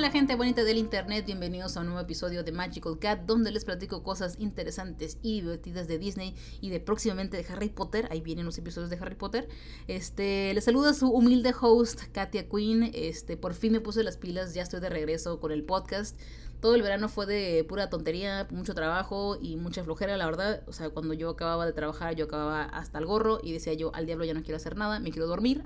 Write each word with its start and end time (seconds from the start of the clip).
Hola 0.00 0.10
gente 0.10 0.34
bonita 0.34 0.64
del 0.64 0.78
internet, 0.78 1.26
bienvenidos 1.26 1.76
a 1.76 1.80
un 1.80 1.88
nuevo 1.88 2.00
episodio 2.00 2.42
de 2.42 2.52
Magical 2.52 2.98
Cat 2.98 3.26
donde 3.26 3.50
les 3.50 3.66
platico 3.66 4.02
cosas 4.02 4.36
interesantes 4.38 5.18
y 5.20 5.42
divertidas 5.42 5.88
de 5.88 5.98
Disney 5.98 6.34
y 6.62 6.70
de 6.70 6.80
próximamente 6.80 7.36
de 7.36 7.44
Harry 7.52 7.68
Potter. 7.68 8.08
Ahí 8.10 8.22
vienen 8.22 8.46
los 8.46 8.56
episodios 8.56 8.88
de 8.88 8.96
Harry 8.96 9.16
Potter. 9.16 9.46
Este, 9.88 10.54
les 10.54 10.64
saluda 10.64 10.94
su 10.94 11.10
humilde 11.10 11.52
host 11.60 12.00
Katia 12.12 12.48
Queen. 12.48 12.90
Este, 12.94 13.36
por 13.36 13.52
fin 13.52 13.72
me 13.72 13.80
puse 13.80 14.02
las 14.02 14.16
pilas, 14.16 14.54
ya 14.54 14.62
estoy 14.62 14.80
de 14.80 14.88
regreso 14.88 15.38
con 15.38 15.52
el 15.52 15.64
podcast. 15.64 16.18
Todo 16.60 16.74
el 16.74 16.82
verano 16.82 17.08
fue 17.08 17.24
de 17.24 17.64
pura 17.64 17.88
tontería, 17.88 18.46
mucho 18.50 18.74
trabajo 18.74 19.38
y 19.40 19.56
mucha 19.56 19.82
flojera, 19.82 20.16
la 20.18 20.26
verdad. 20.26 20.62
O 20.66 20.72
sea, 20.72 20.90
cuando 20.90 21.14
yo 21.14 21.30
acababa 21.30 21.64
de 21.64 21.72
trabajar, 21.72 22.14
yo 22.16 22.26
acababa 22.26 22.64
hasta 22.64 22.98
el 22.98 23.06
gorro 23.06 23.40
y 23.42 23.52
decía 23.52 23.72
yo, 23.72 23.94
al 23.94 24.04
diablo 24.04 24.26
ya 24.26 24.34
no 24.34 24.42
quiero 24.42 24.56
hacer 24.56 24.76
nada, 24.76 25.00
me 25.00 25.10
quiero 25.10 25.26
dormir. 25.26 25.62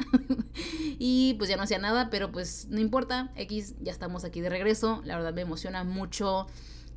y 0.99 1.35
pues 1.35 1.51
ya 1.51 1.57
no 1.57 1.65
hacía 1.65 1.79
nada, 1.79 2.11
pero 2.11 2.31
pues 2.31 2.69
no 2.71 2.81
importa, 2.81 3.33
X, 3.35 3.75
ya 3.81 3.91
estamos 3.91 4.25
aquí 4.25 4.41
de 4.41 4.51
regreso. 4.51 5.03
La 5.05 5.17
verdad 5.17 5.35
me 5.35 5.43
emociona 5.43 5.83
mucho 5.83 6.47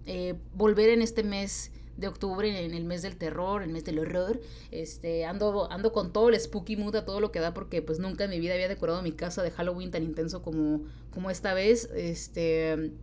eh, 0.06 0.36
volver 0.54 0.90
en 0.90 1.02
este 1.02 1.24
mes 1.24 1.72
de 1.98 2.08
octubre, 2.08 2.66
en 2.66 2.76
el 2.76 2.86
mes 2.86 3.02
del 3.02 3.18
terror, 3.18 3.64
el 3.64 3.72
mes 3.72 3.84
del 3.84 3.98
horror. 3.98 4.40
Este, 4.72 5.26
ando, 5.26 5.72
ando 5.72 5.92
con 5.92 6.14
todo 6.14 6.30
el 6.30 6.40
spooky 6.40 6.78
mood 6.78 6.96
a 6.96 7.06
todo 7.06 7.20
lo 7.20 7.32
que 7.32 7.40
da 7.40 7.56
porque 7.56 7.82
pues 7.82 7.98
nunca 7.98 8.26
en 8.26 8.30
mi 8.30 8.40
vida 8.40 8.54
había 8.54 8.68
decorado 8.68 9.02
mi 9.02 9.12
casa 9.12 9.42
de 9.42 9.50
Halloween 9.50 9.90
tan 9.90 10.04
intenso 10.04 10.44
como, 10.44 10.84
como 11.12 11.32
esta 11.32 11.56
vez. 11.56 11.90
Este, 11.96 12.94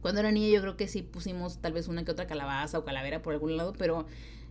cuando 0.00 0.20
era 0.20 0.32
niña 0.32 0.48
yo 0.48 0.60
creo 0.60 0.76
que 0.76 0.88
sí 0.88 1.02
pusimos 1.02 1.58
tal 1.58 1.72
vez 1.72 1.88
una 1.88 2.04
que 2.04 2.10
otra 2.10 2.26
calabaza 2.26 2.78
o 2.78 2.84
calavera 2.84 3.22
por 3.22 3.32
algún 3.34 3.56
lado, 3.56 3.72
pero 3.76 4.06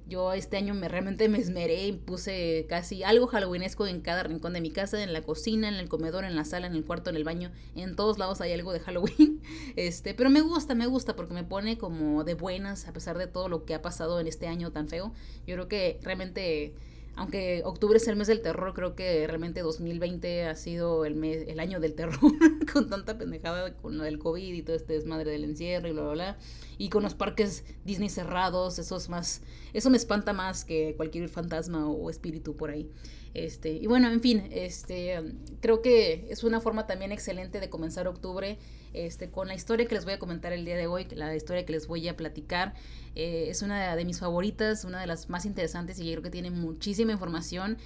yo 0.08 0.32
este 0.34 0.56
año 0.56 0.73
me 0.73 0.88
realmente 0.88 1.28
me 1.28 1.38
esmeré 1.38 1.88
y 1.88 1.92
puse 1.92 2.66
casi 2.70 3.04
algo 3.04 3.28
halloweenesco 3.28 3.88
en 3.88 4.00
cada 4.02 4.23
rincón 4.23 4.54
de 4.54 4.62
mi 4.62 4.72
casa, 4.72 5.04
en 5.04 5.12
la 5.12 5.22
cocina, 5.22 5.67
en 5.67 5.76
el 5.76 5.89
comedor, 5.89 6.23
en 6.23 6.36
la 6.36 6.45
sala, 6.45 6.67
en 6.67 6.76
el 6.76 6.86
cuarto, 6.86 7.09
en 7.09 7.17
el 7.17 7.26
baño, 7.26 7.52
en 7.76 7.95
todos 7.95 8.17
lados 8.17 8.39
hay 8.39 8.54
algo 8.54 8.73
de 8.73 8.80
Halloween. 8.80 9.42
Este, 9.76 10.14
pero 10.14 10.30
me 10.30 10.42
gusta, 10.42 10.76
me 10.76 10.88
gusta 10.88 11.16
porque 11.16 11.34
me 11.34 11.44
pone 11.44 11.78
como 11.78 12.23
de 12.23 12.34
buenas 12.34 12.88
a 12.88 12.94
pesar 12.94 13.17
de 13.17 13.28
todo 13.28 13.50
lo 13.50 13.66
que 13.66 13.76
ha 13.76 13.82
pasado 13.82 14.20
en 14.20 14.28
este 14.28 14.48
año 14.48 14.72
tan 14.72 14.88
feo. 14.88 15.14
Yo 15.45 15.56
creo 15.56 15.67
que 15.67 16.00
realmente 16.02 16.73
aunque 17.18 17.64
octubre 17.66 17.98
es 17.98 18.08
el 18.08 18.16
mes 18.16 18.28
del 18.28 18.42
terror, 18.42 18.73
creo 18.73 18.96
que 18.96 19.26
realmente 19.26 19.62
2020 19.62 20.46
ha 20.46 20.56
sido 20.56 21.04
el 21.04 21.16
mes, 21.16 21.46
el 21.48 21.60
año 21.60 21.80
del 21.80 21.96
terror, 21.96 22.20
con 22.72 22.90
tanta 22.90 23.18
pendejada 23.18 23.76
con 23.76 23.98
lo 23.98 24.04
del 24.04 24.20
COVID 24.20 24.54
y 24.54 24.62
todo 24.62 24.76
este 24.76 24.94
desmadre 24.94 25.32
del 25.32 25.44
encierro 25.44 25.88
y 25.88 25.94
bla 25.94 26.04
bla 26.04 26.12
bla. 26.12 26.38
Y 26.78 26.90
con 26.90 27.02
los 27.02 27.16
parques 27.16 27.66
Disney 27.86 28.10
cerrados, 28.10 28.78
eso 28.78 28.98
es 28.98 29.10
más, 29.10 29.42
eso 29.73 29.90
me 29.90 29.98
espanta 29.98 30.32
más 30.32 30.64
que 30.64 30.94
cualquier 30.95 31.28
fantasma 31.28 31.90
o 31.90 32.10
espíritu 32.10 32.56
por 32.56 32.70
ahí. 32.70 32.90
Este, 33.34 33.72
y 33.72 33.88
bueno, 33.88 34.10
en 34.10 34.22
fin, 34.22 34.48
este, 34.52 35.20
creo 35.60 35.82
que 35.82 36.28
es 36.30 36.44
una 36.44 36.62
forma 36.62 36.88
también 36.88 37.12
excelente 37.12 37.60
de 37.60 37.70
comenzar 37.70 38.08
octubre 38.08 38.60
este, 39.06 39.30
con 39.30 39.48
la 39.48 39.56
historia 39.56 39.86
que 39.86 39.95
les 39.95 40.06
voy 40.06 40.14
a 40.14 40.20
comentar 40.20 40.53
el 40.53 40.66
día 40.66 40.76
de 40.76 40.88
hoy, 40.88 41.08
la 41.12 41.36
historia 41.36 41.66
que 41.66 41.73
les 41.73 41.88
voy 41.88 42.08
a 42.08 42.17
platicar. 42.17 42.73
Eh, 43.16 43.48
es 43.50 43.62
una 43.62 43.95
de 43.95 44.06
mis 44.06 44.20
favoritas, 44.20 44.84
una 44.84 45.00
de 45.02 45.08
las 45.08 45.30
más 45.30 45.45
interesantes 45.45 46.00
y 46.00 46.06
yo 46.06 46.12
creo 46.14 46.23
que 46.23 46.30
tiene 46.30 46.52
muchísima 46.52 47.12
información. 47.12 47.78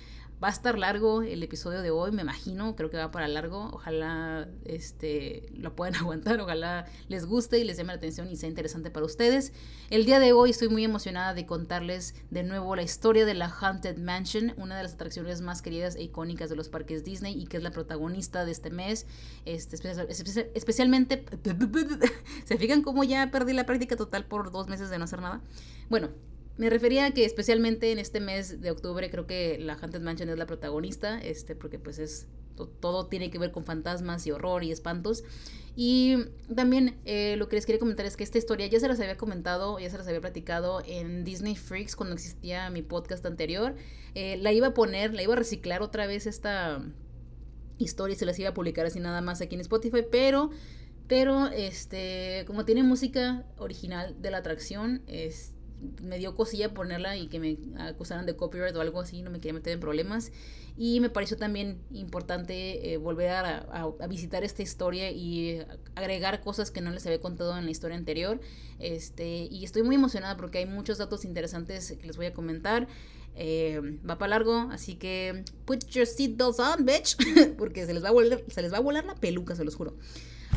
Va 0.43 0.47
a 0.47 0.51
estar 0.51 0.75
largo 0.75 1.21
el 1.21 1.43
episodio 1.43 1.83
de 1.83 1.91
hoy, 1.91 2.11
me 2.11 2.23
imagino, 2.23 2.75
creo 2.75 2.89
que 2.89 2.97
va 2.97 3.11
para 3.11 3.27
largo. 3.27 3.69
Ojalá 3.73 4.49
este, 4.65 5.47
lo 5.53 5.75
puedan 5.75 5.95
aguantar, 6.01 6.41
ojalá 6.41 6.87
les 7.09 7.27
guste 7.27 7.59
y 7.59 7.63
les 7.63 7.77
llame 7.77 7.89
la 7.89 7.97
atención 7.97 8.27
y 8.27 8.35
sea 8.35 8.49
interesante 8.49 8.89
para 8.89 9.05
ustedes. 9.05 9.53
El 9.91 10.03
día 10.05 10.19
de 10.19 10.33
hoy 10.33 10.49
estoy 10.49 10.69
muy 10.69 10.83
emocionada 10.83 11.35
de 11.35 11.45
contarles 11.45 12.15
de 12.31 12.41
nuevo 12.41 12.75
la 12.75 12.81
historia 12.81 13.23
de 13.23 13.35
la 13.35 13.49
Haunted 13.49 13.97
Mansion, 13.97 14.55
una 14.57 14.75
de 14.75 14.81
las 14.81 14.95
atracciones 14.95 15.41
más 15.41 15.61
queridas 15.61 15.95
e 15.95 16.03
icónicas 16.03 16.49
de 16.49 16.55
los 16.55 16.69
parques 16.69 17.03
Disney 17.03 17.39
y 17.39 17.45
que 17.45 17.57
es 17.57 17.63
la 17.63 17.69
protagonista 17.69 18.43
de 18.43 18.51
este 18.51 18.71
mes. 18.71 19.05
Este, 19.45 19.77
especialmente, 20.55 21.23
¿se 22.45 22.57
fijan 22.57 22.81
cómo 22.81 23.03
ya 23.03 23.29
perdí 23.29 23.53
la 23.53 23.67
práctica 23.67 23.95
total 23.95 24.25
por 24.25 24.51
dos 24.51 24.67
meses 24.67 24.89
de 24.89 24.97
no 24.97 25.03
hacer 25.03 25.21
nada? 25.21 25.41
Bueno, 25.87 26.09
me 26.61 26.69
refería 26.69 27.07
a 27.07 27.11
que 27.11 27.25
especialmente 27.25 27.91
en 27.91 27.97
este 27.97 28.19
mes 28.19 28.61
de 28.61 28.69
octubre 28.69 29.09
creo 29.09 29.25
que 29.25 29.57
la 29.57 29.73
Haunted 29.73 29.99
Mansion 29.99 30.29
es 30.29 30.37
la 30.37 30.45
protagonista, 30.45 31.19
este, 31.19 31.55
porque 31.55 31.79
pues 31.79 31.97
es 31.97 32.27
todo 32.79 33.07
tiene 33.07 33.31
que 33.31 33.39
ver 33.39 33.49
con 33.49 33.65
fantasmas 33.65 34.27
y 34.27 34.31
horror 34.31 34.63
y 34.63 34.71
espantos. 34.71 35.23
Y 35.75 36.17
también 36.55 36.99
eh, 37.05 37.35
lo 37.37 37.49
que 37.49 37.55
les 37.55 37.65
quería 37.65 37.79
comentar 37.79 38.05
es 38.05 38.15
que 38.15 38.23
esta 38.23 38.37
historia 38.37 38.67
ya 38.67 38.79
se 38.79 38.87
las 38.87 38.99
había 38.99 39.17
comentado, 39.17 39.79
ya 39.79 39.89
se 39.89 39.97
las 39.97 40.05
había 40.05 40.21
platicado 40.21 40.83
en 40.85 41.23
Disney 41.23 41.55
Freaks 41.55 41.95
cuando 41.95 42.13
existía 42.13 42.69
mi 42.69 42.83
podcast 42.83 43.25
anterior. 43.25 43.73
Eh, 44.13 44.37
la 44.37 44.51
iba 44.51 44.67
a 44.67 44.73
poner, 44.75 45.15
la 45.15 45.23
iba 45.23 45.33
a 45.33 45.37
reciclar 45.37 45.81
otra 45.81 46.05
vez 46.05 46.27
esta 46.27 46.85
historia 47.79 48.13
y 48.13 48.19
se 48.19 48.27
las 48.27 48.37
iba 48.37 48.49
a 48.49 48.53
publicar 48.53 48.85
así 48.85 48.99
nada 48.99 49.21
más 49.21 49.41
aquí 49.41 49.55
en 49.55 49.61
Spotify, 49.61 50.05
pero 50.11 50.51
pero 51.07 51.47
este 51.47 52.43
como 52.45 52.65
tiene 52.65 52.83
música 52.83 53.47
original 53.57 54.21
de 54.21 54.29
la 54.29 54.37
atracción, 54.37 55.01
es 55.07 55.55
me 56.01 56.17
dio 56.17 56.35
cosilla 56.35 56.73
ponerla 56.73 57.17
y 57.17 57.27
que 57.27 57.39
me 57.39 57.57
acusaran 57.79 58.25
de 58.25 58.35
copyright 58.35 58.75
o 58.75 58.81
algo 58.81 58.99
así, 58.99 59.21
no 59.21 59.29
me 59.29 59.39
quería 59.39 59.53
meter 59.53 59.73
en 59.73 59.79
problemas. 59.79 60.31
Y 60.77 60.99
me 60.99 61.09
pareció 61.09 61.37
también 61.37 61.81
importante 61.91 62.93
eh, 62.93 62.97
volver 62.97 63.29
a, 63.29 63.91
visitar 64.07 64.43
esta 64.43 64.61
historia 64.61 65.11
y 65.11 65.61
agregar 65.95 66.41
cosas 66.41 66.71
que 66.71 66.81
no 66.81 66.91
les 66.91 67.05
había 67.05 67.19
contado 67.19 67.57
en 67.57 67.65
la 67.65 67.71
historia 67.71 67.97
anterior. 67.97 68.39
Este, 68.79 69.47
y 69.51 69.63
estoy 69.63 69.83
muy 69.83 69.95
emocionada 69.95 70.37
porque 70.37 70.59
hay 70.59 70.65
muchos 70.65 70.97
datos 70.97 71.25
interesantes 71.25 71.91
que 71.99 72.07
les 72.07 72.17
voy 72.17 72.27
a 72.27 72.33
comentar. 72.33 72.87
Eh, 73.35 73.99
va 74.07 74.17
para 74.17 74.31
largo, 74.31 74.67
así 74.71 74.95
que 74.95 75.45
put 75.65 75.85
your 75.87 76.05
seatbelts 76.05 76.59
on, 76.59 76.85
bitch, 76.85 77.15
porque 77.57 77.85
se 77.85 77.93
les 77.93 78.03
va 78.03 78.09
a 78.09 78.11
volar, 78.11 78.43
se 78.47 78.61
les 78.61 78.73
va 78.73 78.77
a 78.77 78.81
volar 78.81 79.05
la 79.05 79.15
peluca, 79.15 79.55
se 79.55 79.63
los 79.63 79.75
juro. 79.75 79.95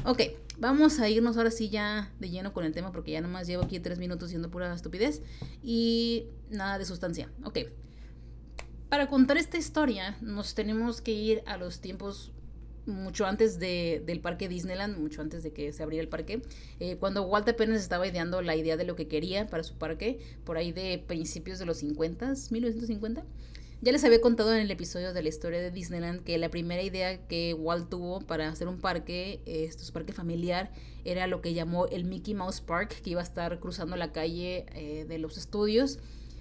Ok, 0.05 0.21
vamos 0.59 0.99
a 1.01 1.09
irnos 1.09 1.37
ahora 1.37 1.51
sí 1.51 1.71
ya 1.71 2.13
de 2.21 2.31
lleno 2.31 2.53
con 2.53 2.65
el 2.65 2.73
tema 2.73 2.93
porque 2.93 3.13
ya 3.13 3.21
nomás 3.21 3.47
llevo 3.47 3.65
aquí 3.65 3.81
tres 3.81 3.99
minutos 3.99 4.31
siendo 4.31 4.51
pura 4.51 4.75
estupidez 4.75 5.23
y 5.63 6.27
nada 6.51 6.79
de 6.79 6.85
sustancia. 6.85 7.31
Ok, 7.45 7.61
para 8.89 9.09
contar 9.09 9.37
esta 9.39 9.57
historia 9.57 10.17
nos 10.21 10.55
tenemos 10.55 11.01
que 11.01 11.13
ir 11.13 11.43
a 11.47 11.57
los 11.57 11.81
tiempos 11.81 12.33
mucho 12.87 13.27
antes 13.27 13.59
de, 13.59 14.03
del 14.05 14.21
parque 14.21 14.49
Disneyland, 14.49 14.99
mucho 14.99 15.23
antes 15.23 15.43
de 15.43 15.53
que 15.53 15.73
se 15.73 15.83
abriera 15.83 16.03
el 16.03 16.09
parque, 16.09 16.43
eh, 16.81 16.97
cuando 16.97 17.23
Walt 17.23 17.49
apenas 17.49 17.81
estaba 17.81 18.07
ideando 18.07 18.43
la 18.43 18.57
idea 18.57 18.77
de 18.77 18.85
lo 18.85 18.95
que 18.95 19.09
quería 19.09 19.49
para 19.49 19.63
su 19.63 19.77
parque, 19.77 20.19
por 20.45 20.59
ahí 20.59 20.73
de 20.73 21.03
principios 21.07 21.59
de 21.59 21.67
los 21.67 21.79
50, 21.79 22.35
1950. 22.51 23.25
Ya 23.81 23.93
les 23.93 24.03
había 24.05 24.21
contado 24.21 24.55
en 24.55 24.61
el 24.61 24.71
episodio 24.71 25.13
de 25.13 25.23
la 25.23 25.29
historia 25.29 25.61
de 25.61 25.71
Disneyland 25.71 26.25
que 26.25 26.39
la 26.39 26.49
primera 26.49 26.83
idea 26.83 27.27
que 27.27 27.55
Walt 27.55 27.91
tuvo 27.91 28.21
para 28.21 28.49
hacer 28.49 28.69
un 28.69 28.81
parque, 28.81 29.43
este 29.47 29.93
parque 29.93 30.13
familiar, 30.13 30.73
era 31.05 31.27
lo 31.27 31.43
que 31.43 31.53
llamó 31.53 31.87
el 31.87 32.05
Mickey 32.05 32.35
Mouse 32.35 32.61
Park, 32.61 33.03
que 33.03 33.11
iba 33.11 33.21
a 33.21 33.25
estar 33.25 33.61
cruzando 33.61 33.97
la 33.97 34.13
calle 34.13 34.65
eh, 34.75 35.05
de 35.07 35.19
los 35.19 35.37
estudios. 35.37 35.99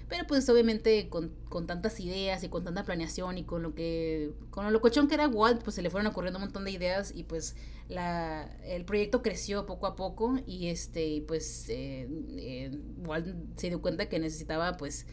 Pero 0.09 0.27
pues 0.27 0.47
obviamente 0.49 1.09
con, 1.09 1.31
con, 1.49 1.65
tantas 1.65 1.99
ideas 1.99 2.43
y 2.43 2.49
con 2.49 2.63
tanta 2.63 2.83
planeación 2.83 3.37
y 3.37 3.45
con 3.45 3.63
lo 3.63 3.73
que 3.73 4.31
con 4.51 4.63
lo 4.63 4.71
locochón 4.71 5.07
que 5.07 5.15
era 5.15 5.27
Walt, 5.27 5.63
pues 5.63 5.75
se 5.75 5.81
le 5.81 5.89
fueron 5.89 6.07
ocurriendo 6.07 6.37
un 6.37 6.45
montón 6.45 6.65
de 6.65 6.71
ideas 6.71 7.11
y 7.15 7.23
pues 7.23 7.55
la, 7.87 8.45
el 8.63 8.85
proyecto 8.85 9.21
creció 9.21 9.65
poco 9.65 9.87
a 9.87 9.95
poco 9.95 10.37
y 10.45 10.67
este 10.67 11.23
pues 11.27 11.67
eh, 11.69 12.07
eh, 12.37 12.71
Walt 13.07 13.27
se 13.55 13.69
dio 13.69 13.81
cuenta 13.81 14.07
que 14.07 14.19
necesitaba 14.19 14.77
pues 14.77 15.07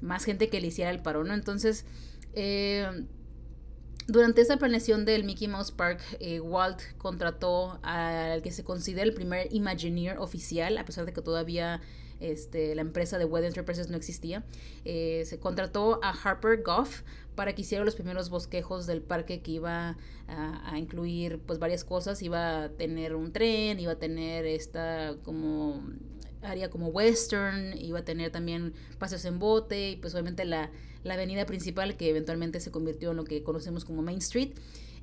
más 0.00 0.24
gente 0.24 0.48
que 0.48 0.60
le 0.60 0.68
hiciera 0.68 0.90
el 0.90 1.00
paro, 1.00 1.24
¿no? 1.24 1.34
Entonces, 1.34 1.84
eh, 2.34 3.04
durante 4.08 4.40
esa 4.40 4.56
planeación 4.56 5.04
del 5.04 5.24
Mickey 5.24 5.48
Mouse 5.48 5.72
Park, 5.72 6.00
eh, 6.20 6.40
Walt 6.40 6.80
contrató 6.96 7.80
al 7.82 8.40
que 8.42 8.52
se 8.52 8.62
considera 8.62 9.02
el 9.02 9.14
primer 9.14 9.52
Imagineer 9.52 10.18
oficial, 10.18 10.78
a 10.78 10.84
pesar 10.84 11.06
de 11.06 11.12
que 11.12 11.22
todavía 11.22 11.80
este, 12.20 12.74
la 12.74 12.82
empresa 12.82 13.18
de 13.18 13.24
Web 13.24 13.44
Enterprises 13.44 13.90
no 13.90 13.96
existía. 13.96 14.44
Eh, 14.84 15.24
se 15.26 15.38
contrató 15.40 15.98
a 16.04 16.10
Harper 16.10 16.62
Goff 16.62 17.02
para 17.34 17.54
que 17.54 17.62
hiciera 17.62 17.84
los 17.84 17.96
primeros 17.96 18.30
bosquejos 18.30 18.86
del 18.86 19.02
parque 19.02 19.42
que 19.42 19.50
iba 19.50 19.96
a, 20.28 20.70
a, 20.72 20.78
incluir 20.78 21.40
pues 21.40 21.58
varias 21.58 21.84
cosas. 21.84 22.22
Iba 22.22 22.64
a 22.64 22.68
tener 22.70 23.14
un 23.14 23.32
tren, 23.32 23.80
iba 23.80 23.92
a 23.92 23.98
tener 23.98 24.46
esta 24.46 25.16
como 25.24 25.82
área 26.46 26.70
como 26.70 26.88
western, 26.88 27.76
iba 27.78 28.00
a 28.00 28.04
tener 28.04 28.30
también 28.30 28.72
paseos 28.98 29.24
en 29.24 29.38
bote 29.38 29.90
y 29.90 29.96
pues 29.96 30.14
obviamente 30.14 30.44
la, 30.44 30.70
la 31.04 31.14
avenida 31.14 31.46
principal 31.46 31.96
que 31.96 32.10
eventualmente 32.10 32.60
se 32.60 32.70
convirtió 32.70 33.10
en 33.10 33.16
lo 33.16 33.24
que 33.24 33.42
conocemos 33.42 33.84
como 33.84 34.02
Main 34.02 34.18
Street. 34.18 34.52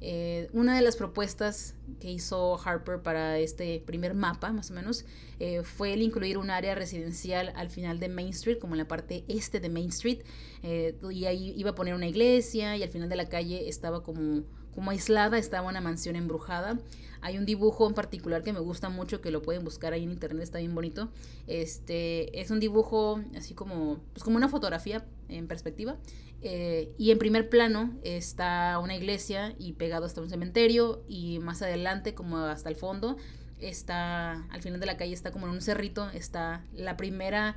Eh, 0.05 0.49
una 0.51 0.75
de 0.75 0.81
las 0.81 0.97
propuestas 0.97 1.75
que 2.01 2.11
hizo 2.11 2.59
Harper 2.61 3.01
para 3.01 3.39
este 3.39 3.81
primer 3.85 4.13
mapa, 4.13 4.51
más 4.51 4.69
o 4.69 4.73
menos, 4.73 5.05
eh, 5.39 5.63
fue 5.63 5.93
el 5.93 6.01
incluir 6.01 6.37
un 6.37 6.49
área 6.49 6.75
residencial 6.75 7.53
al 7.55 7.69
final 7.69 8.01
de 8.01 8.09
Main 8.09 8.27
Street, 8.29 8.59
como 8.59 8.73
en 8.73 8.79
la 8.79 8.87
parte 8.87 9.23
este 9.29 9.61
de 9.61 9.69
Main 9.69 9.87
Street, 9.89 10.19
eh, 10.61 10.97
y 11.09 11.23
ahí 11.23 11.53
iba 11.55 11.69
a 11.69 11.75
poner 11.75 11.93
una 11.93 12.07
iglesia 12.07 12.75
y 12.75 12.83
al 12.83 12.89
final 12.89 13.07
de 13.07 13.15
la 13.15 13.29
calle 13.29 13.69
estaba 13.69 14.03
como, 14.03 14.43
como 14.75 14.91
aislada, 14.91 15.37
estaba 15.37 15.69
una 15.69 15.79
mansión 15.79 16.17
embrujada. 16.17 16.77
Hay 17.23 17.37
un 17.37 17.45
dibujo 17.45 17.87
en 17.87 17.93
particular 17.93 18.43
que 18.43 18.51
me 18.51 18.59
gusta 18.59 18.89
mucho, 18.89 19.21
que 19.21 19.31
lo 19.31 19.41
pueden 19.41 19.63
buscar 19.63 19.93
ahí 19.93 20.03
en 20.03 20.11
internet, 20.11 20.43
está 20.43 20.57
bien 20.57 20.75
bonito. 20.75 21.09
Este 21.47 22.37
es 22.41 22.51
un 22.51 22.59
dibujo 22.59 23.21
así 23.37 23.53
como, 23.53 23.99
pues 24.11 24.25
como 24.25 24.35
una 24.35 24.49
fotografía 24.49 25.05
en 25.29 25.47
perspectiva. 25.47 25.95
Eh, 26.41 26.93
y 26.97 27.11
en 27.11 27.19
primer 27.19 27.47
plano 27.47 27.97
está 28.03 28.77
una 28.79 28.93
iglesia 28.93 29.55
y 29.57 29.71
pegado 29.71 30.05
hasta 30.05 30.19
un 30.19 30.29
cementerio 30.29 31.01
y 31.07 31.39
más 31.39 31.61
adelante, 31.61 32.13
como 32.13 32.39
hasta 32.39 32.67
el 32.67 32.75
fondo, 32.75 33.15
está, 33.61 34.45
al 34.49 34.61
final 34.61 34.81
de 34.81 34.85
la 34.85 34.97
calle 34.97 35.13
está 35.13 35.31
como 35.31 35.47
en 35.47 35.53
un 35.53 35.61
cerrito, 35.61 36.09
está 36.09 36.65
la 36.73 36.97
primera, 36.97 37.55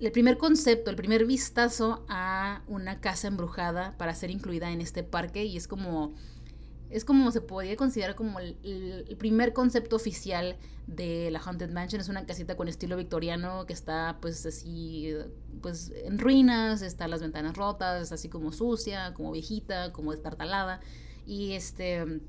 el 0.00 0.10
primer 0.10 0.38
concepto, 0.38 0.90
el 0.90 0.96
primer 0.96 1.24
vistazo 1.24 2.04
a 2.08 2.62
una 2.66 3.00
casa 3.00 3.28
embrujada 3.28 3.96
para 3.96 4.12
ser 4.16 4.32
incluida 4.32 4.72
en 4.72 4.80
este 4.80 5.04
parque 5.04 5.44
y 5.44 5.56
es 5.56 5.68
como 5.68 6.14
es 6.90 7.04
como 7.04 7.30
se 7.32 7.40
podría 7.40 7.76
considerar 7.76 8.14
como 8.14 8.38
el, 8.38 9.16
primer 9.18 9.52
concepto 9.52 9.96
oficial 9.96 10.56
de 10.86 11.30
la 11.30 11.40
Haunted 11.40 11.70
Mansion. 11.70 12.00
Es 12.00 12.08
una 12.08 12.26
casita 12.26 12.56
con 12.56 12.68
estilo 12.68 12.96
victoriano 12.96 13.66
que 13.66 13.72
está 13.72 14.18
pues 14.20 14.46
así, 14.46 15.12
pues 15.62 15.92
en 16.04 16.18
ruinas, 16.18 16.82
están 16.82 17.10
las 17.10 17.20
ventanas 17.20 17.56
rotas, 17.56 18.12
así 18.12 18.28
como 18.28 18.52
sucia, 18.52 19.14
como 19.14 19.32
viejita, 19.32 19.92
como 19.92 20.12
destartalada. 20.12 20.80
Y 21.26 21.52
este... 21.52 22.20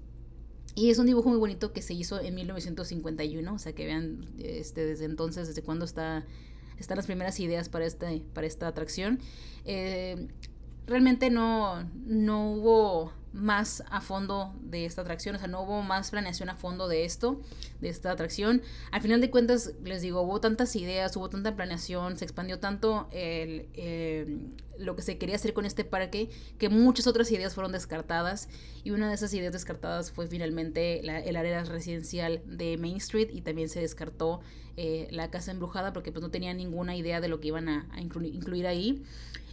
Y 0.75 0.91
es 0.91 0.99
un 0.99 1.07
dibujo 1.07 1.29
muy 1.29 1.39
bonito 1.39 1.73
que 1.73 1.81
se 1.81 1.95
hizo 1.95 2.19
en 2.21 2.35
1951, 2.35 3.51
o 3.51 3.57
sea 3.57 3.73
que 3.73 3.87
vean 3.87 4.29
este, 4.37 4.85
desde 4.85 5.05
entonces, 5.05 5.47
desde 5.47 5.63
cuándo 5.63 5.85
está, 5.85 6.23
están 6.77 6.97
las 6.97 7.07
primeras 7.07 7.39
ideas 7.39 7.67
para, 7.67 7.85
este, 7.85 8.21
para 8.35 8.45
esta 8.45 8.67
atracción. 8.67 9.19
Eh, 9.65 10.27
realmente 10.85 11.31
no, 11.31 11.83
no 12.05 12.51
hubo 12.51 13.11
más 13.37 13.83
a 13.89 14.01
fondo 14.01 14.53
de 14.61 14.85
esta 14.85 15.01
atracción, 15.01 15.35
o 15.35 15.39
sea, 15.39 15.47
no 15.47 15.61
hubo 15.61 15.81
más 15.81 16.11
planeación 16.11 16.49
a 16.49 16.55
fondo 16.55 16.87
de 16.87 17.05
esto, 17.05 17.39
de 17.79 17.89
esta 17.89 18.11
atracción. 18.11 18.61
Al 18.91 19.01
final 19.01 19.21
de 19.21 19.29
cuentas, 19.29 19.73
les 19.83 20.01
digo, 20.01 20.21
hubo 20.21 20.41
tantas 20.41 20.75
ideas, 20.75 21.15
hubo 21.15 21.29
tanta 21.29 21.55
planeación, 21.55 22.17
se 22.17 22.25
expandió 22.25 22.59
tanto 22.59 23.07
el, 23.11 23.69
eh, 23.73 24.39
lo 24.77 24.95
que 24.95 25.01
se 25.01 25.17
quería 25.17 25.35
hacer 25.35 25.53
con 25.53 25.65
este 25.65 25.83
parque, 25.83 26.29
que 26.57 26.69
muchas 26.69 27.07
otras 27.07 27.31
ideas 27.31 27.53
fueron 27.53 27.71
descartadas, 27.71 28.49
y 28.83 28.91
una 28.91 29.07
de 29.09 29.15
esas 29.15 29.33
ideas 29.33 29.53
descartadas 29.53 30.11
fue 30.11 30.27
finalmente 30.27 30.99
el 30.99 31.35
área 31.35 31.63
residencial 31.63 32.41
de 32.45 32.77
Main 32.77 32.97
Street, 32.97 33.29
y 33.31 33.41
también 33.41 33.69
se 33.69 33.79
descartó 33.79 34.41
eh, 34.79 35.07
la 35.09 35.31
casa 35.31 35.51
embrujada, 35.51 35.91
porque 35.91 36.11
pues 36.11 36.21
no 36.21 36.29
tenía 36.29 36.53
ninguna 36.53 36.95
idea 36.95 37.19
de 37.19 37.27
lo 37.27 37.39
que 37.39 37.47
iban 37.47 37.67
a, 37.67 37.87
incluir 37.99 38.67
ahí. 38.67 39.03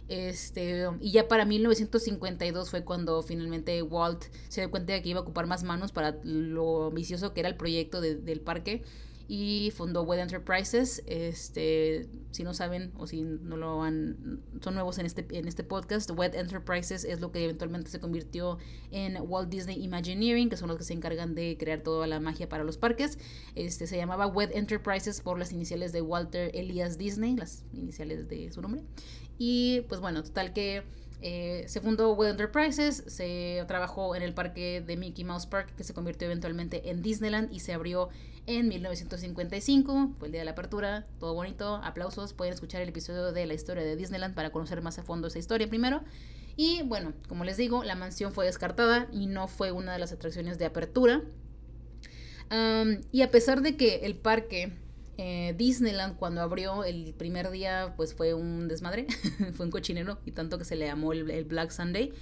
Este, 0.07 0.85
y 0.99 1.11
ya 1.11 1.27
para 1.27 1.45
1952 1.45 2.69
fue 2.69 2.83
cuando 2.83 3.23
finalmente 3.23 3.81
Walt 3.81 4.25
se 4.49 4.61
dio 4.61 4.71
cuenta 4.71 4.93
de 4.93 5.01
que 5.01 5.09
iba 5.09 5.19
a 5.19 5.23
ocupar 5.23 5.47
más 5.47 5.63
manos 5.63 5.91
para 5.91 6.17
lo 6.23 6.85
ambicioso 6.87 7.33
que 7.33 7.39
era 7.39 7.49
el 7.49 7.55
proyecto 7.55 8.01
del 8.01 8.41
parque 8.41 8.83
y 9.27 9.71
fundó 9.75 10.03
Wed 10.03 10.19
Enterprises. 10.19 11.03
Este, 11.07 12.07
si 12.31 12.43
no 12.43 12.53
saben 12.53 12.91
o 12.97 13.07
si 13.07 13.23
no 13.23 13.57
lo 13.57 13.81
han, 13.81 14.41
son 14.61 14.75
nuevos 14.75 14.97
en 14.99 15.05
este, 15.05 15.25
en 15.31 15.47
este 15.47 15.63
podcast, 15.63 16.11
Wed 16.11 16.35
Enterprises 16.35 17.03
es 17.03 17.19
lo 17.19 17.31
que 17.31 17.43
eventualmente 17.43 17.89
se 17.89 17.99
convirtió 17.99 18.57
en 18.91 19.17
Walt 19.21 19.49
Disney 19.49 19.83
Imagineering, 19.83 20.49
que 20.49 20.57
son 20.57 20.67
los 20.67 20.77
que 20.77 20.83
se 20.83 20.93
encargan 20.93 21.35
de 21.35 21.57
crear 21.57 21.81
toda 21.81 22.07
la 22.07 22.19
magia 22.19 22.47
para 22.49 22.63
los 22.63 22.77
parques. 22.77 23.17
Este, 23.55 23.87
se 23.87 23.97
llamaba 23.97 24.27
Wed 24.27 24.51
Enterprises 24.53 25.21
por 25.21 25.39
las 25.39 25.51
iniciales 25.51 25.91
de 25.91 26.01
Walter 26.01 26.51
Elias 26.53 26.97
Disney, 26.97 27.35
las 27.35 27.63
iniciales 27.73 28.27
de 28.27 28.51
su 28.51 28.61
nombre. 28.61 28.83
Y 29.37 29.81
pues 29.89 30.01
bueno, 30.01 30.23
total 30.23 30.53
que 30.53 30.83
eh, 31.21 31.65
se 31.67 31.81
fundó 31.81 32.13
Web 32.13 32.31
Enterprises, 32.31 33.03
se 33.07 33.63
trabajó 33.67 34.15
en 34.15 34.21
el 34.21 34.33
parque 34.33 34.83
de 34.85 34.97
Mickey 34.97 35.23
Mouse 35.23 35.47
Park, 35.47 35.73
que 35.75 35.83
se 35.83 35.93
convirtió 35.93 36.27
eventualmente 36.27 36.89
en 36.89 37.01
Disneyland 37.01 37.51
y 37.51 37.61
se 37.61 37.73
abrió 37.73 38.09
en 38.47 38.67
1955, 38.67 40.11
fue 40.19 40.27
el 40.27 40.31
día 40.33 40.41
de 40.41 40.45
la 40.45 40.51
apertura, 40.51 41.07
todo 41.19 41.33
bonito, 41.33 41.77
aplausos, 41.83 42.33
pueden 42.33 42.53
escuchar 42.53 42.81
el 42.81 42.89
episodio 42.89 43.31
de 43.31 43.47
la 43.47 43.55
historia 43.55 43.83
de 43.83 43.95
Disneyland 43.95 44.35
para 44.35 44.51
conocer 44.51 44.81
más 44.83 44.99
a 44.99 45.03
fondo 45.03 45.27
esa 45.27 45.39
historia 45.39 45.67
primero. 45.67 46.03
Y 46.57 46.83
bueno, 46.83 47.13
como 47.27 47.43
les 47.43 47.57
digo, 47.57 47.83
la 47.83 47.95
mansión 47.95 48.31
fue 48.31 48.45
descartada 48.45 49.07
y 49.11 49.25
no 49.25 49.47
fue 49.47 49.71
una 49.71 49.93
de 49.93 49.99
las 49.99 50.11
atracciones 50.11 50.57
de 50.57 50.65
apertura. 50.65 51.23
y 53.11 53.21
a 53.23 53.31
pesar 53.31 53.61
de 53.61 53.75
que 53.75 54.05
el 54.05 54.15
parque 54.15 54.73
eh, 55.17 55.53
Disneyland 55.57 56.17
cuando 56.17 56.41
abrió 56.41 56.83
el 56.83 57.13
primer 57.13 57.49
día 57.51 57.93
pues 57.95 58.13
fue 58.13 58.33
un 58.33 58.67
desmadre, 58.67 59.07
fue 59.53 59.65
un 59.65 59.71
cochinero 59.71 60.19
y 60.25 60.31
tanto 60.31 60.57
que 60.57 60.65
se 60.65 60.75
le 60.75 60.85
llamó 60.85 61.13
el, 61.13 61.45
Black 61.45 61.71
Sunday. 61.71 62.13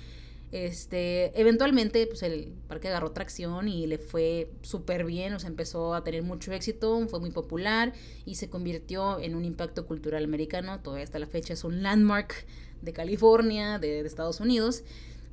Este, 0.51 1.39
eventualmente 1.39 2.05
pues 2.05 2.21
el 2.21 2.53
parque 2.67 2.87
agarró 2.87 3.11
tracción 3.11 3.67
y 3.67 3.87
le 3.87 3.97
fue 3.97 4.51
súper 4.61 5.03
bien, 5.03 5.33
o 5.33 5.39
sea, 5.39 5.49
empezó 5.49 5.95
a 5.95 6.03
tener 6.03 6.21
mucho 6.21 6.51
éxito, 6.53 7.07
fue 7.07 7.19
muy 7.19 7.31
popular 7.31 7.93
y 8.25 8.35
se 8.35 8.49
convirtió 8.49 9.19
en 9.19 9.33
un 9.33 9.45
impacto 9.45 9.87
cultural 9.87 10.23
americano, 10.23 10.79
todavía 10.81 11.05
hasta 11.05 11.17
la 11.17 11.25
fecha 11.25 11.53
es 11.53 11.63
un 11.63 11.81
landmark 11.81 12.45
de 12.83 12.93
California, 12.93 13.79
de, 13.79 14.03
de 14.03 14.07
Estados 14.07 14.39
Unidos. 14.39 14.83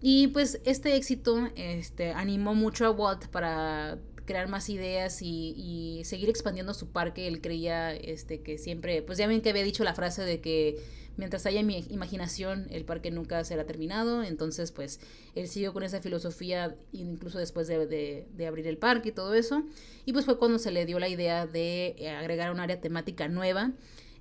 Y 0.03 0.29
pues 0.29 0.61
este 0.65 0.97
éxito 0.97 1.51
este, 1.57 2.13
animó 2.13 2.55
mucho 2.55 2.87
a 2.87 2.91
Walt 2.91 3.27
para 3.29 3.99
crear 4.31 4.47
más 4.47 4.71
ideas 4.71 5.23
y, 5.23 6.03
seguir 6.05 6.29
expandiendo 6.29 6.73
su 6.73 6.91
parque. 6.93 7.27
Él 7.27 7.41
creía 7.41 7.93
este, 7.93 8.43
que 8.43 8.59
siempre, 8.59 9.03
pues 9.03 9.19
ya 9.19 9.27
ven 9.27 9.41
que 9.41 9.51
había 9.51 9.65
dicho 9.65 9.83
la 9.83 9.93
frase 9.93 10.23
de 10.23 10.41
que 10.41 10.81
mientras 11.17 11.47
haya 11.47 11.65
mi 11.65 11.85
imaginación, 11.91 12.69
el 12.71 12.85
parque 12.85 13.11
nunca 13.11 13.43
será 13.43 13.67
terminado. 13.67 14.23
Entonces, 14.23 14.71
pues 14.71 15.01
él 15.35 15.49
siguió 15.49 15.73
con 15.73 15.83
esa 15.83 16.01
filosofía 16.01 16.77
incluso 16.93 17.41
después 17.41 17.67
de, 17.67 18.29
abrir 18.47 18.69
el 18.69 18.79
parque 18.79 19.09
y 19.09 19.13
todo 19.13 19.35
eso. 19.35 19.65
Y 20.05 20.13
pues 20.13 20.27
fue 20.27 20.39
cuando 20.39 20.61
se 20.61 20.71
le 20.71 20.87
dio 20.87 21.01
la 21.01 21.09
idea 21.09 21.49
de 21.49 21.97
eh, 21.99 22.11
agregar 22.11 22.53
un 22.53 22.61
área 22.61 22.81
temática 22.81 23.27
nueva. 23.27 23.73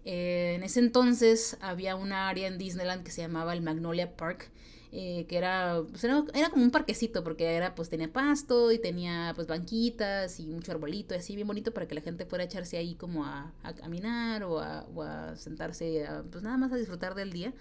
Eh, 0.06 0.54
en 0.56 0.64
ese 0.64 0.80
entonces 0.80 1.56
había 1.62 1.96
una 1.96 2.30
área 2.30 2.48
en 2.48 2.58
Disneyland 2.58 3.04
que 3.04 3.12
se 3.12 3.22
llamaba 3.22 3.54
el 3.54 3.62
Magnolia 3.62 4.16
Park 4.16 4.50
eh, 4.92 5.26
que 5.28 5.40
pues, 5.92 6.04
era, 6.04 6.24
era, 6.34 6.50
como 6.50 6.64
un 6.64 6.72
parquecito, 6.72 7.24
porque 7.24 7.46
era, 7.46 7.76
pues 7.76 7.90
tenía 7.90 8.12
pasto 8.12 8.72
y 8.72 8.80
tenía 8.80 9.34
pues 9.36 9.48
banquitas 9.48 10.40
y 10.40 10.48
mucho 10.48 10.72
arbolito 10.72 11.14
y 11.14 11.18
así 11.18 11.36
bien 11.36 11.48
bonito 11.48 11.72
para 11.74 11.88
que 11.88 11.94
la 11.94 12.02
gente 12.02 12.26
fuera 12.26 12.44
a 12.44 12.48
echarse 12.48 12.78
ahí 12.78 12.96
como 12.96 13.24
a, 13.26 13.54
caminar 13.80 14.44
o 14.44 14.60
a, 14.60 15.36
sentarse, 15.36 16.08
pues 16.32 16.44
nada 16.44 16.58
más 16.58 16.72
a 16.72 16.76
disfrutar 16.76 17.14
del 17.14 17.32
día. 17.32 17.54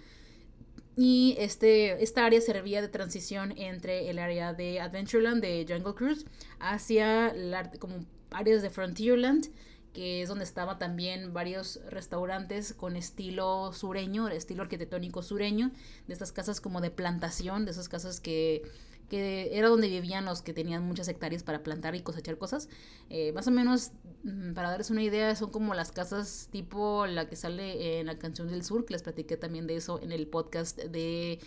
Y 0.96 1.36
este, 1.38 2.02
esta 2.02 2.24
área 2.24 2.40
servía 2.40 2.80
de 2.82 2.88
transición 2.88 3.52
entre 3.56 4.10
el 4.10 4.18
área 4.18 4.52
de 4.52 4.80
Adventureland 4.80 5.40
de 5.40 5.64
Jungle 5.68 5.94
Cruise 5.94 6.26
hacia 6.58 7.32
la, 7.34 7.70
como 7.72 8.04
áreas 8.30 8.62
de 8.62 8.70
Frontierland 8.70 9.48
que 9.92 10.22
es 10.22 10.28
donde 10.28 10.44
estaba 10.44 10.78
también 10.78 11.32
varios 11.32 11.80
restaurantes 11.88 12.72
con 12.74 12.96
estilo 12.96 13.72
sureño, 13.72 14.28
estilo 14.28 14.62
arquitectónico 14.62 15.22
sureño, 15.22 15.70
de 16.06 16.12
estas 16.12 16.32
casas 16.32 16.60
como 16.60 16.80
de 16.80 16.90
plantación, 16.90 17.64
de 17.64 17.72
esas 17.72 17.88
casas 17.88 18.20
que, 18.20 18.62
que 19.08 19.56
era 19.56 19.68
donde 19.68 19.88
vivían 19.88 20.24
los 20.24 20.42
que 20.42 20.52
tenían 20.52 20.84
muchas 20.84 21.08
hectáreas 21.08 21.42
para 21.42 21.62
plantar 21.62 21.94
y 21.94 22.00
cosechar 22.00 22.36
cosas. 22.38 22.68
Eh, 23.10 23.32
más 23.32 23.46
o 23.48 23.50
menos, 23.50 23.92
mm, 24.24 24.52
para 24.52 24.70
darles 24.70 24.90
una 24.90 25.02
idea, 25.02 25.34
son 25.34 25.50
como 25.50 25.74
las 25.74 25.92
casas 25.92 26.48
tipo 26.52 27.06
la 27.06 27.28
que 27.28 27.36
sale 27.36 28.00
en 28.00 28.06
la 28.06 28.18
canción 28.18 28.48
del 28.48 28.64
sur, 28.64 28.84
que 28.84 28.92
les 28.92 29.02
platiqué 29.02 29.36
también 29.36 29.66
de 29.66 29.76
eso 29.76 30.00
en 30.02 30.12
el 30.12 30.26
podcast 30.26 30.78
de 30.78 31.40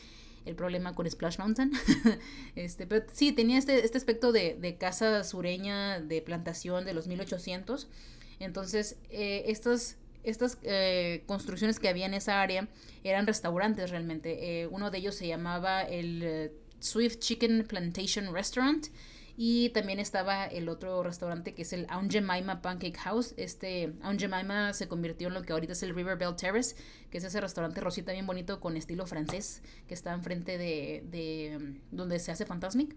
el 0.43 0.55
problema 0.55 0.95
con 0.95 1.09
Splash 1.09 1.37
Mountain. 1.37 1.71
este, 2.55 2.87
pero 2.87 3.05
sí, 3.13 3.31
tenía 3.31 3.59
este, 3.59 3.85
este 3.85 3.97
aspecto 3.97 4.31
de, 4.31 4.57
de 4.59 4.75
casa 4.77 5.23
sureña, 5.23 5.99
de 5.99 6.21
plantación 6.21 6.83
de 6.83 6.93
los 6.93 7.07
1800. 7.07 7.87
Entonces, 8.43 8.97
eh, 9.09 9.43
estas, 9.47 9.97
estas 10.23 10.57
eh, 10.63 11.23
construcciones 11.25 11.79
que 11.79 11.89
había 11.89 12.05
en 12.05 12.13
esa 12.13 12.41
área 12.41 12.67
eran 13.03 13.27
restaurantes 13.27 13.89
realmente. 13.89 14.61
Eh, 14.61 14.67
uno 14.67 14.91
de 14.91 14.97
ellos 14.99 15.15
se 15.15 15.27
llamaba 15.27 15.81
el 15.83 16.51
Swift 16.79 17.19
Chicken 17.19 17.65
Plantation 17.67 18.33
Restaurant. 18.33 18.87
Y 19.37 19.69
también 19.69 19.99
estaba 19.99 20.45
el 20.45 20.69
otro 20.69 21.01
restaurante 21.03 21.53
que 21.53 21.61
es 21.63 21.73
el 21.73 21.87
Aunt 21.89 22.11
Jemima 22.11 22.61
Pancake 22.61 22.97
House. 22.99 23.33
Este 23.37 23.93
Aunt 24.01 24.19
Jemima 24.19 24.73
se 24.73 24.87
convirtió 24.87 25.29
en 25.29 25.33
lo 25.33 25.41
que 25.41 25.53
ahorita 25.53 25.73
es 25.73 25.81
el 25.83 25.95
River 25.95 26.17
Bell 26.17 26.35
Terrace, 26.35 26.75
que 27.09 27.17
es 27.17 27.23
ese 27.23 27.39
restaurante 27.41 27.81
rosita 27.81 28.11
bien 28.11 28.27
bonito 28.27 28.59
con 28.59 28.77
estilo 28.77 29.07
francés 29.07 29.63
que 29.87 29.93
está 29.93 30.13
enfrente 30.13 30.57
de, 30.57 31.03
de 31.09 31.57
mm, 31.59 31.95
donde 31.95 32.19
se 32.19 32.31
hace 32.31 32.45
Fantasmic. 32.45 32.95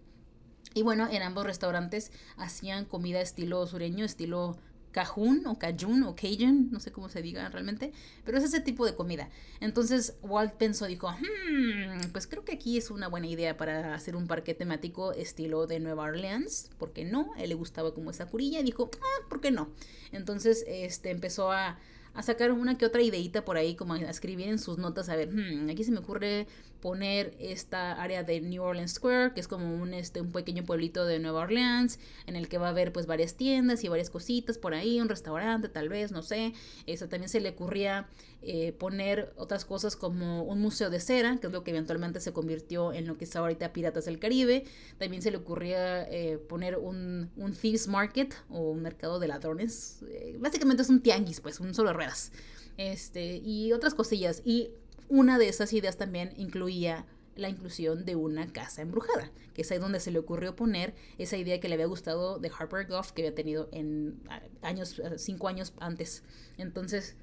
Y 0.74 0.82
bueno, 0.82 1.08
en 1.10 1.22
ambos 1.22 1.46
restaurantes 1.46 2.10
hacían 2.36 2.84
comida 2.84 3.20
estilo 3.20 3.64
sureño, 3.66 4.04
estilo 4.04 4.58
cajun 4.94 5.44
o 5.48 5.58
cajun 5.58 6.04
o 6.04 6.14
cajun, 6.14 6.70
no 6.70 6.78
sé 6.78 6.92
cómo 6.92 7.08
se 7.08 7.20
diga 7.20 7.48
realmente, 7.48 7.92
pero 8.24 8.38
es 8.38 8.44
ese 8.44 8.60
tipo 8.60 8.86
de 8.86 8.94
comida. 8.94 9.28
Entonces 9.60 10.16
Walt 10.22 10.52
pensó, 10.54 10.86
dijo, 10.86 11.10
hmm, 11.10 12.12
pues 12.12 12.28
creo 12.28 12.44
que 12.44 12.52
aquí 12.52 12.78
es 12.78 12.92
una 12.92 13.08
buena 13.08 13.26
idea 13.26 13.56
para 13.56 13.94
hacer 13.94 14.14
un 14.14 14.28
parque 14.28 14.54
temático 14.54 15.12
estilo 15.12 15.66
de 15.66 15.80
Nueva 15.80 16.04
Orleans, 16.04 16.70
¿por 16.78 16.92
qué 16.92 17.04
no? 17.04 17.32
A 17.34 17.42
él 17.42 17.48
le 17.48 17.56
gustaba 17.56 17.92
como 17.92 18.10
esa 18.10 18.26
curilla 18.26 18.60
y 18.60 18.62
dijo, 18.62 18.88
ah, 18.94 19.26
¿por 19.28 19.40
qué 19.40 19.50
no? 19.50 19.68
Entonces 20.12 20.64
este, 20.68 21.10
empezó 21.10 21.50
a, 21.50 21.76
a 22.14 22.22
sacar 22.22 22.52
una 22.52 22.78
que 22.78 22.86
otra 22.86 23.02
ideita 23.02 23.44
por 23.44 23.56
ahí, 23.56 23.74
como 23.74 23.94
a 23.94 23.98
escribir 23.98 24.48
en 24.48 24.58
sus 24.58 24.78
notas, 24.78 25.08
a 25.08 25.16
ver, 25.16 25.30
hmm, 25.30 25.68
aquí 25.70 25.84
se 25.84 25.90
me 25.90 25.98
ocurre 25.98 26.46
poner 26.80 27.34
esta 27.40 27.92
área 28.00 28.22
de 28.22 28.40
New 28.40 28.62
Orleans 28.62 28.92
Square, 28.92 29.32
que 29.34 29.40
es 29.40 29.48
como 29.48 29.74
un, 29.74 29.94
este, 29.94 30.20
un 30.20 30.32
pequeño 30.32 30.64
pueblito 30.64 31.06
de 31.06 31.18
Nueva 31.18 31.40
Orleans, 31.40 31.98
en 32.26 32.36
el 32.36 32.48
que 32.48 32.58
va 32.58 32.66
a 32.66 32.70
haber 32.70 32.92
pues 32.92 33.06
varias 33.06 33.36
tiendas 33.36 33.82
y 33.84 33.88
varias 33.88 34.10
cositas 34.10 34.58
por 34.58 34.74
ahí, 34.74 35.00
un 35.00 35.08
restaurante 35.08 35.68
tal 35.68 35.88
vez, 35.88 36.12
no 36.12 36.22
sé. 36.22 36.52
Eso 36.86 37.08
también 37.08 37.30
se 37.30 37.40
le 37.40 37.50
ocurría 37.50 38.06
eh, 38.46 38.72
poner 38.72 39.32
otras 39.36 39.64
cosas 39.64 39.96
como 39.96 40.42
un 40.42 40.60
museo 40.60 40.90
de 40.90 41.00
cera, 41.00 41.38
que 41.40 41.46
es 41.46 41.52
lo 41.52 41.64
que 41.64 41.70
eventualmente 41.70 42.20
se 42.20 42.32
convirtió 42.32 42.92
en 42.92 43.06
lo 43.06 43.16
que 43.16 43.24
está 43.24 43.38
ahorita 43.38 43.72
Piratas 43.72 44.04
del 44.04 44.18
Caribe. 44.18 44.64
También 44.98 45.22
se 45.22 45.30
le 45.30 45.38
ocurría 45.38 46.02
eh, 46.10 46.38
poner 46.38 46.76
un, 46.76 47.30
un 47.36 47.52
Thieves 47.52 47.88
Market 47.88 48.34
o 48.50 48.70
un 48.70 48.82
mercado 48.82 49.18
de 49.18 49.28
ladrones. 49.28 50.02
Eh, 50.08 50.36
básicamente 50.38 50.82
es 50.82 50.90
un 50.90 51.00
tianguis, 51.00 51.40
pues, 51.40 51.60
un 51.60 51.74
solo 51.74 51.92
ruedas. 51.92 52.32
Este, 52.76 53.36
y 53.36 53.72
otras 53.72 53.94
cosillas. 53.94 54.42
Y 54.44 54.70
una 55.08 55.38
de 55.38 55.48
esas 55.48 55.72
ideas 55.72 55.96
también 55.96 56.34
incluía 56.36 57.06
la 57.36 57.48
inclusión 57.48 58.04
de 58.04 58.14
una 58.14 58.52
casa 58.52 58.82
embrujada, 58.82 59.30
que 59.54 59.62
es 59.62 59.70
ahí 59.72 59.78
donde 59.78 60.00
se 60.00 60.10
le 60.10 60.18
ocurrió 60.18 60.54
poner 60.54 60.94
esa 61.18 61.36
idea 61.36 61.58
que 61.58 61.68
le 61.68 61.74
había 61.74 61.86
gustado 61.86 62.38
de 62.38 62.50
Harper 62.56 62.86
Goff, 62.86 63.12
que 63.12 63.22
había 63.22 63.34
tenido 63.34 63.68
en 63.72 64.20
años, 64.62 65.00
cinco 65.16 65.48
años 65.48 65.72
antes. 65.80 66.22
Entonces, 66.58 67.16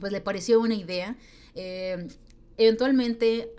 pues 0.00 0.12
le 0.12 0.20
pareció 0.20 0.60
una 0.60 0.74
idea. 0.74 1.16
Eh, 1.54 2.08
eventualmente 2.56 3.52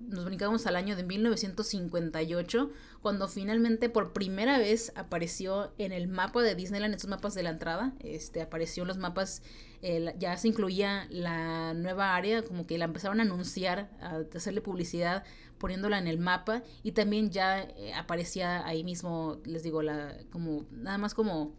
nos 0.00 0.24
brincamos 0.24 0.66
al 0.66 0.76
año 0.76 0.96
de 0.96 1.04
1958, 1.04 2.70
cuando 3.00 3.28
finalmente 3.28 3.88
por 3.88 4.12
primera 4.12 4.58
vez 4.58 4.92
apareció 4.96 5.72
en 5.78 5.92
el 5.92 6.08
mapa 6.08 6.42
de 6.42 6.54
Disneyland, 6.54 6.94
estos 6.94 7.10
mapas 7.10 7.34
de 7.34 7.42
la 7.42 7.50
entrada, 7.50 7.92
este, 8.00 8.42
apareció 8.42 8.82
en 8.82 8.88
los 8.88 8.98
mapas, 8.98 9.42
ya 10.18 10.36
se 10.36 10.48
incluía 10.48 11.06
la 11.10 11.74
nueva 11.74 12.14
área, 12.14 12.42
como 12.42 12.66
que 12.66 12.78
la 12.78 12.84
empezaron 12.84 13.18
a 13.18 13.24
anunciar, 13.24 13.90
a 14.00 14.22
hacerle 14.34 14.60
publicidad 14.60 15.24
poniéndola 15.58 15.98
en 15.98 16.08
el 16.08 16.18
mapa 16.18 16.62
y 16.82 16.92
también 16.92 17.30
ya 17.30 17.62
eh, 17.62 17.92
aparecía 17.94 18.66
ahí 18.66 18.82
mismo, 18.82 19.40
les 19.44 19.62
digo, 19.62 19.82
la, 19.82 20.16
como, 20.30 20.66
nada 20.72 20.98
más 20.98 21.14
como 21.14 21.54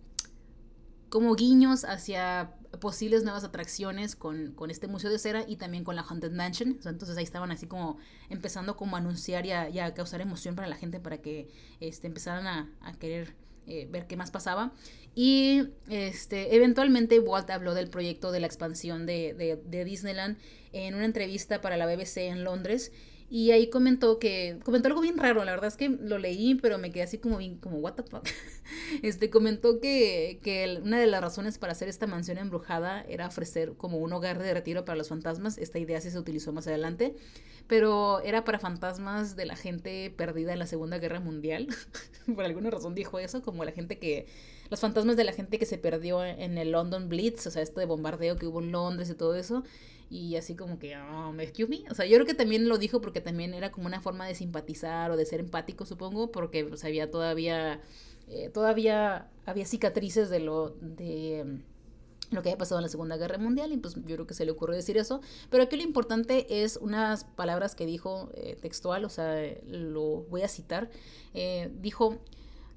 como 1.14 1.36
guiños 1.36 1.86
hacia 1.86 2.56
posibles 2.80 3.24
nuevas 3.24 3.44
atracciones 3.44 4.16
con, 4.16 4.56
este 4.70 4.88
museo 4.88 5.10
de 5.12 5.20
cera 5.20 5.46
y 5.48 5.58
también 5.58 5.84
con 5.84 5.96
la 5.96 6.02
Haunted 6.02 6.32
Mansion. 6.32 6.80
entonces 6.86 7.18
ahí 7.18 7.24
estaban 7.24 7.52
así 7.52 7.68
como 7.68 7.98
empezando 8.30 8.76
como 8.76 8.96
a 8.96 9.00
anunciar 9.00 9.46
y 9.46 9.52
a, 9.52 9.94
causar 9.94 10.22
emoción 10.22 10.56
para 10.56 10.68
la 10.68 10.76
gente 10.76 11.00
para 11.00 11.20
que 11.20 11.48
este, 11.80 12.08
empezaran 12.08 12.48
a, 12.48 12.94
querer 13.00 13.36
eh, 13.68 13.88
ver 13.90 14.08
qué 14.08 14.18
más 14.18 14.32
pasaba. 14.32 14.74
Y 15.16 15.70
este, 15.90 16.56
eventualmente 16.56 17.20
Walt 17.20 17.50
habló 17.52 17.76
del 17.76 17.90
proyecto 17.90 18.32
de 18.32 18.40
la 18.40 18.48
expansión 18.48 19.06
de, 19.06 19.60
de 19.64 19.86
Disneyland 19.86 20.38
en 20.72 20.96
una 20.96 21.06
entrevista 21.06 21.62
para 21.62 21.78
la 21.78 21.86
BBC 21.86 22.18
en 22.18 22.44
Londres. 22.44 22.92
Y 23.34 23.50
ahí 23.50 23.72
comentó 23.72 24.20
que, 24.20 24.60
comentó 24.64 24.90
algo 24.90 25.02
bien 25.02 25.18
raro, 25.18 25.44
la 25.44 25.54
verdad 25.54 25.68
es 25.68 25.76
que 25.76 25.90
lo 25.90 26.20
leí, 26.20 26.54
pero 26.54 26.78
me 26.78 26.92
quedé 26.92 27.02
así 27.02 27.18
como 27.18 27.38
bien, 27.38 27.58
como, 27.58 27.80
what 27.80 27.94
the 27.94 28.04
fuck. 28.04 28.24
Este, 29.02 29.32
comentó 29.32 29.80
que, 29.80 30.40
que 30.44 30.80
una 30.84 31.00
de 31.00 31.08
las 31.08 31.20
razones 31.20 31.58
para 31.58 31.72
hacer 31.72 31.90
esta 31.90 32.06
mansión 32.06 32.38
embrujada 32.38 33.02
era 33.10 33.26
ofrecer 33.26 33.74
como 33.76 33.98
un 33.98 34.14
hogar 34.14 34.38
de 34.38 34.54
retiro 34.54 34.86
para 34.86 34.98
los 34.98 35.10
fantasmas. 35.10 35.58
Esta 35.58 35.80
idea 35.80 36.00
sí 36.00 36.12
se 36.12 36.20
utilizó 36.20 36.54
más 36.54 36.68
adelante, 36.68 37.16
pero 37.66 38.20
era 38.20 38.44
para 38.44 38.60
fantasmas 38.60 39.36
de 39.36 39.48
la 39.48 39.56
gente 39.56 40.14
perdida 40.16 40.54
en 40.54 40.60
la 40.60 40.68
Segunda 40.68 41.00
Guerra 41.00 41.20
Mundial. 41.20 41.70
Por 42.36 42.46
alguna 42.46 42.70
razón 42.70 42.94
dijo 42.94 43.18
eso, 43.18 43.42
como 43.42 43.66
la 43.66 43.72
gente 43.72 43.98
que, 43.98 44.28
los 44.70 44.80
fantasmas 44.80 45.18
de 45.18 45.24
la 45.24 45.34
gente 45.34 45.58
que 45.58 45.66
se 45.66 45.80
perdió 45.80 46.24
en 46.24 46.60
el 46.60 46.72
London 46.72 47.10
Blitz, 47.10 47.48
o 47.48 47.52
sea, 47.52 47.64
esto 47.64 47.80
de 47.80 47.88
bombardeo 47.88 48.36
que 48.36 48.46
hubo 48.46 48.62
en 48.62 48.72
Londres 48.72 49.10
y 49.10 49.16
todo 49.16 49.34
eso 49.34 49.64
y 50.14 50.36
así 50.36 50.56
como 50.56 50.78
que, 50.78 50.96
oh, 50.96 51.34
excuse 51.40 51.68
me. 51.68 51.84
O 51.90 51.96
sea, 51.96 52.06
yo 52.06 52.18
creo 52.18 52.28
que 52.28 52.36
también 52.36 52.70
lo 52.70 52.78
dijo 52.78 53.02
porque 53.02 53.20
también 53.20 53.56
era 53.56 53.72
como 53.72 53.88
una 53.88 54.00
forma 54.00 54.28
de 54.28 54.36
simpatizar 54.36 55.10
o 55.10 55.18
de 55.18 55.26
ser 55.26 55.40
empático, 55.40 55.88
supongo, 55.88 56.32
porque 56.32 56.64
pues, 56.66 56.86
había 56.86 57.10
todavía, 57.10 57.82
eh, 58.28 58.50
todavía 58.50 59.28
había 59.48 59.66
cicatrices 59.66 60.30
de 60.30 60.40
lo, 60.40 60.70
de 60.82 61.44
mm, 61.44 62.36
lo 62.36 62.44
que 62.44 62.50
había 62.50 62.60
pasado 62.60 62.78
en 62.78 62.84
la 62.84 62.90
Segunda 62.90 63.18
Guerra 63.18 63.40
Mundial 63.40 63.74
y 63.74 63.78
pues 63.78 63.96
yo 63.96 64.04
creo 64.04 64.28
que 64.28 64.36
se 64.36 64.46
le 64.46 64.52
ocurrió 64.52 64.76
decir 64.76 64.98
eso. 64.98 65.20
Pero 65.50 65.64
aquí 65.64 65.78
lo 65.78 65.84
importante 65.84 66.64
es 66.64 66.78
unas 66.78 67.24
palabras 67.24 67.74
que 67.74 67.88
dijo 67.88 68.30
eh, 68.36 68.56
textual, 68.62 69.06
o 69.06 69.10
sea, 69.10 69.36
lo 69.66 70.26
voy 70.30 70.44
a 70.44 70.48
citar. 70.48 70.92
Eh, 71.34 71.72
dijo, 71.82 72.20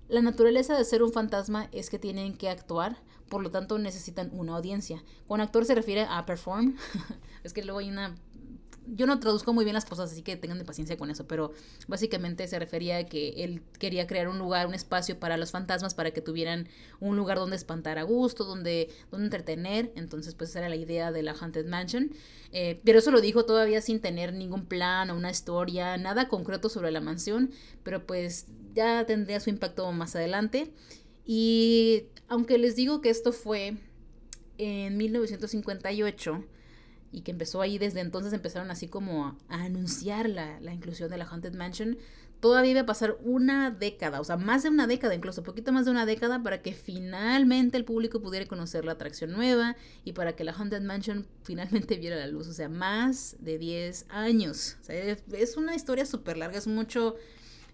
la 0.09 0.23
naturaleza 0.23 0.77
de 0.77 0.85
ser 0.85 1.03
un 1.03 1.13
fantasma 1.13 1.69
es 1.73 1.91
que 1.91 1.99
tienen 1.99 2.37
que 2.37 2.49
actuar, 2.49 2.97
por 3.29 3.43
lo 3.43 3.51
tanto 3.51 3.79
necesitan 3.79 4.31
una 4.33 4.57
audiencia. 4.57 5.03
Con 5.27 5.41
actor 5.41 5.65
se 5.65 5.75
refiere 5.75 6.07
a 6.09 6.25
perform. 6.27 6.77
es 7.45 7.53
que 7.53 7.65
luego 7.65 7.81
hay 7.81 7.91
una 7.91 8.15
yo 8.87 9.07
no 9.07 9.19
traduzco 9.21 9.53
muy 9.53 9.65
bien 9.65 9.75
las 9.75 9.85
cosas, 9.85 10.13
así 10.13 10.23
que 10.23 10.37
tengan 10.37 10.59
de 10.59 10.65
paciencia 10.65 10.97
con 10.97 11.11
eso, 11.11 11.27
pero 11.27 11.53
básicamente 11.89 12.47
se 12.47 12.59
refería 12.59 12.99
a 12.99 13.05
que 13.05 13.45
él 13.45 13.63
quería 13.79 14.07
crear 14.07 14.29
un 14.29 14.39
lugar, 14.39 14.67
un 14.67 14.75
espacio 14.75 15.19
para 15.19 15.37
los 15.37 15.51
fantasmas, 15.51 15.95
para 15.95 16.13
que 16.13 16.21
tuvieran 16.21 16.69
un 17.01 17.17
lugar 17.17 17.39
donde 17.39 17.57
espantar 17.57 17.99
a 17.99 18.03
gusto, 18.03 18.45
donde, 18.45 18.89
donde 19.11 19.27
entretener, 19.27 19.93
entonces 19.97 20.35
pues 20.35 20.51
esa 20.51 20.61
era 20.61 20.69
la 20.69 20.77
idea 20.77 21.13
de 21.13 21.23
la 21.23 21.33
Haunted 21.33 21.67
Mansion, 21.67 22.13
eh, 22.53 22.81
pero 22.85 22.99
eso 22.99 23.11
lo 23.11 23.21
dijo 23.21 23.45
todavía 23.45 23.81
sin 23.81 24.01
tener 24.01 24.33
ningún 24.33 24.67
plan 24.67 25.11
o 25.11 25.17
una 25.17 25.31
historia, 25.31 25.97
nada 25.97 26.29
concreto 26.29 26.69
sobre 26.69 26.91
la 26.91 27.01
mansión, 27.01 27.51
pero 27.83 28.07
pues 28.07 28.47
ya 28.75 29.05
tendría 29.07 29.41
su 29.41 29.51
impacto 29.51 29.91
más 29.93 30.15
adelante, 30.17 30.73
y 31.25 32.05
aunque 32.29 32.59
les 32.59 32.77
digo 32.77 33.01
que 33.01 33.11
esto 33.11 33.33
fue 33.33 33.77
en 34.59 34.97
1958, 34.97 36.45
y 37.17 37.23
que 37.23 37.31
empezó 37.31 37.63
ahí 37.63 37.79
desde 37.79 38.01
entonces 38.01 38.35
empezaron 38.35 38.71
así 38.71 38.89
como 38.89 39.27
a, 39.27 39.37
anunciar 39.49 40.29
la, 40.29 40.61
la, 40.61 40.75
inclusión 40.75 41.09
de 41.09 41.17
la 41.17 41.25
Haunted 41.25 41.55
Mansion. 41.55 41.97
Todavía 42.41 42.73
iba 42.73 42.81
a 42.83 42.87
pasar 42.87 43.17
una 43.23 43.71
década, 43.71 44.21
o 44.21 44.25
sea, 44.25 44.37
más 44.37 44.63
de 44.65 44.69
una 44.69 44.87
década, 44.87 45.15
incluso 45.15 45.43
poquito 45.43 45.73
más 45.73 45.87
de 45.87 45.93
una 45.93 46.05
década, 46.05 46.43
para 46.43 46.61
que 46.61 46.75
finalmente 46.75 47.79
el 47.79 47.87
público 47.87 48.21
pudiera 48.21 48.45
conocer 48.45 48.85
la 48.85 48.93
atracción 48.93 49.33
nueva 49.33 49.77
y 50.05 50.13
para 50.13 50.37
que 50.37 50.45
la 50.45 50.53
Haunted 50.53 50.83
Mansion 50.83 51.27
finalmente 51.43 51.97
viera 51.97 52.17
la 52.17 52.27
luz. 52.27 52.49
O 52.49 52.53
sea, 52.53 52.69
más 52.69 53.37
de 53.41 53.57
10 53.57 54.05
años. 54.11 54.77
O 54.83 54.85
sea, 54.85 55.17
es 55.33 55.57
una 55.57 55.75
historia 55.75 56.05
súper 56.05 56.37
larga, 56.37 56.59
es 56.59 56.67
mucho 56.67 57.17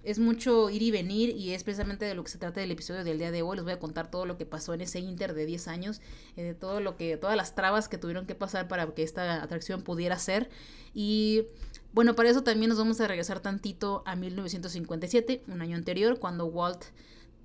es 0.05 0.19
mucho 0.19 0.71
ir 0.71 0.83
y 0.83 0.91
venir 0.91 1.31
y 1.37 1.53
es 1.53 1.63
precisamente 1.65 2.05
de 2.05 2.15
lo 2.15 2.25
que 2.25 2.31
se 2.31 2.39
trata 2.39 2.61
del 2.61 2.71
episodio 2.71 3.05
del 3.05 3.19
día 3.19 3.31
de 3.31 3.43
hoy. 3.43 3.57
Les 3.57 3.65
voy 3.65 3.73
a 3.73 3.79
contar 3.79 4.11
todo 4.11 4.27
lo 4.27 4.37
que 4.37 4.47
pasó 4.47 4.75
en 4.75 4.81
ese 4.81 4.99
inter 4.99 5.35
de 5.35 5.47
10 5.47 5.69
años, 5.69 6.01
eh, 6.37 6.43
de 6.43 6.55
todo 6.55 6.81
lo 6.81 6.97
que, 6.97 7.17
todas 7.17 7.37
las 7.37 7.55
trabas 7.55 7.89
que 7.89 7.99
tuvieron 7.99 8.27
que 8.27 8.35
pasar 8.35 8.69
para 8.69 8.87
que 8.89 9.03
esta 9.03 9.43
atracción 9.43 9.83
pudiera 9.83 10.19
ser. 10.19 10.51
Y 10.95 11.45
bueno, 11.93 12.15
para 12.15 12.31
eso 12.31 12.43
también 12.43 12.69
nos 12.69 12.79
vamos 12.79 13.01
a 13.01 13.07
regresar 13.07 13.41
tantito 13.41 14.03
a 14.07 14.17
1957, 14.17 15.43
un 15.47 15.63
año 15.63 15.77
anterior, 15.77 16.19
cuando 16.19 16.47
Walt 16.47 16.85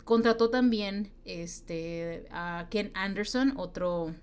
contrató 0.03 0.49
también 0.49 1.11
este, 1.25 2.25
a 2.31 2.67
Ken 2.69 2.91
Anderson, 2.93 3.53
otro 3.57 4.15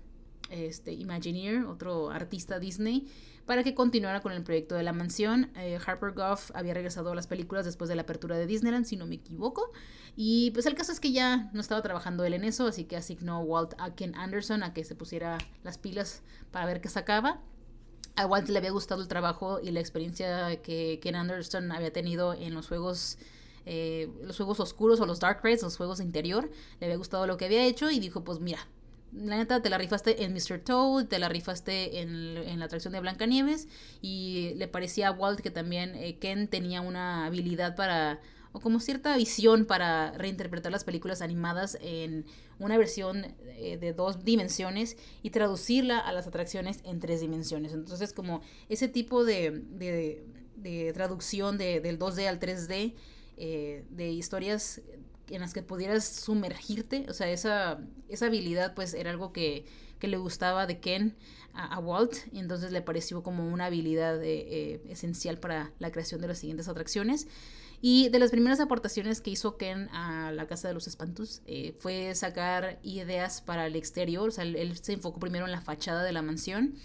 este, 0.49 0.93
Imagineer, 0.93 1.65
otro 1.65 2.09
artista 2.09 2.59
Disney, 2.59 3.07
para 3.45 3.63
que 3.63 3.75
continuara 3.75 4.21
con 4.21 4.31
el 4.31 4.43
proyecto 4.43 4.75
de 4.75 4.83
la 4.83 4.93
mansión. 4.93 5.51
Eh, 5.55 5.77
Harper 5.85 6.13
Goff 6.13 6.51
había 6.53 6.73
regresado 6.73 7.11
a 7.11 7.15
las 7.15 7.27
películas 7.27 7.65
después 7.65 7.89
de 7.89 7.95
la 7.95 8.03
apertura 8.03 8.37
de 8.37 8.47
Disneyland, 8.47 8.85
si 8.85 8.97
no 8.97 9.05
me 9.05 9.15
equivoco. 9.15 9.71
Y 10.15 10.51
pues 10.51 10.65
el 10.65 10.75
caso 10.75 10.91
es 10.91 10.99
que 10.99 11.11
ya 11.11 11.49
no 11.53 11.61
estaba 11.61 11.81
trabajando 11.81 12.23
él 12.23 12.33
en 12.33 12.43
eso, 12.43 12.67
así 12.67 12.85
que 12.85 12.95
asignó 12.95 13.41
Walt 13.41 13.73
a 13.77 13.93
Ken 13.95 14.15
Anderson 14.15 14.63
a 14.63 14.73
que 14.73 14.83
se 14.83 14.95
pusiera 14.95 15.37
las 15.63 15.77
pilas 15.77 16.23
para 16.51 16.65
ver 16.65 16.81
qué 16.81 16.89
sacaba. 16.89 17.41
A 18.15 18.25
Walt 18.25 18.47
le 18.49 18.57
había 18.57 18.71
gustado 18.71 19.01
el 19.01 19.07
trabajo 19.07 19.59
y 19.61 19.71
la 19.71 19.81
experiencia 19.81 20.61
que 20.61 20.99
Ken 21.01 21.15
Anderson 21.15 21.71
había 21.71 21.91
tenido 21.91 22.33
en 22.33 22.53
los 22.53 22.67
juegos 22.67 23.17
eh, 23.65 24.09
los 24.23 24.37
juegos 24.37 24.59
oscuros 24.59 24.99
o 24.99 25.05
los 25.05 25.19
dark 25.19 25.43
rides, 25.43 25.63
los 25.63 25.77
juegos 25.77 25.97
de 25.97 26.05
interior. 26.05 26.49
Le 26.79 26.85
había 26.85 26.97
gustado 26.97 27.27
lo 27.27 27.37
que 27.37 27.45
había 27.45 27.65
hecho 27.65 27.89
y 27.89 27.99
dijo, 27.99 28.23
pues 28.23 28.39
mira, 28.39 28.59
la 29.15 29.37
neta, 29.37 29.61
te 29.61 29.69
la 29.69 29.77
rifaste 29.77 30.23
en 30.23 30.33
Mr. 30.33 30.59
Toad, 30.59 31.07
te 31.07 31.19
la 31.19 31.29
rifaste 31.29 32.01
en, 32.01 32.59
la 32.59 32.65
atracción 32.65 32.93
de 32.93 32.99
Blancanieves 32.99 33.67
y 34.01 34.53
le 34.55 34.67
parecía 34.67 35.09
a 35.09 35.11
Walt 35.11 35.39
que 35.39 35.51
también 35.51 35.95
eh, 35.95 36.17
Ken 36.19 36.47
tenía 36.47 36.81
una 36.81 37.25
habilidad 37.25 37.75
para, 37.75 38.19
o 38.51 38.59
como 38.59 38.79
cierta 38.79 39.15
visión 39.15 39.65
para 39.65 40.11
reinterpretar 40.11 40.71
las 40.71 40.83
películas 40.83 41.21
animadas 41.21 41.77
en 41.81 42.25
una 42.59 42.77
versión 42.77 43.25
eh, 43.57 43.77
de 43.77 43.93
dos 43.93 44.23
dimensiones 44.23 44.97
y 45.23 45.29
traducirla 45.29 45.99
a 45.99 46.11
las 46.11 46.27
atracciones 46.27 46.79
en 46.83 46.99
tres 46.99 47.21
dimensiones. 47.21 47.73
Entonces, 47.73 48.13
como 48.13 48.41
ese 48.69 48.87
tipo 48.87 49.23
de, 49.23 49.51
de, 49.51 50.93
traducción 50.93 51.57
del 51.57 51.99
2D 51.99 52.27
al 52.27 52.39
3D, 52.39 52.95
eh, 53.37 53.85
de 53.89 54.11
historias 54.11 54.81
en 55.29 55.41
las 55.41 55.53
que 55.53 55.61
pudieras 55.63 56.05
sumergirte, 56.05 57.05
o 57.09 57.13
sea, 57.13 57.29
esa, 57.29 57.79
esa 58.09 58.27
habilidad 58.27 58.73
pues 58.73 58.93
era 58.93 59.11
algo 59.11 59.33
que, 59.33 59.65
que 59.99 60.07
le 60.07 60.17
gustaba 60.17 60.67
de 60.67 60.79
Ken 60.79 61.15
a, 61.53 61.79
Walt, 61.79 62.15
y 62.33 62.39
entonces 62.39 62.71
le 62.71 62.81
pareció 62.81 63.23
como 63.23 63.47
una 63.47 63.67
habilidad 63.67 64.21
eh, 64.21 64.45
eh, 64.49 64.81
esencial 64.89 65.37
para 65.39 65.71
la 65.79 65.91
creación 65.91 66.19
de 66.21 66.27
las 66.27 66.39
siguientes 66.39 66.67
atracciones. 66.67 67.27
Y 67.81 68.09
de 68.09 68.19
las 68.19 68.31
primeras 68.31 68.59
aportaciones 68.59 69.21
que 69.21 69.29
hizo 69.29 69.57
Ken 69.57 69.89
a 69.89 70.31
la 70.31 70.47
Casa 70.47 70.67
de 70.67 70.73
los 70.73 70.87
Espantos 70.87 71.41
eh, 71.45 71.75
fue 71.79 72.15
sacar 72.15 72.79
ideas 72.83 73.41
para 73.41 73.67
el 73.67 73.75
exterior. 73.75 74.29
O 74.29 74.31
sea, 74.31 74.43
él, 74.43 74.77
se 74.81 74.93
enfocó 74.93 75.19
primero 75.19 75.45
en 75.45 75.51
la 75.51 75.61
fachada 75.61 76.03
de 76.03 76.11
la 76.11 76.21
mansión. 76.21 76.75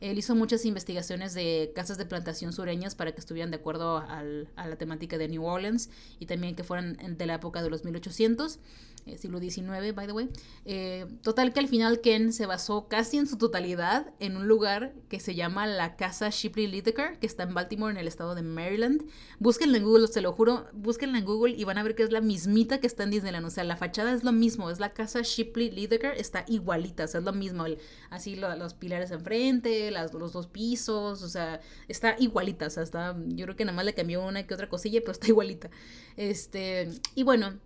Él 0.00 0.18
hizo 0.18 0.34
muchas 0.34 0.64
investigaciones 0.64 1.34
de 1.34 1.72
casas 1.74 1.98
de 1.98 2.06
plantación 2.06 2.52
sureñas 2.52 2.94
para 2.94 3.12
que 3.12 3.20
estuvieran 3.20 3.50
de 3.50 3.58
acuerdo 3.58 3.98
a 3.98 4.22
la 4.22 4.76
temática 4.76 5.18
de 5.18 5.28
New 5.28 5.44
Orleans 5.44 5.90
y 6.18 6.26
también 6.26 6.56
que 6.56 6.64
fueran 6.64 6.96
de 7.18 7.26
la 7.26 7.34
época 7.34 7.62
de 7.62 7.70
los 7.70 7.84
1800. 7.84 8.58
Eh, 9.06 9.16
siglo 9.16 9.40
XIX, 9.40 9.94
by 9.94 10.06
the 10.06 10.12
way. 10.12 10.28
Eh, 10.64 11.06
total 11.22 11.52
que 11.52 11.60
al 11.60 11.68
final 11.68 12.00
Ken 12.00 12.32
se 12.32 12.46
basó 12.46 12.86
casi 12.86 13.16
en 13.16 13.26
su 13.26 13.38
totalidad 13.38 14.12
en 14.20 14.36
un 14.36 14.46
lugar 14.46 14.92
que 15.08 15.20
se 15.20 15.34
llama 15.34 15.66
la 15.66 15.96
Casa 15.96 16.28
Shipley 16.30 16.66
Whittaker, 16.66 17.18
que 17.18 17.26
está 17.26 17.44
en 17.44 17.54
Baltimore, 17.54 17.92
en 17.92 17.98
el 17.98 18.06
estado 18.06 18.34
de 18.34 18.42
Maryland. 18.42 19.04
Búsquenla 19.38 19.78
en 19.78 19.84
Google, 19.84 20.06
se 20.08 20.20
lo 20.20 20.32
juro, 20.32 20.66
búsquenla 20.72 21.18
en 21.18 21.24
Google 21.24 21.54
y 21.56 21.64
van 21.64 21.78
a 21.78 21.82
ver 21.82 21.94
que 21.94 22.02
es 22.02 22.12
la 22.12 22.20
mismita 22.20 22.78
que 22.78 22.86
está 22.86 23.04
en 23.04 23.10
Disneyland. 23.10 23.46
O 23.46 23.50
sea, 23.50 23.64
la 23.64 23.76
fachada 23.76 24.12
es 24.12 24.22
lo 24.22 24.32
mismo, 24.32 24.70
es 24.70 24.80
la 24.80 24.92
Casa 24.92 25.22
Shipley 25.22 25.70
Whittaker, 25.70 26.12
está 26.18 26.44
igualita, 26.46 27.04
o 27.04 27.08
sea, 27.08 27.20
es 27.20 27.24
lo 27.24 27.32
mismo. 27.32 27.64
así 28.10 28.36
los 28.36 28.74
pilares 28.74 29.10
enfrente, 29.10 29.90
las, 29.90 30.12
los 30.12 30.32
dos 30.32 30.46
pisos, 30.46 31.22
o 31.22 31.28
sea, 31.28 31.60
está 31.88 32.16
igualita, 32.18 32.66
o 32.66 32.70
sea, 32.70 32.82
está, 32.82 33.16
yo 33.28 33.46
creo 33.46 33.56
que 33.56 33.64
nada 33.64 33.76
más 33.76 33.84
le 33.84 33.94
cambió 33.94 34.24
una 34.24 34.46
que 34.46 34.54
otra 34.54 34.68
cosilla, 34.68 35.00
pero 35.00 35.12
está 35.12 35.28
igualita. 35.28 35.70
Este, 36.16 36.88
y 37.14 37.22
bueno, 37.22 37.58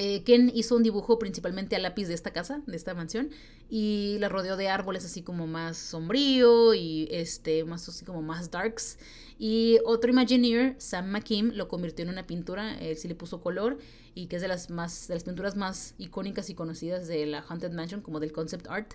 eh, 0.00 0.22
Ken 0.22 0.52
hizo 0.54 0.76
un 0.76 0.84
dibujo 0.84 1.18
principalmente 1.18 1.74
a 1.74 1.80
lápiz 1.80 2.06
de 2.06 2.14
esta 2.14 2.32
casa, 2.32 2.62
de 2.68 2.76
esta 2.76 2.94
mansión, 2.94 3.30
y 3.68 4.16
la 4.20 4.28
rodeó 4.28 4.56
de 4.56 4.68
árboles 4.68 5.04
así 5.04 5.22
como 5.22 5.48
más 5.48 5.76
sombrío 5.76 6.72
y 6.72 7.08
este, 7.10 7.64
más 7.64 7.88
así 7.88 8.04
como 8.04 8.22
más 8.22 8.52
darks. 8.52 8.96
Y 9.40 9.80
otro 9.84 10.08
Imagineer, 10.12 10.76
Sam 10.78 11.10
McKim, 11.10 11.50
lo 11.52 11.66
convirtió 11.66 12.04
en 12.04 12.10
una 12.10 12.28
pintura, 12.28 12.78
él 12.78 12.96
sí 12.96 13.08
le 13.08 13.16
puso 13.16 13.40
color 13.40 13.78
y 14.14 14.28
que 14.28 14.36
es 14.36 14.42
de 14.42 14.46
las, 14.46 14.70
más, 14.70 15.08
de 15.08 15.14
las 15.14 15.24
pinturas 15.24 15.56
más 15.56 15.96
icónicas 15.98 16.48
y 16.48 16.54
conocidas 16.54 17.08
de 17.08 17.26
la 17.26 17.40
Haunted 17.40 17.72
Mansion, 17.72 18.00
como 18.00 18.20
del 18.20 18.30
concept 18.30 18.68
art. 18.68 18.94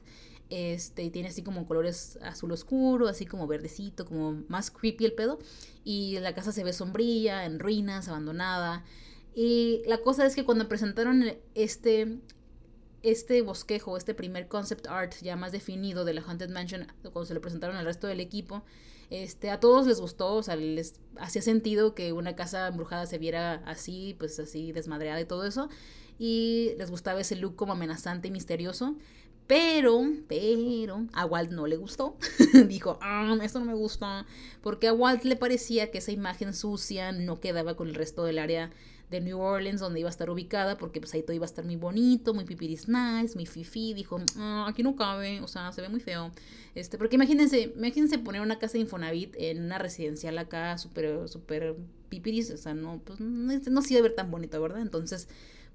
Este, 0.49 1.09
tiene 1.09 1.27
así 1.27 1.43
como 1.43 1.67
colores 1.67 2.17
azul 2.21 2.53
oscuro, 2.53 3.09
así 3.09 3.25
como 3.25 3.45
verdecito, 3.45 4.05
como 4.05 4.41
más 4.47 4.71
creepy 4.71 5.03
el 5.03 5.11
pedo. 5.11 5.39
Y 5.83 6.17
la 6.19 6.33
casa 6.33 6.53
se 6.53 6.63
ve 6.63 6.71
sombría, 6.71 7.43
en 7.43 7.59
ruinas, 7.59 8.07
abandonada. 8.07 8.85
Y 9.35 9.81
la 9.87 9.99
cosa 9.99 10.25
es 10.25 10.35
que 10.35 10.45
cuando 10.45 10.67
presentaron 10.67 11.23
este, 11.55 12.19
este 13.01 13.41
bosquejo, 13.41 13.97
este 13.97 14.13
primer 14.13 14.47
concept 14.47 14.87
art 14.87 15.13
ya 15.21 15.35
más 15.35 15.51
definido 15.51 16.05
de 16.05 16.13
la 16.13 16.21
Haunted 16.21 16.49
Mansion, 16.49 16.87
cuando 17.01 17.25
se 17.25 17.33
lo 17.33 17.41
presentaron 17.41 17.75
al 17.75 17.85
resto 17.85 18.07
del 18.07 18.19
equipo, 18.19 18.63
este, 19.09 19.49
a 19.49 19.59
todos 19.59 19.85
les 19.85 19.99
gustó, 19.99 20.35
o 20.35 20.43
sea, 20.43 20.55
les 20.55 20.99
hacía 21.17 21.41
sentido 21.41 21.93
que 21.93 22.13
una 22.13 22.35
casa 22.35 22.67
embrujada 22.67 23.05
se 23.05 23.17
viera 23.17 23.55
así, 23.65 24.15
pues 24.17 24.39
así 24.39 24.71
desmadreada 24.71 25.21
y 25.21 25.25
todo 25.25 25.45
eso. 25.45 25.69
Y 26.17 26.73
les 26.77 26.89
gustaba 26.89 27.21
ese 27.21 27.35
look 27.35 27.55
como 27.55 27.73
amenazante 27.73 28.27
y 28.27 28.31
misterioso. 28.31 28.95
Pero, 29.45 30.01
pero, 30.27 31.05
a 31.11 31.25
Walt 31.25 31.51
no 31.51 31.67
le 31.67 31.75
gustó. 31.75 32.17
Dijo, 32.67 32.97
ah, 33.01 33.37
esto 33.43 33.59
no 33.59 33.65
me 33.65 33.73
gusta. 33.73 34.25
Porque 34.61 34.87
a 34.87 34.93
Walt 34.93 35.25
le 35.25 35.35
parecía 35.35 35.91
que 35.91 35.97
esa 35.97 36.11
imagen 36.11 36.53
sucia 36.53 37.11
no 37.11 37.39
quedaba 37.39 37.75
con 37.75 37.89
el 37.89 37.95
resto 37.95 38.23
del 38.23 38.39
área 38.39 38.71
de 39.13 39.21
New 39.21 39.39
Orleans, 39.39 39.79
donde 39.79 39.99
iba 39.99 40.09
a 40.09 40.11
estar 40.11 40.29
ubicada, 40.31 40.77
porque 40.77 40.99
pues 40.99 41.13
ahí 41.13 41.21
todo 41.21 41.33
iba 41.33 41.45
a 41.45 41.45
estar 41.45 41.63
muy 41.63 41.75
bonito, 41.75 42.33
muy 42.33 42.45
pipiris 42.45 42.87
nice, 42.87 43.35
muy 43.35 43.45
fifi. 43.45 43.93
Dijo, 43.93 44.19
ah, 44.37 44.65
aquí 44.67 44.81
no 44.81 44.95
cabe, 44.95 45.39
o 45.41 45.47
sea, 45.47 45.71
se 45.71 45.81
ve 45.81 45.89
muy 45.89 45.99
feo. 45.99 46.31
Este, 46.73 46.97
porque 46.97 47.15
imagínense, 47.15 47.71
imagínense 47.75 48.17
poner 48.17 48.41
una 48.41 48.57
casa 48.57 48.73
de 48.73 48.79
Infonavit 48.79 49.35
en 49.37 49.63
una 49.63 49.77
residencial 49.77 50.35
acá, 50.39 50.79
súper, 50.79 51.29
súper 51.29 51.75
pipiris, 52.09 52.49
o 52.49 52.57
sea, 52.57 52.73
no, 52.73 53.01
pues 53.05 53.19
no, 53.19 53.53
no 53.53 53.81
se 53.83 53.93
iba 53.93 53.99
a 53.99 54.03
ver 54.03 54.15
tan 54.15 54.31
bonito, 54.31 54.59
¿verdad? 54.59 54.81
Entonces, 54.81 55.27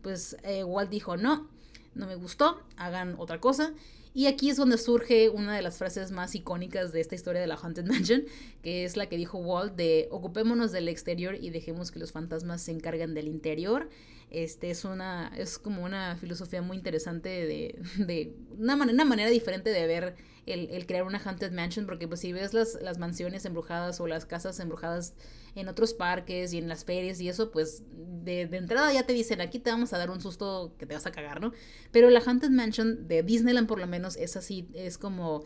pues 0.02 0.36
eh, 0.42 0.64
Walt 0.64 0.90
dijo, 0.90 1.16
no, 1.16 1.48
no 1.94 2.06
me 2.08 2.16
gustó, 2.16 2.60
hagan 2.76 3.14
otra 3.18 3.40
cosa. 3.40 3.72
Y 4.18 4.26
aquí 4.26 4.50
es 4.50 4.56
donde 4.56 4.78
surge 4.78 5.28
una 5.28 5.54
de 5.54 5.62
las 5.62 5.78
frases 5.78 6.10
más 6.10 6.34
icónicas 6.34 6.90
de 6.90 7.00
esta 7.00 7.14
historia 7.14 7.40
de 7.40 7.46
la 7.46 7.54
Haunted 7.54 7.86
Mansion, 7.86 8.24
que 8.64 8.82
es 8.82 8.96
la 8.96 9.08
que 9.08 9.16
dijo 9.16 9.38
Walt 9.38 9.76
de 9.76 10.08
ocupémonos 10.10 10.72
del 10.72 10.88
exterior 10.88 11.36
y 11.40 11.50
dejemos 11.50 11.92
que 11.92 12.00
los 12.00 12.10
fantasmas 12.10 12.60
se 12.60 12.72
encarguen 12.72 13.14
del 13.14 13.28
interior. 13.28 13.88
Este 14.32 14.70
es 14.70 14.84
una 14.84 15.30
es 15.38 15.56
como 15.60 15.84
una 15.84 16.16
filosofía 16.16 16.62
muy 16.62 16.76
interesante 16.76 17.28
de, 17.28 17.80
de 18.04 18.34
una, 18.58 18.74
una 18.74 19.04
manera 19.04 19.30
diferente 19.30 19.70
de 19.70 19.86
ver 19.86 20.16
el, 20.46 20.84
crear 20.86 21.04
una 21.04 21.20
Haunted 21.20 21.52
Mansion, 21.52 21.86
porque 21.86 22.08
pues 22.08 22.18
si 22.18 22.32
ves 22.32 22.54
las, 22.54 22.76
las 22.82 22.98
mansiones 22.98 23.44
embrujadas 23.44 24.00
o 24.00 24.08
las 24.08 24.26
casas 24.26 24.58
embrujadas 24.58 25.14
en 25.54 25.68
otros 25.68 25.94
parques 25.94 26.52
y 26.52 26.58
en 26.58 26.68
las 26.68 26.84
ferias 26.84 27.20
y 27.20 27.28
eso, 27.28 27.50
pues 27.50 27.82
de, 28.24 28.46
de, 28.46 28.56
entrada 28.56 28.92
ya 28.92 29.04
te 29.04 29.12
dicen, 29.12 29.40
aquí 29.40 29.58
te 29.58 29.70
vamos 29.70 29.92
a 29.92 29.98
dar 29.98 30.10
un 30.10 30.20
susto 30.20 30.74
que 30.78 30.86
te 30.86 30.94
vas 30.94 31.06
a 31.06 31.12
cagar, 31.12 31.40
¿no? 31.40 31.52
Pero 31.92 32.10
la 32.10 32.20
Haunted 32.20 32.50
Mansion 32.50 33.08
de 33.08 33.22
Disneyland 33.22 33.68
por 33.68 33.78
lo 33.78 33.86
menos 33.86 34.16
es 34.16 34.36
así, 34.36 34.68
es 34.74 34.98
como... 34.98 35.44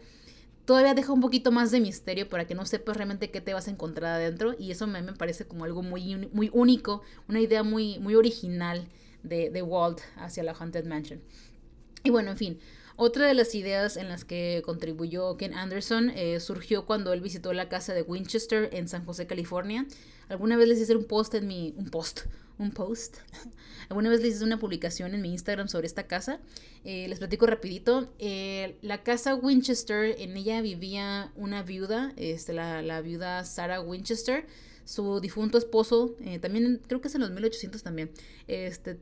Todavía 0.64 0.94
deja 0.94 1.12
un 1.12 1.20
poquito 1.20 1.50
más 1.50 1.72
de 1.72 1.80
misterio 1.80 2.28
para 2.28 2.46
que 2.46 2.54
no 2.54 2.64
sepas 2.64 2.96
realmente 2.96 3.32
qué 3.32 3.40
te 3.40 3.52
vas 3.52 3.66
a 3.66 3.72
encontrar 3.72 4.14
adentro 4.14 4.54
y 4.56 4.70
eso 4.70 4.86
me, 4.86 5.02
me 5.02 5.12
parece 5.12 5.44
como 5.44 5.64
algo 5.64 5.82
muy, 5.82 6.28
muy 6.32 6.50
único, 6.52 7.02
una 7.28 7.40
idea 7.40 7.64
muy, 7.64 7.98
muy 7.98 8.14
original 8.14 8.86
de, 9.24 9.50
de 9.50 9.62
Walt 9.62 10.00
hacia 10.16 10.44
la 10.44 10.52
Haunted 10.52 10.86
Mansion. 10.86 11.20
Y 12.04 12.10
bueno, 12.10 12.30
en 12.30 12.36
fin, 12.36 12.58
otra 13.02 13.26
de 13.26 13.34
las 13.34 13.54
ideas 13.54 13.96
en 13.96 14.08
las 14.08 14.24
que 14.24 14.62
contribuyó 14.64 15.36
Ken 15.36 15.54
Anderson 15.54 16.10
eh, 16.10 16.38
surgió 16.38 16.86
cuando 16.86 17.12
él 17.12 17.20
visitó 17.20 17.52
la 17.52 17.68
casa 17.68 17.94
de 17.94 18.02
Winchester 18.02 18.70
en 18.72 18.88
San 18.88 19.04
José, 19.04 19.26
California. 19.26 19.86
Alguna 20.28 20.56
vez 20.56 20.68
les 20.68 20.80
hice 20.80 20.94
un 20.94 21.04
post 21.04 21.34
en 21.34 21.48
mi... 21.48 21.74
un 21.76 21.90
post, 21.90 22.20
un 22.58 22.70
post. 22.70 23.18
Alguna 23.88 24.08
vez 24.08 24.22
les 24.22 24.36
hice 24.36 24.44
una 24.44 24.58
publicación 24.58 25.14
en 25.14 25.20
mi 25.20 25.32
Instagram 25.32 25.68
sobre 25.68 25.88
esta 25.88 26.06
casa. 26.06 26.40
Eh, 26.84 27.08
les 27.08 27.18
platico 27.18 27.46
rapidito. 27.46 28.12
Eh, 28.20 28.78
la 28.82 29.02
casa 29.02 29.34
Winchester, 29.34 30.14
en 30.18 30.36
ella 30.36 30.62
vivía 30.62 31.32
una 31.34 31.64
viuda, 31.64 32.12
este, 32.16 32.52
la, 32.52 32.82
la 32.82 33.00
viuda 33.00 33.44
Sarah 33.44 33.80
Winchester. 33.80 34.46
Su 34.84 35.20
difunto 35.20 35.58
esposo, 35.58 36.16
también 36.40 36.80
creo 36.88 37.00
que 37.00 37.06
es 37.06 37.14
en 37.14 37.20
los 37.20 37.30
1800 37.30 37.84
también, 37.84 38.10
este, 38.48 38.98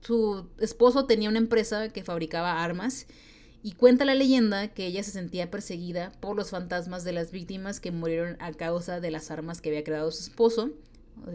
su 0.00 0.46
esposo 0.58 1.06
tenía 1.06 1.28
una 1.28 1.38
empresa 1.38 1.88
que 1.88 2.04
fabricaba 2.04 2.62
armas 2.62 3.06
y 3.62 3.72
cuenta 3.72 4.04
la 4.04 4.14
leyenda 4.14 4.68
que 4.68 4.86
ella 4.86 5.02
se 5.02 5.10
sentía 5.10 5.50
perseguida 5.50 6.12
por 6.20 6.36
los 6.36 6.50
fantasmas 6.50 7.04
de 7.04 7.12
las 7.12 7.32
víctimas 7.32 7.80
que 7.80 7.90
murieron 7.90 8.36
a 8.40 8.52
causa 8.52 9.00
de 9.00 9.10
las 9.10 9.30
armas 9.30 9.60
que 9.60 9.70
había 9.70 9.84
creado 9.84 10.10
su 10.10 10.22
esposo. 10.22 10.70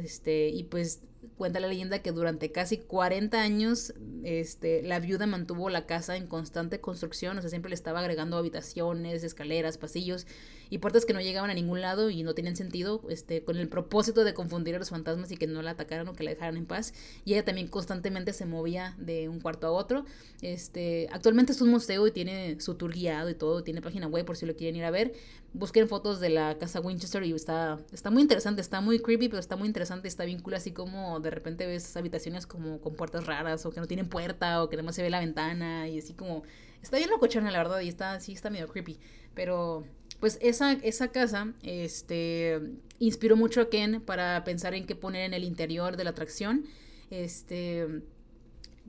Este, 0.01 0.47
y 0.49 0.63
pues 0.63 1.01
cuenta 1.37 1.59
la 1.59 1.67
leyenda 1.67 1.99
que 1.99 2.11
durante 2.11 2.51
casi 2.51 2.77
40 2.77 3.41
años 3.41 3.93
este, 4.23 4.81
la 4.83 4.99
viuda 4.99 5.25
mantuvo 5.27 5.69
la 5.69 5.85
casa 5.85 6.15
en 6.15 6.27
constante 6.27 6.79
construcción, 6.79 7.37
o 7.37 7.41
sea, 7.41 7.49
siempre 7.49 7.69
le 7.69 7.75
estaba 7.75 7.99
agregando 7.99 8.37
habitaciones, 8.37 9.23
escaleras, 9.23 9.77
pasillos 9.77 10.25
y 10.69 10.79
puertas 10.79 11.05
que 11.05 11.13
no 11.13 11.21
llegaban 11.21 11.49
a 11.51 11.53
ningún 11.53 11.81
lado 11.81 12.09
y 12.09 12.23
no 12.23 12.33
tenían 12.33 12.55
sentido, 12.55 13.03
este, 13.09 13.43
con 13.43 13.57
el 13.57 13.69
propósito 13.69 14.23
de 14.23 14.33
confundir 14.33 14.75
a 14.75 14.79
los 14.79 14.89
fantasmas 14.89 15.31
y 15.31 15.37
que 15.37 15.45
no 15.45 15.61
la 15.61 15.71
atacaran 15.71 16.07
o 16.07 16.13
que 16.13 16.23
la 16.23 16.31
dejaran 16.31 16.57
en 16.57 16.65
paz. 16.65 16.93
Y 17.25 17.33
ella 17.33 17.45
también 17.45 17.67
constantemente 17.67 18.33
se 18.33 18.45
movía 18.45 18.95
de 18.97 19.29
un 19.29 19.39
cuarto 19.39 19.67
a 19.67 19.71
otro. 19.71 20.05
Este, 20.41 21.07
actualmente 21.11 21.51
es 21.51 21.61
un 21.61 21.69
museo 21.69 22.07
y 22.07 22.11
tiene 22.11 22.59
su 22.59 22.73
tour 22.73 22.91
guiado 22.91 23.29
y 23.29 23.35
todo, 23.35 23.63
tiene 23.63 23.81
página 23.81 24.07
web 24.07 24.25
por 24.25 24.35
si 24.35 24.47
lo 24.47 24.55
quieren 24.55 24.75
ir 24.75 24.85
a 24.85 24.89
ver. 24.89 25.13
Busquen 25.53 25.87
fotos 25.87 26.19
de 26.19 26.29
la 26.29 26.57
casa 26.57 26.79
Winchester 26.79 27.23
y 27.23 27.33
está, 27.33 27.79
está 27.91 28.09
muy 28.09 28.23
interesante, 28.23 28.59
está 28.59 28.81
muy 28.81 28.99
creepy, 28.99 29.29
pero 29.29 29.39
está 29.39 29.55
muy 29.55 29.67
interesante, 29.67 30.07
está 30.07 30.25
bien 30.25 30.41
así 30.55 30.71
como 30.71 31.12
de 31.19 31.29
repente 31.29 31.65
ves 31.65 31.95
habitaciones 31.97 32.47
como 32.47 32.79
con 32.79 32.95
puertas 32.95 33.25
raras 33.25 33.65
o 33.65 33.71
que 33.71 33.79
no 33.79 33.87
tienen 33.87 34.07
puerta 34.07 34.63
o 34.63 34.69
que 34.69 34.77
nada 34.77 34.91
se 34.93 35.01
ve 35.01 35.09
la 35.09 35.19
ventana 35.19 35.87
y 35.87 35.99
así 35.99 36.13
como... 36.13 36.43
Está 36.81 36.97
bien 36.97 37.09
locochona, 37.09 37.49
la 37.49 37.59
verdad, 37.59 37.79
y 37.79 37.87
está, 37.87 38.19
sí 38.19 38.33
está 38.33 38.49
medio 38.49 38.67
creepy, 38.67 38.99
pero 39.33 39.85
pues 40.19 40.37
esa, 40.41 40.73
esa 40.73 41.09
casa 41.09 41.53
este, 41.63 42.59
inspiró 42.99 43.35
mucho 43.35 43.61
a 43.61 43.69
Ken 43.69 44.01
para 44.01 44.43
pensar 44.43 44.73
en 44.73 44.85
qué 44.85 44.95
poner 44.95 45.25
en 45.25 45.33
el 45.33 45.43
interior 45.43 45.97
de 45.97 46.03
la 46.03 46.09
atracción. 46.11 46.65
Este, 47.09 48.03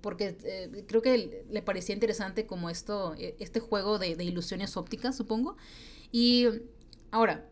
porque 0.01 0.37
eh, 0.45 0.85
creo 0.87 1.03
que 1.03 1.45
le 1.51 1.63
parecía 1.63 1.95
interesante 1.95 2.47
como 2.47 2.71
esto, 2.71 3.15
e, 3.19 3.35
este 3.39 3.59
juego 3.59 3.99
de, 3.99 4.11
ilusiones 4.23 4.77
ópticas, 4.77 5.17
supongo. 5.17 5.57
Y 6.13 6.47
ahora, 7.11 7.49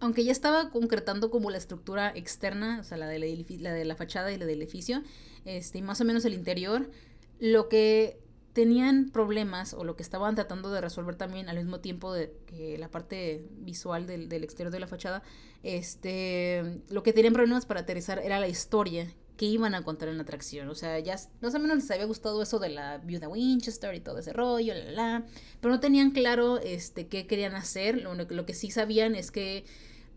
aunque 0.00 0.24
ya 0.24 0.32
estaba 0.32 0.70
concretando 0.70 1.30
como 1.30 1.50
la 1.50 1.58
estructura 1.58 2.12
externa, 2.14 2.80
o 2.80 2.84
sea, 2.84 2.98
la 2.98 3.06
de 3.06 3.18
la, 3.18 3.72
de 3.72 3.84
la 3.84 3.96
fachada 3.96 4.32
y 4.32 4.38
la 4.38 4.46
del 4.46 4.60
edificio, 4.60 5.02
este, 5.44 5.78
y 5.78 5.82
más 5.82 6.00
o 6.00 6.04
menos 6.04 6.24
el 6.24 6.34
interior, 6.34 6.90
lo 7.38 7.68
que 7.68 8.20
tenían 8.52 9.10
problemas 9.10 9.74
o 9.74 9.84
lo 9.84 9.96
que 9.96 10.02
estaban 10.02 10.34
tratando 10.34 10.70
de 10.70 10.80
resolver 10.80 11.16
también 11.16 11.48
al 11.48 11.56
mismo 11.56 11.80
tiempo 11.80 12.12
de 12.12 12.32
que 12.46 12.78
la 12.78 12.90
parte 12.90 13.46
visual 13.50 14.06
del, 14.06 14.28
del, 14.28 14.44
exterior 14.44 14.72
de 14.72 14.80
la 14.80 14.86
fachada, 14.86 15.22
este, 15.62 16.82
lo 16.88 17.02
que 17.02 17.12
tenían 17.12 17.34
problemas 17.34 17.66
para 17.66 17.80
aterrizar 17.80 18.18
era 18.18 18.40
la 18.40 18.48
historia 18.48 19.12
que 19.36 19.46
iban 19.46 19.74
a 19.74 19.82
contar 19.84 20.08
en 20.08 20.16
la 20.16 20.22
atracción. 20.22 20.68
O 20.68 20.74
sea, 20.74 20.98
ya 20.98 21.16
más 21.40 21.54
o 21.54 21.58
menos 21.58 21.78
les 21.78 21.90
había 21.90 22.06
gustado 22.06 22.42
eso 22.42 22.58
de 22.58 22.70
la 22.70 22.98
viuda 22.98 23.28
Winchester 23.28 23.94
y 23.94 24.00
todo 24.00 24.18
ese 24.18 24.32
rollo, 24.32 24.74
la, 24.74 24.90
la, 24.92 25.26
pero 25.60 25.74
no 25.74 25.80
tenían 25.80 26.10
claro 26.12 26.58
este, 26.58 27.06
qué 27.08 27.26
querían 27.26 27.54
hacer. 27.54 28.00
Lo, 28.02 28.14
lo 28.14 28.46
que 28.46 28.54
sí 28.54 28.70
sabían 28.70 29.14
es 29.14 29.30
que 29.30 29.64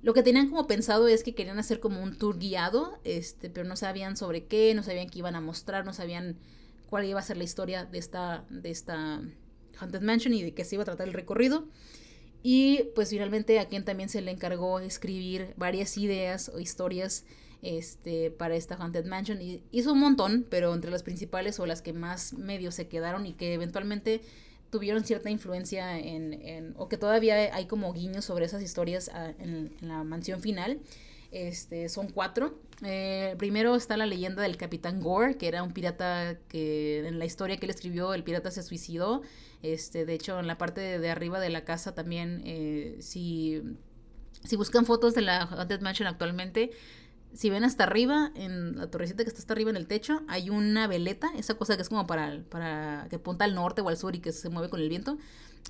Lo 0.02 0.14
que 0.14 0.24
tenían 0.24 0.50
como 0.50 0.66
pensado 0.68 1.08
es 1.10 1.24
que 1.24 1.36
querían 1.36 1.60
hacer 1.60 1.80
como 1.82 2.02
un 2.02 2.18
tour 2.18 2.40
guiado, 2.40 3.00
este, 3.04 3.50
pero 3.50 3.68
no 3.68 3.76
sabían 3.76 4.16
sobre 4.16 4.46
qué, 4.46 4.74
no 4.74 4.82
sabían 4.84 5.10
qué 5.10 5.20
iban 5.20 5.36
a 5.36 5.42
mostrar, 5.42 5.86
no 5.86 5.94
sabían 5.94 6.38
cuál 6.86 7.06
iba 7.06 7.20
a 7.20 7.24
ser 7.24 7.38
la 7.38 7.44
historia 7.44 7.86
de 7.86 7.98
esta, 8.00 8.46
de 8.50 8.72
esta 8.72 9.22
Haunted 9.80 10.02
Mansion 10.02 10.34
y 10.34 10.42
de 10.44 10.54
qué 10.54 10.64
se 10.64 10.76
iba 10.76 10.84
a 10.84 10.86
tratar 10.86 11.08
el 11.08 11.14
recorrido. 11.14 11.68
Y 12.44 12.84
pues 12.96 13.10
finalmente 13.10 13.60
a 13.60 13.68
quien 13.68 13.84
también 13.86 14.10
se 14.10 14.22
le 14.22 14.32
encargó 14.32 14.80
escribir 14.80 15.54
varias 15.58 15.98
ideas 15.98 16.50
o 16.54 16.60
historias 16.60 17.26
este, 17.62 18.32
para 18.32 18.56
esta 18.56 18.76
Haunted 18.76 19.06
Mansion. 19.06 19.42
Y 19.42 19.64
hizo 19.72 19.94
un 19.94 20.00
montón, 20.00 20.46
pero 20.50 20.74
entre 20.74 20.92
las 20.92 21.04
principales 21.04 21.60
o 21.60 21.66
las 21.66 21.82
que 21.82 21.94
más 21.94 22.34
medios 22.34 22.76
se 22.76 22.88
quedaron 22.88 23.26
y 23.26 23.34
que 23.34 23.54
eventualmente 23.54 24.22
tuvieron 24.70 25.04
cierta 25.04 25.30
influencia 25.30 25.98
en, 25.98 26.74
o 26.78 26.88
que 26.90 26.98
todavía 26.98 27.56
hay 27.56 27.66
como 27.66 27.92
guiños 27.92 28.26
sobre 28.26 28.46
esas 28.46 28.62
historias 28.62 29.10
ah, 29.14 29.32
en, 29.40 29.76
la 29.82 30.04
mansión 30.04 30.42
final. 30.42 30.80
Este, 31.32 31.90
son 31.90 32.10
cuatro. 32.10 32.60
Eh, 32.84 33.36
primero 33.38 33.76
está 33.76 33.98
la 33.98 34.06
leyenda 34.06 34.42
del 34.42 34.58
Capitán 34.58 35.00
Gore, 35.02 35.38
que 35.38 35.48
era 35.48 35.62
un 35.62 35.74
pirata 35.74 36.40
que 36.48 37.06
en 37.08 37.20
la 37.20 37.26
historia 37.26 37.58
que 37.58 37.66
él 37.66 37.70
escribió, 37.70 38.14
el 38.14 38.24
pirata 38.24 38.52
se 38.52 38.64
suicidó. 38.64 39.22
Este, 39.62 40.06
de 40.06 40.14
hecho, 40.14 40.40
en 40.40 40.48
la 40.48 40.58
parte 40.58 41.00
de, 41.00 41.10
arriba 41.10 41.40
de 41.40 41.50
la 41.50 41.66
casa 41.66 41.94
también, 41.94 42.42
eh, 42.46 42.98
si, 43.00 43.62
si 44.44 44.56
buscan 44.56 44.86
fotos 44.86 45.14
de 45.14 45.22
la 45.22 45.42
Haunted 45.42 45.82
Mansion 45.82 46.08
actualmente, 46.08 46.72
si 47.34 47.50
ven 47.50 47.64
hasta 47.64 47.84
arriba, 47.84 48.32
en 48.36 48.78
la 48.78 48.90
torrecita 48.90 49.24
que 49.24 49.30
está 49.30 49.40
hasta 49.40 49.54
arriba 49.54 49.70
en 49.70 49.78
el 49.78 49.88
techo, 49.88 50.22
hay 50.28 50.50
una 50.50 50.88
veleta, 50.88 51.30
esa 51.38 51.54
cosa 51.56 51.76
que 51.76 51.84
es 51.84 51.90
como 51.90 52.08
para, 52.08 52.42
para 52.50 53.08
que 53.10 53.18
apunta 53.18 53.46
al 53.46 53.56
norte 53.56 53.82
o 53.82 53.90
al 53.90 53.98
sur 53.98 54.16
y 54.16 54.20
que 54.20 54.32
se 54.32 54.50
mueve 54.50 54.70
con 54.70 54.80
el 54.80 54.90
viento. 54.90 55.18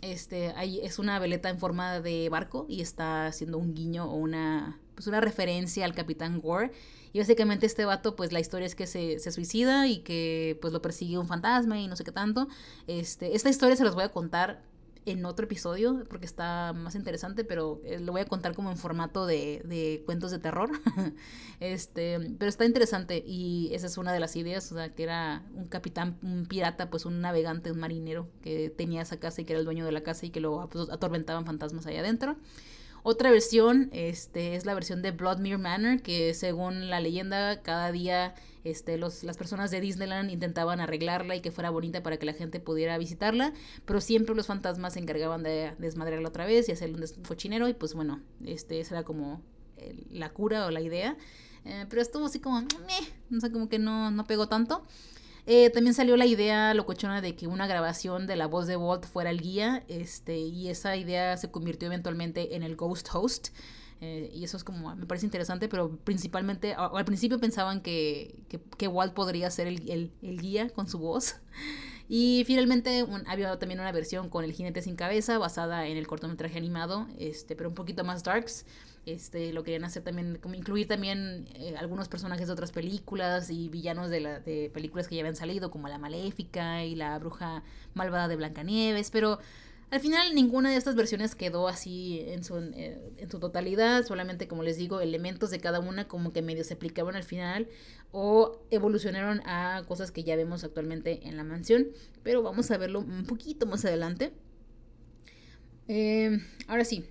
Este, 0.02 0.54
ahí 0.56 0.80
es 0.82 1.00
una 1.00 1.20
veleta 1.20 1.50
en 1.50 1.60
forma 1.60 2.00
de 2.00 2.30
barco 2.30 2.66
y 2.70 2.82
está 2.82 3.28
haciendo 3.28 3.58
un 3.58 3.74
guiño 3.74 4.06
o 4.06 4.16
una, 4.16 4.80
pues 4.96 5.08
una 5.08 5.20
referencia 5.20 5.84
al 5.86 5.94
Capitán 5.94 6.40
Gore. 6.40 6.72
Y 7.12 7.20
básicamente 7.20 7.66
este 7.66 7.86
vato, 7.86 8.16
pues 8.16 8.32
la 8.32 8.40
historia 8.40 8.68
es 8.68 8.76
que 8.76 8.86
se, 8.86 9.20
se, 9.20 9.32
suicida 9.32 9.88
y 9.88 10.00
que 10.00 10.58
pues 10.62 10.72
lo 10.72 10.82
persigue 10.82 11.18
un 11.18 11.28
fantasma 11.28 11.80
y 11.80 11.88
no 11.88 11.96
sé 11.96 12.04
qué 12.04 12.12
tanto. 12.12 12.48
Este, 12.88 13.36
esta 13.36 13.50
historia 13.50 13.76
se 13.76 13.84
los 13.84 13.96
voy 13.96 14.04
a 14.04 14.10
contar 14.10 14.62
en 15.06 15.26
otro 15.26 15.46
episodio 15.46 16.04
porque 16.10 16.26
está 16.26 16.74
más 16.74 16.96
interesante, 16.96 17.44
pero 17.44 17.82
eh, 17.84 18.00
lo 18.00 18.12
voy 18.12 18.22
a 18.22 18.26
contar 18.26 18.54
como 18.54 18.72
en 18.72 18.78
formato 18.78 19.26
de, 19.26 19.62
de 19.66 20.04
cuentos 20.06 20.32
de 20.32 20.40
terror. 20.40 20.72
este, 21.60 22.20
pero 22.38 22.50
está 22.50 22.66
interesante 22.66 23.24
y 23.26 23.70
esa 23.74 23.88
es 23.88 23.98
una 23.98 24.14
de 24.14 24.20
las 24.20 24.36
ideas, 24.36 24.72
o 24.72 24.76
sea, 24.76 24.94
que 24.94 25.04
era 25.04 25.44
un 25.56 25.68
capitán, 25.68 26.18
un 26.22 26.46
pirata, 26.46 26.90
pues 26.90 27.06
un 27.06 27.22
navegante, 27.22 27.72
un 27.72 27.80
marinero 27.80 28.28
que 28.42 28.70
tenía 28.70 29.02
esa 29.02 29.18
casa 29.18 29.42
y 29.42 29.46
que 29.46 29.54
era 29.54 29.60
el 29.60 29.66
dueño 29.66 29.86
de 29.86 29.92
la 29.92 30.02
casa 30.02 30.26
y 30.26 30.30
que 30.30 30.40
lo 30.40 30.62
atormentaban 30.62 31.46
fantasmas 31.46 31.86
ahí 31.86 31.98
adentro. 31.98 32.38
Otra 33.04 33.32
versión 33.32 33.90
este, 33.94 34.56
es 34.56 34.66
la 34.66 34.74
versión 34.74 35.02
de 35.02 35.12
Bloodmere 35.12 35.58
Manor, 35.58 36.02
que 36.02 36.34
según 36.34 36.90
la 36.90 37.00
leyenda, 37.00 37.62
cada 37.62 37.92
día 37.92 38.36
este, 38.64 38.98
los, 38.98 39.24
las 39.24 39.38
personas 39.38 39.72
de 39.72 39.82
Disneyland 39.82 40.32
intentaban 40.32 40.80
arreglarla 40.80 41.36
y 41.36 41.42
que 41.42 41.52
fuera 41.52 41.70
bonita 41.70 42.04
para 42.04 42.18
que 42.18 42.26
la 42.26 42.34
gente 42.34 42.60
pudiera 42.60 42.98
visitarla, 42.98 43.54
pero 43.86 44.02
siempre 44.02 44.36
los 44.36 44.48
fantasmas 44.48 44.94
se 44.94 45.00
encargaban 45.00 45.44
de 45.44 45.74
desmadrarla 45.78 46.28
otra 46.28 46.46
vez 46.46 46.68
y 46.70 46.74
hacerle 46.74 46.98
un 46.98 47.24
cochinero 47.24 47.68
y 47.68 47.74
pues 47.74 47.94
bueno, 47.94 48.22
este, 48.46 48.80
esa 48.80 48.96
era 48.96 49.04
como 49.04 49.42
la 50.10 50.30
cura 50.32 50.66
o 50.66 50.72
la 50.72 50.82
idea. 50.82 51.18
Eh, 51.66 51.86
pero 51.90 52.02
estuvo 52.02 52.26
así 52.26 52.40
como, 52.40 52.62
no 53.30 53.42
sé, 53.42 53.52
como 53.52 53.70
que 53.70 53.80
no, 53.80 54.12
no 54.12 54.26
pegó 54.26 54.48
tanto. 54.48 54.86
Eh, 55.52 55.72
también 55.72 55.96
salió 55.96 56.16
la 56.16 56.28
idea 56.28 56.76
locochona 56.76 57.22
de 57.22 57.36
que 57.36 57.48
una 57.48 57.66
grabación 57.66 58.28
de 58.28 58.36
la 58.36 58.46
voz 58.46 58.68
de 58.68 58.78
Walt 58.78 59.06
fuera 59.06 59.32
el 59.32 59.42
guía, 59.42 59.84
este, 59.88 60.38
y 60.38 60.70
esa 60.70 60.96
idea 60.96 61.36
se 61.38 61.50
convirtió 61.50 61.88
eventualmente 61.88 62.56
en 62.56 62.62
el 62.62 62.76
Ghost 62.76 63.08
Host. 63.12 63.48
Eh, 64.00 64.30
y 64.32 64.44
eso 64.44 64.58
es 64.58 64.64
como, 64.64 64.96
me 64.96 65.08
parece 65.08 65.26
interesante, 65.26 65.68
pero 65.68 65.98
principalmente, 66.04 66.76
al 66.76 67.04
principio 67.04 67.40
pensaban 67.40 67.82
que, 67.82 68.44
que, 68.78 68.88
Walt 68.88 69.16
podría 69.16 69.50
ser 69.50 69.66
el, 69.66 70.12
el, 70.22 70.40
guía 70.40 70.70
con 70.70 70.88
su 70.88 71.00
voz. 71.00 71.38
Y 72.12 72.44
finalmente 72.48 73.06
había 73.28 73.60
también 73.60 73.80
una 73.80 73.92
versión 73.92 74.30
con 74.30 74.44
el 74.44 74.52
jinete 74.52 74.82
sin 74.82 74.96
cabeza, 74.96 75.38
basada 75.38 75.86
en 75.86 75.96
el 75.96 76.08
cortometraje 76.08 76.58
animado, 76.58 77.08
este, 77.20 77.56
pero 77.56 77.70
un 77.70 77.76
poquito 77.76 78.04
más 78.04 78.24
darks. 78.24 78.66
Este, 79.06 79.54
lo 79.54 79.64
querían 79.64 79.84
hacer 79.86 80.04
también, 80.04 80.38
como 80.42 80.56
incluir 80.56 80.88
también 80.88 81.48
eh, 81.56 81.76
algunos 81.78 82.08
personajes 82.10 82.48
de 82.48 82.54
otras 82.54 82.72
películas 82.72 83.50
y 83.50 83.70
villanos 83.70 84.10
de, 84.10 84.20
la, 84.20 84.40
de 84.40 84.70
películas 84.74 85.08
que 85.08 85.16
ya 85.16 85.22
habían 85.22 85.36
salido, 85.36 85.72
como 85.72 85.88
La 85.88 85.98
Maléfica 85.98 86.84
y 86.84 86.96
La 86.96 87.18
Bruja 87.18 87.64
Malvada 87.94 88.28
de 88.28 88.36
Blancanieves, 88.36 89.10
pero 89.10 89.40
al 89.92 90.00
final 90.00 90.36
ninguna 90.36 90.70
de 90.70 90.76
estas 90.76 90.96
versiones 90.96 91.34
quedó 91.34 91.68
así 91.68 92.22
en 92.28 92.44
su, 92.44 92.58
eh, 92.58 93.14
en 93.18 93.32
su 93.32 93.40
totalidad, 93.40 94.06
solamente 94.06 94.48
como 94.48 94.62
les 94.62 94.78
digo, 94.78 95.02
elementos 95.02 95.50
de 95.50 95.60
cada 95.60 95.80
una 95.80 96.08
como 96.08 96.32
que 96.32 96.44
medio 96.44 96.64
se 96.64 96.76
aplicaban 96.76 97.16
al 97.16 97.24
final 97.24 97.68
o 98.12 98.60
evolucionaron 98.70 99.42
a 99.46 99.84
cosas 99.88 100.12
que 100.12 100.24
ya 100.24 100.36
vemos 100.36 100.64
actualmente 100.64 101.28
en 101.28 101.38
la 101.38 101.44
mansión, 101.44 101.88
pero 102.22 102.44
vamos 102.44 102.70
a 102.70 102.78
verlo 102.78 103.00
un 103.00 103.26
poquito 103.26 103.66
más 103.66 103.84
adelante. 103.84 104.32
Eh, 105.88 106.40
ahora 106.68 106.86
sí, 106.86 107.06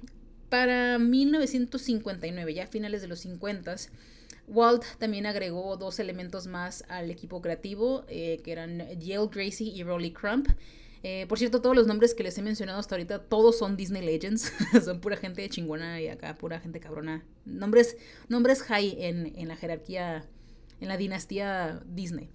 para 0.49 0.99
1959, 0.99 2.55
ya 2.55 2.65
a 2.65 2.67
finales 2.67 3.03
de 3.03 3.09
los 3.09 3.21
50, 3.21 3.77
Walt 4.49 4.85
también 4.99 5.27
agregó 5.27 5.77
dos 5.77 5.99
elementos 5.99 6.47
más 6.47 6.85
al 6.89 7.11
equipo 7.11 7.41
creativo, 7.41 8.05
eh, 8.09 8.41
que 8.43 8.53
eran 8.53 8.79
Yale 8.99 9.29
Gracie 9.31 9.67
y 9.67 9.83
Rolly 9.83 10.13
Crump. 10.13 10.49
Eh, 11.03 11.27
por 11.29 11.39
cierto, 11.39 11.61
todos 11.61 11.77
los 11.77 11.87
nombres 11.87 12.15
que 12.15 12.23
les 12.23 12.37
he 12.39 12.43
mencionado 12.43 12.79
hasta 12.79 12.95
ahorita, 12.95 13.21
todos 13.25 13.59
son 13.59 13.77
Disney 13.77 14.03
Legends. 14.03 14.53
son 14.85 15.01
pura 15.01 15.17
gente 15.17 15.49
chingona 15.49 16.01
y 16.01 16.09
acá 16.09 16.37
pura 16.37 16.61
gente 16.61 16.81
cabrona. 16.81 17.25
Nombres, 17.45 17.97
nombres 18.29 18.63
high 18.63 18.97
en, 18.99 19.33
en 19.37 19.49
la 19.49 19.57
jerarquía, 19.57 20.25
en 20.81 20.89
la 20.89 20.97
dinastía 20.97 21.83
Disney. 21.87 22.31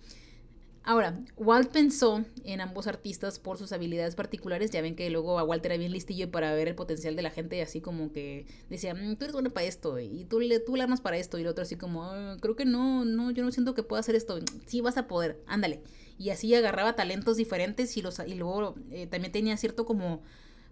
Ahora, 0.85 1.17
Walt 1.37 1.71
pensó 1.71 2.25
en 2.43 2.59
ambos 2.59 2.87
artistas 2.87 3.39
por 3.39 3.57
sus 3.57 3.71
habilidades 3.71 4.15
particulares. 4.15 4.69
Ya 4.69 4.81
ven 4.81 4.97
que 4.97 5.09
luego 5.09 5.39
a 5.39 5.43
Walt 5.45 5.65
era 5.65 5.77
bien 5.77 5.93
listillo 5.93 6.29
para 6.29 6.53
ver 6.53 6.67
el 6.67 6.75
potencial 6.75 7.15
de 7.15 7.21
la 7.21 7.29
gente, 7.29 7.61
así 7.61 7.79
como 7.79 8.11
que 8.11 8.45
decía, 8.69 8.93
mm, 8.93 9.15
tú 9.15 9.23
eres 9.23 9.31
bueno 9.33 9.49
para 9.51 9.65
esto, 9.65 9.97
y 9.99 10.25
tú 10.25 10.41
le, 10.41 10.59
tú 10.59 10.75
le 10.75 10.83
armas 10.83 10.99
para 10.99 11.17
esto, 11.17 11.37
y 11.37 11.41
el 11.41 11.47
otro 11.47 11.63
así 11.63 11.77
como, 11.77 12.03
ah, 12.03 12.35
creo 12.41 12.57
que 12.57 12.65
no, 12.65 13.05
no, 13.05 13.31
yo 13.31 13.45
no 13.45 13.51
siento 13.51 13.73
que 13.73 13.83
pueda 13.83 14.01
hacer 14.01 14.15
esto. 14.15 14.37
Sí, 14.65 14.81
vas 14.81 14.97
a 14.97 15.07
poder, 15.07 15.41
ándale. 15.47 15.81
Y 16.17 16.31
así 16.31 16.53
agarraba 16.53 16.95
talentos 16.95 17.37
diferentes 17.37 17.95
y, 17.95 18.01
los, 18.01 18.19
y 18.19 18.35
luego 18.35 18.75
eh, 18.91 19.07
también 19.07 19.31
tenía 19.31 19.55
cierto 19.55 19.85
como, 19.85 20.21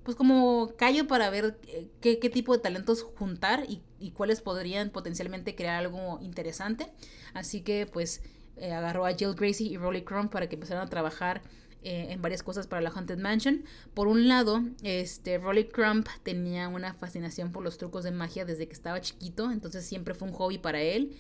pues 0.04 0.18
como 0.18 0.74
callo 0.78 1.08
para 1.08 1.30
ver 1.30 1.58
eh, 1.68 1.88
qué, 2.02 2.20
qué 2.20 2.30
tipo 2.30 2.54
de 2.54 2.60
talentos 2.62 3.04
juntar 3.04 3.66
y, 3.70 3.82
y 4.00 4.12
cuáles 4.12 4.42
podrían 4.42 4.90
potencialmente 4.90 5.56
crear 5.56 5.78
algo 5.78 6.20
interesante. 6.22 6.92
Así 7.34 7.62
que 7.62 7.86
pues 7.86 8.22
eh, 8.62 8.72
agarró 8.72 9.06
a 9.06 9.14
Jill 9.14 9.34
Gracie 9.36 9.68
y 9.68 9.78
Rolly 9.78 10.04
Crump 10.04 10.32
para 10.32 10.48
que 10.48 10.56
empezaran 10.56 10.86
a 10.86 10.90
trabajar 10.90 11.42
eh, 11.84 12.08
en 12.12 12.22
varias 12.22 12.44
cosas 12.44 12.68
para 12.68 12.82
la 12.82 12.92
Haunted 12.92 13.18
Mansion. 13.18 13.64
Por 13.96 14.08
un 14.08 14.28
lado, 14.28 14.62
este, 14.84 15.40
Rolly 15.40 15.66
Crump 15.66 16.08
tenía 16.22 16.68
una 16.68 16.94
fascinación 16.94 17.52
por 17.52 17.64
los 17.64 17.80
trucos 17.80 18.04
de 18.04 18.12
magia 18.12 18.46
desde 18.46 18.68
que 18.68 18.74
estaba 18.74 19.02
chiquito, 19.02 19.52
entonces 19.52 19.84
siempre 19.84 20.14
fue 20.14 20.28
un 20.28 20.34
hobby 20.36 20.60
para 20.60 20.80
él. 20.80 21.18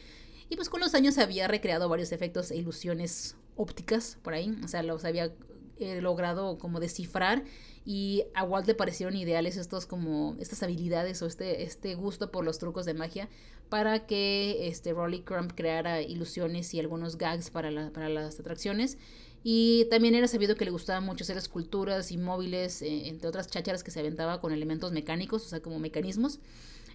Y 0.49 0.55
pues 0.55 0.69
con 0.69 0.79
los 0.79 0.93
años 0.93 1.17
había 1.17 1.47
recreado 1.47 1.89
varios 1.89 2.11
efectos 2.11 2.51
e 2.51 2.57
ilusiones 2.57 3.35
ópticas 3.55 4.19
por 4.21 4.33
ahí, 4.33 4.55
o 4.63 4.67
sea, 4.67 4.83
los 4.83 5.03
había 5.03 5.33
eh, 5.79 5.99
logrado 5.99 6.59
como 6.59 6.79
descifrar 6.79 7.43
y 7.85 8.25
a 8.35 8.43
Walt 8.43 8.67
le 8.67 8.75
parecieron 8.75 9.15
ideales 9.15 9.57
estos 9.57 9.87
como 9.87 10.35
estas 10.39 10.61
habilidades 10.61 11.23
o 11.23 11.25
este, 11.25 11.63
este 11.63 11.95
gusto 11.95 12.29
por 12.29 12.45
los 12.45 12.59
trucos 12.59 12.85
de 12.85 12.93
magia 12.93 13.29
para 13.71 14.05
que 14.05 14.67
este 14.67 14.91
Rolly 14.91 15.21
Crump 15.21 15.53
creara 15.55 16.01
ilusiones 16.01 16.73
y 16.73 16.79
algunos 16.81 17.17
gags 17.17 17.49
para, 17.51 17.71
las 17.71 18.37
atracciones. 18.37 18.97
Y 19.45 19.87
también 19.89 20.13
era 20.13 20.27
sabido 20.27 20.57
que 20.57 20.65
le 20.65 20.71
gustaba 20.71 20.99
mucho 20.99 21.23
hacer 21.23 21.37
esculturas 21.37 22.11
y 22.11 22.17
móviles, 22.17 22.81
eh, 22.81 23.07
entre 23.07 23.29
otras 23.29 23.47
chácharas 23.47 23.81
que 23.81 23.89
se 23.89 24.01
aventaba 24.01 24.41
con 24.41 24.51
elementos 24.51 24.91
mecánicos, 24.91 25.45
o 25.45 25.47
sea, 25.47 25.61
como 25.61 25.79
mecanismos. 25.79 26.41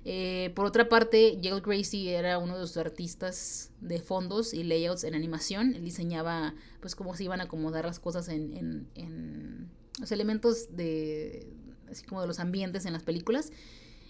Eh, 0.04 0.52
por 0.54 0.66
otra 0.66 0.90
parte, 0.90 1.38
Yale 1.40 1.62
Gracie 1.62 2.14
era 2.14 2.36
uno 2.36 2.56
de 2.56 2.60
los 2.60 2.76
artistas 2.76 3.70
de 3.80 3.98
fondos 3.98 4.52
y 4.52 4.62
layouts 4.62 5.04
en 5.04 5.14
animación. 5.14 5.74
Él 5.76 5.82
diseñaba, 5.82 6.54
pues, 6.80 6.94
cómo 6.94 7.16
se 7.16 7.24
iban 7.24 7.40
a 7.40 7.44
acomodar 7.44 7.86
las 7.86 7.98
cosas 7.98 8.28
en, 8.28 8.54
en, 8.54 8.86
en 8.96 9.70
los 9.98 10.12
elementos 10.12 10.76
de, 10.76 11.46
así 11.90 12.04
como 12.04 12.20
de 12.20 12.26
los 12.26 12.38
ambientes 12.38 12.84
en 12.84 12.92
las 12.92 13.02
películas. 13.02 13.50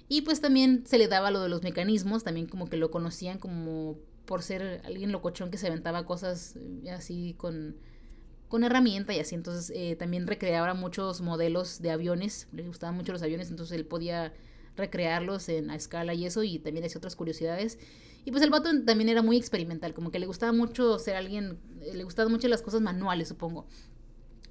Y 0.08 0.22
pues 0.22 0.40
también 0.40 0.84
se 0.86 0.98
le 0.98 1.08
daba 1.08 1.30
lo 1.30 1.40
de 1.40 1.48
los 1.48 1.62
mecanismos, 1.62 2.22
también 2.22 2.46
como 2.46 2.68
que 2.68 2.76
lo 2.76 2.90
conocían 2.90 3.38
como 3.38 3.98
por 4.24 4.42
ser 4.42 4.82
alguien 4.84 5.12
locochón 5.12 5.50
que 5.50 5.58
se 5.58 5.68
aventaba 5.68 6.04
cosas 6.04 6.56
eh, 6.84 6.90
así 6.90 7.34
con, 7.38 7.76
con 8.48 8.64
herramienta 8.64 9.14
y 9.14 9.20
así. 9.20 9.34
Entonces 9.34 9.72
eh, 9.74 9.96
también 9.96 10.26
recreaba 10.26 10.74
muchos 10.74 11.20
modelos 11.22 11.80
de 11.80 11.90
aviones, 11.90 12.48
le 12.52 12.66
gustaban 12.66 12.94
mucho 12.94 13.12
los 13.12 13.22
aviones, 13.22 13.50
entonces 13.50 13.76
él 13.76 13.86
podía 13.86 14.32
recrearlos 14.76 15.48
en, 15.48 15.70
a 15.70 15.76
escala 15.76 16.12
y 16.12 16.26
eso, 16.26 16.42
y 16.42 16.58
también 16.58 16.84
hacía 16.84 16.98
otras 16.98 17.16
curiosidades. 17.16 17.78
Y 18.24 18.30
pues 18.30 18.42
el 18.42 18.50
vato 18.50 18.68
también 18.84 19.08
era 19.08 19.22
muy 19.22 19.36
experimental, 19.36 19.94
como 19.94 20.10
que 20.10 20.18
le 20.18 20.26
gustaba 20.26 20.52
mucho 20.52 20.98
ser 20.98 21.16
alguien, 21.16 21.58
eh, 21.80 21.94
le 21.94 22.04
gustaban 22.04 22.30
mucho 22.30 22.46
las 22.48 22.62
cosas 22.62 22.80
manuales, 22.80 23.28
supongo. 23.28 23.66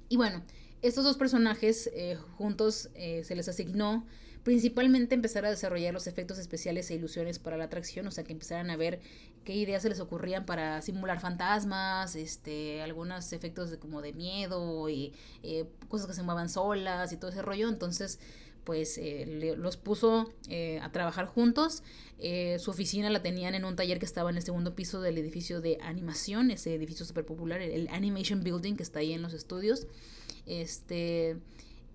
Y 0.08 0.16
bueno, 0.16 0.42
estos 0.82 1.04
dos 1.04 1.16
personajes 1.16 1.90
juntos 2.36 2.90
se 2.94 3.34
les 3.34 3.48
asignó 3.48 4.06
principalmente 4.46 5.16
empezar 5.16 5.44
a 5.44 5.50
desarrollar 5.50 5.92
los 5.92 6.06
efectos 6.06 6.38
especiales 6.38 6.88
e 6.92 6.94
ilusiones 6.94 7.40
para 7.40 7.56
la 7.56 7.64
atracción, 7.64 8.06
o 8.06 8.12
sea, 8.12 8.22
que 8.22 8.32
empezaran 8.32 8.70
a 8.70 8.76
ver 8.76 9.00
qué 9.42 9.56
ideas 9.56 9.82
se 9.82 9.88
les 9.88 9.98
ocurrían 9.98 10.46
para 10.46 10.80
simular 10.82 11.18
fantasmas, 11.18 12.14
este, 12.14 12.80
algunos 12.80 13.32
efectos 13.32 13.72
de, 13.72 13.80
como 13.80 14.02
de 14.02 14.12
miedo 14.12 14.88
y 14.88 15.12
eh, 15.42 15.64
cosas 15.88 16.06
que 16.06 16.12
se 16.12 16.22
muevan 16.22 16.48
solas 16.48 17.12
y 17.12 17.16
todo 17.16 17.32
ese 17.32 17.42
rollo, 17.42 17.68
entonces 17.68 18.20
pues 18.62 18.98
eh, 18.98 19.54
los 19.58 19.76
puso 19.76 20.32
eh, 20.48 20.78
a 20.80 20.92
trabajar 20.92 21.26
juntos. 21.26 21.82
Eh, 22.20 22.58
su 22.60 22.70
oficina 22.70 23.10
la 23.10 23.22
tenían 23.22 23.56
en 23.56 23.64
un 23.64 23.74
taller 23.74 23.98
que 23.98 24.06
estaba 24.06 24.30
en 24.30 24.36
el 24.36 24.44
segundo 24.44 24.76
piso 24.76 25.00
del 25.00 25.18
edificio 25.18 25.60
de 25.60 25.78
animación, 25.82 26.52
ese 26.52 26.72
edificio 26.72 27.04
súper 27.04 27.26
popular, 27.26 27.60
el 27.60 27.88
Animation 27.88 28.44
Building 28.44 28.76
que 28.76 28.84
está 28.84 29.00
ahí 29.00 29.12
en 29.12 29.22
los 29.22 29.34
estudios. 29.34 29.88
Este, 30.46 31.36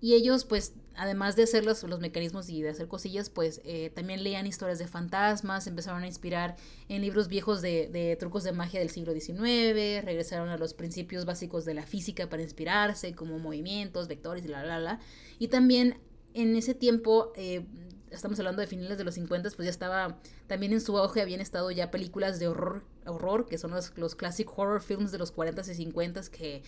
y 0.02 0.12
ellos, 0.14 0.44
pues, 0.44 0.74
además 0.94 1.36
de 1.36 1.44
hacer 1.44 1.64
los, 1.64 1.82
los 1.84 2.00
mecanismos 2.00 2.50
y 2.50 2.60
de 2.60 2.68
hacer 2.68 2.88
cosillas, 2.88 3.30
pues 3.30 3.62
también 3.94 4.22
leían 4.22 4.46
historias 4.46 4.78
de 4.78 4.86
fantasmas, 4.86 5.66
empezaron 5.66 6.02
a 6.02 6.06
inspirar 6.06 6.56
en 6.88 7.00
libros 7.00 7.28
viejos 7.28 7.62
de, 7.62 7.88
de, 7.88 8.16
trucos 8.16 8.44
de 8.44 8.52
magia 8.52 8.80
del 8.80 8.90
siglo 8.90 9.12
XIX, 9.12 10.04
regresaron 10.04 10.50
a 10.50 10.58
los 10.58 10.74
principios 10.74 11.24
básicos 11.24 11.64
de 11.64 11.72
la 11.72 11.86
física 11.86 12.28
para 12.28 12.42
inspirarse, 12.42 13.14
como 13.14 13.38
movimientos, 13.38 14.08
vectores 14.08 14.44
y 14.44 14.48
la, 14.48 14.64
la, 14.64 14.78
la. 14.78 15.00
Y 15.38 15.48
también 15.48 15.96
en 16.34 16.56
ese 16.56 16.74
tiempo, 16.74 17.32
eh, 17.36 17.64
estamos 18.10 18.38
hablando 18.38 18.60
de 18.60 18.66
finales 18.66 18.98
de 18.98 19.04
los 19.04 19.14
50, 19.14 19.50
pues 19.50 19.66
ya 19.66 19.70
estaba, 19.70 20.18
también 20.46 20.72
en 20.72 20.80
su 20.80 20.96
auge 20.98 21.20
habían 21.20 21.40
estado 21.40 21.70
ya 21.70 21.90
películas 21.90 22.38
de 22.38 22.48
horror, 22.48 22.84
horror 23.06 23.46
que 23.46 23.58
son 23.58 23.70
los, 23.70 23.96
los 23.96 24.14
classic 24.14 24.48
horror 24.56 24.82
films 24.82 25.12
de 25.12 25.18
los 25.18 25.34
40s 25.34 25.68
y 25.78 25.86
50s, 25.86 26.28
que 26.28 26.62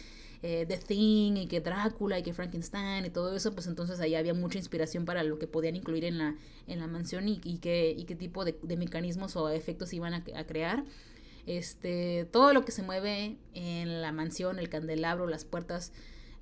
eh, 0.46 0.66
The 0.68 0.76
Thing 0.76 1.36
y 1.38 1.46
que 1.46 1.62
Drácula 1.62 2.18
y 2.18 2.22
que 2.22 2.34
Frankenstein 2.34 3.06
y 3.06 3.08
todo 3.08 3.34
eso, 3.34 3.54
pues 3.54 3.66
entonces 3.66 3.98
ahí 4.00 4.14
había 4.14 4.34
mucha 4.34 4.58
inspiración 4.58 5.06
para 5.06 5.22
lo 5.22 5.38
que 5.38 5.46
podían 5.46 5.74
incluir 5.74 6.04
en 6.04 6.18
la, 6.18 6.36
en 6.66 6.80
la 6.80 6.86
mansión 6.86 7.26
y, 7.28 7.40
y, 7.44 7.56
qué, 7.56 7.94
y 7.96 8.04
qué 8.04 8.14
tipo 8.14 8.44
de, 8.44 8.54
de, 8.62 8.76
mecanismos 8.76 9.36
o 9.36 9.48
efectos 9.48 9.94
iban 9.94 10.12
a, 10.12 10.22
a 10.36 10.44
crear. 10.44 10.84
Este, 11.46 12.28
todo 12.30 12.52
lo 12.52 12.66
que 12.66 12.72
se 12.72 12.82
mueve 12.82 13.38
en 13.54 14.02
la 14.02 14.12
mansión, 14.12 14.58
el 14.58 14.68
candelabro, 14.68 15.26
las 15.26 15.46
puertas, 15.46 15.92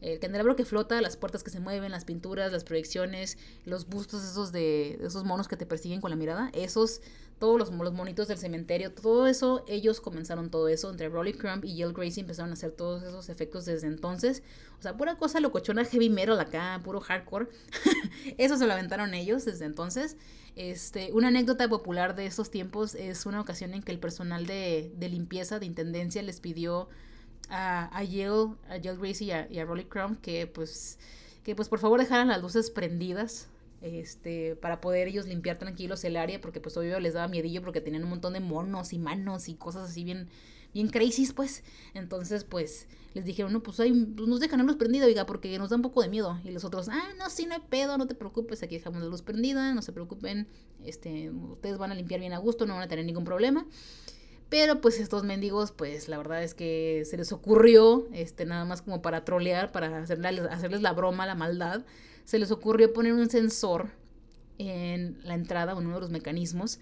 el 0.01 0.19
candelabro 0.19 0.57
que 0.57 0.65
flota, 0.65 1.01
las 1.01 1.17
puertas 1.17 1.45
que 1.45 1.51
se 1.51 1.61
mueven, 1.61 1.93
las 1.93 2.05
pinturas, 2.05 2.51
las 2.51 2.65
proyecciones, 2.65 3.39
los 3.65 3.89
bustos 3.89 4.25
esos 4.25 4.51
de 4.51 4.99
esos 5.01 5.23
monos 5.23 5.47
que 5.47 5.57
te 5.57 5.65
persiguen 5.65 6.01
con 6.01 6.11
la 6.11 6.17
mirada, 6.17 6.51
esos, 6.55 7.03
todos 7.43 7.59
los, 7.59 7.73
los 7.73 7.93
monitos 7.93 8.29
del 8.29 8.39
cementerio, 8.39 8.93
todo 8.93 9.27
eso, 9.27 9.65
ellos 9.67 10.01
comenzaron 10.01 10.49
todo 10.49 10.69
eso, 10.69 10.89
entre 10.89 11.09
Rolly 11.09 11.33
Crump 11.33 11.65
y 11.65 11.75
Jill 11.75 11.93
Gracie 11.93 12.21
empezaron 12.21 12.51
a 12.51 12.53
hacer 12.53 12.71
todos 12.71 13.03
esos 13.03 13.29
efectos 13.31 13.65
desde 13.65 13.89
entonces, 13.89 14.45
o 14.79 14.83
sea, 14.83 14.97
pura 14.97 15.17
cosa 15.17 15.41
locochona, 15.41 15.85
heavy 15.85 16.09
metal 16.09 16.39
acá, 16.39 16.81
puro 16.85 17.01
hardcore, 17.01 17.49
eso 18.39 18.57
se 18.57 18.65
lo 18.65 18.73
aventaron 18.73 19.13
ellos 19.13 19.45
desde 19.45 19.65
entonces. 19.65 20.17
Este, 20.55 21.11
una 21.15 21.29
anécdota 21.29 21.69
popular 21.69 22.15
de 22.15 22.27
estos 22.27 22.49
tiempos 22.49 22.95
es 22.95 23.27
una 23.27 23.41
ocasión 23.41 23.75
en 23.75 23.83
que 23.83 23.91
el 23.91 23.99
personal 23.99 24.47
de, 24.47 24.93
de 24.95 25.09
limpieza, 25.09 25.59
de 25.59 25.67
intendencia, 25.67 26.23
les 26.23 26.39
pidió 26.39 26.91
a, 27.49 27.87
a 27.87 28.05
Jill, 28.05 28.55
a 28.69 28.79
Jill 28.81 28.99
Gracie 28.99 29.27
y 29.51 29.59
a, 29.59 29.63
a 29.63 29.65
Rolly 29.65 29.87
Crumb 29.87 30.21
que 30.21 30.47
pues, 30.47 31.01
que 31.43 31.57
pues 31.57 31.69
por 31.69 31.81
favor 31.81 31.99
dejaran 31.99 32.29
las 32.29 32.41
luces 32.41 32.71
prendidas 32.71 33.49
este, 33.83 34.57
para 34.57 34.81
poder 34.81 35.09
ellos 35.09 35.27
limpiar 35.27 35.59
tranquilos 35.59 36.05
el 36.05 36.17
área, 36.17 36.41
porque 36.41 36.61
pues 36.61 36.77
obvio 36.77 36.99
les 37.01 37.15
daba 37.15 37.29
miedillo 37.29 37.63
porque 37.63 37.81
tenían 37.81 38.05
un 38.05 38.11
montón 38.11 38.33
de 38.33 38.41
monos 38.41 38.93
y 38.93 38.99
manos 38.99 39.49
y 39.49 39.55
cosas 39.55 39.91
así 39.91 40.05
bien, 40.05 40.29
bien 40.73 40.89
crazy, 40.89 41.31
pues. 41.33 41.65
Entonces, 41.95 42.45
pues, 42.45 42.87
les 43.15 43.25
dijeron, 43.25 43.53
no, 43.53 43.63
pues, 43.63 43.81
hay, 43.81 43.93
pues 43.93 44.29
nos 44.29 44.41
dejan 44.41 44.59
la 44.59 44.65
luz 44.65 44.77
prendida, 44.77 45.07
oiga, 45.07 45.27
porque 45.27 45.59
nos 45.59 45.71
da 45.71 45.77
un 45.77 45.83
poco 45.83 46.03
de 46.03 46.09
miedo. 46.09 46.39
Y 46.45 46.51
los 46.51 46.65
otros, 46.65 46.89
ah, 46.89 47.09
no, 47.19 47.29
sí, 47.29 47.47
no 47.47 47.55
hay 47.55 47.63
pedo, 47.69 47.99
no 47.99 48.07
te 48.07 48.15
preocupes, 48.15 48.63
aquí 48.63 48.77
dejamos 48.77 49.03
la 49.03 49.09
luz 49.09 49.23
prendida, 49.23 49.75
no 49.75 49.83
se 49.83 49.93
preocupen, 49.93 50.47
este, 50.85 51.31
ustedes 51.31 51.79
van 51.79 51.93
a 51.93 51.95
limpiar 51.95 52.21
bien 52.21 52.33
a 52.33 52.39
gusto, 52.39 52.67
no 52.67 52.75
van 52.75 52.85
a 52.85 52.89
tener 52.89 53.05
ningún 53.05 53.25
problema. 53.25 53.67
Pero 54.49 54.83
pues 54.83 55.01
estos 55.01 55.25
mendigos, 55.25 55.73
pues 55.73 56.09
la 56.09 56.19
verdad 56.19 56.43
es 56.43 56.53
que 56.53 57.05
se 57.07 57.17
les 57.17 57.33
ocurrió, 57.33 58.07
este, 58.13 58.45
nada 58.45 58.67
más 58.67 58.83
como 58.83 59.01
para 59.01 59.25
trolear, 59.25 59.73
para 59.73 60.03
hacerles, 60.03 60.41
hacerles 60.41 60.83
la 60.83 60.93
broma, 60.93 61.25
la 61.25 61.35
maldad, 61.35 61.87
se 62.25 62.39
les 62.39 62.51
ocurrió 62.51 62.93
poner 62.93 63.13
un 63.13 63.29
sensor 63.29 63.91
en 64.59 65.19
la 65.25 65.35
entrada, 65.35 65.73
en 65.73 65.79
uno 65.79 65.95
de 65.95 66.01
los 66.01 66.11
mecanismos, 66.11 66.79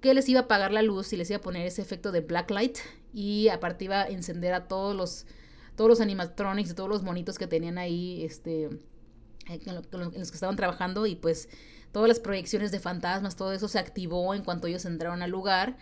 que 0.00 0.14
les 0.14 0.28
iba 0.28 0.40
a 0.40 0.42
apagar 0.44 0.72
la 0.72 0.82
luz 0.82 1.12
y 1.12 1.16
les 1.16 1.30
iba 1.30 1.38
a 1.38 1.42
poner 1.42 1.66
ese 1.66 1.82
efecto 1.82 2.12
de 2.12 2.20
blacklight 2.20 2.78
y 3.12 3.48
aparte 3.48 3.86
iba 3.86 4.02
a 4.02 4.08
encender 4.08 4.52
a 4.52 4.68
todos 4.68 4.94
los, 4.94 5.26
todos 5.74 5.88
los 5.88 6.00
animatronics 6.00 6.70
y 6.70 6.74
todos 6.74 6.88
los 6.88 7.02
monitos 7.02 7.38
que 7.38 7.46
tenían 7.46 7.78
ahí, 7.78 8.22
este, 8.24 8.64
en 9.48 9.74
los 9.74 10.30
que 10.30 10.34
estaban 10.34 10.56
trabajando. 10.56 11.06
Y 11.06 11.16
pues 11.16 11.48
todas 11.92 12.08
las 12.08 12.20
proyecciones 12.20 12.72
de 12.72 12.80
fantasmas, 12.80 13.36
todo 13.36 13.52
eso 13.52 13.68
se 13.68 13.78
activó 13.78 14.34
en 14.34 14.44
cuanto 14.44 14.66
ellos 14.66 14.84
entraron 14.84 15.22
al 15.22 15.30
lugar. 15.30 15.78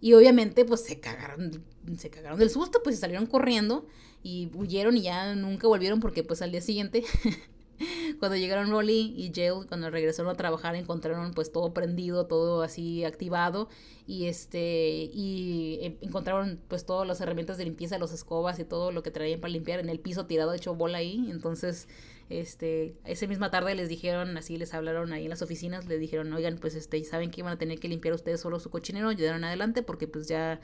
Y 0.00 0.14
obviamente, 0.14 0.64
pues 0.64 0.84
se 0.84 1.00
cagaron, 1.00 1.64
se 1.98 2.08
cagaron 2.08 2.38
del 2.38 2.50
susto, 2.50 2.80
pues 2.82 2.98
salieron 2.98 3.26
corriendo 3.26 3.86
y 4.22 4.50
huyeron 4.54 4.96
y 4.96 5.02
ya 5.02 5.34
nunca 5.34 5.66
volvieron 5.66 6.00
porque 6.00 6.22
pues 6.22 6.40
al 6.40 6.52
día 6.52 6.60
siguiente, 6.60 7.04
cuando 8.18 8.36
llegaron 8.36 8.70
Rolly 8.70 9.14
y 9.16 9.32
Jill, 9.34 9.66
cuando 9.68 9.90
regresaron 9.90 10.30
a 10.30 10.34
trabajar, 10.34 10.74
encontraron 10.74 11.32
pues 11.32 11.52
todo 11.52 11.72
prendido, 11.74 12.26
todo 12.26 12.62
así 12.62 13.04
activado 13.04 13.68
y 14.06 14.26
este, 14.26 15.10
y 15.12 15.98
encontraron 16.00 16.60
pues 16.68 16.86
todas 16.86 17.06
las 17.06 17.20
herramientas 17.20 17.58
de 17.58 17.64
limpieza, 17.64 17.98
los 17.98 18.12
escobas 18.12 18.58
y 18.58 18.64
todo 18.64 18.92
lo 18.92 19.02
que 19.02 19.10
traían 19.10 19.40
para 19.40 19.52
limpiar 19.52 19.80
en 19.80 19.88
el 19.88 20.00
piso 20.00 20.26
tirado 20.26 20.52
hecho 20.54 20.74
bola 20.74 20.98
ahí, 20.98 21.28
entonces 21.30 21.88
este, 22.30 22.94
esa 23.04 23.26
misma 23.26 23.50
tarde 23.50 23.74
les 23.74 23.88
dijeron, 23.88 24.36
así 24.36 24.58
les 24.58 24.74
hablaron 24.74 25.12
ahí 25.12 25.24
en 25.24 25.30
las 25.30 25.42
oficinas, 25.42 25.86
les 25.86 25.98
dijeron, 25.98 26.32
oigan, 26.32 26.58
pues 26.58 26.74
este, 26.74 27.02
saben 27.04 27.30
que 27.30 27.40
iban 27.40 27.54
a 27.54 27.58
tener 27.58 27.78
que 27.80 27.88
limpiar 27.88 28.14
ustedes 28.14 28.40
solo 28.40 28.60
su 28.60 28.70
cochinero, 28.70 29.12
y 29.12 29.24
adelante 29.24 29.82
porque 29.82 30.06
pues 30.08 30.28
ya, 30.28 30.60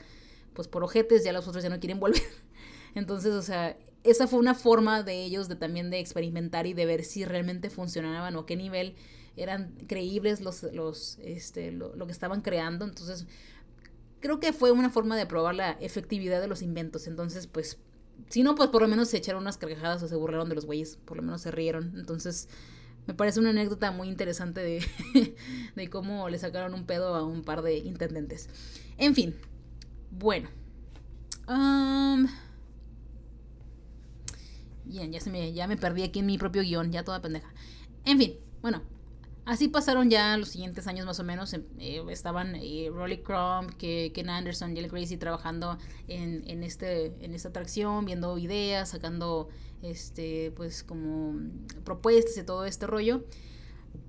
pues 0.53 0.67
por 0.67 0.83
ojetes 0.83 1.23
ya 1.23 1.33
los 1.33 1.47
otros 1.47 1.63
ya 1.63 1.69
no 1.69 1.79
quieren 1.79 1.99
volver. 1.99 2.21
Entonces, 2.95 3.33
o 3.33 3.41
sea, 3.41 3.77
esa 4.05 4.27
fue 4.27 4.39
una 4.39 4.55
forma 4.55 5.03
de 5.03 5.23
ellos 5.23 5.49
de 5.49 5.55
también 5.55 5.89
de 5.89 5.99
experimentar 5.99 6.67
y 6.67 6.73
de 6.73 6.85
ver 6.85 7.03
si 7.03 7.25
realmente 7.25 7.69
funcionaban 7.69 8.35
o 8.35 8.45
qué 8.45 8.55
nivel 8.55 8.95
eran 9.35 9.75
creíbles 9.87 10.41
los, 10.41 10.63
los, 10.73 11.17
este, 11.21 11.71
lo, 11.71 11.95
lo 11.95 12.05
que 12.05 12.11
estaban 12.11 12.41
creando. 12.41 12.85
Entonces, 12.85 13.27
creo 14.19 14.39
que 14.39 14.53
fue 14.53 14.71
una 14.71 14.89
forma 14.89 15.17
de 15.17 15.25
probar 15.25 15.55
la 15.55 15.71
efectividad 15.71 16.39
de 16.39 16.47
los 16.47 16.61
inventos. 16.61 17.07
Entonces, 17.07 17.47
pues 17.47 17.79
si 18.29 18.43
no, 18.43 18.55
pues 18.55 18.69
por 18.69 18.81
lo 18.81 18.87
menos 18.87 19.09
se 19.09 19.17
echaron 19.17 19.41
unas 19.41 19.57
carcajadas 19.57 20.01
o 20.03 20.07
se 20.07 20.15
burlaron 20.15 20.49
de 20.49 20.55
los 20.55 20.65
güeyes, 20.65 20.97
por 21.05 21.17
lo 21.17 21.23
menos 21.23 21.41
se 21.41 21.51
rieron. 21.51 21.93
Entonces, 21.95 22.47
me 23.07 23.13
parece 23.13 23.39
una 23.39 23.51
anécdota 23.51 23.91
muy 23.91 24.07
interesante 24.07 24.61
de, 24.61 24.83
de 25.75 25.89
cómo 25.89 26.29
le 26.29 26.39
sacaron 26.39 26.73
un 26.73 26.85
pedo 26.85 27.15
a 27.15 27.23
un 27.23 27.43
par 27.43 27.61
de 27.61 27.77
intendentes. 27.77 28.49
En 28.97 29.15
fin, 29.15 29.35
bueno. 30.11 30.49
Bien, 34.85 35.11
ya, 35.11 35.19
se 35.19 35.29
me, 35.29 35.53
ya 35.53 35.67
me 35.67 35.77
perdí 35.77 36.03
aquí 36.03 36.19
en 36.19 36.25
mi 36.25 36.37
propio 36.37 36.61
guion, 36.61 36.91
ya 36.91 37.03
toda 37.03 37.21
pendeja. 37.21 37.53
En 38.05 38.17
fin, 38.17 38.35
bueno, 38.61 38.81
Así 39.45 39.67
pasaron 39.67 40.09
ya 40.09 40.35
los 40.37 40.49
siguientes 40.49 40.87
años 40.87 41.05
más 41.05 41.19
o 41.19 41.23
menos. 41.23 41.53
Em, 41.53 41.63
eh, 41.77 42.03
estaban 42.09 42.55
eh, 42.55 42.89
Rolly 42.91 43.19
Crumb, 43.19 43.77
Ken 43.77 44.29
Anderson 44.29 44.75
y 44.75 44.79
el 44.79 44.89
Gracie 44.89 45.17
trabajando 45.17 45.77
en, 46.07 46.43
en, 46.47 46.63
este, 46.63 47.13
en 47.23 47.35
esta 47.35 47.49
atracción, 47.49 48.05
viendo 48.05 48.39
ideas, 48.39 48.89
sacando 48.89 49.49
este, 49.83 50.51
pues 50.55 50.83
como 50.83 51.35
propuestas 51.83 52.35
y 52.37 52.43
todo 52.43 52.65
este 52.65 52.87
rollo. 52.87 53.23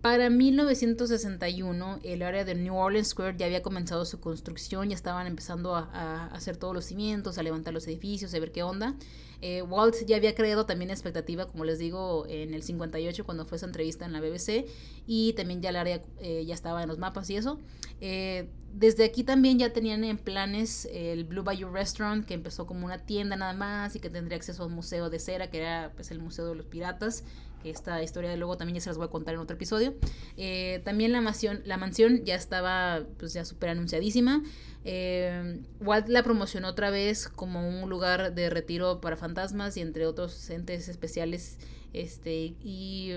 Para 0.02 0.30
1961, 0.30 1.98
el 2.04 2.22
área 2.22 2.44
de 2.44 2.54
New 2.54 2.76
Orleans 2.76 3.08
Square 3.08 3.36
ya 3.38 3.46
había 3.46 3.62
comenzado 3.62 4.04
su 4.04 4.20
construcción, 4.20 4.88
ya 4.88 4.94
estaban 4.94 5.26
empezando 5.26 5.74
a, 5.74 6.26
hacer 6.26 6.56
todos 6.56 6.74
los 6.74 6.84
cimientos, 6.84 7.38
a 7.38 7.42
levantar 7.42 7.74
los 7.74 7.86
edificios, 7.88 8.32
a 8.32 8.38
ver 8.38 8.52
qué 8.52 8.62
onda. 8.62 8.94
Eh, 9.42 9.62
Walt 9.62 9.96
ya 10.06 10.16
había 10.16 10.34
creado 10.34 10.64
también 10.64 10.90
expectativa, 10.90 11.46
como 11.46 11.64
les 11.64 11.78
digo, 11.78 12.24
en 12.28 12.54
el 12.54 12.62
58 12.62 13.24
cuando 13.24 13.44
fue 13.44 13.56
esa 13.56 13.66
entrevista 13.66 14.04
en 14.04 14.12
la 14.12 14.20
BBC, 14.20 14.66
y 15.06 15.32
también 15.32 15.60
ya 15.60 15.70
el 15.70 15.76
área 15.76 16.02
eh, 16.20 16.44
ya 16.46 16.54
estaba 16.54 16.82
en 16.82 16.88
los 16.88 16.98
mapas 16.98 17.28
y 17.30 17.36
eso. 17.36 17.58
Eh, 18.00 18.48
desde 18.72 19.04
aquí 19.04 19.24
también 19.24 19.58
ya 19.58 19.72
tenían 19.72 20.04
en 20.04 20.18
planes 20.18 20.86
el 20.92 21.24
Blue 21.24 21.42
Bayou 21.42 21.70
Restaurant, 21.70 22.24
que 22.24 22.34
empezó 22.34 22.66
como 22.66 22.84
una 22.84 22.98
tienda 22.98 23.34
nada 23.36 23.54
más 23.54 23.96
y 23.96 24.00
que 24.00 24.10
tendría 24.10 24.36
acceso 24.36 24.62
a 24.62 24.66
un 24.66 24.74
museo 24.74 25.10
de 25.10 25.18
cera, 25.18 25.50
que 25.50 25.58
era 25.58 25.92
pues, 25.96 26.10
el 26.10 26.20
Museo 26.20 26.46
de 26.46 26.54
los 26.54 26.66
Piratas 26.66 27.24
esta 27.70 28.02
historia 28.02 28.30
de 28.30 28.36
luego 28.36 28.56
también 28.56 28.76
ya 28.76 28.80
se 28.80 28.90
las 28.90 28.98
voy 28.98 29.06
a 29.06 29.10
contar 29.10 29.34
en 29.34 29.40
otro 29.40 29.56
episodio. 29.56 29.94
Eh, 30.36 30.80
también 30.84 31.12
la 31.12 31.20
mansión, 31.20 31.62
la 31.64 31.76
mansión 31.76 32.24
ya 32.24 32.34
estaba 32.34 33.04
pues 33.18 33.32
ya 33.32 33.44
súper 33.44 33.70
anunciadísima. 33.70 34.42
Eh, 34.84 35.60
Walt 35.80 36.08
la 36.08 36.22
promocionó 36.22 36.68
otra 36.68 36.90
vez 36.90 37.28
como 37.28 37.68
un 37.68 37.90
lugar 37.90 38.34
de 38.34 38.50
retiro 38.50 39.00
para 39.00 39.16
fantasmas 39.16 39.76
y 39.76 39.80
entre 39.80 40.06
otros 40.06 40.48
entes 40.50 40.88
especiales. 40.88 41.58
Este, 41.92 42.54
y 42.60 43.12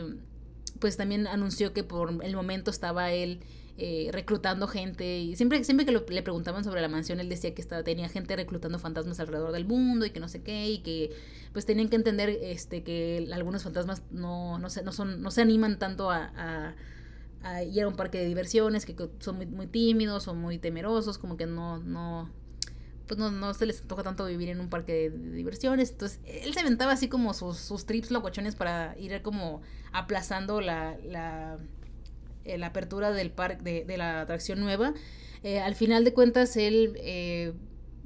pues 0.80 0.98
también 0.98 1.28
anunció 1.28 1.74
que 1.74 1.84
por 1.84 2.24
el 2.24 2.36
momento 2.36 2.72
estaba 2.72 3.12
él 3.12 3.42
eh, 3.82 4.10
reclutando 4.12 4.68
gente. 4.68 5.20
Y 5.20 5.38
siempre, 5.38 5.64
siempre 5.64 5.86
que 5.86 5.94
le 5.94 6.22
preguntaban 6.22 6.66
sobre 6.66 6.82
la 6.82 6.90
mansión, 6.90 7.22
él 7.22 7.30
decía 7.30 7.56
que 7.56 7.62
estaba, 7.62 7.82
tenía 7.82 8.10
gente 8.10 8.36
reclutando 8.36 8.78
fantasmas 8.78 9.22
alrededor 9.22 9.54
del 9.54 9.64
mundo 9.64 10.06
y 10.06 10.10
que 10.10 10.20
no 10.20 10.28
sé 10.28 10.42
qué, 10.42 10.70
y 10.70 10.80
que 10.80 11.12
pues 11.54 11.66
tenían 11.66 11.90
que 11.90 11.96
entender 11.96 12.30
este, 12.30 12.84
que 12.84 13.28
algunos 13.34 13.64
fantasmas 13.64 14.04
no, 14.12 14.60
no, 14.60 14.70
se, 14.70 14.84
no, 14.84 14.92
son, 14.92 15.22
no 15.22 15.32
se 15.32 15.42
animan 15.42 15.80
tanto 15.80 16.12
a, 16.12 16.76
y 17.66 17.80
era 17.80 17.88
un 17.88 17.96
parque 17.96 18.20
de 18.20 18.26
diversiones 18.26 18.86
que 18.86 18.96
son 19.20 19.38
muy, 19.38 19.46
muy 19.46 19.68
tímidos 19.68 20.28
o 20.28 20.36
muy 20.36 20.60
temerosos, 20.60 21.18
como 21.18 21.38
que 21.38 21.46
no, 21.46 21.80
no, 21.80 22.30
pues 23.10 23.18
no, 23.18 23.32
no 23.32 23.54
se 23.56 23.66
les 23.66 23.82
toca 23.82 24.04
tanto 24.04 24.26
vivir 24.26 24.50
en 24.50 24.60
un 24.60 24.70
parque 24.70 25.10
de, 25.10 25.32
diversiones. 25.32 25.92
Entonces, 25.92 26.20
él 26.26 26.54
se 26.54 26.60
aventaba 26.60 26.92
así 26.92 27.08
como 27.08 27.34
sus, 27.34 27.58
sus 27.58 27.86
trips 27.88 28.12
locochones 28.12 28.56
para 28.56 28.96
ir 29.00 29.22
como 29.24 29.62
aplazando 29.92 30.62
la, 30.62 30.96
la, 31.04 31.58
eh, 32.46 32.60
la 32.60 32.68
apertura 32.68 33.12
del 33.12 33.32
parque, 33.32 33.64
de, 33.64 33.86
de, 33.86 33.98
la 33.98 34.22
atracción 34.22 34.60
nueva. 34.60 34.94
Eh, 35.42 35.60
al 35.60 35.74
final 35.74 36.04
de 36.04 36.14
cuentas, 36.14 36.56
él, 36.56 36.94
eh, 36.98 37.54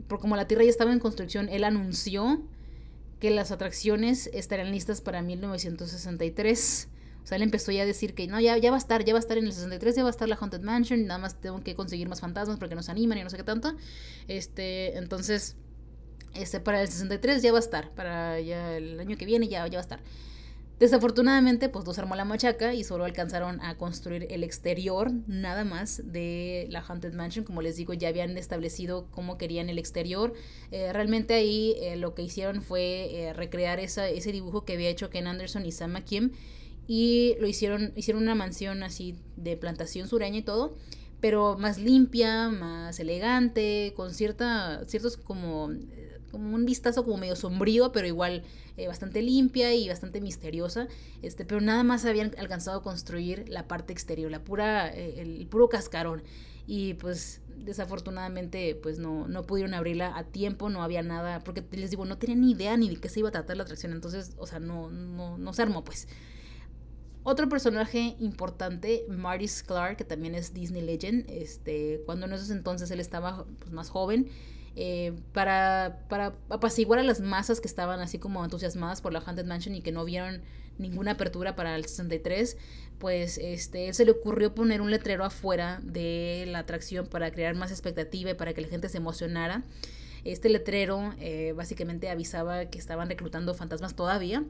por 0.07 0.19
como 0.19 0.37
la 0.37 0.47
tierra 0.47 0.63
ya 0.63 0.69
estaba 0.69 0.93
en 0.93 0.99
construcción, 0.99 1.49
él 1.49 1.65
anunció 1.65 2.41
que 3.23 3.31
las 3.31 3.51
atracciones 3.51 4.29
estarían 4.33 4.69
listas 4.69 4.99
para 4.99 5.21
1963. 5.21 6.89
O 7.23 7.25
sea, 7.25 7.37
él 7.37 7.41
empezó 7.41 7.71
ya 7.71 7.83
a 7.83 7.85
decir 7.85 8.15
que 8.15 8.27
no, 8.27 8.37
ya, 8.41 8.57
ya 8.57 8.69
va 8.69 8.75
a 8.75 8.79
estar, 8.79 9.05
ya 9.05 9.13
va 9.13 9.19
a 9.19 9.21
estar 9.21 9.37
en 9.37 9.45
el 9.45 9.53
63, 9.53 9.95
ya 9.95 10.03
va 10.03 10.09
a 10.09 10.11
estar 10.11 10.27
la 10.27 10.35
Haunted 10.35 10.59
Mansion, 10.59 11.07
nada 11.07 11.19
más 11.19 11.39
tengo 11.39 11.63
que 11.63 11.73
conseguir 11.73 12.09
más 12.09 12.19
fantasmas 12.19 12.59
porque 12.59 12.75
nos 12.75 12.89
animan 12.89 13.19
y 13.19 13.23
no 13.23 13.29
sé 13.29 13.37
qué 13.37 13.45
tanto. 13.45 13.77
Este, 14.27 14.97
entonces, 14.97 15.55
este, 16.33 16.59
para 16.59 16.81
el 16.81 16.89
63 16.89 17.41
ya 17.41 17.53
va 17.53 17.59
a 17.59 17.61
estar, 17.61 17.91
para 17.91 18.41
ya 18.41 18.75
el 18.75 18.99
año 18.99 19.15
que 19.15 19.25
viene 19.25 19.47
ya, 19.47 19.65
ya 19.67 19.75
va 19.75 19.77
a 19.77 19.79
estar. 19.79 20.01
Desafortunadamente, 20.83 21.69
pues 21.69 21.85
dos 21.85 21.97
armó 21.97 22.13
la 22.17 22.25
machaca 22.25 22.73
y 22.73 22.83
solo 22.83 23.05
alcanzaron 23.05 23.61
a 23.61 23.77
construir 23.77 24.27
el 24.29 24.43
exterior, 24.43 25.13
nada 25.27 25.63
más, 25.63 26.01
de 26.11 26.67
la 26.71 26.81
Haunted 26.81 27.13
Mansion. 27.13 27.45
Como 27.45 27.61
les 27.61 27.77
digo, 27.77 27.93
ya 27.93 28.09
habían 28.09 28.37
establecido 28.37 29.07
cómo 29.09 29.37
querían 29.37 29.69
el 29.69 29.79
exterior. 29.79 30.33
Eh, 30.71 30.91
realmente 30.91 31.35
ahí 31.35 31.77
eh, 31.79 31.95
lo 31.95 32.13
que 32.13 32.23
hicieron 32.23 32.61
fue 32.61 33.15
eh, 33.15 33.31
recrear 33.31 33.79
esa, 33.79 34.09
ese 34.09 34.33
dibujo 34.33 34.65
que 34.65 34.73
había 34.73 34.89
hecho 34.89 35.09
Ken 35.09 35.25
Anderson 35.25 35.65
y 35.65 35.71
Sam 35.71 35.93
McKim 35.93 36.31
y 36.85 37.35
lo 37.39 37.47
hicieron, 37.47 37.93
hicieron 37.95 38.21
una 38.21 38.35
mansión 38.35 38.83
así 38.83 39.15
de 39.37 39.55
plantación 39.55 40.09
sureña 40.09 40.39
y 40.39 40.43
todo, 40.43 40.75
pero 41.21 41.57
más 41.57 41.79
limpia, 41.79 42.49
más 42.49 42.99
elegante, 42.99 43.93
con 43.95 44.13
cierta, 44.13 44.83
ciertos 44.85 45.15
como, 45.15 45.69
como 46.29 46.53
un 46.53 46.65
vistazo 46.65 47.05
como 47.05 47.15
medio 47.15 47.37
sombrío, 47.37 47.93
pero 47.93 48.05
igual 48.05 48.43
eh, 48.77 48.87
bastante 48.87 49.21
limpia 49.21 49.73
y 49.73 49.87
bastante 49.87 50.19
misteriosa, 50.21 50.87
este, 51.21 51.45
pero 51.45 51.61
nada 51.61 51.83
más 51.83 52.05
habían 52.05 52.33
alcanzado 52.37 52.79
a 52.79 52.83
construir 52.83 53.47
la 53.47 53.67
parte 53.67 53.93
exterior, 53.93 54.31
la 54.31 54.43
pura, 54.43 54.93
eh, 54.93 55.21
el 55.21 55.45
puro 55.47 55.69
cascarón. 55.69 56.23
Y 56.65 56.93
pues 56.95 57.41
desafortunadamente 57.57 58.75
pues 58.75 58.99
no, 58.99 59.27
no 59.27 59.43
pudieron 59.43 59.73
abrirla 59.73 60.17
a 60.17 60.23
tiempo, 60.23 60.69
no 60.69 60.81
había 60.81 61.03
nada, 61.03 61.39
porque 61.43 61.63
les 61.71 61.91
digo, 61.91 62.05
no 62.05 62.17
tenían 62.17 62.41
ni 62.41 62.51
idea 62.51 62.77
ni 62.77 62.89
de 62.89 62.97
qué 62.97 63.09
se 63.09 63.19
iba 63.19 63.29
a 63.29 63.31
tratar 63.31 63.57
la 63.57 63.63
atracción, 63.63 63.91
entonces, 63.91 64.33
o 64.37 64.47
sea, 64.47 64.59
no, 64.59 64.89
no, 64.89 65.37
no 65.37 65.53
se 65.53 65.61
armó 65.61 65.83
pues. 65.83 66.07
Otro 67.25 67.47
personaje 67.47 68.17
importante, 68.19 69.05
Marty 69.07 69.47
Clark, 69.65 69.95
que 69.95 70.03
también 70.03 70.35
es 70.35 70.53
Disney 70.53 70.81
Legend, 70.81 71.25
este, 71.29 72.01
cuando 72.05 72.25
en 72.25 72.33
esos 72.33 72.49
entonces 72.49 72.91
él 72.91 72.99
estaba 72.99 73.45
pues, 73.59 73.71
más 73.71 73.89
joven, 73.89 74.27
eh, 74.75 75.13
para, 75.33 76.05
para 76.09 76.33
apaciguar 76.49 76.99
a 76.99 77.03
las 77.03 77.21
masas 77.21 77.61
que 77.61 77.67
estaban 77.67 77.99
así 77.99 78.17
como 78.17 78.43
entusiasmadas 78.43 79.01
por 79.01 79.13
la 79.13 79.19
Haunted 79.19 79.45
Mansion 79.45 79.75
y 79.75 79.81
que 79.81 79.91
no 79.91 80.03
vieron 80.05 80.41
ninguna 80.77 81.11
apertura 81.11 81.55
para 81.55 81.75
el 81.75 81.85
63, 81.85 82.57
pues 82.99 83.37
este, 83.37 83.93
se 83.93 84.05
le 84.05 84.11
ocurrió 84.11 84.55
poner 84.55 84.81
un 84.81 84.91
letrero 84.91 85.23
afuera 85.23 85.79
de 85.83 86.45
la 86.47 86.59
atracción 86.59 87.07
para 87.07 87.31
crear 87.31 87.55
más 87.55 87.71
expectativa 87.71 88.31
y 88.31 88.33
para 88.33 88.53
que 88.53 88.61
la 88.61 88.67
gente 88.67 88.89
se 88.89 88.97
emocionara. 88.97 89.63
Este 90.23 90.49
letrero 90.49 91.13
eh, 91.19 91.53
básicamente 91.55 92.09
avisaba 92.09 92.65
que 92.65 92.79
estaban 92.79 93.09
reclutando 93.09 93.53
fantasmas 93.53 93.95
todavía 93.95 94.43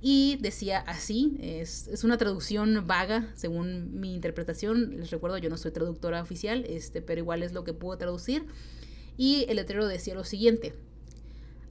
y 0.00 0.38
decía 0.40 0.78
así, 0.78 1.36
es, 1.40 1.88
es, 1.88 2.04
una 2.04 2.16
traducción 2.16 2.86
vaga 2.86 3.32
según 3.34 3.98
mi 3.98 4.14
interpretación, 4.14 4.98
les 5.00 5.10
recuerdo 5.10 5.38
yo 5.38 5.50
no 5.50 5.56
soy 5.56 5.72
traductora 5.72 6.22
oficial, 6.22 6.64
este, 6.68 7.02
pero 7.02 7.20
igual 7.20 7.42
es 7.42 7.52
lo 7.52 7.64
que 7.64 7.72
puedo 7.72 7.98
traducir, 7.98 8.44
y 9.16 9.46
el 9.48 9.56
letrero 9.56 9.86
decía 9.86 10.14
lo 10.14 10.24
siguiente, 10.24 10.74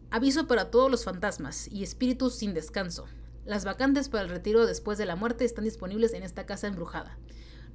aviso 0.10 0.48
para 0.48 0.72
todos 0.72 0.90
los 0.90 1.04
fantasmas 1.04 1.68
y 1.72 1.84
espíritus 1.84 2.36
sin 2.36 2.54
descanso, 2.54 3.06
las 3.46 3.64
vacantes 3.64 4.10
para 4.10 4.24
el 4.24 4.30
retiro 4.30 4.66
después 4.66 4.98
de 4.98 5.06
la 5.06 5.16
muerte 5.16 5.46
están 5.46 5.66
disponibles 5.66 6.14
en 6.14 6.24
esta 6.24 6.48
casa 6.48 6.68
embrujada. 6.68 7.18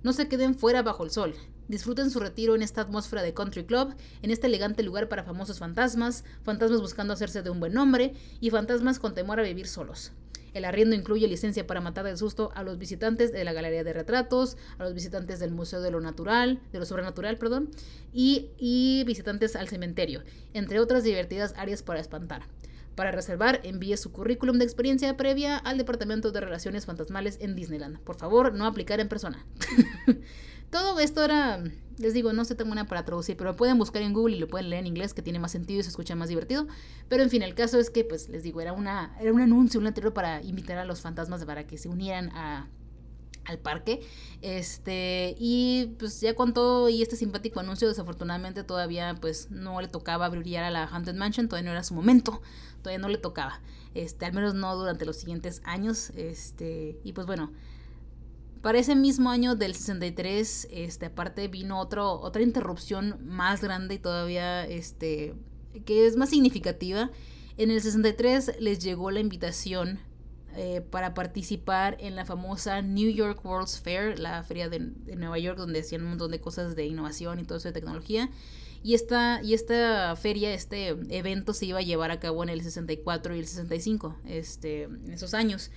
No 0.02 0.12
se 0.12 0.28
queden 0.28 0.56
fuera 0.56 0.83
bajo 0.83 1.04
el 1.04 1.11
sol. 1.11 1.35
Disfruten 1.68 2.11
su 2.11 2.18
retiro 2.18 2.56
en 2.56 2.62
esta 2.62 2.80
atmósfera 2.80 3.22
de 3.22 3.35
country 3.35 3.64
club, 3.64 3.94
en 4.22 4.30
este 4.30 4.48
elegante 4.48 4.83
lugar 4.83 5.09
para 5.09 5.22
famosos 5.22 5.61
fantasmas, 5.61 6.24
fantasmas 6.42 6.80
buscando 6.80 7.12
hacerse 7.12 7.42
de 7.42 7.50
un 7.50 7.61
buen 7.61 7.74
nombre 7.74 8.14
y 8.40 8.50
fantasmas 8.50 8.98
con 8.98 9.14
temor 9.14 9.38
a 9.38 9.44
vivir 9.44 9.68
solos. 9.68 10.11
El 10.55 10.65
arriendo 10.65 10.97
incluye 10.97 11.29
licencia 11.29 11.67
para 11.67 11.81
matar 11.81 12.05
de 12.05 12.17
susto 12.17 12.51
a 12.55 12.63
los 12.63 12.79
visitantes 12.79 13.33
de 13.33 13.45
la 13.45 13.53
galería 13.53 13.85
de 13.85 13.93
retratos, 13.93 14.57
a 14.79 14.85
los 14.85 14.95
visitantes 14.95 15.39
del 15.41 15.51
Museo 15.51 15.81
de 15.81 15.91
lo 15.91 16.01
Natural, 16.01 16.61
de 16.73 16.79
lo 16.79 16.87
Sobrenatural, 16.87 17.37
perdón, 17.39 17.71
y, 18.13 18.51
y 18.59 19.05
visitantes 19.05 19.57
al 19.57 19.69
cementerio, 19.69 20.23
entre 20.55 20.81
otras 20.81 21.05
divertidas 21.05 21.55
áreas 21.57 21.83
para 21.83 22.01
espantar. 22.01 22.43
Para 22.95 23.13
reservar, 23.13 23.61
envíe 23.63 23.97
su 23.97 24.13
currículum 24.13 24.59
de 24.59 24.65
experiencia 24.65 25.17
previa 25.17 25.57
al 25.57 25.79
Departamento 25.79 26.33
de 26.33 26.41
Relaciones 26.41 26.87
Fantasmales 26.87 27.39
en 27.41 27.57
Disneyland. 27.57 27.99
Por 28.01 28.17
favor, 28.17 28.53
no 28.53 28.67
aplicar 28.67 29.01
en 29.01 29.09
persona. 29.09 29.47
Todo 30.71 31.01
esto 31.01 31.25
era, 31.25 31.63
les 32.01 32.15
digo, 32.15 32.33
no 32.33 32.45
sé 32.45 32.55
tan 32.55 32.67
buena 32.67 32.87
para 32.87 33.05
traducir, 33.05 33.37
pero 33.37 33.55
pueden 33.57 33.79
buscar 33.79 34.03
en 34.03 34.13
Google 34.13 34.37
y 34.37 34.41
lo 34.41 34.49
pueden 34.49 34.71
leer 34.71 34.81
en 34.81 34.87
inglés, 34.87 35.15
que 35.15 35.23
tiene 35.23 35.39
más 35.39 35.53
sentido 35.53 35.81
y 35.81 35.83
se 35.83 35.91
escucha 35.91 36.15
más 36.15 36.29
divertido. 36.29 36.67
Pero 37.09 37.23
en 37.23 37.31
fin, 37.31 37.43
el 37.43 37.55
caso 37.55 37.79
es 37.79 37.91
que, 37.91 38.05
pues, 38.05 38.29
les 38.29 38.43
digo, 38.43 38.61
era, 38.61 38.73
una, 38.73 39.17
era 39.21 39.33
un 39.33 39.41
anuncio, 39.41 39.79
un 39.79 39.85
letrero 39.85 40.15
para 40.15 40.43
invitar 40.43 40.79
a 40.79 40.85
los 40.85 41.01
fantasmas 41.01 41.45
para 41.45 41.67
que 41.67 41.77
se 41.77 41.89
unieran 41.89 42.31
a, 42.31 42.69
al 43.45 43.59
parque. 43.59 44.01
Este, 44.41 45.35
y 45.39 45.95
pues 45.99 46.21
ya 46.21 46.35
con 46.35 46.55
todo 46.55 46.89
y 46.89 47.03
este 47.03 47.17
simpático 47.17 47.61
anuncio, 47.61 47.89
desafortunadamente 47.89 48.65
todavía 48.65 49.15
pues 49.21 49.51
no 49.51 49.81
le 49.81 49.89
tocaba 49.89 50.29
brillar 50.29 50.65
a 50.65 50.71
la 50.71 50.85
Haunted 50.85 51.15
Mansion, 51.15 51.49
todavía 51.49 51.71
no 51.71 51.73
era 51.73 51.85
su 51.85 51.95
momento, 51.95 52.41
todavía 52.83 52.99
no 52.99 53.09
le 53.09 53.19
tocaba. 53.19 53.61
Este, 53.95 54.25
al 54.25 54.33
menos 54.33 54.55
no 54.55 54.75
durante 54.77 55.05
los 55.05 55.17
siguientes 55.17 55.61
años. 55.65 56.11
Este, 56.17 56.99
y 57.05 57.13
pues 57.13 57.27
bueno, 57.27 57.53
para 58.62 58.79
ese 58.79 58.94
mismo 58.94 59.31
año 59.31 59.55
del 59.55 59.75
63, 59.75 60.68
este, 60.70 61.07
aparte 61.07 61.49
vino 61.49 61.81
otro, 61.81 62.20
otra 62.20 62.42
interrupción 62.42 63.16
más 63.23 63.62
grande 63.62 63.94
y 63.94 63.99
todavía, 63.99 64.66
este, 64.66 65.35
que 65.85 66.07
es 66.07 66.16
más 66.16 66.31
significativa. 66.31 67.11
En 67.57 67.70
el 67.70 67.81
63 67.81 68.61
les 68.61 68.79
llegó 68.81 69.11
la 69.11 69.20
invitación 69.20 70.01
eh, 70.57 70.83
para 70.90 71.14
participar 71.14 71.96
en 72.01 72.16
la 72.16 72.25
famosa 72.25 72.83
New 72.83 73.11
York 73.11 73.44
World's 73.44 73.81
Fair, 73.81 74.18
la 74.18 74.42
feria 74.42 74.68
de, 74.68 74.81
Nueva 75.16 75.38
York, 75.38 75.57
donde 75.57 75.81
hacían 75.81 76.03
un 76.03 76.11
montón 76.11 76.31
de 76.31 76.40
cosas 76.40 76.75
de 76.77 76.87
innovación 76.87 77.38
y 77.38 77.44
todo 77.44 77.59
eso 77.59 77.68
de 77.68 77.75
tecnología. 77.75 78.31
Y 78.83 78.94
esta, 78.94 79.42
y 79.42 79.55
esta 79.55 80.16
feria, 80.16 80.53
este 80.53 80.88
evento 80.88 81.55
se 81.55 81.66
iba 81.66 81.79
a 81.79 81.83
llevar 81.83 82.11
a 82.11 82.18
cabo 82.18 82.42
en 82.42 82.49
el 82.49 82.62
64 82.62 83.37
y 83.37 83.38
el 83.38 83.46
65, 83.46 84.16
este, 84.27 84.85
en 84.85 85.12
esos 85.12 85.35
años. 85.35 85.70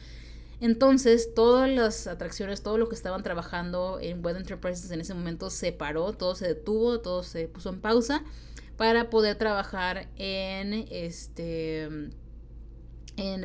Entonces, 0.64 1.34
todas 1.34 1.70
las 1.70 2.08
atracciones, 2.08 2.64
todo 2.64 2.78
lo 2.78 2.88
que 2.88 2.96
estaban 2.96 3.22
trabajando 3.22 4.00
en 4.00 4.24
Web 4.24 4.38
Enterprises 4.38 4.90
en 4.92 5.02
ese 5.02 5.14
momento 5.14 5.50
se 5.50 5.74
paró, 5.74 6.14
todo 6.14 6.36
se 6.36 6.48
detuvo, 6.48 7.02
todo 7.02 7.22
se 7.22 7.50
puso 7.50 7.68
en 7.68 7.82
pausa 7.82 8.24
para 8.78 9.10
poder 9.10 9.36
trabajar 9.36 10.08
en 10.16 10.88
este 10.90 12.12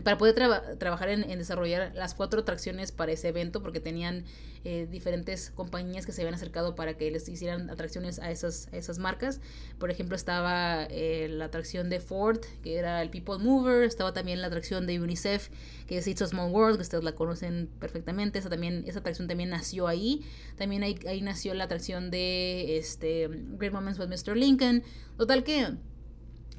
para 0.03 0.17
poder 0.17 0.35
trabajar 0.79 1.11
en, 1.11 1.27
desarrollar 1.39 1.93
las 1.95 2.15
cuatro 2.15 2.41
atracciones 2.41 2.91
para 2.91 3.13
ese 3.13 3.29
evento, 3.29 3.63
porque 3.63 3.81
tenían 3.81 4.25
eh, 4.65 4.89
diferentes 4.91 5.51
compañías 5.51 6.07
que 6.07 6.13
se 6.13 6.23
habían 6.23 6.35
acercado 6.35 6.75
para 6.75 6.97
que 6.97 7.11
les 7.11 7.29
hicieran 7.29 7.69
atracciones 7.69 8.19
a 8.19 8.31
esas, 8.31 8.69
esas 8.73 8.99
marcas. 8.99 9.41
Por 9.79 9.91
ejemplo, 9.91 10.17
estaba 10.17 10.85
eh, 10.85 11.29
la 11.31 11.47
atracción 11.47 11.91
de 11.91 12.01
Ford, 12.01 12.41
que 12.63 12.77
era 12.77 13.03
el 13.03 13.11
People 13.11 13.39
Mover, 13.39 13.83
estaba 13.83 14.15
también 14.15 14.41
la 14.41 14.47
atracción 14.47 14.87
de 14.87 15.01
UNICEF, 15.01 15.51
que 15.87 15.99
es 15.99 16.07
It's 16.07 16.23
a 16.23 16.27
Small 16.27 16.51
World, 16.51 16.77
que 16.77 16.83
ustedes 16.83 17.05
la 17.05 17.15
conocen 17.15 17.69
perfectamente, 17.79 18.39
esa, 18.39 18.49
también, 18.49 18.85
esa 18.87 19.01
atracción 19.01 19.29
también 19.29 19.51
nació 19.51 19.87
ahí. 19.87 20.25
También 20.57 20.83
ahí, 20.83 20.99
ahí 21.07 21.21
nació 21.21 21.53
la 21.53 21.65
atracción 21.65 22.11
de 22.11 22.79
este, 22.79 23.29
Great 23.29 23.75
Moments 23.75 23.99
with 23.99 24.09
Mr. 24.09 24.35
Lincoln. 24.35 24.83
Total 25.19 25.45
que, 25.45 25.75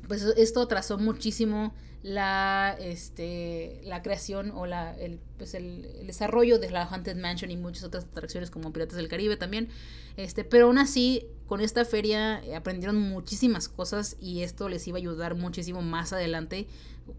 pues 0.07 0.21
esto 0.37 0.61
atrasó 0.61 0.99
muchísimo 0.99 1.73
la, 2.01 2.77
este, 2.79 3.81
la 3.83 4.01
creación 4.01 4.51
o 4.51 4.65
la, 4.65 4.95
el, 4.97 5.19
pues 5.37 5.53
el, 5.53 6.05
desarrollo 6.05 6.57
de 6.57 6.71
la 6.71 6.83
Haunted 6.83 7.17
Mansion 7.17 7.51
y 7.51 7.57
muchas 7.57 7.83
otras 7.83 8.05
atracciones 8.05 8.49
como 8.49 8.71
Piratas 8.71 8.95
del 8.95 9.09
Caribe 9.09 9.37
también. 9.37 9.67
Este, 10.15 10.43
pero 10.43 10.67
aún 10.67 10.77
así, 10.77 11.25
con 11.45 11.61
esta 11.61 11.83
feria 11.85 12.43
eh, 12.43 12.55
aprendieron 12.55 12.97
muchísimas 12.97 13.67
cosas 13.67 14.15
y 14.19 14.43
esto 14.43 14.69
les 14.69 14.87
iba 14.87 14.97
a 14.97 14.99
ayudar 14.99 15.35
muchísimo 15.35 15.81
más 15.81 16.13
adelante 16.13 16.67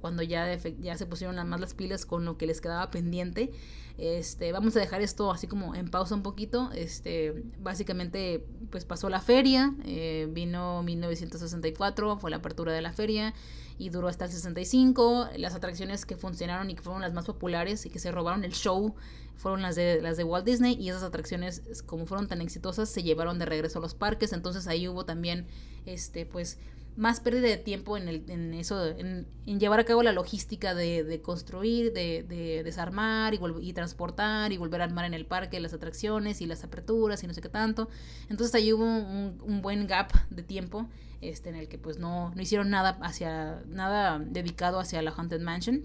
cuando 0.01 0.23
ya, 0.23 0.57
ya 0.81 0.97
se 0.97 1.07
pusieron 1.07 1.49
más 1.49 1.61
las 1.61 1.75
pilas 1.75 2.07
con 2.07 2.25
lo 2.25 2.38
que 2.38 2.47
les 2.47 2.61
quedaba 2.61 2.90
pendiente. 2.90 3.51
Este, 3.99 4.52
vamos 4.52 4.77
a 4.77 4.81
dejar 4.81 5.02
esto 5.02 5.31
así 5.31 5.46
como 5.46 5.75
en 5.75 5.90
pausa 5.90 6.15
un 6.15 6.23
poquito. 6.23 6.71
Este, 6.73 7.42
básicamente, 7.59 8.46
pues 8.71 8.85
pasó 8.85 9.11
la 9.11 9.21
feria, 9.21 9.75
eh, 9.85 10.29
vino 10.31 10.83
1964, 10.83 12.19
fue 12.19 12.31
la 12.31 12.38
apertura 12.38 12.73
de 12.73 12.81
la 12.81 12.92
feria 12.92 13.35
y 13.81 13.88
duró 13.88 14.08
hasta 14.08 14.26
el 14.26 14.31
65. 14.31 15.31
Las 15.38 15.54
atracciones 15.54 16.04
que 16.04 16.14
funcionaron 16.14 16.68
y 16.68 16.74
que 16.74 16.83
fueron 16.83 17.00
las 17.00 17.14
más 17.14 17.24
populares 17.24 17.87
y 17.87 17.90
que 17.90 17.98
se 17.98 18.12
robaron 18.12 18.44
el 18.44 18.52
show 18.52 18.94
fueron 19.37 19.62
las 19.62 19.74
de, 19.74 20.02
las 20.02 20.18
de 20.18 20.24
Walt 20.24 20.44
Disney 20.44 20.76
y 20.78 20.90
esas 20.90 21.02
atracciones 21.02 21.62
como 21.87 22.04
fueron 22.04 22.28
tan 22.28 22.42
exitosas 22.42 22.90
se 22.90 23.02
llevaron 23.02 23.38
de 23.38 23.46
regreso 23.46 23.78
a 23.78 23.83
los 23.83 23.94
parques. 23.94 24.35
Entonces 24.35 24.66
ahí 24.66 24.87
hubo 24.87 25.06
también 25.06 25.46
este 25.87 26.26
pues 26.26 26.58
más 26.97 27.21
pérdida 27.21 27.49
de 27.49 27.57
tiempo 27.57 27.97
en, 27.97 28.09
el, 28.09 28.25
en 28.29 28.55
eso, 28.55 28.87
en, 28.87 29.27
llevar 29.47 29.81
a 29.81 29.85
cabo 29.85 30.03
la 30.03 30.13
logística 30.13 30.75
de, 30.75 31.21
construir, 31.23 31.93
de, 31.93 32.63
desarmar 32.65 33.35
y, 33.35 33.41
y, 33.63 33.73
transportar 33.73 34.53
y 34.53 34.59
volver 34.59 34.81
a 34.81 34.85
armar 34.85 35.05
en 35.05 35.15
el 35.15 35.27
parque 35.27 35.61
las 35.61 35.73
atracciones 35.73 36.41
y 36.41 36.47
las 36.47 36.65
aperturas 36.65 37.23
y 37.23 37.27
no 37.27 37.35
sé 37.35 37.41
qué 37.41 37.49
tanto. 37.49 37.88
Entonces 38.29 38.55
ahí 38.55 38.73
hubo 38.73 38.85
un, 38.85 39.61
buen 39.63 39.87
gap 39.87 40.13
de 40.31 40.43
tiempo 40.43 40.87
este, 41.21 41.49
en 41.49 41.57
el 41.57 41.69
que 41.69 41.79
pues 41.79 41.99
no, 41.99 42.33
no 42.35 42.43
hicieron 42.43 42.71
nada 42.71 42.99
hacia 43.03 43.63
nada 43.67 44.19
dedicado 44.19 44.79
hacia 44.79 45.03
la 45.03 45.11
Haunted 45.11 45.41
Mansion. 45.41 45.85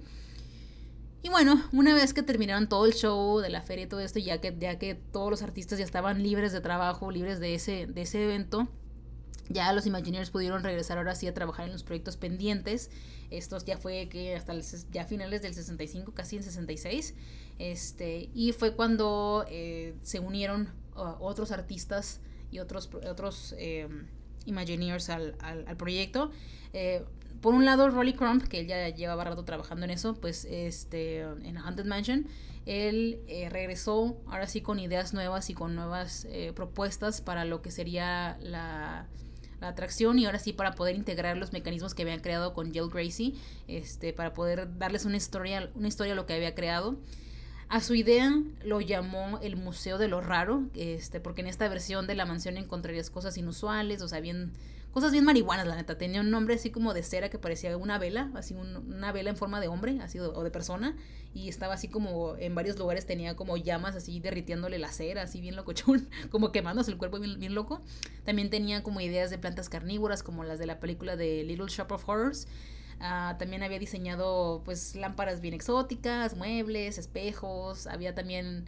Y 1.25 1.29
bueno, 1.29 1.59
una 1.71 1.95
vez 1.95 2.13
que 2.13 2.21
terminaron 2.21 2.69
todo 2.69 2.85
el 2.85 2.93
show 2.93 3.39
de 3.39 3.49
la 3.49 3.63
feria 3.63 3.85
y 3.85 3.87
todo 3.87 3.99
esto, 3.99 4.19
ya 4.19 4.39
que, 4.39 4.55
ya 4.59 4.77
que 4.77 4.93
todos 4.93 5.31
los 5.31 5.41
artistas 5.41 5.79
ya 5.79 5.83
estaban 5.83 6.21
libres 6.21 6.51
de 6.51 6.61
trabajo, 6.61 7.09
libres 7.09 7.39
de 7.39 7.55
ese, 7.55 7.87
de 7.87 8.03
ese 8.03 8.23
evento, 8.23 8.67
ya 9.49 9.71
los 9.73 9.85
Imagineers 9.85 10.31
pudieron 10.31 10.63
regresar 10.63 10.97
ahora 10.97 11.15
sí 11.15 11.27
a 11.27 11.33
trabajar 11.33 11.65
en 11.65 11.73
los 11.73 11.83
proyectos 11.83 12.17
pendientes. 12.17 12.89
Estos 13.29 13.65
ya 13.65 13.77
fue 13.77 14.09
que 14.09 14.35
hasta 14.35 14.53
ya 14.91 15.05
finales 15.05 15.41
del 15.41 15.53
65, 15.53 16.13
casi 16.13 16.37
en 16.37 16.43
66. 16.43 17.13
Este, 17.59 18.29
y 18.33 18.51
fue 18.53 18.75
cuando 18.75 19.45
eh, 19.49 19.95
se 20.01 20.19
unieron 20.19 20.69
otros 20.95 21.51
artistas 21.51 22.21
y 22.51 22.59
otros, 22.59 22.89
otros 23.09 23.53
em, 23.57 24.07
Imagineers 24.45 25.09
al, 25.09 25.35
al, 25.39 25.77
proyecto. 25.77 26.31
Eh, 26.73 27.03
por 27.41 27.53
un 27.53 27.65
lado, 27.65 27.89
Rolly 27.89 28.13
Crump, 28.13 28.43
que 28.43 28.61
él 28.61 28.67
ya 28.67 28.89
llevaba 28.89 29.25
rato 29.25 29.43
trabajando 29.43 29.85
en 29.85 29.91
eso, 29.91 30.15
pues 30.15 30.45
este, 30.45 31.19
en 31.19 31.57
Haunted 31.57 31.85
Mansion, 31.85 32.27
él 32.65 33.19
eh, 33.27 33.49
regresó 33.49 34.17
ahora 34.27 34.47
sí 34.47 34.61
con 34.61 34.79
ideas 34.79 35.13
nuevas 35.13 35.49
y 35.49 35.53
con 35.53 35.75
nuevas 35.75 36.27
propuestas 36.55 37.21
para 37.21 37.45
lo 37.45 37.61
que 37.61 37.69
sería 37.71 38.37
la 38.41 39.07
la 39.61 39.69
atracción 39.69 40.19
y 40.19 40.25
ahora 40.25 40.39
sí 40.39 40.53
para 40.53 40.73
poder 40.73 40.95
integrar 40.95 41.37
los 41.37 41.53
mecanismos 41.53 41.93
que 41.93 42.03
habían 42.03 42.19
creado 42.19 42.53
con 42.53 42.71
Jill 42.71 42.89
Gracie, 42.89 43.33
este, 43.67 44.13
para 44.13 44.33
poder 44.33 44.77
darles 44.77 45.05
una 45.05 45.17
historia, 45.17 45.69
una 45.75 45.87
historia 45.87 46.13
a 46.13 46.15
lo 46.15 46.25
que 46.25 46.33
había 46.33 46.55
creado. 46.55 46.97
A 47.67 47.81
su 47.81 47.95
idea 47.95 48.31
lo 48.63 48.79
llamó 48.79 49.39
el 49.41 49.55
Museo 49.55 49.97
de 49.97 50.07
lo 50.07 50.21
Raro, 50.21 50.63
este, 50.75 51.19
porque 51.19 51.41
en 51.41 51.47
esta 51.47 51.67
versión 51.67 52.07
de 52.07 52.15
la 52.15 52.25
mansión 52.25 52.57
encontrarías 52.57 53.09
cosas 53.09 53.37
inusuales, 53.37 54.01
o 54.01 54.07
sea, 54.07 54.19
bien 54.19 54.51
cosas 54.95 55.11
bien 55.11 55.25
marihuanas, 55.25 55.67
la 55.67 55.75
neta. 55.75 55.97
Tenía 55.97 56.21
un 56.21 56.31
nombre 56.31 56.55
así 56.55 56.69
como 56.69 56.93
de 56.93 57.03
cera 57.03 57.29
que 57.29 57.37
parecía 57.37 57.75
una 57.75 57.97
vela, 57.97 58.31
así 58.33 58.53
una 58.53 59.11
vela 59.11 59.29
en 59.29 59.35
forma 59.35 59.59
de 59.59 59.67
hombre, 59.67 59.99
así 60.01 60.19
o 60.19 60.41
de 60.41 60.51
persona. 60.51 60.95
Y 61.33 61.49
estaba 61.49 61.73
así 61.73 61.89
como 61.89 62.37
en 62.37 62.55
varios 62.55 62.79
lugares 62.79 63.05
tenía 63.05 63.35
como 63.35 63.57
llamas 63.57 63.97
así 63.97 64.21
derritiéndole 64.21 64.79
la 64.79 64.93
cera, 64.93 65.23
así 65.23 65.41
bien 65.41 65.57
locochón, 65.57 66.07
como 66.31 66.53
quemándose 66.53 66.91
el 66.91 66.97
cuerpo 66.97 67.19
bien, 67.19 67.37
bien 67.41 67.55
loco. 67.55 67.81
También 68.23 68.49
tenía 68.49 68.83
como 68.83 69.01
ideas 69.01 69.29
de 69.31 69.37
plantas 69.37 69.67
carnívoras, 69.67 70.23
como 70.23 70.45
las 70.45 70.59
de 70.59 70.65
la 70.65 70.79
película 70.79 71.17
de 71.17 71.43
Little 71.43 71.67
Shop 71.67 71.91
of 71.91 72.07
Horrors. 72.07 72.47
Uh, 72.99 73.37
también 73.37 73.61
había 73.61 73.77
diseñado 73.77 74.61
pues 74.63 74.95
lámparas 74.95 75.41
bien 75.41 75.53
exóticas, 75.53 76.35
muebles, 76.35 76.97
espejos. 76.97 77.87
Había 77.87 78.15
también 78.15 78.65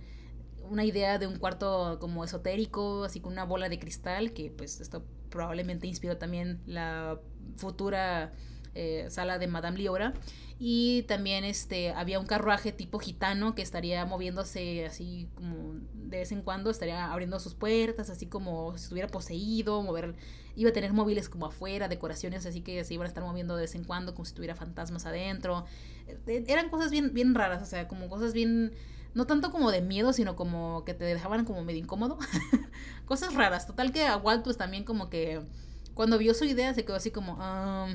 una 0.69 0.84
idea 0.84 1.17
de 1.17 1.28
un 1.28 1.38
cuarto 1.38 1.97
como 1.99 2.23
esotérico, 2.23 3.05
así 3.05 3.19
con 3.19 3.34
una 3.34 3.45
bola 3.45 3.69
de 3.69 3.80
cristal, 3.80 4.34
que 4.34 4.51
pues 4.51 4.82
esto 4.82 5.03
probablemente 5.30 5.88
inspiró 5.88 6.17
también 6.17 6.61
la 6.65 7.19
futura 7.57 8.32
eh, 8.75 9.07
sala 9.09 9.39
de 9.39 9.47
Madame 9.47 9.78
Liora. 9.78 10.13
Y 10.59 11.03
también 11.03 11.43
este, 11.43 11.91
había 11.91 12.19
un 12.19 12.25
carruaje 12.25 12.71
tipo 12.71 12.99
gitano 12.99 13.53
que 13.53 13.61
estaría 13.61 14.05
moviéndose 14.05 14.86
así 14.86 15.30
como 15.36 15.75
de 15.93 16.17
vez 16.17 16.32
en 16.32 16.41
cuando, 16.41 16.71
estaría 16.71 17.11
abriendo 17.11 17.39
sus 17.39 17.53
puertas, 17.53 18.09
así 18.09 18.25
como 18.25 18.75
si 18.78 18.84
estuviera 18.84 19.07
poseído, 19.07 19.82
mover, 19.84 20.15
iba 20.58 20.72
a 20.72 20.74
tener 20.74 20.91
móviles 20.91 21.30
como 21.30 21.45
afuera, 21.45 21.88
decoraciones 21.88 22.45
así 22.45 22.62
que 22.62 22.84
se 22.84 22.93
iban 22.93 23.05
a 23.05 23.08
estar 23.08 23.24
moviendo 23.24 23.55
de 23.55 23.62
vez 23.62 23.76
en 23.76 23.84
cuando, 23.84 24.14
como 24.14 24.26
si 24.26 24.34
tuviera 24.34 24.55
fantasmas 24.55 25.05
adentro. 25.05 25.66
Eh, 26.28 26.43
eran 26.47 26.70
cosas 26.70 26.91
bien, 26.91 27.14
bien 27.14 27.36
raras, 27.36 27.62
o 27.62 27.66
sea, 27.66 27.88
como 27.88 28.10
cosas 28.10 28.34
bien 28.34 28.74
no 29.14 29.26
tanto 29.26 29.51
como 29.51 29.72
de 29.72 29.82
miedo, 29.82 30.14
sino 30.14 30.36
como 30.36 30.84
que 30.84 30.93
te 30.93 31.05
dejaban 31.05 31.45
como 31.45 31.64
medio 31.64 31.80
incómodo. 31.80 32.20
Cosas 33.05 33.34
raras. 33.34 33.66
Total 33.66 33.91
que 33.91 34.05
a 34.05 34.18
Walt 34.18 34.43
pues 34.43 34.58
también 34.58 34.84
como 34.84 35.10
que 35.10 35.41
cuando 35.95 36.20
vio 36.20 36.36
su 36.36 36.45
idea 36.45 36.72
se 36.76 36.86
quedó 36.86 36.97
así 36.97 37.10
como, 37.10 37.38
ah, 37.39 37.88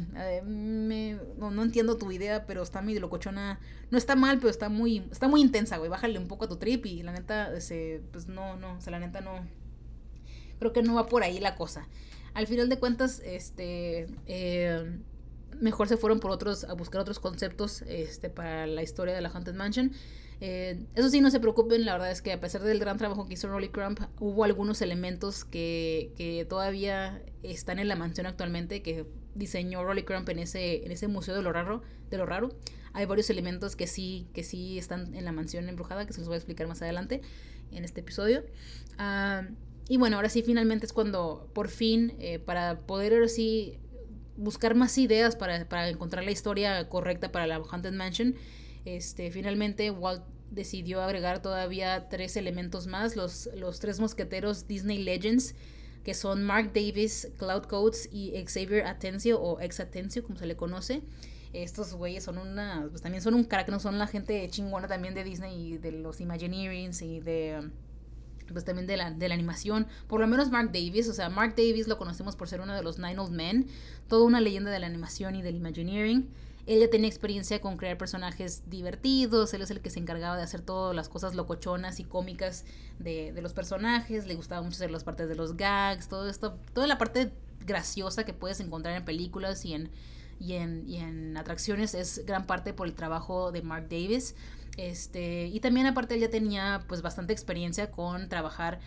me, 0.44 1.20
no, 1.38 1.62
entiendo 1.62 1.96
tu 1.96 2.10
idea, 2.10 2.44
pero 2.46 2.64
está 2.64 2.82
medio 2.82 3.00
locochona. 3.00 3.60
No 3.92 3.98
está 3.98 4.16
mal, 4.16 4.38
pero 4.38 4.50
está 4.50 4.68
muy, 4.68 5.06
está 5.12 5.28
muy 5.28 5.40
intensa, 5.40 5.76
güey. 5.76 5.88
Bájale 5.88 6.18
un 6.18 6.26
poco 6.26 6.46
a 6.46 6.48
tu 6.48 6.56
trip 6.56 6.84
y 6.86 7.04
la 7.04 7.12
neta, 7.12 7.54
ese, 7.54 8.02
pues 8.10 8.26
no, 8.26 8.56
no, 8.56 8.78
o 8.78 8.80
sea, 8.80 8.90
la 8.90 8.98
neta 8.98 9.20
no. 9.20 9.46
Creo 10.58 10.72
que 10.72 10.82
no 10.82 10.94
va 10.94 11.06
por 11.06 11.22
ahí 11.22 11.38
la 11.38 11.54
cosa. 11.54 11.86
Al 12.34 12.46
final 12.46 12.68
de 12.68 12.78
cuentas, 12.78 13.20
este, 13.24 14.06
eh, 14.26 14.98
mejor 15.60 15.88
se 15.88 15.96
fueron 15.96 16.20
por 16.20 16.30
otros, 16.30 16.64
a 16.64 16.72
buscar 16.74 17.00
otros 17.00 17.18
conceptos, 17.18 17.82
este, 17.82 18.30
para 18.30 18.66
la 18.66 18.82
historia 18.82 19.14
de 19.14 19.20
la 19.20 19.28
Haunted 19.28 19.54
Mansion. 19.54 19.92
Eh, 20.40 20.86
eso 20.94 21.08
sí, 21.08 21.20
no 21.20 21.30
se 21.30 21.38
preocupen, 21.38 21.84
la 21.84 21.92
verdad 21.92 22.10
es 22.10 22.20
que 22.20 22.32
a 22.32 22.40
pesar 22.40 22.62
del 22.62 22.80
gran 22.80 22.98
trabajo 22.98 23.28
que 23.28 23.34
hizo 23.34 23.48
Rolly 23.48 23.68
Crump, 23.68 24.00
hubo 24.18 24.44
algunos 24.44 24.82
elementos 24.82 25.44
que, 25.44 26.12
que 26.16 26.44
todavía 26.44 27.22
están 27.44 27.78
en 27.78 27.86
la 27.86 27.94
mansión 27.94 28.26
actualmente, 28.26 28.82
que 28.82 29.06
diseñó 29.34 29.84
Rolly 29.84 30.02
Crump 30.02 30.28
en 30.30 30.40
ese, 30.40 30.84
en 30.84 30.90
ese 30.90 31.06
museo 31.06 31.36
de 31.36 31.42
lo 31.42 31.52
raro, 31.52 31.82
de 32.10 32.16
lo 32.16 32.26
raro. 32.26 32.48
Hay 32.92 33.06
varios 33.06 33.30
elementos 33.30 33.76
que 33.76 33.86
sí, 33.86 34.26
que 34.34 34.42
sí 34.42 34.78
están 34.78 35.14
en 35.14 35.24
la 35.24 35.32
mansión 35.32 35.68
embrujada, 35.68 36.06
que 36.06 36.12
se 36.12 36.18
los 36.18 36.28
voy 36.28 36.34
a 36.34 36.38
explicar 36.38 36.66
más 36.66 36.82
adelante 36.82 37.22
en 37.70 37.84
este 37.84 38.00
episodio. 38.00 38.44
Ah, 38.98 39.44
y 39.88 39.96
bueno, 39.96 40.16
ahora 40.16 40.28
sí, 40.28 40.42
finalmente 40.42 40.86
es 40.86 40.92
cuando 40.92 41.50
por 41.52 41.68
fin, 41.68 42.14
eh, 42.18 42.38
para 42.38 42.80
poder 42.80 43.14
ahora 43.14 43.28
sí 43.28 43.78
buscar 44.36 44.74
más 44.74 44.96
ideas 44.98 45.36
para, 45.36 45.68
para 45.68 45.88
encontrar 45.88 46.24
la 46.24 46.30
historia 46.30 46.88
correcta 46.88 47.32
para 47.32 47.46
la 47.46 47.56
Haunted 47.56 47.92
Mansion, 47.92 48.34
este, 48.84 49.30
finalmente 49.30 49.90
Walt 49.90 50.22
decidió 50.50 51.02
agregar 51.02 51.40
todavía 51.40 52.08
tres 52.08 52.36
elementos 52.36 52.86
más, 52.86 53.16
los, 53.16 53.48
los 53.54 53.80
tres 53.80 54.00
mosqueteros 54.00 54.66
Disney 54.66 54.98
Legends, 54.98 55.54
que 56.04 56.14
son 56.14 56.42
Mark 56.42 56.72
Davis, 56.74 57.28
Cloud 57.38 57.64
Coats 57.64 58.08
y 58.10 58.32
Xavier 58.44 58.86
Atencio 58.86 59.40
o 59.40 59.60
Ex 59.60 59.80
Atencio, 59.80 60.22
como 60.22 60.36
se 60.36 60.46
le 60.46 60.56
conoce. 60.56 61.02
Estos 61.52 61.94
güeyes 61.94 62.24
son 62.24 62.38
una, 62.38 62.86
pues 62.90 63.02
también 63.02 63.22
son 63.22 63.34
un 63.34 63.44
crack, 63.44 63.68
no 63.68 63.78
son 63.78 63.98
la 63.98 64.06
gente 64.06 64.48
chingona 64.50 64.88
también 64.88 65.14
de 65.14 65.22
Disney 65.22 65.74
y 65.74 65.78
de 65.78 65.92
los 65.92 66.20
Imagineerings 66.20 67.02
y 67.02 67.20
de 67.20 67.70
pues 68.51 68.64
también 68.64 68.86
de 68.86 68.97
la, 68.97 69.11
de 69.11 69.28
la 69.28 69.34
animación, 69.34 69.86
por 70.09 70.20
lo 70.20 70.26
menos 70.26 70.51
Mark 70.51 70.70
Davis, 70.72 71.09
o 71.09 71.12
sea, 71.12 71.28
Mark 71.28 71.55
Davis 71.57 71.88
lo 71.88 71.99
conocemos 71.99 72.36
por 72.36 72.49
ser 72.49 72.61
uno 72.61 72.74
de 72.74 72.82
los 72.82 72.99
Nine 72.99 73.18
Old 73.18 73.32
Men, 73.32 73.66
toda 74.09 74.24
una 74.24 74.40
leyenda 74.40 74.70
de 74.70 74.78
la 74.78 74.86
animación 74.86 75.36
y 75.36 75.43
del 75.43 75.57
Imagineering. 75.57 76.28
Él 76.64 76.78
ya 76.78 76.88
tenía 76.88 77.09
experiencia 77.09 77.61
con 77.61 77.76
crear 77.76 77.99
personajes 77.99 78.62
divertidos, 78.70 79.53
él 79.53 79.62
es 79.62 79.70
el 79.72 79.80
que 79.80 79.90
se 79.90 79.99
encargaba 79.99 80.36
de 80.36 80.45
hacer 80.45 80.61
todas 80.61 80.95
las 80.95 81.09
cosas 81.09 81.34
locochonas 81.34 81.99
y 81.99 82.05
cómicas 82.05 82.64
de, 83.01 83.32
de 83.32 83.43
los 83.43 83.53
personajes, 83.53 84.26
le 84.26 84.36
gustaba 84.36 84.62
mucho 84.62 84.76
hacer 84.76 84.93
las 84.93 85.03
partes 85.03 85.28
de 85.28 85.34
los 85.34 85.57
gags, 85.57 86.07
todo 86.09 86.30
esto, 86.30 86.57
toda 86.72 86.86
la 86.86 86.99
parte 86.99 87.32
graciosa 87.66 88.24
que 88.24 88.32
puedes 88.32 88.61
encontrar 88.61 88.97
en 88.97 89.05
películas 89.05 89.64
y 89.64 89.74
en, 89.74 89.90
y 90.38 90.55
en, 90.55 90.88
y 90.88 90.99
en 90.99 91.36
atracciones 91.36 91.95
es 91.95 92.24
gran 92.26 92.47
parte 92.47 92.72
por 92.72 92.86
el 92.86 92.95
trabajo 92.95 93.53
de 93.53 93.62
Mark 93.62 93.88
Davis. 93.88 94.34
Este, 94.76 95.46
y 95.46 95.60
también 95.60 95.86
aparte 95.86 96.14
él 96.14 96.20
ya 96.20 96.30
tenía 96.30 96.84
pues 96.88 97.02
bastante 97.02 97.32
experiencia 97.32 97.90
con 97.90 98.28
trabajar 98.28 98.80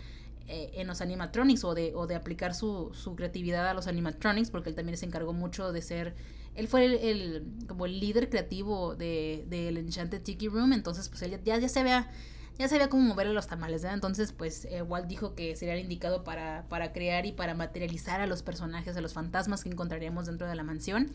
eh, 0.48 0.72
en 0.74 0.86
los 0.86 1.00
animatronics 1.00 1.64
o 1.64 1.74
de, 1.74 1.92
o 1.94 2.06
de 2.06 2.16
aplicar 2.16 2.54
su, 2.54 2.90
su, 2.92 3.14
creatividad 3.14 3.68
a 3.68 3.74
los 3.74 3.86
animatronics, 3.86 4.50
porque 4.50 4.70
él 4.70 4.74
también 4.74 4.96
se 4.98 5.06
encargó 5.06 5.32
mucho 5.32 5.72
de 5.72 5.82
ser 5.82 6.14
él 6.56 6.68
fue 6.68 7.10
el, 7.10 7.44
como 7.68 7.86
el 7.86 8.00
líder 8.00 8.30
creativo 8.30 8.96
del 8.96 9.48
de, 9.48 9.68
Enchanted 9.68 10.22
Tiki 10.22 10.48
Room, 10.48 10.72
entonces 10.72 11.08
pues 11.08 11.22
él 11.22 11.38
ya, 11.44 11.58
ya 11.58 11.68
sabía 11.68 12.10
ya 12.58 12.68
sabía 12.68 12.88
cómo 12.88 13.02
mover 13.02 13.26
los 13.26 13.46
tamales, 13.46 13.82
¿verdad? 13.82 13.96
Entonces, 13.96 14.32
pues 14.32 14.64
eh, 14.70 14.80
Walt 14.80 15.06
dijo 15.06 15.34
que 15.34 15.54
sería 15.56 15.74
el 15.74 15.80
indicado 15.80 16.24
para, 16.24 16.64
para 16.70 16.90
crear 16.90 17.26
y 17.26 17.32
para 17.32 17.52
materializar 17.52 18.22
a 18.22 18.26
los 18.26 18.42
personajes, 18.42 18.96
a 18.96 19.02
los 19.02 19.12
fantasmas 19.12 19.62
que 19.62 19.68
encontraríamos 19.68 20.24
dentro 20.24 20.48
de 20.48 20.54
la 20.54 20.62
mansión. 20.62 21.12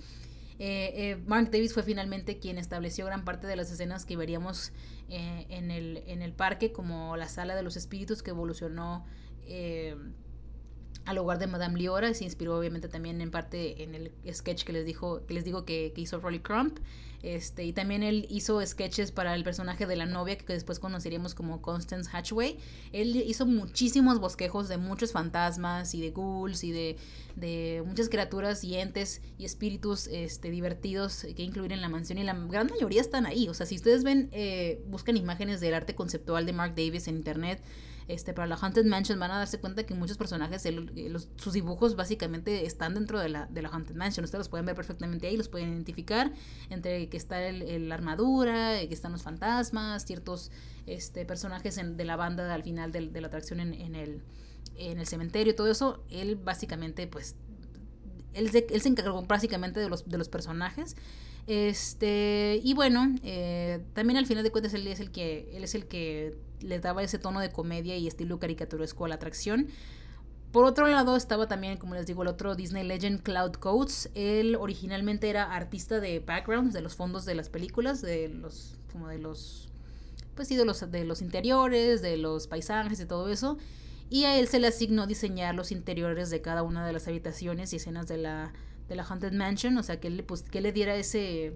Eh, 0.64 0.94
eh, 0.94 1.16
Mark 1.26 1.50
Davis 1.50 1.74
fue 1.74 1.82
finalmente 1.82 2.38
quien 2.38 2.60
estableció 2.60 3.08
gran 3.08 3.26
parte 3.26 3.48
de 3.48 3.56
las 3.56 3.72
escenas 3.72 4.06
que 4.06 4.16
veríamos 4.16 4.74
en, 5.10 5.72
el, 5.72 6.04
en 6.06 6.22
el 6.22 6.34
parque, 6.34 6.72
como 6.72 7.18
la 7.18 7.28
sala 7.30 7.56
de 7.56 7.64
los 7.64 7.78
espíritus 7.78 8.22
que 8.22 8.30
evolucionó 8.30 9.04
al 11.06 11.16
lugar 11.18 11.40
de 11.40 11.48
Madame 11.48 11.80
Liora. 11.80 12.14
Se 12.14 12.24
inspiró 12.24 12.58
obviamente 12.58 12.88
también 12.88 13.22
en 13.22 13.32
parte 13.32 13.84
en 13.84 13.96
el 13.96 14.12
sketch 14.32 14.64
que 14.64 14.74
les, 14.74 14.86
dijo, 14.86 15.26
que 15.26 15.34
les 15.34 15.44
digo 15.46 15.66
que, 15.66 15.92
que 15.94 16.02
hizo 16.02 16.20
Rolly 16.20 16.40
Crump. 16.40 16.80
Este, 17.24 17.64
y 17.66 17.74
también 17.74 18.02
él 18.02 18.26
hizo 18.30 18.66
sketches 18.66 19.12
para 19.12 19.36
el 19.36 19.44
personaje 19.44 19.86
de 19.86 19.96
la 19.96 20.06
novia 20.06 20.38
que 20.38 20.54
después 20.54 20.80
conoceríamos 20.80 21.36
como 21.36 21.62
Constance 21.62 22.10
Hatchway. 22.12 22.58
Él 22.92 23.16
hizo 23.16 23.46
muchísimos 23.46 24.20
bosquejos 24.20 24.68
de 24.70 24.78
muchos 24.78 25.12
fantasmas 25.12 25.94
y 25.94 26.02
de 26.02 26.12
ghouls 26.12 26.64
y 26.64 26.72
de, 26.72 26.98
de 27.36 27.84
muchas 27.86 28.10
criaturas 28.10 28.64
y 28.64 28.76
entes 28.76 29.22
y 29.38 29.46
espíritus 29.46 30.08
este, 30.08 30.50
divertidos 30.50 31.28
que 31.36 31.44
incluir 31.44 31.74
en 31.74 31.82
la 31.82 31.90
mansión 31.90 32.18
y 32.18 32.24
la 32.24 32.34
gran 32.34 32.68
mayoría 32.68 33.02
están 33.02 33.26
ahí. 33.26 33.48
O 33.50 33.54
sea, 33.54 33.66
si 33.66 33.76
ustedes 33.76 34.04
ven, 34.04 34.30
eh, 34.32 34.82
buscan 34.88 35.16
imágenes 35.16 35.62
del 35.62 35.76
arte 35.76 35.94
conceptual 35.94 36.46
de 36.46 36.54
Mark 36.54 36.74
Davis 36.76 37.08
en 37.08 37.18
internet, 37.18 37.62
este, 38.08 38.34
para 38.34 38.48
la 38.48 38.56
Haunted 38.56 38.86
Mansion 38.86 39.20
van 39.20 39.32
a 39.32 39.38
darse 39.38 39.60
cuenta 39.60 39.86
que 39.86 39.94
muchos 39.94 40.18
personajes, 40.18 40.68
sus 41.36 41.54
dibujos 41.54 41.96
básicamente 41.96 42.66
están 42.66 42.94
dentro 42.94 43.20
de 43.20 43.30
la, 43.30 43.46
de 43.48 43.62
la 43.62 43.70
Haunted 43.70 43.96
Mansion. 43.96 44.24
Ustedes 44.24 44.40
los 44.40 44.50
pueden 44.50 44.66
ver 44.66 44.76
perfectamente 44.76 45.28
ahí, 45.28 45.38
los 45.38 45.50
pueden 45.50 45.70
identificar 45.70 46.32
entre 46.70 47.10
que 47.10 47.18
está 47.18 47.40
la 47.52 47.96
armadura, 47.96 48.80
que 48.80 48.94
están 48.94 49.12
los 49.12 49.24
fantasmas, 49.24 50.06
ciertos 50.06 50.52
este, 50.86 51.26
personajes 51.26 51.80
de 51.82 52.06
la 52.06 52.16
banda 52.16 52.54
al 52.54 52.64
final 52.64 52.92
de, 52.92 53.22
la 53.22 53.28
atracción 53.28 53.60
en, 53.60 53.96
el, 53.96 54.22
en 54.76 55.00
el 55.00 55.08
cementerio, 55.08 55.56
todo 55.56 55.70
eso. 55.70 56.04
Él 56.10 56.36
básicamente, 56.36 57.08
pues, 57.08 57.36
él 58.34 58.50
se, 58.52 58.68
él 58.70 58.82
se 58.82 58.90
encargó 58.90 59.22
básicamente 59.24 59.80
de 59.80 59.90
los, 59.90 60.08
de 60.08 60.18
los 60.18 60.30
personajes. 60.30 60.96
Este, 61.48 62.60
y 62.64 62.74
bueno, 62.74 63.16
eh, 63.24 63.80
también 63.94 64.18
al 64.18 64.26
final 64.26 64.44
de 64.44 64.52
cuentas 64.52 64.74
él 64.74 64.88
es 64.88 65.00
el 65.00 65.12
que, 65.12 65.50
él 65.54 65.64
es 65.64 65.76
el 65.76 65.88
que 65.88 66.36
le 66.62 66.80
daba 66.80 67.04
ese 67.04 67.20
tono 67.20 67.40
de 67.40 67.52
comedia 67.52 67.98
y 67.98 68.08
estilo 68.08 68.40
caricaturesco 68.40 69.06
a 69.06 69.10
la 69.10 69.16
atracción. 69.16 69.68
Por 70.52 70.66
otro 70.66 70.88
lado 70.88 71.16
estaba 71.16 71.48
también, 71.48 71.78
como 71.78 71.96
les 71.96 72.06
digo, 72.06 72.24
el 72.24 72.28
otro 72.28 72.56
Disney 72.56 72.84
Legend 72.84 73.22
Cloud 73.22 73.54
Coats. 73.54 74.10
Él 74.16 74.58
originalmente 74.58 75.30
era 75.30 75.54
artista 75.54 76.02
de 76.02 76.20
backgrounds, 76.20 76.74
de 76.74 76.82
los 76.82 76.96
fondos 76.96 77.24
de 77.26 77.36
las 77.36 77.48
películas, 77.48 78.02
de 78.02 78.28
los, 78.28 78.76
como 78.92 79.08
de 79.08 79.18
los, 79.18 79.70
pues 80.36 80.50
sí, 80.50 80.58
de 80.58 80.66
los, 80.66 80.92
de 80.92 81.06
los 81.06 81.22
interiores, 81.22 82.02
de 82.02 82.18
los 82.18 82.48
paisajes 82.48 83.00
y 83.00 83.06
todo 83.06 83.30
eso. 83.30 83.58
Y 84.10 84.26
a 84.26 84.38
él 84.38 84.50
se 84.50 84.60
le 84.60 84.68
asignó 84.68 85.08
diseñar 85.08 85.56
los 85.56 85.72
interiores 85.72 86.30
de 86.30 86.42
cada 86.42 86.64
una 86.64 86.86
de 86.86 86.92
las 86.92 87.08
habitaciones 87.08 87.72
y 87.72 87.78
escenas 87.78 88.10
de 88.10 88.18
la, 88.18 88.52
de 88.90 88.96
la 88.98 89.04
Haunted 89.04 89.32
Mansion, 89.32 89.78
o 89.78 89.84
sea, 89.84 90.02
que 90.02 90.10
le, 90.10 90.22
pues, 90.22 90.42
que 90.42 90.60
le 90.60 90.74
diera 90.74 90.96
ese, 90.96 91.54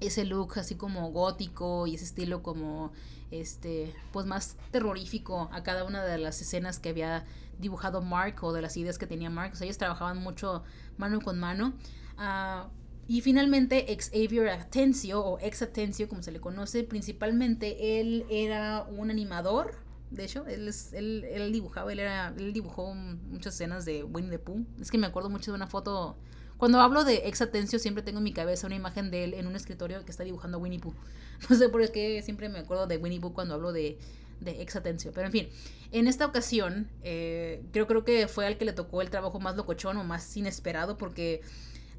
ese 0.00 0.24
look 0.24 0.58
así 0.58 0.76
como 0.76 1.10
gótico 1.10 1.86
y 1.86 1.96
ese 1.96 2.06
estilo 2.06 2.42
como 2.42 2.92
este 3.30 3.94
pues 4.12 4.26
más 4.26 4.56
terrorífico 4.70 5.48
a 5.52 5.62
cada 5.62 5.84
una 5.84 6.04
de 6.04 6.18
las 6.18 6.40
escenas 6.40 6.78
que 6.78 6.88
había 6.88 7.24
dibujado 7.58 8.02
Mark 8.02 8.36
o 8.42 8.52
de 8.52 8.62
las 8.62 8.76
ideas 8.76 8.98
que 8.98 9.06
tenía 9.06 9.30
Mark. 9.30 9.52
O 9.52 9.56
sea, 9.56 9.64
ellos 9.64 9.78
trabajaban 9.78 10.18
mucho 10.18 10.62
mano 10.96 11.20
con 11.20 11.38
mano. 11.38 11.74
Uh, 12.18 12.68
y 13.06 13.22
finalmente 13.22 13.86
Xavier 13.86 14.50
Atencio 14.50 15.24
o 15.24 15.38
Ex 15.40 15.62
Atencio 15.62 16.08
como 16.08 16.22
se 16.22 16.30
le 16.30 16.40
conoce, 16.40 16.84
principalmente 16.84 18.00
él 18.00 18.26
era 18.28 18.82
un 18.84 19.10
animador. 19.10 19.76
De 20.10 20.24
hecho, 20.24 20.46
él, 20.46 20.68
es, 20.68 20.92
él, 20.92 21.24
él 21.24 21.52
dibujaba, 21.52 21.92
él, 21.92 22.00
era, 22.00 22.34
él 22.36 22.52
dibujó 22.52 22.94
muchas 22.94 23.54
escenas 23.54 23.84
de 23.84 24.04
Winnie 24.04 24.30
the 24.30 24.38
Pooh. 24.38 24.64
Es 24.80 24.90
que 24.90 24.98
me 24.98 25.06
acuerdo 25.06 25.30
mucho 25.30 25.50
de 25.52 25.56
una 25.56 25.66
foto 25.66 26.16
cuando 26.58 26.80
hablo 26.80 27.04
de 27.04 27.22
ex 27.28 27.40
Atencio 27.40 27.78
siempre 27.78 28.02
tengo 28.02 28.18
en 28.18 28.24
mi 28.24 28.32
cabeza 28.32 28.66
una 28.66 28.76
imagen 28.76 29.10
de 29.10 29.24
él 29.24 29.34
en 29.34 29.46
un 29.46 29.56
escritorio 29.56 30.04
que 30.04 30.10
está 30.10 30.24
dibujando 30.24 30.58
Winnie 30.58 30.80
Pooh. 30.80 30.94
No 31.48 31.56
sé 31.56 31.68
por 31.68 31.90
qué 31.92 32.20
siempre 32.22 32.48
me 32.48 32.58
acuerdo 32.58 32.88
de 32.88 32.96
Winnie 32.96 33.20
Pooh 33.20 33.32
cuando 33.32 33.54
hablo 33.54 33.72
de, 33.72 33.96
de 34.40 34.60
ex 34.60 34.74
Atencio. 34.74 35.12
Pero 35.12 35.26
en 35.26 35.32
fin, 35.32 35.48
en 35.92 36.08
esta 36.08 36.26
ocasión 36.26 36.90
eh, 37.02 37.62
creo, 37.72 38.04
que 38.04 38.26
fue 38.26 38.46
al 38.46 38.58
que 38.58 38.64
le 38.64 38.72
tocó 38.72 39.02
el 39.02 39.10
trabajo 39.10 39.38
más 39.38 39.56
locochón 39.56 39.96
o 39.98 40.04
más 40.04 40.36
inesperado 40.36 40.98
porque 40.98 41.42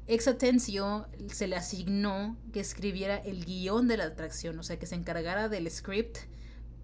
ex 0.06 0.28
Atencio 0.28 1.08
se 1.32 1.46
le 1.46 1.56
asignó 1.56 2.36
que 2.52 2.60
escribiera 2.60 3.16
el 3.16 3.44
guion 3.46 3.88
de 3.88 3.96
la 3.96 4.04
atracción, 4.04 4.58
o 4.58 4.62
sea, 4.62 4.78
que 4.78 4.86
se 4.86 4.94
encargara 4.94 5.48
del 5.48 5.70
script 5.70 6.18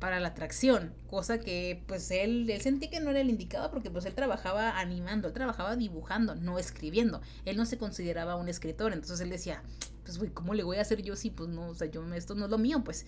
para 0.06 0.20
la 0.20 0.28
atracción, 0.28 0.94
cosa 1.08 1.40
que 1.40 1.82
pues 1.88 2.12
él, 2.12 2.48
él 2.48 2.60
sentía 2.60 2.88
que 2.88 3.00
no 3.00 3.10
era 3.10 3.18
el 3.18 3.28
indicado 3.28 3.72
porque 3.72 3.90
pues 3.90 4.04
él 4.04 4.14
trabajaba 4.14 4.78
animando, 4.78 5.26
él 5.26 5.34
trabajaba 5.34 5.74
dibujando, 5.74 6.36
no 6.36 6.60
escribiendo, 6.60 7.22
él 7.44 7.56
no 7.56 7.66
se 7.66 7.76
consideraba 7.76 8.36
un 8.36 8.48
escritor, 8.48 8.92
entonces 8.92 9.20
él 9.20 9.30
decía, 9.30 9.64
pues 10.04 10.18
güey, 10.18 10.30
¿cómo 10.30 10.54
le 10.54 10.62
voy 10.62 10.76
a 10.76 10.82
hacer 10.82 11.02
yo 11.02 11.16
si 11.16 11.30
pues 11.30 11.48
no, 11.48 11.70
o 11.70 11.74
sea, 11.74 11.88
yo 11.88 12.04
esto 12.14 12.36
no 12.36 12.44
es 12.44 12.52
lo 12.52 12.56
mío, 12.56 12.84
pues, 12.84 13.04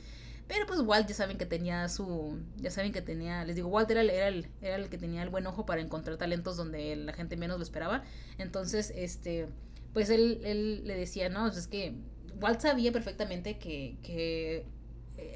pero 0.49 0.67
pues 0.67 0.81
Walt 0.81 1.07
ya 1.07 1.15
saben 1.15 1.39
que 1.39 1.47
tenía 1.47 1.89
su, 1.89 2.37
ya 2.57 2.73
saben 2.73 2.91
que 2.91 3.01
tenía, 3.01 3.45
les 3.45 3.55
digo, 3.55 3.69
Walt 3.69 3.89
era 3.93 4.01
el, 4.01 4.11
era 4.11 4.27
el, 4.27 4.49
era 4.61 4.75
el 4.75 4.89
que 4.89 4.99
tenía 4.99 5.23
el 5.23 5.31
buen 5.31 5.47
ojo 5.47 5.67
para 5.67 5.81
encontrar 5.81 6.17
talentos 6.17 6.57
donde 6.57 6.97
la 6.97 7.13
gente 7.13 7.37
menos 7.37 7.59
lo 7.59 7.63
esperaba, 7.63 8.03
entonces, 8.39 8.93
este, 8.97 9.47
pues 9.93 10.11
él, 10.11 10.41
él 10.43 10.83
le 10.85 10.97
decía, 10.97 11.29
no, 11.29 11.43
pues 11.45 11.59
es 11.59 11.69
que 11.69 11.95
Walt 12.41 12.61
sabía 12.61 12.91
perfectamente 12.91 13.57
que, 13.57 13.99
que 14.03 14.67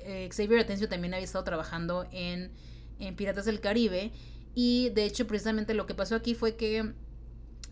eh, 0.04 0.28
Xavier 0.30 0.60
Atencio 0.60 0.88
también 0.88 1.14
había 1.14 1.24
estado 1.24 1.44
trabajando 1.44 2.06
en, 2.12 2.50
Piratas 3.16 3.46
del 3.46 3.60
Caribe. 3.60 4.12
Y 4.54 4.90
de 4.90 5.04
hecho, 5.04 5.26
precisamente 5.26 5.74
lo 5.74 5.86
que 5.86 5.94
pasó 5.94 6.14
aquí 6.14 6.34
fue 6.34 6.54
que 6.54 6.92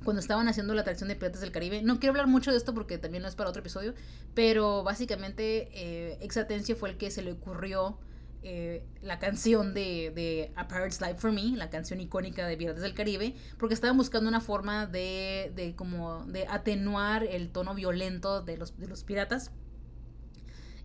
cuando 0.02 0.18
estaban 0.18 0.48
haciendo 0.48 0.74
la 0.74 0.80
atracción 0.80 1.08
de 1.08 1.14
Piratas 1.14 1.40
del 1.40 1.52
Caribe, 1.52 1.82
no 1.82 2.00
quiero 2.00 2.12
hablar 2.12 2.26
mucho 2.26 2.50
de 2.50 2.56
esto 2.56 2.74
porque 2.74 2.98
también 2.98 3.22
no 3.22 3.28
es 3.28 3.36
para 3.36 3.48
otro 3.48 3.60
episodio, 3.60 3.94
pero 4.34 4.82
básicamente 4.82 5.68
eh, 5.72 6.18
Ex 6.20 6.36
Atencio 6.36 6.74
fue 6.74 6.90
el 6.90 6.96
que 6.96 7.12
se 7.12 7.22
le 7.22 7.32
ocurrió 7.32 7.98
eh, 8.42 8.82
la 9.02 9.18
canción 9.18 9.74
de, 9.74 10.12
de, 10.14 10.50
A 10.56 10.66
Pirate's 10.66 11.02
Life 11.02 11.16
for 11.18 11.30
Me, 11.30 11.54
la 11.56 11.68
canción 11.68 12.00
icónica 12.00 12.46
de 12.46 12.56
Piratas 12.56 12.82
del 12.82 12.94
Caribe, 12.94 13.34
porque 13.58 13.74
estaban 13.74 13.98
buscando 13.98 14.30
una 14.30 14.40
forma 14.40 14.86
de, 14.86 15.52
de 15.54 15.76
como 15.76 16.24
de 16.24 16.46
atenuar 16.46 17.24
el 17.24 17.50
tono 17.50 17.74
violento 17.74 18.40
de 18.40 18.56
los, 18.56 18.78
de 18.78 18.88
los 18.88 19.04
piratas. 19.04 19.50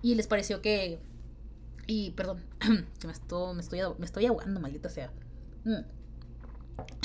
Y 0.02 0.16
les 0.16 0.28
pareció 0.28 0.62
que 0.62 1.00
y 1.88 2.12
perdón, 2.12 2.44
me 3.06 3.12
estoy, 3.12 3.56
me 3.56 3.62
estoy, 3.62 3.80
me 3.98 4.06
estoy 4.06 4.26
ahogando, 4.26 4.60
maldita 4.60 4.90
sea. 4.90 5.12
Mm. 5.64 5.84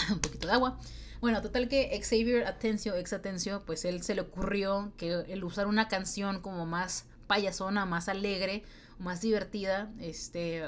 Un 0.12 0.20
poquito 0.20 0.46
de 0.46 0.52
agua. 0.52 0.78
Bueno, 1.20 1.42
total 1.42 1.68
que 1.68 2.00
Xavier 2.02 2.46
Atencio, 2.46 2.96
ex 2.96 3.12
Atencio, 3.12 3.62
pues 3.66 3.84
él 3.84 4.02
se 4.02 4.14
le 4.14 4.22
ocurrió 4.22 4.92
que 4.96 5.12
el 5.28 5.44
usar 5.44 5.66
una 5.66 5.88
canción 5.88 6.40
como 6.40 6.64
más 6.64 7.04
payasona, 7.26 7.84
más 7.84 8.08
alegre, 8.08 8.64
más 8.98 9.20
divertida, 9.20 9.90
este 10.00 10.64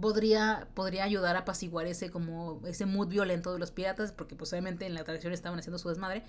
podría, 0.00 0.68
podría 0.74 1.04
ayudar 1.04 1.36
a 1.36 1.40
apaciguar 1.40 1.86
ese 1.86 2.10
como 2.10 2.62
ese 2.66 2.86
mood 2.86 3.08
violento 3.08 3.52
de 3.52 3.58
los 3.58 3.70
piratas, 3.70 4.12
porque 4.12 4.34
pues 4.34 4.52
obviamente 4.52 4.86
en 4.86 4.94
la 4.94 5.02
atracción 5.02 5.32
estaban 5.32 5.58
haciendo 5.58 5.78
su 5.78 5.88
desmadre. 5.88 6.22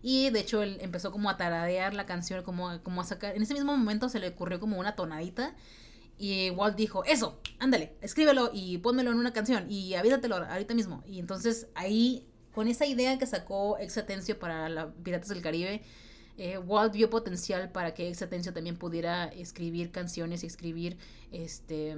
Y 0.00 0.30
de 0.30 0.40
hecho 0.40 0.62
él 0.62 0.78
empezó 0.80 1.10
como 1.10 1.28
a 1.28 1.36
taradear 1.36 1.92
la 1.92 2.06
canción, 2.06 2.42
como, 2.42 2.82
como 2.82 3.00
a 3.00 3.04
sacar. 3.04 3.36
En 3.36 3.42
ese 3.42 3.54
mismo 3.54 3.76
momento 3.76 4.08
se 4.08 4.18
le 4.18 4.28
ocurrió 4.28 4.60
como 4.60 4.78
una 4.78 4.94
tonadita 4.94 5.54
y 6.18 6.50
Walt 6.50 6.76
dijo, 6.76 7.04
eso, 7.04 7.38
ándale, 7.58 7.94
escríbelo 8.00 8.50
y 8.52 8.78
pónmelo 8.78 9.12
en 9.12 9.18
una 9.18 9.32
canción 9.32 9.70
y 9.70 9.94
avídatelo 9.94 10.36
ahorita 10.36 10.74
mismo. 10.74 11.02
Y 11.06 11.20
entonces 11.20 11.68
ahí, 11.74 12.26
con 12.52 12.66
esa 12.66 12.86
idea 12.86 13.18
que 13.18 13.26
sacó 13.26 13.78
Exatencio 13.78 14.38
para 14.38 14.68
la 14.68 14.90
Piratas 14.90 15.28
del 15.28 15.42
Caribe, 15.42 15.82
eh, 16.36 16.58
Walt 16.58 16.92
vio 16.92 17.08
potencial 17.08 17.70
para 17.70 17.94
que 17.94 18.08
Exatencio 18.08 18.52
también 18.52 18.76
pudiera 18.76 19.26
escribir 19.26 19.90
canciones 19.90 20.42
y 20.42 20.46
escribir 20.46 20.96
este 21.30 21.96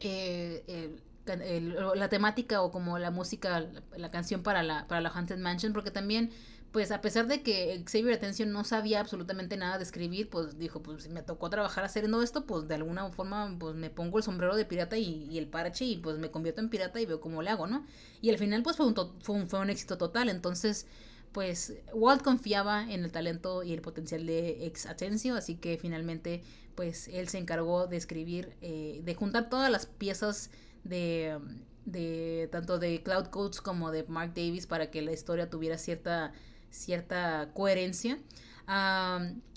eh, 0.00 0.96
la 1.26 2.08
temática 2.08 2.62
o 2.62 2.70
como 2.70 2.98
la 2.98 3.10
música, 3.10 3.66
la, 3.96 4.10
canción 4.10 4.42
para 4.42 4.62
la, 4.62 4.86
para 4.86 5.02
la 5.02 5.10
Haunted 5.10 5.38
Mansion, 5.38 5.74
porque 5.74 5.90
también 5.90 6.30
pues 6.72 6.90
a 6.90 7.00
pesar 7.00 7.26
de 7.26 7.42
que 7.42 7.82
Xavier 7.90 8.14
Atención 8.14 8.52
no 8.52 8.62
sabía 8.62 9.00
absolutamente 9.00 9.56
nada 9.56 9.78
de 9.78 9.84
escribir, 9.84 10.28
pues 10.28 10.58
dijo, 10.58 10.82
pues 10.82 11.04
si 11.04 11.08
me 11.08 11.22
tocó 11.22 11.48
trabajar 11.48 11.84
haciendo 11.84 12.22
esto, 12.22 12.44
pues 12.44 12.68
de 12.68 12.74
alguna 12.74 13.08
forma 13.10 13.56
pues 13.58 13.74
me 13.74 13.88
pongo 13.88 14.18
el 14.18 14.24
sombrero 14.24 14.54
de 14.54 14.66
pirata 14.66 14.98
y, 14.98 15.38
el 15.38 15.46
parche 15.46 15.86
y 15.86 15.96
pues 15.96 16.18
me 16.18 16.30
convierto 16.30 16.60
en 16.60 16.68
pirata 16.68 17.00
y 17.00 17.06
veo 17.06 17.20
cómo 17.20 17.42
le 17.42 17.50
hago, 17.50 17.66
¿no? 17.66 17.86
Y 18.20 18.30
al 18.30 18.38
final 18.38 18.62
pues 18.62 18.76
fue 18.76 18.86
un, 18.86 18.94
fue 19.20 19.46
fue 19.46 19.60
un 19.60 19.70
éxito 19.70 19.96
total, 19.96 20.28
entonces 20.28 20.86
pues 21.32 21.74
Walt 21.92 22.22
confiaba 22.22 22.90
en 22.90 23.04
el 23.04 23.12
talento 23.12 23.62
y 23.62 23.72
el 23.72 23.80
potencial 23.80 24.26
de 24.26 24.66
Ex 24.66 24.86
Atencio, 24.86 25.36
así 25.36 25.56
que 25.56 25.78
finalmente 25.78 26.42
pues 26.74 27.08
él 27.08 27.28
se 27.28 27.38
encargó 27.38 27.86
de 27.86 27.96
escribir, 27.96 28.56
eh, 28.60 29.00
de 29.04 29.14
juntar 29.14 29.48
todas 29.48 29.70
las 29.70 29.86
piezas 29.86 30.50
de, 30.84 31.38
de 31.86 32.48
tanto 32.52 32.78
de 32.78 33.02
Cloud 33.02 33.26
Codes 33.26 33.60
como 33.60 33.90
de 33.90 34.04
Mark 34.04 34.32
Davis 34.34 34.66
para 34.66 34.90
que 34.90 35.02
la 35.02 35.12
historia 35.12 35.50
tuviera 35.50 35.78
cierta 35.78 36.32
cierta 36.70 37.50
coherencia. 37.54 38.18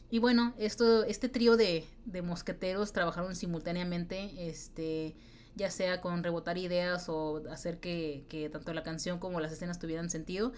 y 0.09 0.19
bueno, 0.19 0.53
esto, 0.57 1.03
este 1.03 1.29
trío 1.29 1.57
de, 1.57 1.85
de, 2.05 2.21
mosqueteros 2.21 2.93
trabajaron 2.93 3.35
simultáneamente, 3.35 4.49
este, 4.49 5.15
ya 5.55 5.69
sea 5.69 6.01
con 6.01 6.23
rebotar 6.23 6.57
ideas 6.57 7.09
o 7.09 7.43
hacer 7.49 7.79
que, 7.79 8.25
que 8.29 8.49
tanto 8.49 8.73
la 8.73 8.83
canción 8.83 9.19
como 9.19 9.39
las 9.39 9.51
escenas 9.51 9.79
tuvieran 9.79 10.09
sentido. 10.09 10.53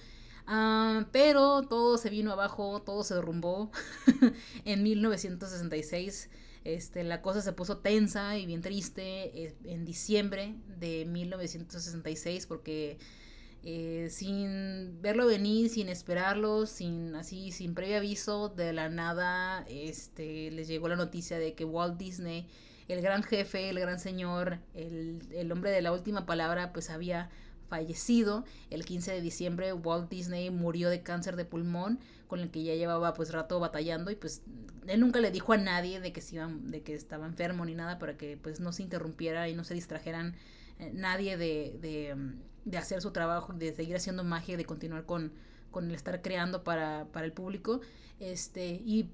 pero 1.12 1.64
todo 1.64 1.98
se 1.98 2.10
vino 2.10 2.32
abajo, 2.32 2.82
todo 2.82 3.04
se 3.04 3.16
derrumbó 3.16 3.72
en 4.66 4.84
1966. 4.84 6.30
Este, 6.64 7.04
la 7.04 7.22
cosa 7.22 7.42
se 7.42 7.52
puso 7.52 7.80
tensa 7.80 8.38
y 8.38 8.46
bien 8.46 8.62
triste 8.62 9.44
eh, 9.44 9.56
en 9.66 9.84
diciembre 9.84 10.56
de 10.80 11.06
1966 11.06 12.46
porque 12.48 12.98
eh, 13.64 14.08
sin 14.10 15.02
verlo 15.02 15.26
venir, 15.26 15.70
sin 15.70 15.90
esperarlo, 15.90 16.66
sin 16.66 17.16
así, 17.16 17.52
sin 17.52 17.74
previo 17.74 17.98
aviso, 17.98 18.50
de 18.50 18.74
la 18.74 18.90
nada, 18.90 19.66
este, 19.70 20.52
les 20.52 20.68
llegó 20.68 20.90
la 20.90 20.96
noticia 20.98 21.40
de 21.40 21.54
que 21.54 21.66
Walt 21.66 21.98
Disney, 21.98 22.48
el 22.88 23.02
gran 23.02 23.24
jefe, 23.24 23.70
el 23.70 23.80
gran 23.80 24.00
señor, 24.00 24.60
el, 24.74 25.22
el 25.32 25.52
hombre 25.52 25.72
de 25.72 25.82
la 25.82 25.94
última 25.94 26.26
palabra, 26.26 26.74
pues 26.74 26.90
había 26.90 27.30
fallecido. 27.70 28.44
El 28.70 28.86
15 28.86 29.14
de 29.14 29.22
diciembre 29.22 29.74
Walt 29.74 30.10
Disney 30.10 30.50
murió 30.52 30.90
de 30.90 31.02
cáncer 31.02 31.36
de 31.36 31.46
pulmón, 31.46 32.00
con 32.28 32.40
el 32.40 32.52
que 32.52 32.64
ya 32.64 32.76
llevaba 32.76 33.14
pues 33.14 33.32
rato 33.32 33.60
batallando 33.60 34.12
y 34.12 34.16
pues 34.16 34.42
él 34.88 35.00
nunca 35.00 35.20
le 35.20 35.32
dijo 35.32 35.54
a 35.54 35.58
nadie 35.58 36.00
de 36.00 36.12
que 36.12 36.22
se 36.22 36.36
iba, 36.36 36.48
de 36.48 36.82
que 36.82 36.94
estaba 36.94 37.26
enfermo 37.26 37.66
ni 37.66 37.76
nada 37.76 38.00
para 38.00 38.18
que 38.18 38.38
pues 38.38 38.60
no 38.60 38.72
se 38.72 38.84
interrumpiera 38.84 39.48
y 39.50 39.56
no 39.56 39.64
se 39.64 39.74
distrajeran 39.74 40.36
nadie 40.92 41.38
de, 41.38 41.78
de 41.82 42.16
de 42.66 42.78
hacer 42.78 43.02
su 43.02 43.12
trabajo, 43.12 43.54
de 43.54 43.74
seguir 43.74 43.96
haciendo 43.96 44.24
magia, 44.24 44.58
de 44.58 44.66
continuar 44.66 45.06
con, 45.06 45.34
con 45.72 45.90
el 45.90 45.96
estar 45.96 46.22
creando 46.22 46.64
para, 46.64 47.08
para 47.12 47.26
el 47.26 47.34
público. 47.34 47.82
Este, 48.20 48.82
y 48.86 49.10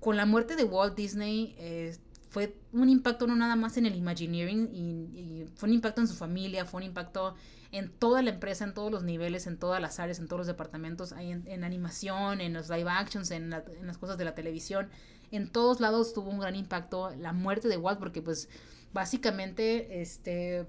con 0.00 0.16
la 0.16 0.26
muerte 0.26 0.56
de 0.56 0.64
Walt 0.64 0.96
Disney 0.96 1.54
eh, 1.58 1.96
fue 2.30 2.56
un 2.72 2.88
impacto 2.88 3.26
no 3.26 3.36
nada 3.36 3.56
más 3.56 3.76
en 3.76 3.86
el 3.86 3.94
Imagineering, 3.94 4.70
y, 4.72 5.46
fue 5.56 5.68
un 5.68 5.74
impacto 5.74 6.00
en 6.00 6.08
su 6.08 6.14
familia, 6.14 6.64
fue 6.64 6.78
un 6.78 6.86
impacto 6.86 7.34
en 7.70 7.90
toda 7.90 8.22
la 8.22 8.30
empresa, 8.30 8.64
en 8.64 8.72
todos 8.72 8.90
los 8.90 9.04
niveles, 9.04 9.46
en 9.46 9.58
todas 9.58 9.80
las 9.80 10.00
áreas, 10.00 10.18
en 10.18 10.26
todos 10.26 10.38
los 10.38 10.46
departamentos, 10.46 11.12
en, 11.12 11.46
en 11.46 11.64
animación, 11.64 12.40
en 12.40 12.52
los 12.54 12.70
live 12.70 12.88
actions, 12.88 13.30
en, 13.30 13.52
en 13.52 13.86
las 13.86 13.98
cosas 13.98 14.16
de 14.16 14.24
la 14.24 14.34
televisión. 14.34 14.88
En 15.30 15.50
todos 15.50 15.80
lados 15.80 16.14
tuvo 16.14 16.30
un 16.30 16.38
gran 16.38 16.54
impacto 16.56 17.10
la 17.16 17.32
muerte 17.32 17.68
de 17.68 17.76
Walt, 17.76 17.98
porque 17.98 18.22
pues 18.22 18.48
básicamente 18.92 20.00
este 20.00 20.66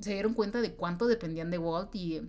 se 0.00 0.12
dieron 0.12 0.34
cuenta 0.34 0.60
de 0.60 0.74
cuánto 0.74 1.06
dependían 1.06 1.50
de 1.50 1.58
Walt 1.58 1.94
y, 1.94 2.22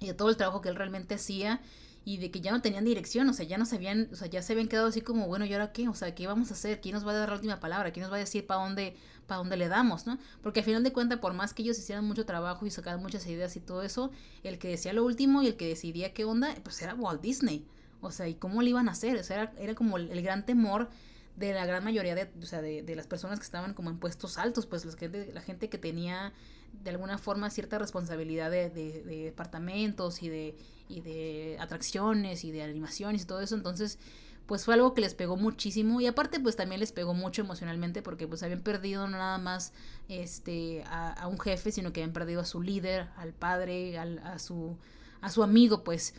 de 0.00 0.14
todo 0.14 0.30
el 0.30 0.36
trabajo 0.36 0.60
que 0.60 0.68
él 0.68 0.76
realmente 0.76 1.14
hacía 1.14 1.60
y 2.04 2.16
de 2.16 2.30
que 2.30 2.40
ya 2.40 2.52
no 2.52 2.62
tenían 2.62 2.84
dirección, 2.84 3.28
o 3.28 3.34
sea, 3.34 3.44
ya 3.44 3.58
no 3.58 3.66
sabían, 3.66 4.08
o 4.12 4.16
sea, 4.16 4.26
ya 4.26 4.40
se 4.40 4.54
habían 4.54 4.68
quedado 4.68 4.86
así 4.86 5.02
como, 5.02 5.26
bueno, 5.26 5.44
¿y 5.44 5.52
ahora 5.52 5.72
qué? 5.72 5.88
O 5.88 5.94
sea, 5.94 6.14
¿qué 6.14 6.26
vamos 6.26 6.50
a 6.50 6.54
hacer? 6.54 6.80
¿Quién 6.80 6.94
nos 6.94 7.06
va 7.06 7.12
a 7.12 7.14
dar 7.14 7.28
la 7.28 7.34
última 7.34 7.60
palabra? 7.60 7.92
¿Quién 7.92 8.02
nos 8.04 8.12
va 8.12 8.16
a 8.16 8.20
decir 8.20 8.46
para 8.46 8.62
dónde, 8.62 8.96
para 9.26 9.38
dónde 9.38 9.58
le 9.58 9.68
damos, 9.68 10.06
no? 10.06 10.18
Porque 10.42 10.60
al 10.60 10.66
final 10.66 10.82
de 10.82 10.92
cuentas, 10.92 11.18
por 11.18 11.34
más 11.34 11.52
que 11.52 11.62
ellos 11.62 11.78
hicieran 11.78 12.06
mucho 12.06 12.24
trabajo 12.24 12.64
y 12.64 12.70
sacaran 12.70 13.02
muchas 13.02 13.26
ideas 13.26 13.54
y 13.56 13.60
todo 13.60 13.82
eso, 13.82 14.10
el 14.42 14.58
que 14.58 14.68
decía 14.68 14.94
lo 14.94 15.04
último 15.04 15.42
y 15.42 15.48
el 15.48 15.56
que 15.56 15.68
decidía 15.68 16.14
qué 16.14 16.24
onda, 16.24 16.54
pues 16.62 16.80
era 16.80 16.94
Walt 16.94 17.20
Disney. 17.20 17.66
O 18.00 18.10
sea, 18.10 18.26
¿y 18.28 18.34
cómo 18.34 18.62
le 18.62 18.70
iban 18.70 18.88
a 18.88 18.92
hacer? 18.92 19.18
O 19.18 19.22
sea, 19.22 19.42
era, 19.42 19.52
era 19.58 19.74
como 19.74 19.98
el, 19.98 20.10
el 20.10 20.22
gran 20.22 20.46
temor 20.46 20.88
de 21.36 21.52
la 21.54 21.66
gran 21.66 21.84
mayoría 21.84 22.14
de, 22.14 22.30
o 22.40 22.46
sea, 22.46 22.62
de, 22.62 22.82
de, 22.82 22.96
las 22.96 23.06
personas 23.06 23.38
que 23.38 23.44
estaban 23.44 23.74
como 23.74 23.90
en 23.90 23.98
puestos 23.98 24.38
altos, 24.38 24.66
pues 24.66 24.84
los 24.84 24.96
que, 24.96 25.08
la 25.32 25.40
gente 25.40 25.68
que 25.68 25.78
tenía 25.78 26.32
de 26.72 26.90
alguna 26.90 27.18
forma 27.18 27.50
cierta 27.50 27.78
responsabilidad 27.78 28.50
de, 28.50 28.70
de, 28.70 29.02
departamentos 29.02 30.22
y 30.22 30.28
de, 30.28 30.56
y 30.88 31.00
de 31.00 31.56
atracciones 31.60 32.44
y 32.44 32.52
de 32.52 32.62
animaciones 32.62 33.22
y 33.22 33.26
todo 33.26 33.40
eso, 33.40 33.54
entonces 33.54 33.98
pues 34.46 34.64
fue 34.64 34.74
algo 34.74 34.94
que 34.94 35.00
les 35.00 35.14
pegó 35.14 35.36
muchísimo 35.36 36.00
y 36.00 36.06
aparte 36.06 36.40
pues 36.40 36.56
también 36.56 36.80
les 36.80 36.90
pegó 36.90 37.14
mucho 37.14 37.42
emocionalmente 37.42 38.02
porque 38.02 38.26
pues 38.26 38.42
habían 38.42 38.62
perdido 38.62 39.06
no 39.06 39.16
nada 39.16 39.38
más 39.38 39.72
este 40.08 40.82
a, 40.86 41.12
a 41.12 41.28
un 41.28 41.38
jefe 41.38 41.70
sino 41.70 41.92
que 41.92 42.00
habían 42.00 42.12
perdido 42.12 42.40
a 42.40 42.44
su 42.44 42.60
líder 42.60 43.10
al 43.16 43.32
padre 43.32 43.96
al, 43.96 44.18
a 44.18 44.40
su 44.40 44.76
a 45.20 45.30
su 45.30 45.42
amigo 45.42 45.84
pues. 45.84 46.14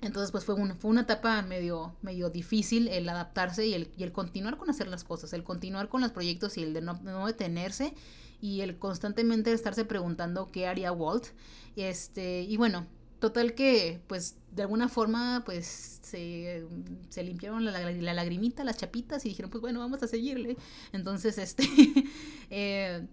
Entonces, 0.00 0.32
pues 0.32 0.44
fue, 0.44 0.56
un, 0.56 0.76
fue 0.76 0.90
una 0.90 1.02
etapa 1.02 1.40
medio, 1.42 1.94
medio 2.02 2.28
difícil 2.28 2.88
el 2.88 3.08
adaptarse 3.08 3.64
y 3.66 3.74
el, 3.74 3.88
y 3.96 4.02
el 4.02 4.10
continuar 4.10 4.56
con 4.56 4.68
hacer 4.68 4.88
las 4.88 5.04
cosas, 5.04 5.32
el 5.32 5.44
continuar 5.44 5.88
con 5.88 6.00
los 6.00 6.10
proyectos 6.10 6.58
y 6.58 6.64
el 6.64 6.74
de 6.74 6.80
no, 6.80 6.94
no 7.04 7.24
detenerse 7.28 7.94
y 8.42 8.60
el 8.60 8.76
constantemente 8.76 9.52
estarse 9.52 9.86
preguntando 9.86 10.50
qué 10.50 10.66
haría 10.66 10.92
Walt. 10.92 11.28
Este, 11.76 12.42
y 12.42 12.56
bueno, 12.58 12.86
total 13.20 13.54
que, 13.54 14.02
pues, 14.08 14.36
de 14.50 14.62
alguna 14.62 14.88
forma, 14.88 15.44
pues, 15.46 16.00
se, 16.02 16.66
se 17.08 17.22
limpiaron 17.22 17.64
la, 17.64 17.70
la, 17.70 17.92
la, 17.92 18.12
lagrimita, 18.12 18.64
las 18.64 18.76
chapitas 18.76 19.24
y 19.24 19.28
dijeron, 19.28 19.48
pues, 19.48 19.62
bueno, 19.62 19.78
vamos 19.78 20.02
a 20.02 20.08
seguirle. 20.08 20.56
Entonces, 20.92 21.38
este, 21.38 21.64
eh, 22.50 23.06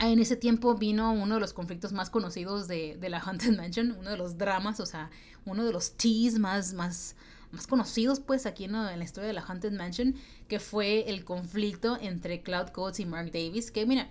en 0.00 0.18
ese 0.18 0.36
tiempo 0.36 0.74
vino 0.74 1.14
uno 1.14 1.36
de 1.36 1.40
los 1.40 1.54
conflictos 1.54 1.94
más 1.94 2.10
conocidos 2.10 2.68
de, 2.68 2.98
de 3.00 3.08
la 3.08 3.18
Haunted 3.20 3.56
Mansion, 3.56 3.96
uno 3.98 4.10
de 4.10 4.18
los 4.18 4.36
dramas, 4.36 4.80
o 4.80 4.86
sea, 4.86 5.10
uno 5.46 5.64
de 5.64 5.72
los 5.72 5.96
teas 5.96 6.38
más, 6.38 6.74
más, 6.74 7.16
más 7.52 7.66
conocidos 7.66 8.20
pues 8.20 8.46
aquí 8.46 8.64
en, 8.64 8.72
la 8.72 9.02
historia 9.02 9.26
de 9.28 9.32
la 9.32 9.42
Haunted 9.42 9.72
Mansion, 9.72 10.14
que 10.48 10.60
fue 10.60 11.08
el 11.08 11.24
conflicto 11.24 11.98
entre 12.00 12.42
Cloud 12.42 12.68
Coates 12.68 13.00
y 13.00 13.06
Mark 13.06 13.30
Davis, 13.32 13.70
que 13.70 13.86
mira, 13.86 14.10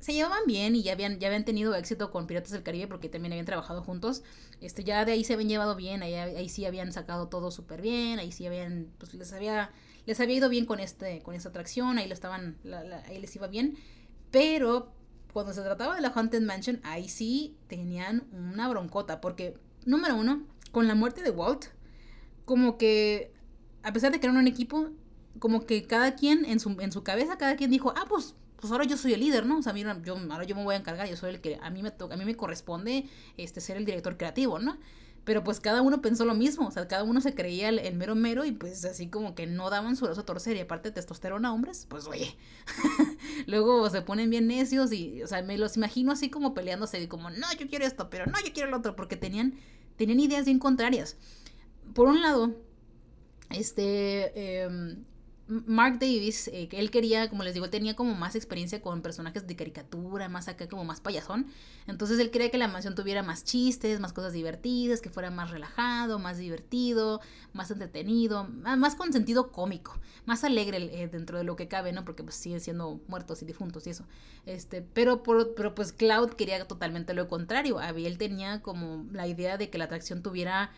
se 0.00 0.12
llevaban 0.12 0.40
bien 0.46 0.76
y 0.76 0.82
ya 0.82 0.92
habían, 0.92 1.18
ya 1.18 1.28
habían 1.28 1.46
tenido 1.46 1.74
éxito 1.74 2.10
con 2.10 2.26
Piratas 2.26 2.50
del 2.50 2.62
Caribe 2.62 2.88
porque 2.88 3.08
también 3.08 3.32
habían 3.32 3.46
trabajado 3.46 3.82
juntos. 3.82 4.22
Este, 4.60 4.84
ya 4.84 5.04
de 5.06 5.12
ahí 5.12 5.24
se 5.24 5.32
habían 5.32 5.48
llevado 5.48 5.76
bien, 5.76 6.02
ahí, 6.02 6.14
ahí 6.14 6.48
sí 6.50 6.66
habían 6.66 6.92
sacado 6.92 7.28
todo 7.28 7.50
súper 7.50 7.80
bien, 7.80 8.18
ahí 8.18 8.30
sí 8.30 8.46
habían, 8.46 8.92
pues 8.98 9.14
les 9.14 9.32
había, 9.32 9.70
les 10.04 10.20
había 10.20 10.36
ido 10.36 10.50
bien 10.50 10.66
con 10.66 10.78
este, 10.78 11.22
con 11.22 11.34
esta 11.34 11.48
atracción, 11.48 11.96
ahí 11.96 12.06
lo 12.06 12.12
estaban, 12.12 12.58
ahí 13.06 13.18
les 13.18 13.34
iba 13.34 13.46
bien. 13.46 13.78
Pero 14.30 14.92
cuando 15.32 15.52
se 15.52 15.62
trataba 15.62 15.94
de 15.96 16.02
la 16.02 16.08
Haunted 16.08 16.42
Mansion, 16.42 16.80
ahí 16.84 17.08
sí 17.08 17.56
tenían 17.66 18.24
una 18.32 18.68
broncota, 18.68 19.20
porque, 19.20 19.56
número 19.86 20.16
uno, 20.16 20.46
con 20.70 20.86
la 20.86 20.94
muerte 20.94 21.22
de 21.22 21.30
Walt, 21.30 21.66
como 22.44 22.78
que, 22.78 23.32
a 23.82 23.92
pesar 23.92 24.12
de 24.12 24.20
que 24.20 24.26
eran 24.26 24.36
un 24.36 24.46
equipo, 24.46 24.90
como 25.38 25.66
que 25.66 25.86
cada 25.86 26.14
quien 26.14 26.44
en 26.44 26.60
su, 26.60 26.76
en 26.80 26.92
su 26.92 27.02
cabeza, 27.02 27.38
cada 27.38 27.56
quien 27.56 27.70
dijo, 27.70 27.92
ah, 27.96 28.04
pues 28.08 28.34
pues 28.64 28.72
ahora 28.72 28.86
yo 28.86 28.96
soy 28.96 29.12
el 29.12 29.20
líder, 29.20 29.44
¿no? 29.44 29.58
O 29.58 29.62
sea, 29.62 29.74
mira, 29.74 30.00
yo, 30.02 30.16
ahora 30.30 30.44
yo 30.44 30.56
me 30.56 30.64
voy 30.64 30.74
a 30.74 30.78
encargar, 30.78 31.06
yo 31.06 31.18
soy 31.18 31.34
el 31.34 31.42
que 31.42 31.58
a 31.60 31.68
mí 31.68 31.82
me 31.82 31.90
toca, 31.90 32.14
a 32.14 32.16
mí 32.16 32.24
me 32.24 32.34
corresponde 32.34 33.04
este, 33.36 33.60
ser 33.60 33.76
el 33.76 33.84
director 33.84 34.16
creativo, 34.16 34.58
¿no? 34.58 34.78
Pero 35.24 35.44
pues 35.44 35.60
cada 35.60 35.82
uno 35.82 36.00
pensó 36.00 36.24
lo 36.24 36.34
mismo, 36.34 36.68
o 36.68 36.70
sea, 36.70 36.88
cada 36.88 37.02
uno 37.04 37.20
se 37.20 37.34
creía 37.34 37.68
el, 37.68 37.94
mero 37.94 38.14
mero 38.14 38.46
y 38.46 38.52
pues 38.52 38.82
así 38.86 39.08
como 39.08 39.34
que 39.34 39.46
no 39.46 39.68
daban 39.68 39.96
su 39.96 40.06
brazo 40.06 40.22
a 40.22 40.24
torcer 40.24 40.56
y 40.56 40.60
aparte 40.60 40.90
testosterona 40.90 41.48
a 41.48 41.52
hombres, 41.52 41.84
pues 41.90 42.06
oye, 42.06 42.38
luego 43.46 43.90
se 43.90 44.00
ponen 44.00 44.30
bien 44.30 44.46
necios 44.46 44.92
y, 44.92 45.22
o 45.22 45.26
sea, 45.26 45.42
me 45.42 45.58
los 45.58 45.76
imagino 45.76 46.10
así 46.10 46.30
como 46.30 46.54
peleándose 46.54 47.02
y 47.02 47.06
como, 47.06 47.28
no, 47.28 47.46
yo 47.58 47.66
quiero 47.66 47.84
esto, 47.84 48.08
pero 48.08 48.24
no, 48.24 48.38
yo 48.42 48.54
quiero 48.54 48.70
el 48.70 48.74
otro, 48.74 48.96
porque 48.96 49.16
tenían, 49.16 49.52
tenían 49.96 50.20
ideas 50.20 50.46
bien 50.46 50.58
contrarias. 50.58 51.18
Por 51.94 52.08
un 52.08 52.20
lado, 52.20 52.54
este, 53.50 54.32
eh, 54.34 54.96
Mark 55.46 55.98
Davis, 55.98 56.48
eh, 56.48 56.68
él 56.72 56.90
quería, 56.90 57.28
como 57.28 57.42
les 57.42 57.52
digo, 57.52 57.68
tenía 57.68 57.94
como 57.94 58.14
más 58.14 58.34
experiencia 58.34 58.80
con 58.80 59.02
personajes 59.02 59.46
de 59.46 59.54
caricatura, 59.54 60.28
más 60.30 60.48
acá 60.48 60.68
como 60.68 60.84
más 60.84 61.02
payasón. 61.02 61.46
Entonces 61.86 62.18
él 62.18 62.30
quería 62.30 62.50
que 62.50 62.56
la 62.56 62.66
mansión 62.66 62.94
tuviera 62.94 63.22
más 63.22 63.44
chistes, 63.44 64.00
más 64.00 64.14
cosas 64.14 64.32
divertidas, 64.32 65.02
que 65.02 65.10
fuera 65.10 65.30
más 65.30 65.50
relajado, 65.50 66.18
más 66.18 66.38
divertido, 66.38 67.20
más 67.52 67.70
entretenido, 67.70 68.44
más 68.44 68.94
con 68.94 69.12
sentido 69.12 69.52
cómico, 69.52 69.98
más 70.24 70.44
alegre 70.44 70.78
eh, 71.02 71.08
dentro 71.08 71.36
de 71.36 71.44
lo 71.44 71.56
que 71.56 71.68
cabe, 71.68 71.92
¿no? 71.92 72.06
Porque 72.06 72.22
pues 72.22 72.36
siguen 72.36 72.60
siendo 72.60 73.02
muertos 73.06 73.42
y 73.42 73.44
difuntos 73.44 73.86
y 73.86 73.90
eso. 73.90 74.06
Este, 74.46 74.80
pero, 74.80 75.22
por, 75.22 75.54
pero 75.54 75.74
pues 75.74 75.92
Cloud 75.92 76.30
quería 76.30 76.66
totalmente 76.66 77.12
lo 77.12 77.28
contrario. 77.28 77.80
Él 77.82 78.16
tenía 78.16 78.62
como 78.62 79.04
la 79.12 79.26
idea 79.26 79.58
de 79.58 79.68
que 79.68 79.76
la 79.76 79.84
atracción 79.84 80.22
tuviera 80.22 80.70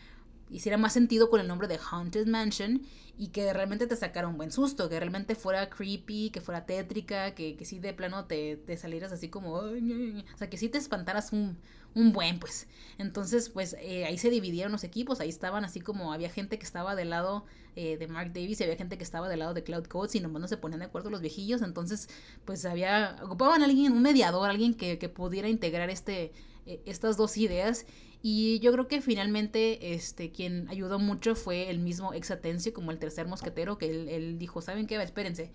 hiciera 0.49 0.77
más 0.77 0.93
sentido 0.93 1.29
con 1.29 1.39
el 1.39 1.47
nombre 1.47 1.67
de 1.67 1.79
Haunted 1.91 2.27
Mansion 2.27 2.81
y 3.17 3.29
que 3.29 3.51
realmente 3.51 3.87
te 3.87 3.95
sacara 3.95 4.27
un 4.27 4.37
buen 4.37 4.51
susto, 4.51 4.89
que 4.89 4.99
realmente 4.99 5.35
fuera 5.35 5.69
creepy, 5.69 6.29
que 6.29 6.39
fuera 6.39 6.65
tétrica, 6.65 7.33
que, 7.33 7.55
que 7.55 7.65
sí 7.65 7.79
de 7.79 7.93
plano 7.93 8.25
te, 8.25 8.57
te 8.57 8.77
salieras 8.77 9.11
así 9.11 9.29
como... 9.29 9.53
o 9.53 10.37
sea, 10.37 10.49
que 10.49 10.57
sí 10.57 10.69
te 10.69 10.77
espantaras 10.77 11.33
un, 11.33 11.57
un 11.95 12.13
buen, 12.13 12.39
pues. 12.39 12.67
Entonces, 12.99 13.49
pues 13.49 13.75
eh, 13.79 14.05
ahí 14.05 14.17
se 14.19 14.29
dividieron 14.29 14.71
los 14.71 14.83
equipos, 14.83 15.19
ahí 15.19 15.29
estaban 15.29 15.65
así 15.65 15.81
como 15.81 16.13
había 16.13 16.29
gente 16.29 16.59
que 16.59 16.65
estaba 16.65 16.95
del 16.95 17.09
lado 17.09 17.45
eh, 17.75 17.97
de 17.97 18.07
Mark 18.07 18.33
Davis 18.33 18.59
y 18.59 18.63
había 18.63 18.75
gente 18.75 18.97
que 18.97 19.03
estaba 19.03 19.27
del 19.29 19.39
lado 19.39 19.55
de 19.55 19.63
Cloud 19.63 19.85
Codes 19.87 20.13
y 20.15 20.19
nomás 20.19 20.41
no 20.41 20.47
se 20.47 20.57
ponían 20.57 20.79
de 20.79 20.85
acuerdo 20.85 21.09
los 21.09 21.21
viejillos, 21.21 21.61
entonces 21.63 22.09
pues 22.45 22.65
había, 22.65 23.17
ocupaban 23.23 23.63
a 23.63 23.65
alguien, 23.65 23.93
un 23.93 24.03
mediador, 24.03 24.49
alguien 24.49 24.75
que, 24.75 24.99
que 24.99 25.09
pudiera 25.09 25.49
integrar 25.49 25.89
este, 25.89 26.31
eh, 26.67 26.81
estas 26.85 27.17
dos 27.17 27.37
ideas 27.37 27.85
y 28.21 28.59
yo 28.59 28.71
creo 28.71 28.87
que 28.87 29.01
finalmente 29.01 29.93
este, 29.93 30.31
quien 30.31 30.67
ayudó 30.69 30.99
mucho 30.99 31.35
fue 31.35 31.69
el 31.69 31.79
mismo 31.79 32.13
ex 32.13 32.31
Atencio, 32.31 32.73
como 32.73 32.91
el 32.91 32.99
tercer 32.99 33.27
mosquetero, 33.27 33.77
que 33.77 33.89
él, 33.89 34.09
él 34.09 34.39
dijo, 34.39 34.61
¿saben 34.61 34.87
qué? 34.87 35.01
Espérense. 35.01 35.51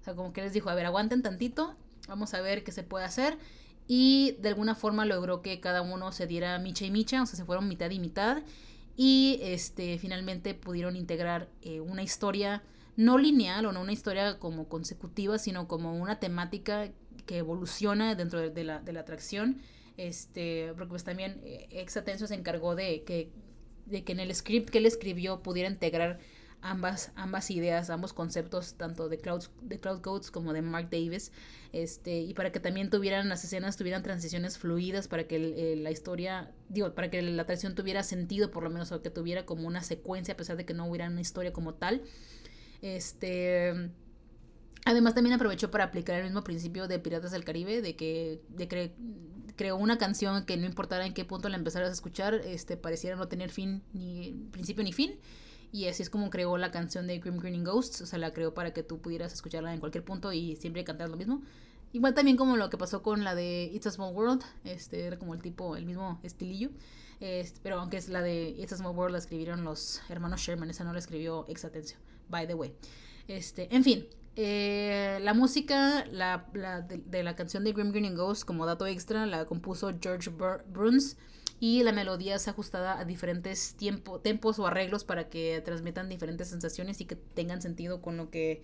O 0.00 0.04
sea, 0.04 0.14
como 0.14 0.32
que 0.32 0.42
les 0.42 0.52
dijo, 0.52 0.70
a 0.70 0.74
ver, 0.74 0.86
aguanten 0.86 1.22
tantito, 1.22 1.76
vamos 2.08 2.32
a 2.34 2.40
ver 2.40 2.64
qué 2.64 2.72
se 2.72 2.82
puede 2.82 3.04
hacer. 3.04 3.36
Y 3.88 4.36
de 4.40 4.48
alguna 4.48 4.74
forma 4.74 5.04
logró 5.04 5.42
que 5.42 5.60
cada 5.60 5.82
uno 5.82 6.10
se 6.10 6.26
diera 6.26 6.58
micha 6.58 6.84
y 6.86 6.90
micha, 6.90 7.22
o 7.22 7.26
sea, 7.26 7.36
se 7.36 7.44
fueron 7.44 7.68
mitad 7.68 7.90
y 7.90 8.00
mitad. 8.00 8.42
Y 8.96 9.38
este, 9.42 9.98
finalmente 9.98 10.54
pudieron 10.54 10.96
integrar 10.96 11.48
eh, 11.62 11.80
una 11.80 12.02
historia 12.02 12.62
no 12.96 13.18
lineal 13.18 13.66
o 13.66 13.72
no 13.72 13.82
una 13.82 13.92
historia 13.92 14.38
como 14.38 14.68
consecutiva, 14.68 15.38
sino 15.38 15.68
como 15.68 15.94
una 15.94 16.18
temática 16.18 16.90
que 17.26 17.38
evoluciona 17.38 18.14
dentro 18.14 18.40
de, 18.40 18.50
de, 18.50 18.64
la, 18.64 18.80
de 18.80 18.92
la 18.92 19.00
atracción 19.00 19.60
este, 19.96 20.72
porque 20.74 20.90
pues 20.90 21.04
también 21.04 21.40
eh, 21.44 21.68
Exatenso 21.70 22.26
se 22.26 22.34
encargó 22.34 22.74
de 22.74 23.02
que, 23.04 23.30
de 23.86 24.04
que 24.04 24.12
en 24.12 24.20
el 24.20 24.34
script 24.34 24.70
que 24.70 24.78
él 24.78 24.86
escribió 24.86 25.42
pudiera 25.42 25.68
integrar 25.68 26.18
ambas, 26.60 27.12
ambas 27.14 27.50
ideas, 27.50 27.90
ambos 27.90 28.12
conceptos, 28.12 28.74
tanto 28.74 29.08
de 29.08 29.18
Cloud, 29.18 29.44
de 29.62 29.78
Cloud 29.78 30.00
Codes 30.00 30.30
como 30.30 30.52
de 30.52 30.62
Mark 30.62 30.88
Davis, 30.90 31.32
este, 31.72 32.20
y 32.20 32.34
para 32.34 32.52
que 32.52 32.60
también 32.60 32.90
tuvieran 32.90 33.28
las 33.28 33.44
escenas, 33.44 33.76
tuvieran 33.76 34.02
transiciones 34.02 34.58
fluidas, 34.58 35.08
para 35.08 35.26
que 35.26 35.76
la 35.76 35.90
historia, 35.90 36.52
digo, 36.68 36.94
para 36.94 37.10
que 37.10 37.22
la 37.22 37.44
traición 37.46 37.74
tuviera 37.74 38.02
sentido, 38.02 38.50
por 38.50 38.62
lo 38.62 38.70
menos, 38.70 38.92
o 38.92 39.02
que 39.02 39.10
tuviera 39.10 39.46
como 39.46 39.66
una 39.66 39.82
secuencia, 39.82 40.34
a 40.34 40.36
pesar 40.36 40.56
de 40.56 40.64
que 40.64 40.74
no 40.74 40.86
hubiera 40.86 41.06
una 41.08 41.20
historia 41.20 41.52
como 41.52 41.74
tal. 41.74 42.02
Este. 42.82 43.90
Además, 44.84 45.14
también 45.14 45.34
aprovechó 45.34 45.70
para 45.70 45.84
aplicar 45.84 46.16
el 46.16 46.24
mismo 46.24 46.44
principio 46.44 46.86
de 46.86 47.00
Piratas 47.00 47.32
del 47.32 47.44
Caribe, 47.44 47.82
de 47.82 47.96
que 47.96 48.40
de 48.48 48.68
creó 49.56 49.76
una 49.76 49.98
canción 49.98 50.44
que 50.44 50.56
no 50.56 50.66
importara 50.66 51.06
en 51.06 51.14
qué 51.14 51.24
punto 51.24 51.48
la 51.48 51.56
empezaras 51.56 51.90
a 51.90 51.92
escuchar, 51.92 52.34
este, 52.34 52.76
pareciera 52.76 53.16
no 53.16 53.28
tener 53.28 53.50
fin, 53.50 53.82
ni 53.92 54.32
principio 54.52 54.84
ni 54.84 54.92
fin. 54.92 55.18
Y 55.72 55.88
así 55.88 56.02
es 56.02 56.10
como 56.10 56.30
creó 56.30 56.56
la 56.58 56.70
canción 56.70 57.06
de 57.06 57.18
Grim 57.18 57.38
Greening 57.38 57.64
Ghosts. 57.64 58.00
O 58.00 58.06
sea, 58.06 58.18
la 58.18 58.32
creó 58.32 58.54
para 58.54 58.72
que 58.72 58.82
tú 58.82 59.00
pudieras 59.00 59.32
escucharla 59.32 59.74
en 59.74 59.80
cualquier 59.80 60.04
punto 60.04 60.32
y 60.32 60.56
siempre 60.56 60.84
cantar 60.84 61.08
lo 61.08 61.16
mismo. 61.16 61.42
Igual 61.92 62.14
también 62.14 62.36
como 62.36 62.56
lo 62.56 62.70
que 62.70 62.78
pasó 62.78 63.02
con 63.02 63.24
la 63.24 63.34
de 63.34 63.70
It's 63.74 63.86
a 63.86 63.90
Small 63.90 64.14
World. 64.14 64.42
Este 64.64 65.04
era 65.04 65.18
como 65.18 65.34
el 65.34 65.42
tipo, 65.42 65.76
el 65.76 65.86
mismo 65.86 66.20
estilillo. 66.22 66.70
Este, 67.20 67.60
pero 67.62 67.80
aunque 67.80 67.96
es 67.96 68.08
la 68.08 68.22
de 68.22 68.50
It's 68.50 68.72
a 68.72 68.76
Small 68.76 68.94
World, 68.94 69.12
la 69.12 69.18
escribieron 69.18 69.64
los 69.64 70.00
hermanos 70.08 70.40
Sherman. 70.40 70.70
Esa 70.70 70.84
no 70.84 70.92
la 70.92 70.98
escribió 70.98 71.46
Exatencio, 71.48 71.98
by 72.28 72.46
the 72.46 72.54
way. 72.54 72.74
Este, 73.28 73.74
en 73.74 73.82
fin, 73.82 74.06
eh, 74.36 75.18
la 75.22 75.32
música 75.32 76.04
la, 76.12 76.46
la 76.52 76.82
de, 76.82 77.22
la 77.22 77.34
canción 77.34 77.64
de 77.64 77.72
Grim 77.72 77.90
Greening 77.90 78.14
Ghosts, 78.14 78.44
como 78.44 78.66
dato 78.66 78.86
extra, 78.86 79.24
la 79.24 79.46
compuso 79.46 79.92
George 80.00 80.30
Bruns 80.30 81.16
y 81.58 81.82
la 81.82 81.92
melodía 81.92 82.36
es 82.36 82.46
ajustada 82.46 82.98
a 82.98 83.04
diferentes 83.06 83.74
tiempo, 83.74 84.20
tempos 84.20 84.58
o 84.58 84.66
arreglos 84.66 85.04
para 85.04 85.30
que 85.30 85.62
transmitan 85.64 86.10
diferentes 86.10 86.48
sensaciones 86.48 87.00
y 87.00 87.06
que 87.06 87.16
tengan 87.16 87.62
sentido 87.62 88.02
con 88.02 88.18
lo 88.18 88.30
que 88.30 88.62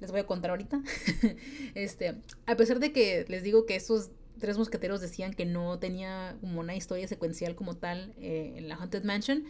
les 0.00 0.10
voy 0.10 0.20
a 0.20 0.26
contar 0.26 0.50
ahorita. 0.50 0.80
este, 1.74 2.22
a 2.46 2.56
pesar 2.56 2.78
de 2.78 2.92
que 2.92 3.26
les 3.28 3.42
digo 3.42 3.66
que 3.66 3.76
estos 3.76 4.10
tres 4.38 4.56
mosqueteros 4.56 5.00
decían 5.00 5.34
que 5.34 5.44
no 5.44 5.78
tenía 5.78 6.36
una 6.42 6.74
historia 6.74 7.06
secuencial 7.06 7.54
como 7.54 7.76
tal 7.76 8.14
eh, 8.18 8.54
en 8.56 8.68
la 8.68 8.76
Haunted 8.76 9.04
Mansion, 9.04 9.44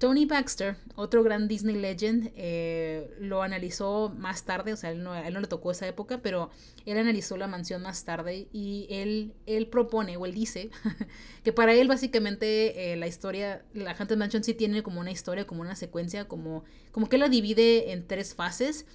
Tony 0.00 0.24
Baxter, 0.24 0.78
otro 0.94 1.22
gran 1.22 1.46
Disney 1.46 1.76
legend, 1.76 2.32
eh, 2.34 3.14
lo 3.20 3.42
analizó 3.42 4.08
más 4.08 4.44
tarde, 4.44 4.72
o 4.72 4.76
sea, 4.76 4.92
él 4.92 5.02
no, 5.02 5.14
él 5.14 5.34
no 5.34 5.40
le 5.40 5.46
tocó 5.46 5.70
esa 5.72 5.86
época, 5.86 6.22
pero 6.22 6.48
él 6.86 6.96
analizó 6.96 7.36
la 7.36 7.46
mansión 7.46 7.82
más 7.82 8.02
tarde 8.06 8.48
y 8.50 8.86
él, 8.88 9.34
él 9.44 9.66
propone, 9.66 10.16
o 10.16 10.24
él 10.24 10.32
dice, 10.32 10.70
que 11.44 11.52
para 11.52 11.74
él 11.74 11.86
básicamente 11.86 12.94
eh, 12.94 12.96
la 12.96 13.08
historia, 13.08 13.62
la 13.74 13.90
Haunted 13.92 14.16
Mansion 14.16 14.42
sí 14.42 14.54
tiene 14.54 14.82
como 14.82 15.00
una 15.00 15.10
historia, 15.10 15.46
como 15.46 15.60
una 15.60 15.76
secuencia, 15.76 16.26
como, 16.26 16.64
como 16.92 17.10
que 17.10 17.18
la 17.18 17.28
divide 17.28 17.92
en 17.92 18.06
tres 18.06 18.34
fases. 18.34 18.86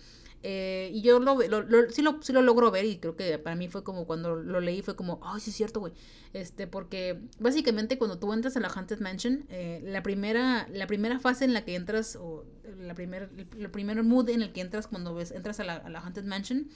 Eh, 0.43 0.91
y 0.93 1.01
yo 1.01 1.19
lo, 1.19 1.36
lo, 1.47 1.89
sí, 1.89 2.03
lo, 2.03 2.21
sí 2.21 2.31
lo 2.31 2.43
logro 2.43 2.69
ver 2.69 2.86
y 2.86 2.97
creo 2.97 3.15
que 3.15 3.39
para 3.39 3.55
mí 3.55 3.67
fue 3.67 3.83
como 3.83 4.05
cuando 4.05 4.36
lo 4.36 4.59
leí 4.59 4.83
fue 4.83 4.95
como, 4.95 5.19
ay, 5.23 5.39
sí 5.39 5.49
es 5.49 5.55
cierto, 5.55 5.79
güey. 5.79 5.93
Este, 6.33 6.67
porque 6.67 7.19
básicamente 7.39 7.97
cuando 7.97 8.19
tú 8.19 8.31
entras 8.31 8.55
a 8.55 8.59
la 8.59 8.67
Haunted 8.67 8.99
Mansion, 8.99 9.45
eh, 9.49 9.81
la, 9.83 10.03
primera, 10.03 10.67
la 10.71 10.86
primera 10.86 11.19
fase 11.19 11.45
en 11.45 11.53
la 11.53 11.65
que 11.65 11.75
entras, 11.75 12.15
o 12.15 12.45
la 12.77 12.93
primer, 12.93 13.31
el, 13.57 13.69
primer 13.71 14.03
mood 14.03 14.29
en 14.29 14.41
el 14.41 14.51
que 14.51 14.61
entras 14.61 14.88
cuando 14.88 15.15
ves, 15.15 15.31
entras 15.31 15.59
a 15.59 15.63
la, 15.63 15.75
a 15.77 15.89
la 15.89 15.99
Haunted 15.99 16.25
Mansion, 16.25 16.67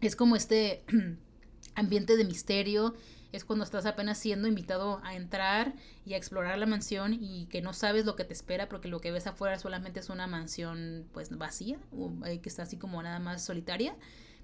es 0.00 0.14
como 0.14 0.36
este 0.36 0.84
ambiente 1.74 2.16
de 2.16 2.24
misterio 2.24 2.94
es 3.32 3.44
cuando 3.44 3.64
estás 3.64 3.86
apenas 3.86 4.18
siendo 4.18 4.48
invitado 4.48 5.00
a 5.04 5.14
entrar 5.14 5.74
y 6.04 6.14
a 6.14 6.16
explorar 6.16 6.58
la 6.58 6.66
mansión 6.66 7.16
y 7.20 7.46
que 7.46 7.62
no 7.62 7.72
sabes 7.72 8.04
lo 8.04 8.16
que 8.16 8.24
te 8.24 8.32
espera 8.32 8.68
porque 8.68 8.88
lo 8.88 9.00
que 9.00 9.12
ves 9.12 9.26
afuera 9.26 9.58
solamente 9.58 10.00
es 10.00 10.10
una 10.10 10.26
mansión 10.26 11.06
pues 11.12 11.36
vacía 11.36 11.78
o 11.92 12.12
que 12.22 12.48
está 12.48 12.64
así 12.64 12.76
como 12.76 13.02
nada 13.02 13.18
más 13.20 13.42
solitaria 13.42 13.96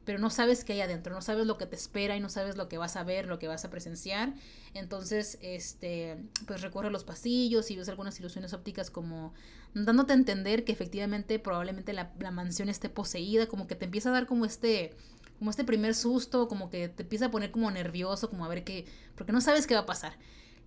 pero 0.06 0.20
no 0.20 0.30
sabes 0.30 0.64
qué 0.64 0.74
hay 0.74 0.80
adentro, 0.82 1.12
no 1.12 1.20
sabes 1.20 1.46
lo 1.46 1.58
que 1.58 1.66
te 1.66 1.74
espera 1.74 2.16
y 2.16 2.20
no 2.20 2.28
sabes 2.28 2.56
lo 2.56 2.68
que 2.68 2.78
vas 2.78 2.94
a 2.94 3.02
ver, 3.02 3.26
lo 3.26 3.40
que 3.40 3.48
vas 3.48 3.64
a 3.64 3.70
presenciar. 3.70 4.34
Entonces, 4.72 5.36
este, 5.42 6.16
pues 6.46 6.62
recorre 6.62 6.90
los 6.90 7.02
pasillos 7.02 7.72
y 7.72 7.76
ves 7.76 7.88
algunas 7.88 8.18
ilusiones 8.20 8.52
ópticas 8.52 8.88
como 8.88 9.34
dándote 9.74 10.12
a 10.12 10.16
entender 10.16 10.64
que 10.64 10.70
efectivamente 10.70 11.40
probablemente 11.40 11.92
la, 11.92 12.12
la 12.20 12.30
mansión 12.30 12.68
esté 12.68 12.88
poseída, 12.88 13.46
como 13.48 13.66
que 13.66 13.74
te 13.74 13.84
empieza 13.84 14.10
a 14.10 14.12
dar 14.12 14.26
como 14.26 14.44
este 14.44 14.94
como 15.38 15.50
este 15.50 15.64
primer 15.64 15.94
susto, 15.94 16.48
como 16.48 16.70
que 16.70 16.88
te 16.88 17.02
empieza 17.02 17.26
a 17.26 17.30
poner 17.30 17.50
como 17.50 17.70
nervioso, 17.70 18.30
como 18.30 18.44
a 18.44 18.48
ver 18.48 18.64
qué, 18.64 18.86
porque 19.14 19.32
no 19.32 19.40
sabes 19.40 19.66
qué 19.66 19.74
va 19.74 19.80
a 19.80 19.86
pasar. 19.86 20.18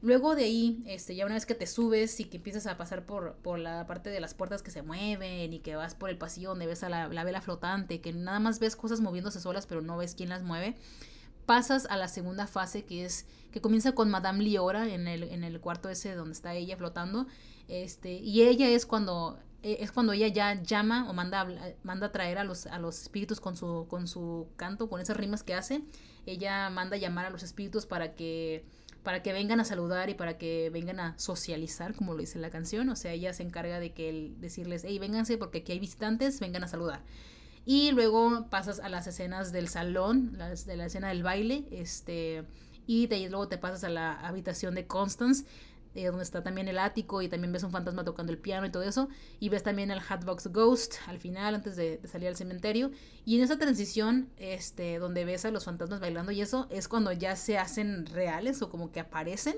Luego 0.01 0.35
de 0.35 0.45
ahí, 0.45 0.81
este, 0.85 1.15
ya 1.15 1.25
una 1.25 1.35
vez 1.35 1.45
que 1.45 1.55
te 1.55 1.67
subes 1.67 2.19
y 2.21 2.25
que 2.25 2.37
empiezas 2.37 2.67
a 2.67 2.77
pasar 2.77 3.05
por, 3.05 3.35
por 3.35 3.59
la 3.59 3.85
parte 3.85 4.09
de 4.09 4.21
las 4.21 4.33
puertas 4.33 4.63
que 4.63 4.71
se 4.71 4.81
mueven 4.81 5.51
y 5.51 5.59
que 5.59 5.75
vas 5.75 5.93
por 5.93 6.09
el 6.09 6.17
pasillo 6.17 6.49
donde 6.49 6.67
ves 6.67 6.83
a 6.83 6.89
la, 6.89 7.09
la 7.09 7.23
vela 7.25 7.41
flotante, 7.41 7.99
que 7.99 8.13
nada 8.13 8.39
más 8.39 8.59
ves 8.59 8.77
cosas 8.77 9.01
moviéndose 9.01 9.41
solas 9.41 9.65
pero 9.65 9.81
no 9.81 9.97
ves 9.97 10.15
quién 10.15 10.29
las 10.29 10.41
mueve, 10.41 10.77
pasas 11.45 11.85
a 11.87 11.97
la 11.97 12.07
segunda 12.07 12.47
fase 12.47 12.85
que 12.85 13.03
es 13.03 13.25
que 13.51 13.59
comienza 13.59 13.93
con 13.93 14.09
Madame 14.09 14.43
Liora 14.43 14.87
en 14.87 15.07
el, 15.07 15.23
en 15.23 15.43
el 15.43 15.59
cuarto 15.59 15.89
ese 15.89 16.13
donde 16.13 16.33
está 16.33 16.53
ella 16.53 16.77
flotando. 16.77 17.27
Este, 17.67 18.13
y 18.13 18.43
ella 18.43 18.69
es 18.69 18.85
cuando 18.85 19.39
eh, 19.61 19.77
es 19.81 19.91
cuando 19.91 20.13
ella 20.13 20.27
ya 20.27 20.61
llama 20.61 21.09
o 21.09 21.13
manda, 21.13 21.47
manda 21.83 22.07
a 22.07 22.11
traer 22.11 22.37
a 22.37 22.43
los, 22.43 22.65
a 22.67 22.79
los 22.79 23.01
espíritus 23.01 23.39
con 23.41 23.57
su, 23.57 23.87
con 23.89 24.07
su 24.07 24.47
canto, 24.55 24.89
con 24.89 25.01
esas 25.01 25.17
rimas 25.17 25.43
que 25.43 25.53
hace. 25.53 25.81
Ella 26.25 26.69
manda 26.69 26.95
a 26.95 26.99
llamar 26.99 27.25
a 27.25 27.29
los 27.29 27.43
espíritus 27.43 27.85
para 27.85 28.15
que, 28.15 28.63
para 29.03 29.21
que 29.21 29.33
vengan 29.33 29.59
a 29.59 29.65
saludar 29.65 30.09
y 30.09 30.13
para 30.13 30.37
que 30.37 30.69
vengan 30.69 30.99
a 30.99 31.17
socializar, 31.17 31.93
como 31.93 32.13
lo 32.13 32.19
dice 32.19 32.39
la 32.39 32.49
canción. 32.49 32.89
O 32.89 32.95
sea, 32.95 33.11
ella 33.11 33.33
se 33.33 33.43
encarga 33.43 33.79
de 33.79 33.93
que 33.93 34.33
decirles, 34.37 34.83
hey, 34.85 34.97
vénganse 34.97 35.37
porque 35.37 35.59
aquí 35.59 35.73
hay 35.73 35.79
visitantes, 35.79 36.39
vengan 36.39 36.63
a 36.63 36.67
saludar. 36.67 37.03
Y 37.65 37.91
luego 37.91 38.47
pasas 38.49 38.79
a 38.79 38.87
las 38.87 39.07
escenas 39.07 39.51
del 39.51 39.67
salón, 39.67 40.33
las, 40.37 40.65
de 40.65 40.77
la 40.77 40.85
escena 40.85 41.09
del 41.09 41.23
baile, 41.23 41.67
este, 41.71 42.45
y 42.87 43.07
de 43.07 43.29
luego 43.29 43.47
te 43.47 43.57
pasas 43.57 43.83
a 43.83 43.89
la 43.89 44.13
habitación 44.13 44.73
de 44.73 44.87
Constance 44.87 45.45
eh, 45.95 46.05
donde 46.05 46.23
está 46.23 46.43
también 46.43 46.67
el 46.67 46.77
ático 46.77 47.21
y 47.21 47.29
también 47.29 47.51
ves 47.51 47.63
un 47.63 47.71
fantasma 47.71 48.03
tocando 48.03 48.31
el 48.31 48.37
piano 48.37 48.67
y 48.67 48.71
todo 48.71 48.83
eso. 48.83 49.09
Y 49.39 49.49
ves 49.49 49.63
también 49.63 49.89
el 49.89 49.99
Hatbox 49.99 50.47
Ghost 50.47 50.95
al 51.07 51.19
final, 51.19 51.55
antes 51.55 51.75
de, 51.75 51.99
salir 52.05 52.27
al 52.27 52.35
cementerio. 52.35 52.91
Y 53.25 53.37
en 53.37 53.43
esa 53.43 53.57
transición, 53.57 54.29
este, 54.37 54.99
donde 54.99 55.25
ves 55.25 55.45
a 55.45 55.51
los 55.51 55.65
fantasmas 55.65 55.99
bailando 55.99 56.31
y 56.31 56.41
eso, 56.41 56.67
es 56.69 56.87
cuando 56.87 57.11
ya 57.11 57.35
se 57.35 57.57
hacen 57.57 58.05
reales 58.05 58.61
o 58.61 58.69
como 58.69 58.91
que 58.91 58.99
aparecen. 58.99 59.55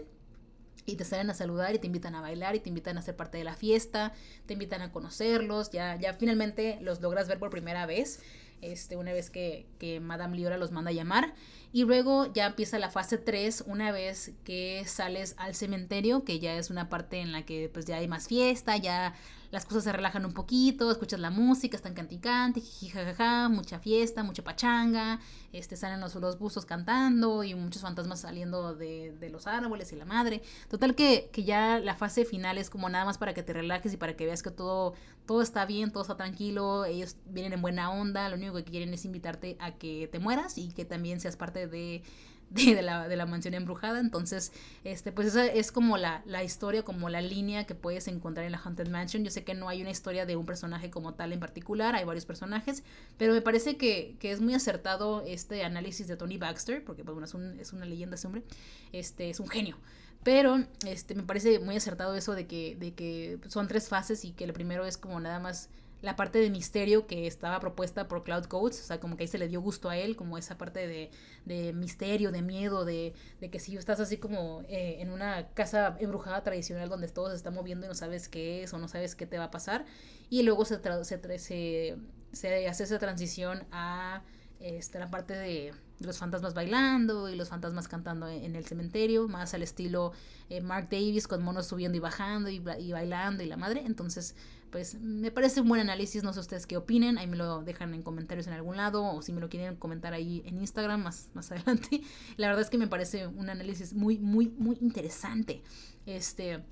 Y 0.85 0.95
te 0.95 1.03
salen 1.03 1.29
a 1.29 1.35
saludar 1.35 1.75
y 1.75 1.79
te 1.79 1.85
invitan 1.85 2.15
a 2.15 2.21
bailar 2.21 2.55
y 2.55 2.59
te 2.59 2.69
invitan 2.69 2.97
a 2.97 3.03
ser 3.03 3.15
parte 3.15 3.37
de 3.37 3.43
la 3.43 3.55
fiesta, 3.55 4.13
te 4.47 4.53
invitan 4.53 4.81
a 4.81 4.91
conocerlos, 4.91 5.69
ya, 5.69 5.95
ya 5.97 6.13
finalmente 6.13 6.79
los 6.81 7.01
logras 7.01 7.27
ver 7.27 7.37
por 7.37 7.51
primera 7.51 7.85
vez 7.85 8.19
este, 8.61 8.97
una 8.97 9.13
vez 9.13 9.29
que, 9.29 9.65
que 9.79 9.99
Madame 9.99 10.37
Liora 10.37 10.57
los 10.57 10.71
manda 10.71 10.91
a 10.91 10.93
llamar. 10.93 11.33
Y 11.73 11.83
luego 11.83 12.31
ya 12.33 12.47
empieza 12.47 12.79
la 12.79 12.89
fase 12.89 13.17
3 13.17 13.63
una 13.67 13.91
vez 13.91 14.33
que 14.43 14.83
sales 14.85 15.35
al 15.37 15.55
cementerio, 15.55 16.23
que 16.23 16.39
ya 16.39 16.55
es 16.55 16.69
una 16.69 16.89
parte 16.89 17.19
en 17.19 17.31
la 17.31 17.45
que 17.45 17.69
pues 17.71 17.85
ya 17.85 17.97
hay 17.97 18.07
más 18.07 18.27
fiesta, 18.27 18.75
ya 18.77 19.13
las 19.51 19.65
cosas 19.65 19.83
se 19.83 19.91
relajan 19.91 20.25
un 20.25 20.31
poquito, 20.31 20.89
escuchas 20.89 21.19
la 21.19 21.29
música, 21.29 21.75
están 21.75 21.93
canticante, 21.93 22.61
jajaja, 22.61 23.49
mucha 23.49 23.79
fiesta, 23.79 24.23
mucha 24.23 24.43
pachanga, 24.43 25.19
este, 25.51 25.75
salen 25.75 25.99
los, 25.99 26.15
los 26.15 26.39
buzos 26.39 26.65
cantando 26.65 27.43
y 27.43 27.53
muchos 27.53 27.81
fantasmas 27.81 28.21
saliendo 28.21 28.73
de, 28.73 29.11
de 29.19 29.29
los 29.29 29.47
árboles 29.47 29.91
y 29.91 29.97
la 29.97 30.05
madre. 30.05 30.41
Total 30.69 30.95
que, 30.95 31.29
que, 31.33 31.43
ya 31.43 31.79
la 31.79 31.95
fase 31.95 32.23
final 32.23 32.57
es 32.57 32.69
como 32.69 32.87
nada 32.87 33.03
más 33.03 33.17
para 33.17 33.33
que 33.33 33.43
te 33.43 33.51
relajes 33.51 33.93
y 33.93 33.97
para 33.97 34.15
que 34.15 34.25
veas 34.25 34.41
que 34.41 34.51
todo, 34.51 34.93
todo 35.25 35.41
está 35.41 35.65
bien, 35.65 35.91
todo 35.91 36.03
está 36.03 36.15
tranquilo, 36.15 36.85
ellos 36.85 37.17
vienen 37.25 37.53
en 37.53 37.61
buena 37.61 37.91
onda, 37.91 38.29
lo 38.29 38.37
único 38.37 38.55
que 38.55 38.63
quieren 38.63 38.93
es 38.93 39.03
invitarte 39.03 39.57
a 39.59 39.71
que 39.73 40.07
te 40.09 40.19
mueras 40.19 40.57
y 40.57 40.69
que 40.69 40.85
también 40.85 41.19
seas 41.19 41.35
parte 41.35 41.67
de 41.67 42.03
de, 42.55 42.81
la, 42.81 43.07
de, 43.07 43.15
la, 43.15 43.25
mansión 43.25 43.53
embrujada. 43.53 43.99
Entonces, 43.99 44.51
este, 44.83 45.13
pues 45.13 45.27
esa 45.27 45.45
es 45.45 45.71
como 45.71 45.97
la, 45.97 46.21
la, 46.25 46.43
historia, 46.43 46.83
como 46.83 47.07
la 47.07 47.21
línea 47.21 47.65
que 47.65 47.75
puedes 47.75 48.09
encontrar 48.09 48.45
en 48.45 48.51
la 48.51 48.57
Haunted 48.57 48.89
Mansion. 48.89 49.23
Yo 49.23 49.31
sé 49.31 49.45
que 49.45 49.53
no 49.53 49.69
hay 49.69 49.81
una 49.81 49.91
historia 49.91 50.25
de 50.25 50.35
un 50.35 50.45
personaje 50.45 50.89
como 50.89 51.13
tal 51.13 51.31
en 51.31 51.39
particular, 51.39 51.95
hay 51.95 52.03
varios 52.03 52.25
personajes, 52.25 52.83
pero 53.17 53.33
me 53.33 53.41
parece 53.41 53.77
que, 53.77 54.17
que 54.19 54.31
es 54.31 54.41
muy 54.41 54.53
acertado 54.53 55.23
este 55.25 55.63
análisis 55.63 56.07
de 56.07 56.17
Tony 56.17 56.37
Baxter, 56.37 56.83
porque 56.83 57.05
pues, 57.05 57.13
bueno, 57.13 57.25
es, 57.25 57.33
un, 57.33 57.59
es 57.59 57.71
una 57.71 57.85
leyenda 57.85 58.15
ese 58.15 58.27
hombre, 58.27 58.43
este, 58.91 59.29
es 59.29 59.39
un 59.39 59.47
genio. 59.47 59.77
Pero 60.23 60.63
este, 60.85 61.15
me 61.15 61.23
parece 61.23 61.59
muy 61.59 61.77
acertado 61.77 62.15
eso 62.15 62.35
de 62.35 62.47
que, 62.47 62.75
de 62.75 62.93
que 62.93 63.39
son 63.47 63.67
tres 63.67 63.87
fases 63.87 64.25
y 64.25 64.33
que 64.33 64.43
el 64.43 64.53
primero 64.53 64.85
es 64.85 64.97
como 64.97 65.19
nada 65.19 65.39
más 65.39 65.69
la 66.01 66.15
parte 66.15 66.39
de 66.39 66.49
misterio 66.49 67.05
que 67.07 67.27
estaba 67.27 67.59
propuesta 67.59 68.07
por 68.07 68.23
Cloud 68.23 68.45
Codes, 68.45 68.79
o 68.81 68.83
sea, 68.83 68.99
como 68.99 69.17
que 69.17 69.23
ahí 69.23 69.27
se 69.27 69.37
le 69.37 69.47
dio 69.47 69.61
gusto 69.61 69.89
a 69.89 69.97
él, 69.97 70.15
como 70.15 70.37
esa 70.37 70.57
parte 70.57 70.87
de, 70.87 71.11
de 71.45 71.73
misterio, 71.73 72.31
de 72.31 72.41
miedo, 72.41 72.85
de, 72.85 73.13
de, 73.39 73.49
que 73.49 73.59
si 73.59 73.75
estás 73.77 73.99
así 73.99 74.17
como 74.17 74.63
eh, 74.67 74.97
en 74.99 75.11
una 75.11 75.49
casa 75.49 75.97
embrujada 75.99 76.43
tradicional 76.43 76.89
donde 76.89 77.07
todo 77.07 77.29
se 77.29 77.35
está 77.35 77.51
moviendo 77.51 77.85
y 77.85 77.89
no 77.89 77.95
sabes 77.95 78.29
qué 78.29 78.63
es 78.63 78.73
o 78.73 78.79
no 78.79 78.87
sabes 78.87 79.15
qué 79.15 79.27
te 79.27 79.37
va 79.37 79.45
a 79.45 79.51
pasar, 79.51 79.85
y 80.29 80.43
luego 80.43 80.65
se, 80.65 80.79
se, 81.03 81.39
se, 81.39 81.97
se 82.31 82.67
hace 82.67 82.83
esa 82.83 82.99
transición 82.99 83.63
a 83.71 84.23
este, 84.61 84.99
la 84.99 85.09
parte 85.09 85.33
de 85.33 85.73
los 85.99 86.17
fantasmas 86.17 86.53
bailando 86.53 87.29
y 87.29 87.35
los 87.35 87.49
fantasmas 87.49 87.87
cantando 87.87 88.27
en, 88.27 88.55
el 88.55 88.65
cementerio, 88.65 89.27
más 89.27 89.53
al 89.53 89.63
estilo 89.63 90.13
eh, 90.49 90.61
Mark 90.61 90.87
Davis 90.89 91.27
con 91.27 91.41
monos 91.43 91.67
subiendo 91.67 91.97
y 91.97 91.99
bajando 91.99 92.49
y, 92.49 92.63
y, 92.79 92.91
bailando 92.91 93.43
y 93.43 93.47
la 93.47 93.57
madre. 93.57 93.83
Entonces, 93.85 94.35
pues 94.71 94.95
me 94.99 95.31
parece 95.31 95.61
un 95.61 95.67
buen 95.67 95.81
análisis, 95.81 96.23
no 96.23 96.33
sé 96.33 96.39
ustedes 96.39 96.65
qué 96.65 96.77
opinen, 96.77 97.17
ahí 97.17 97.27
me 97.27 97.35
lo 97.35 97.61
dejan 97.61 97.93
en 97.93 98.01
comentarios 98.01 98.47
en 98.47 98.53
algún 98.53 98.77
lado 98.77 99.03
o 99.03 99.21
si 99.21 99.33
me 99.33 99.41
lo 99.41 99.49
quieren 99.49 99.75
comentar 99.75 100.13
ahí 100.13 100.41
en 100.45 100.57
Instagram 100.57 101.03
más, 101.03 101.29
más 101.33 101.51
adelante. 101.51 102.01
La 102.37 102.47
verdad 102.47 102.63
es 102.63 102.69
que 102.69 102.77
me 102.77 102.87
parece 102.87 103.27
un 103.27 103.49
análisis 103.49 103.93
muy, 103.93 104.17
muy, 104.17 104.49
muy 104.49 104.77
interesante. 104.81 105.61
Este... 106.05 106.63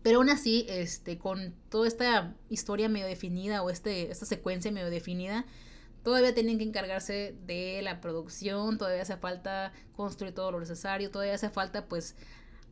Pero 0.00 0.18
aún 0.18 0.30
así, 0.30 0.64
este, 0.68 1.18
con 1.18 1.54
toda 1.70 1.86
esta 1.88 2.34
historia 2.48 2.88
medio 2.88 3.06
definida 3.06 3.62
o 3.64 3.68
este, 3.68 4.12
esta 4.12 4.26
secuencia 4.26 4.70
medio 4.70 4.90
definida, 4.90 5.44
todavía 6.04 6.34
tienen 6.34 6.56
que 6.56 6.64
encargarse 6.64 7.36
de 7.46 7.80
la 7.82 8.00
producción, 8.00 8.78
todavía 8.78 9.02
hace 9.02 9.16
falta 9.16 9.72
construir 9.96 10.34
todo 10.34 10.52
lo 10.52 10.60
necesario, 10.60 11.10
todavía 11.10 11.34
hace 11.34 11.50
falta 11.50 11.86
pues 11.86 12.14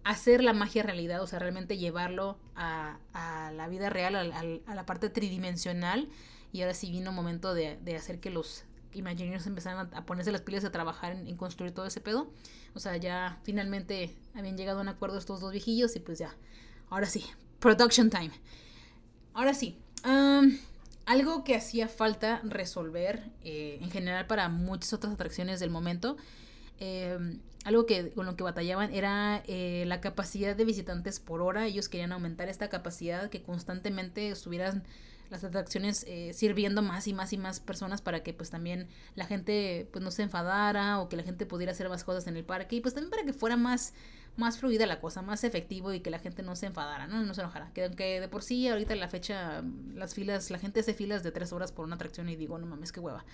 hacer 0.07 0.45
la 0.45 0.53
magia 0.53 0.85
realidad, 0.85 1.21
o 1.21 1.27
sea, 1.27 1.41
realmente 1.41 1.79
llevarlo 1.79 2.39
a, 2.55 2.99
la 3.53 3.69
vida 3.69 3.91
real, 3.91 4.15
a, 4.15 4.75
la 4.75 4.87
parte 4.87 5.11
tridimensional. 5.11 6.09
Y 6.53 6.63
ahora 6.63 6.75
sí 6.75 6.93
vino 6.93 7.11
un 7.11 7.17
momento 7.17 7.55
de, 7.55 7.79
hacer 7.97 8.21
que 8.21 8.31
los 8.31 8.65
Imagineers 8.93 9.47
empezaran 9.49 9.91
a, 9.93 10.07
ponerse 10.07 10.31
las 10.31 10.43
pilas 10.43 10.65
a 10.65 10.71
trabajar 10.71 11.11
en, 11.13 11.37
construir 11.37 11.73
todo 11.73 11.87
ese 11.87 12.01
pedo. 12.01 12.31
O 12.75 12.79
sea, 12.79 12.97
ya 12.97 13.41
finalmente 13.43 14.15
habían 14.35 14.57
llegado 14.57 14.79
a 14.79 14.83
un 14.83 14.89
acuerdo 14.89 15.19
estos 15.19 15.41
dos 15.41 15.51
viejillos 15.51 15.97
y 15.97 16.01
pues 16.01 16.21
ya, 16.21 16.37
ahora 16.89 17.07
sí, 17.07 17.25
production 17.59 18.09
time. 18.09 18.31
Ahora 19.35 19.55
sí, 19.55 19.77
algo 21.05 21.43
que 21.43 21.57
hacía 21.57 21.89
falta 21.89 22.41
resolver 22.45 23.25
eh, 23.43 23.81
en 23.83 23.91
general 23.91 24.29
para 24.29 24.49
muchas 24.49 24.93
otras 24.93 25.15
atracciones 25.15 25.59
del 25.59 25.71
momento, 25.71 26.17
eh, 26.79 27.19
algo 27.67 27.85
que 27.85 28.12
con 28.12 28.27
lo 28.27 28.37
que 28.37 28.45
batallaban 28.45 28.95
era 28.95 29.43
eh, 29.49 29.83
la 29.89 30.01
capacidad 30.01 30.55
de 30.55 30.64
visitantes 30.64 31.19
por 31.19 31.43
hora. 31.43 31.67
Ellos 31.67 31.89
querían 31.89 32.12
aumentar 32.12 32.49
esta 32.49 32.69
capacidad, 32.69 33.29
que 33.29 33.43
constantemente 33.43 34.29
estuvieran 34.31 34.85
las 35.31 35.43
atracciones 35.43 36.05
eh, 36.07 36.33
sirviendo 36.33 36.81
más 36.81 37.09
y 37.09 37.12
más 37.12 37.33
y 37.33 37.39
más 37.39 37.59
personas 37.59 38.03
para 38.03 38.23
que 38.23 38.33
pues 38.33 38.51
también 38.51 38.87
la 39.17 39.27
gente 39.27 39.89
pues 39.91 40.05
no 40.05 40.12
se 40.12 40.23
enfadara 40.23 41.01
o 41.01 41.09
que 41.09 41.17
la 41.17 41.25
gente 41.25 41.45
pudiera 41.45 41.73
hacer 41.73 41.89
más 41.89 42.05
cosas 42.05 42.29
en 42.29 42.37
el 42.37 42.45
parque 42.45 42.77
y 42.77 42.81
pues 42.81 42.95
también 42.95 43.11
para 43.11 43.25
que 43.25 43.33
fuera 43.33 43.57
más 43.57 43.95
más 44.37 44.59
fluida 44.59 44.87
la 44.87 45.01
cosa, 45.01 45.23
más 45.23 45.43
efectivo 45.43 45.93
y 45.93 45.99
que 45.99 46.11
la 46.11 46.21
gente 46.21 46.45
no 46.45 46.55
se 46.55 46.67
enfadara, 46.67 47.09
¿no? 47.09 47.25
No 47.25 47.35
se 47.35 47.41
enojara. 47.41 47.73
Que 47.73 47.87
aunque 47.87 48.21
de 48.21 48.29
por 48.29 48.43
sí 48.43 48.69
ahorita 48.69 48.93
en 48.93 49.01
la 49.01 49.09
fecha, 49.09 49.64
las 49.95 50.14
filas, 50.14 50.51
la 50.51 50.59
gente 50.59 50.81
hace 50.81 50.95
filas 50.95 51.25
de 51.25 51.33
tres 51.33 51.53
horas 51.53 51.73
por 51.73 51.87
una 51.87 51.97
atracción 51.97 52.29
y 52.29 52.37
digo, 52.37 52.59
no 52.59 52.67
mames, 52.67 52.93
qué 52.93 53.01
hueva. 53.01 53.25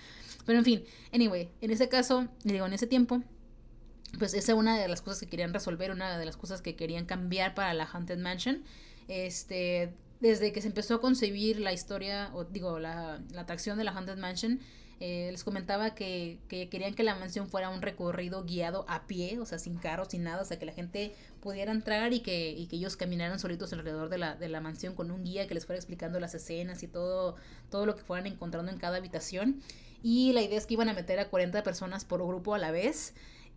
Pero 0.45 0.57
en 0.57 0.65
fin, 0.65 0.83
anyway, 1.11 1.51
en 1.59 1.71
ese 1.71 1.89
caso, 1.89 2.29
digo, 2.45 2.65
en 2.65 2.73
ese 2.73 2.87
tiempo, 2.87 3.21
pues 4.17 4.33
esa 4.33 4.51
es 4.53 4.57
una 4.57 4.77
de 4.77 4.87
las 4.87 5.01
cosas 5.01 5.19
que 5.19 5.27
querían 5.27 5.53
resolver, 5.53 5.91
una 5.91 6.17
de 6.17 6.25
las 6.25 6.37
cosas 6.37 6.61
que 6.61 6.75
querían 6.75 7.05
cambiar 7.05 7.55
para 7.55 7.73
la 7.73 7.85
Haunted 7.85 8.19
Mansion. 8.19 8.63
Este, 9.07 9.93
desde 10.19 10.53
que 10.53 10.61
se 10.61 10.67
empezó 10.67 10.95
a 10.95 11.01
concebir 11.01 11.59
la 11.59 11.73
historia, 11.73 12.31
o 12.33 12.45
digo, 12.45 12.79
la, 12.79 13.21
la 13.31 13.41
atracción 13.41 13.77
de 13.77 13.83
la 13.83 13.91
Haunted 13.91 14.17
Mansion, 14.17 14.59
eh, 15.05 15.29
les 15.31 15.43
comentaba 15.43 15.95
que, 15.95 16.39
que, 16.47 16.69
querían 16.69 16.93
que 16.93 17.03
la 17.03 17.15
mansión 17.15 17.49
fuera 17.49 17.69
un 17.69 17.81
recorrido 17.81 18.45
guiado 18.45 18.85
a 18.87 19.05
pie, 19.05 19.37
o 19.39 19.45
sea, 19.45 19.59
sin 19.59 19.77
carros, 19.77 20.07
sin 20.11 20.23
nada, 20.23 20.43
o 20.43 20.45
sea, 20.45 20.57
que 20.57 20.65
la 20.65 20.71
gente 20.71 21.13
pudiera 21.41 21.73
entrar 21.73 22.13
y 22.13 22.21
que, 22.21 22.51
y 22.51 22.67
que 22.67 22.77
ellos 22.77 22.95
caminaran 22.95 23.37
solitos 23.37 23.73
alrededor 23.73 24.07
de 24.07 24.17
la, 24.17 24.35
de 24.35 24.47
la 24.47 24.61
mansión 24.61 24.95
con 24.95 25.11
un 25.11 25.25
guía 25.25 25.45
que 25.45 25.55
les 25.55 25.65
fuera 25.65 25.77
explicando 25.77 26.21
las 26.21 26.35
escenas 26.35 26.83
y 26.83 26.87
todo, 26.87 27.35
todo 27.69 27.85
lo 27.85 27.97
que 27.97 28.03
fueran 28.03 28.27
encontrando 28.27 28.71
en 28.71 28.77
cada 28.77 28.95
habitación. 28.95 29.61
Y 30.03 30.31
la 30.31 30.41
idea 30.41 30.57
es 30.57 30.65
que 30.67 30.75
iban 30.75 30.87
a 30.87 30.93
meter 30.93 31.19
a 31.19 31.29
40 31.29 31.63
personas 31.63 32.05
por 32.05 32.25
grupo 32.25 32.55
a 32.55 32.57
la 32.57 32.71
vez. 32.71 33.13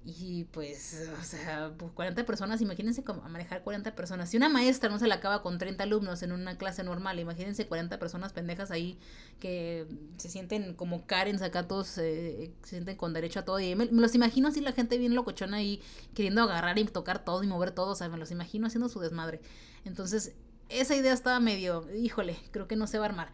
Y 0.09 0.45
pues, 0.53 1.09
o 1.21 1.25
sea, 1.25 1.73
40 1.77 2.15
pues, 2.15 2.27
personas, 2.27 2.61
imagínense 2.61 3.03
cómo 3.03 3.23
manejar 3.23 3.65
40 3.65 3.97
personas. 3.97 4.31
Si 4.31 4.37
una 4.37 4.49
maestra 4.49 4.89
no 4.89 5.01
se 5.01 5.09
la 5.09 5.17
acaba 5.17 5.43
con 5.43 5.59
30 5.59 5.83
alumnos 5.83 6.23
en 6.23 6.31
una 6.31 6.57
clase 6.57 6.85
normal, 6.85 7.19
imagínense 7.19 7.67
40 7.67 7.99
personas 7.99 8.33
pendejas 8.33 8.71
ahí 8.71 9.01
que 9.41 9.85
se 10.17 10.29
sienten 10.29 10.75
como 10.75 11.07
Karen, 11.07 11.43
acá 11.43 11.67
todos 11.67 11.99
eh, 11.99 12.53
se 12.63 12.71
sienten 12.71 12.97
con 12.97 13.15
derecho 13.15 13.41
a 13.41 13.45
todo. 13.45 13.59
Y 13.59 13.75
me, 13.75 13.87
los 13.87 14.15
imagino 14.15 14.47
así 14.47 14.61
la 14.61 14.71
gente 14.71 14.97
bien 14.97 15.17
locochona 15.17 15.57
ahí 15.57 15.83
queriendo 16.15 16.41
agarrar 16.41 16.79
y 16.79 16.85
tocar 16.85 17.25
todo 17.25 17.43
y 17.43 17.49
mover 17.49 17.73
todo, 17.73 17.91
o 17.91 17.97
sea, 17.97 18.09
me 18.09 18.17
los 18.17 18.31
imagino 18.31 18.69
haciendo 18.69 18.89
su 18.89 19.01
desmadre. 19.01 19.41
Entonces, 19.85 20.37
esa 20.69 20.95
idea 20.95 21.15
estaba 21.15 21.41
medio, 21.41 21.85
híjole, 21.97 22.37
creo 22.53 22.69
que 22.69 22.77
no 22.77 22.87
se 22.87 23.01
va 23.01 23.07
a 23.07 23.09
armar. 23.09 23.33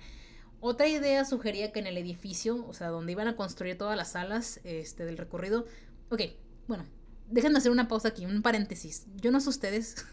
Otra 0.60 0.88
idea 0.88 1.26
sugería 1.26 1.70
que 1.70 1.80
en 1.80 1.86
el 1.86 1.98
edificio, 1.98 2.66
o 2.66 2.72
sea, 2.72 2.88
donde 2.88 3.12
iban 3.12 3.28
a 3.28 3.36
construir 3.36 3.76
todas 3.76 3.94
las 3.94 4.12
salas 4.12 4.58
este, 4.64 5.04
del 5.04 5.18
recorrido, 5.18 5.66
ok, 6.08 6.22
bueno, 6.72 6.86
déjenme 7.28 7.58
hacer 7.58 7.70
una 7.70 7.86
pausa 7.86 8.08
aquí, 8.08 8.24
un 8.24 8.40
paréntesis. 8.40 9.06
Yo 9.16 9.30
no 9.30 9.40
sé 9.40 9.50
ustedes, 9.50 10.06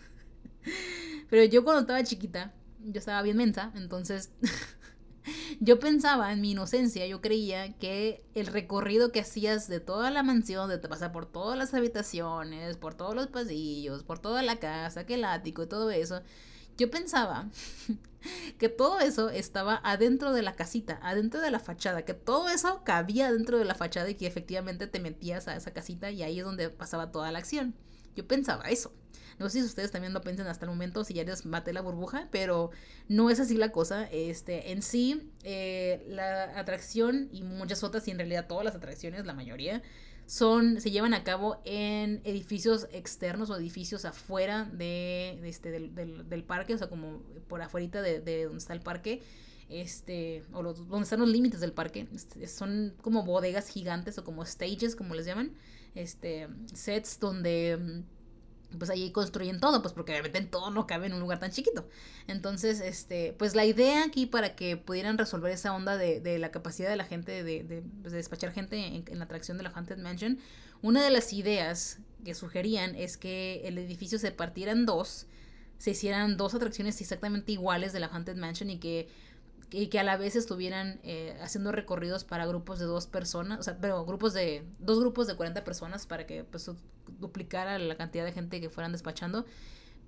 pero 1.30 1.46
yo 1.46 1.64
cuando 1.64 1.80
estaba 1.80 2.04
chiquita, 2.04 2.54
yo 2.84 3.00
estaba 3.00 3.22
bien 3.22 3.38
mensa, 3.38 3.72
entonces 3.76 4.32
yo 5.62 5.80
pensaba 5.80 6.34
en 6.34 6.42
mi 6.42 6.52
inocencia, 6.52 7.08
yo 7.08 7.22
creía 7.22 7.78
que 7.78 8.26
el 8.36 8.48
recorrido 8.48 9.14
que 9.14 9.22
hacías 9.22 9.70
de 9.70 9.80
toda 9.80 10.12
la 10.12 10.22
mansión, 10.22 10.70
de 10.70 10.80
pasar 10.80 11.14
por 11.14 11.28
todas 11.28 11.58
las 11.58 11.74
habitaciones, 11.74 12.76
por 12.76 12.94
todos 12.94 13.16
los 13.16 13.28
pasillos, 13.28 14.04
por 14.04 14.20
toda 14.20 14.44
la 14.44 14.58
casa, 14.58 15.06
que 15.06 15.14
el 15.14 15.24
ático 15.24 15.64
y 15.64 15.68
todo 15.68 15.92
eso, 15.92 16.22
yo 16.80 16.90
pensaba 16.90 17.50
que 18.58 18.70
todo 18.70 19.00
eso 19.00 19.30
estaba 19.30 19.80
adentro 19.84 20.34
de 20.34 20.42
la 20.42 20.56
casita, 20.56 21.00
adentro 21.04 21.42
de 21.42 21.52
la 21.52 21.60
fachada, 21.60 22.04
que 22.04 22.14
todo 22.14 22.50
eso 22.50 22.84
cabía 22.84 23.32
dentro 23.32 23.60
de 23.60 23.66
la 23.66 23.76
fachada 23.76 24.10
y 24.10 24.16
que 24.16 24.26
efectivamente 24.26 24.88
te 24.88 25.00
metías 25.00 25.48
a 25.48 25.56
esa 25.56 25.72
casita 25.72 26.10
y 26.10 26.24
ahí 26.24 26.40
es 26.40 26.46
donde 26.46 26.70
pasaba 26.70 27.12
toda 27.12 27.32
la 27.32 27.40
acción. 27.40 27.76
Yo 28.16 28.28
pensaba 28.28 28.64
eso. 28.70 28.94
No 29.40 29.50
sé 29.50 29.60
si 29.60 29.66
ustedes 29.66 29.92
también 29.92 30.14
lo 30.14 30.22
piensan 30.22 30.48
hasta 30.48 30.66
el 30.66 30.72
momento, 30.72 31.06
si 31.06 31.14
ya 31.14 31.24
les 31.24 31.46
mate 31.46 31.72
la 31.72 31.82
burbuja, 31.82 32.28
pero 32.30 32.72
no 33.08 33.30
es 33.30 33.40
así 33.40 33.56
la 33.56 33.72
cosa. 33.72 34.04
Este, 34.12 34.72
en 34.72 34.82
sí, 34.82 35.32
eh, 35.44 36.06
la 36.10 36.60
atracción 36.60 37.30
y 37.32 37.44
muchas 37.44 37.84
otras, 37.84 38.06
y 38.10 38.12
en 38.12 38.18
realidad 38.18 38.48
todas 38.48 38.66
las 38.66 38.76
atracciones, 38.76 39.26
la 39.26 39.34
mayoría, 39.34 39.82
son, 40.30 40.80
se 40.80 40.92
llevan 40.92 41.16
a 41.16 41.24
cabo 41.24 41.60
en 41.66 42.22
edificios 42.24 42.88
externos 42.92 43.50
o 43.50 43.58
edificios 43.58 44.06
afuera 44.06 44.70
de, 44.72 45.40
este, 45.44 45.72
del, 45.72 46.44
parque, 46.44 46.76
o 46.76 46.78
sea, 46.78 46.88
como 46.88 47.24
por 47.48 47.64
afuera 47.64 48.04
de, 48.04 48.20
de 48.20 48.44
donde 48.44 48.60
está 48.60 48.74
el 48.74 48.82
parque 48.82 49.24
este, 49.70 50.44
o 50.54 50.62
los, 50.62 50.88
donde 50.88 51.04
están 51.04 51.20
los 51.20 51.30
límites 51.30 51.62
del 51.62 51.74
parque, 51.74 52.08
este, 52.14 52.48
son 52.48 52.94
como 53.02 53.24
bodegas 53.24 53.70
gigantes 53.70 54.20
o 54.20 54.24
como 54.24 54.46
stages, 54.46 54.96
como 54.96 55.16
les 55.16 55.26
llaman, 55.26 55.52
este, 55.96 56.48
sets 56.76 57.20
donde 57.20 58.04
pues 58.78 58.90
ahí 58.90 59.12
construyen 59.12 59.60
todo, 59.60 59.82
pues 59.82 59.94
porque 59.94 60.12
obviamente 60.12 60.42
todo 60.42 60.70
no 60.70 60.86
cabe 60.86 61.08
en 61.08 61.14
un 61.14 61.20
lugar 61.20 61.40
tan 61.40 61.52
chiquito. 61.52 61.88
Entonces, 62.28 62.82
este, 62.82 63.34
pues 63.34 63.56
la 63.56 63.66
idea 63.66 64.04
aquí 64.04 64.26
para 64.26 64.56
que 64.56 64.78
pudieran 64.78 65.18
resolver 65.18 65.52
esa 65.52 65.74
onda 65.74 65.98
de, 65.98 66.20
de 66.20 66.38
la 66.38 66.52
capacidad 66.52 66.90
de 66.90 66.96
la 66.96 67.06
gente 67.06 67.44
de, 67.44 67.64
de, 67.64 67.84
pues, 68.02 68.14
despachar 68.14 68.52
gente 68.52 68.78
en, 68.78 69.06
en, 69.08 69.20
la 69.20 69.26
atracción 69.26 69.58
de 69.58 69.64
la 69.64 69.72
Haunted 69.72 69.98
Mansion, 69.98 70.40
una 70.82 71.04
de 71.04 71.10
las 71.10 71.34
ideas 71.34 72.00
que 72.24 72.36
sugerían 72.36 72.96
es 72.96 73.18
que 73.18 73.62
el 73.66 73.78
edificio 73.78 74.20
se 74.20 74.32
partiera 74.32 74.72
en 74.72 74.86
dos, 74.86 75.26
se 75.78 75.92
hicieran 75.92 76.38
dos 76.38 76.54
atracciones 76.54 77.00
exactamente 77.02 77.54
iguales 77.54 77.94
de 77.94 78.02
la 78.02 78.08
Haunted 78.08 78.36
Mansion 78.36 78.70
y 78.70 78.80
que 78.80 79.08
y 79.72 79.88
que 79.88 80.00
a 80.00 80.04
la 80.04 80.18
vez 80.18 80.36
estuvieran 80.36 81.00
eh, 81.04 81.38
haciendo 81.42 81.72
recorridos 81.72 82.24
para 82.24 82.46
grupos 82.46 82.80
de 82.80 82.86
dos 82.86 83.08
personas, 83.08 83.60
o 83.60 83.64
sea, 83.64 83.78
pero 83.80 84.04
grupos 84.06 84.34
de, 84.34 84.66
dos 84.80 85.00
grupos 85.00 85.28
de 85.28 85.36
40 85.36 85.64
personas 85.64 86.06
para 86.06 86.26
que 86.26 86.44
pues 86.44 86.70
duplicara 87.20 87.78
la 87.78 87.96
cantidad 87.96 88.26
de 88.26 88.32
gente 88.32 88.62
que 88.62 88.70
fueran 88.70 88.92
despachando. 88.92 89.46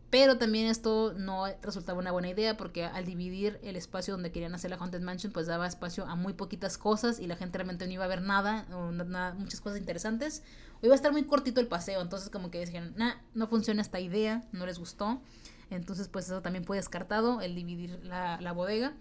Pero 0.10 0.38
también 0.38 0.66
esto 0.66 1.14
no 1.16 1.46
resultaba 1.62 1.98
una 1.98 2.12
buena 2.12 2.28
idea 2.28 2.58
porque 2.58 2.84
al 2.84 3.06
dividir 3.06 3.60
el 3.64 3.78
espacio 3.78 4.14
donde 4.14 4.34
querían 4.34 4.54
hacer 4.54 4.70
la 4.70 4.76
Haunted 4.76 5.00
Mansion, 5.00 5.32
pues 5.32 5.48
daba 5.48 5.66
espacio 5.66 6.06
a 6.06 6.16
muy 6.16 6.34
poquitas 6.34 6.78
cosas 6.78 7.18
y 7.18 7.28
la 7.28 7.38
gente 7.38 7.58
realmente 7.58 7.88
no 7.88 7.94
iba 7.94 8.04
a 8.04 8.10
ver 8.10 8.22
nada, 8.22 8.68
o 8.74 8.92
nada 8.92 9.34
muchas 9.36 9.62
cosas 9.62 9.80
interesantes. 9.80 10.44
O 10.82 10.86
iba 10.86 10.94
a 10.94 10.98
estar 10.98 11.14
muy 11.14 11.24
cortito 11.24 11.62
el 11.62 11.68
paseo, 11.68 12.02
entonces 12.02 12.30
como 12.30 12.52
que 12.52 12.60
dijeron, 12.60 12.94
nah, 12.98 13.14
no 13.36 13.48
funciona 13.48 13.82
esta 13.82 14.02
idea, 14.02 14.44
no 14.52 14.66
les 14.66 14.80
gustó. 14.80 15.22
Entonces 15.70 16.10
pues 16.10 16.26
eso 16.26 16.42
también 16.42 16.66
fue 16.66 16.76
descartado, 16.76 17.40
el 17.40 17.56
dividir 17.56 17.98
la, 18.04 18.42
la 18.42 18.52
bodega. 18.52 18.94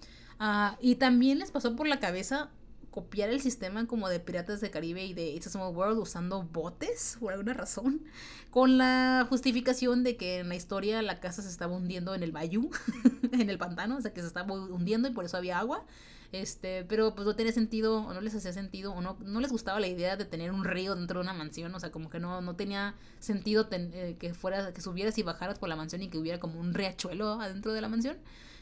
Ah, 0.42 0.78
y 0.80 0.94
también 0.94 1.38
les 1.38 1.50
pasó 1.50 1.76
por 1.76 1.86
la 1.86 2.00
cabeza 2.00 2.48
copiar 2.90 3.28
el 3.28 3.42
sistema 3.42 3.86
como 3.86 4.08
de 4.08 4.20
Piratas 4.20 4.62
de 4.62 4.70
Caribe 4.70 5.04
y 5.04 5.12
de 5.12 5.30
It's 5.32 5.46
a 5.46 5.50
Small 5.50 5.76
World 5.76 5.98
usando 5.98 6.42
botes 6.42 7.18
por 7.20 7.34
alguna 7.34 7.52
razón, 7.52 8.02
con 8.50 8.78
la 8.78 9.26
justificación 9.28 10.02
de 10.02 10.16
que 10.16 10.38
en 10.38 10.48
la 10.48 10.56
historia 10.56 11.02
la 11.02 11.20
casa 11.20 11.42
se 11.42 11.48
estaba 11.50 11.76
hundiendo 11.76 12.14
en 12.14 12.22
el 12.22 12.32
bayou, 12.32 12.70
en 13.32 13.50
el 13.50 13.58
pantano, 13.58 13.98
o 13.98 14.00
sea 14.00 14.14
que 14.14 14.22
se 14.22 14.26
estaba 14.26 14.52
hundiendo 14.52 15.08
y 15.08 15.12
por 15.12 15.26
eso 15.26 15.36
había 15.36 15.58
agua. 15.58 15.84
Este, 16.32 16.84
pero 16.84 17.14
pues 17.14 17.26
no 17.26 17.34
tenía 17.34 17.52
sentido, 17.52 18.06
o 18.06 18.14
no 18.14 18.20
les 18.20 18.34
hacía 18.34 18.52
sentido, 18.52 18.92
o 18.92 19.02
no, 19.02 19.18
no 19.20 19.40
les 19.40 19.50
gustaba 19.50 19.78
la 19.78 19.88
idea 19.88 20.16
de 20.16 20.24
tener 20.24 20.52
un 20.52 20.64
río 20.64 20.94
dentro 20.94 21.18
de 21.18 21.24
una 21.24 21.34
mansión, 21.34 21.74
o 21.74 21.80
sea, 21.80 21.90
como 21.90 22.08
que 22.08 22.20
no, 22.20 22.40
no 22.40 22.54
tenía 22.56 22.94
sentido 23.18 23.68
eh, 23.72 24.16
que 24.18 24.32
fuera, 24.32 24.72
que 24.72 24.80
subieras 24.80 25.18
y 25.18 25.22
bajaras 25.22 25.58
por 25.58 25.68
la 25.68 25.76
mansión 25.76 26.02
y 26.02 26.08
que 26.08 26.18
hubiera 26.18 26.40
como 26.40 26.60
un 26.60 26.72
riachuelo 26.72 27.40
adentro 27.40 27.72
de 27.72 27.80
la 27.82 27.88
mansión. 27.88 28.16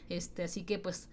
Este, 0.09 0.43
así 0.43 0.63
que 0.63 0.79
pues 0.79 1.07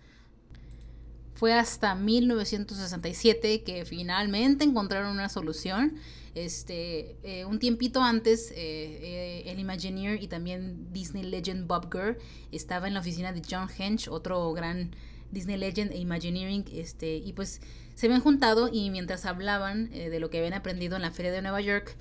Fue 1.36 1.52
hasta 1.52 1.94
1967 1.94 3.62
que 3.62 3.84
finalmente 3.84 4.64
encontraron 4.64 5.12
una 5.12 5.28
solución. 5.28 5.96
Este, 6.34 7.16
eh, 7.22 7.44
un 7.44 7.58
tiempito 7.58 8.02
antes, 8.02 8.52
eh, 8.52 8.56
eh, 8.56 9.42
el 9.44 9.58
Imagineer 9.58 10.22
y 10.22 10.28
también 10.28 10.90
Disney 10.94 11.24
Legend 11.24 11.66
Bob 11.66 11.92
Gurr 11.92 12.16
estaba 12.52 12.88
en 12.88 12.94
la 12.94 13.00
oficina 13.00 13.34
de 13.34 13.42
John 13.48 13.68
Hench, 13.68 14.08
otro 14.08 14.50
gran 14.54 14.96
Disney 15.30 15.58
Legend 15.58 15.92
e 15.92 15.98
Imagineering, 15.98 16.64
este, 16.72 17.16
y 17.16 17.34
pues 17.34 17.60
se 17.94 18.06
habían 18.06 18.22
juntado 18.22 18.70
y 18.72 18.88
mientras 18.88 19.26
hablaban 19.26 19.90
de 19.90 20.18
lo 20.20 20.30
que 20.30 20.38
habían 20.38 20.54
aprendido 20.54 20.96
en 20.96 21.02
la 21.02 21.10
feria 21.10 21.32
de 21.32 21.42
Nueva 21.42 21.60
York, 21.60 21.96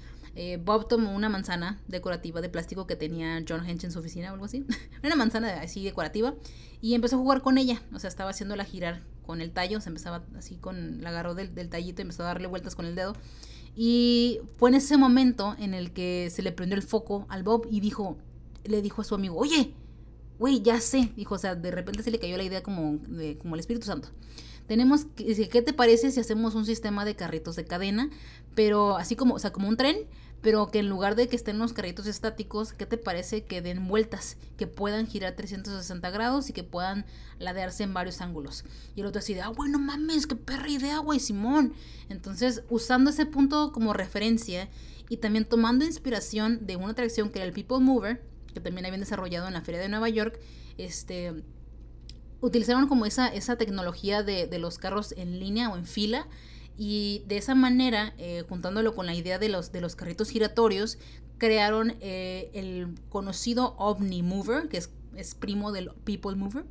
Bob 0.66 0.90
tomó 0.90 1.16
una 1.16 1.30
manzana 1.30 1.82
decorativa 1.88 2.42
de 2.42 2.50
plástico 2.50 2.88
que 2.88 2.98
tenía 2.98 3.42
John 3.48 3.66
Hench 3.66 3.86
en 3.86 3.92
su 3.92 4.00
oficina 4.00 4.32
o 4.32 4.34
algo 4.34 4.46
así, 4.46 4.66
una 5.04 5.16
manzana 5.16 5.62
así 5.62 5.84
decorativa, 5.84 6.36
y 6.82 6.94
empezó 6.94 7.16
a 7.16 7.20
jugar 7.20 7.42
con 7.42 7.58
ella, 7.58 7.82
o 7.94 8.00
sea, 8.00 8.10
estaba 8.10 8.32
haciéndola 8.32 8.66
girar 8.66 9.15
con 9.26 9.42
el 9.42 9.52
tallo, 9.52 9.82
se 9.82 9.90
empezaba 9.90 10.24
así 10.38 10.56
con, 10.56 11.02
la 11.02 11.10
agarró 11.10 11.36
del, 11.36 11.54
del 11.54 11.70
tallito 11.70 12.02
y 12.02 12.04
empezó 12.04 12.24
a 12.24 12.28
darle 12.28 12.48
vueltas 12.48 12.76
con 12.76 12.86
el 12.86 12.96
dedo. 12.96 13.14
Y 13.76 14.40
fue 14.58 14.70
en 14.70 14.76
ese 14.76 14.98
momento 14.98 15.56
en 15.60 15.74
el 15.74 15.92
que 15.92 16.30
se 16.32 16.42
le 16.42 16.52
prendió 16.52 16.78
el 16.78 16.84
foco 16.84 17.26
al 17.30 17.44
Bob 17.44 17.68
y 17.70 17.82
dijo, 17.82 18.18
le 18.64 18.82
dijo 18.82 19.02
a 19.02 19.06
su 19.06 19.16
amigo, 19.16 19.36
oye, 19.36 19.74
güey, 20.40 20.62
ya 20.62 20.80
sé, 20.80 21.12
dijo, 21.16 21.36
o 21.36 21.38
sea, 21.38 21.56
de 21.56 21.72
repente 21.72 22.04
se 22.04 22.12
le 22.12 22.20
cayó 22.20 22.38
la 22.38 22.44
idea 22.44 22.64
como, 22.64 22.98
de, 23.08 23.38
como 23.38 23.56
el 23.56 23.60
Espíritu 23.60 23.86
Santo. 23.86 24.10
Tenemos, 24.68 25.06
que, 25.06 25.48
¿qué 25.50 25.62
te 25.62 25.74
parece 25.74 26.10
si 26.12 26.20
hacemos 26.20 26.56
un 26.56 26.66
sistema 26.66 27.06
de 27.06 27.16
carritos 27.16 27.56
de 27.56 27.66
cadena, 27.66 28.10
pero 28.56 28.98
así 28.98 29.16
como, 29.16 29.36
o 29.36 29.40
sea, 29.40 29.52
como 29.52 29.68
un 29.68 29.78
tren, 29.78 29.98
pero 30.42 30.70
que 30.70 30.80
en 30.80 30.90
lugar 30.90 31.16
de 31.16 31.28
que 31.28 31.36
estén 31.36 31.58
los 31.58 31.74
carritos 31.74 32.06
estáticos, 32.06 32.72
¿qué 32.74 32.86
te 32.86 32.98
parece 32.98 33.46
que 33.46 33.62
den 33.62 33.88
vueltas, 33.88 34.38
que 34.58 34.68
puedan 34.68 35.08
girar 35.08 35.36
360 35.36 36.10
grados 36.12 36.50
y 36.50 36.54
que 36.54 36.64
puedan 36.64 37.06
ladearse 37.40 37.84
en 37.84 37.94
varios 37.94 38.22
ángulos? 38.22 38.64
Y 38.96 39.02
el 39.02 39.08
otro 39.08 39.20
así 39.20 39.34
de, 39.34 39.42
ah, 39.42 39.50
bueno, 39.50 39.80
mames, 39.80 40.28
qué 40.28 40.36
perra 40.36 40.70
idea, 40.70 41.00
güey, 41.00 41.20
Simón. 41.20 41.74
Entonces, 42.10 42.64
usando 42.70 43.10
ese 43.10 43.26
punto 43.26 43.72
como 43.72 43.94
referencia 43.94 44.70
y 45.10 45.18
también 45.18 45.46
tomando 45.46 45.84
inspiración 45.84 46.66
de 46.66 46.76
una 46.76 46.92
atracción 46.92 47.30
que 47.30 47.40
era 47.40 47.48
el 47.48 47.54
People 47.54 47.80
Mover, 47.80 48.24
que 48.54 48.60
también 48.60 48.86
habían 48.86 49.02
desarrollado 49.02 49.48
en 49.48 49.54
la 49.54 49.62
Feria 49.62 49.82
de 49.82 49.90
Nueva 49.90 50.10
York, 50.10 50.40
este, 50.78 51.44
utilizaron 52.42 52.88
como 52.88 53.06
esa, 53.06 53.28
esa 53.28 53.58
tecnología 53.58 54.24
de, 54.24 54.48
de 54.48 54.60
los 54.60 54.78
carros 54.78 55.14
en 55.18 55.40
línea 55.40 55.70
o 55.70 55.78
en 55.78 55.86
fila 55.86 56.28
y 56.78 57.24
de 57.28 57.38
esa 57.38 57.56
manera, 57.56 58.14
eh, 58.18 58.44
juntándolo 58.48 58.96
con 58.96 59.06
la 59.06 59.14
idea 59.14 59.40
de 59.40 59.50
los, 59.50 59.72
de 59.72 59.82
los 59.82 59.96
carritos 59.96 60.30
giratorios, 60.30 60.98
crearon 61.38 61.96
eh, 62.02 62.50
el 62.54 62.96
conocido 63.10 63.76
OVNI 63.78 64.24
Mover, 64.24 64.68
que 64.68 64.78
es, 64.78 64.90
es 65.16 65.36
primo 65.36 65.72
del 65.72 65.92
People 66.04 66.36
Mover. 66.36 66.66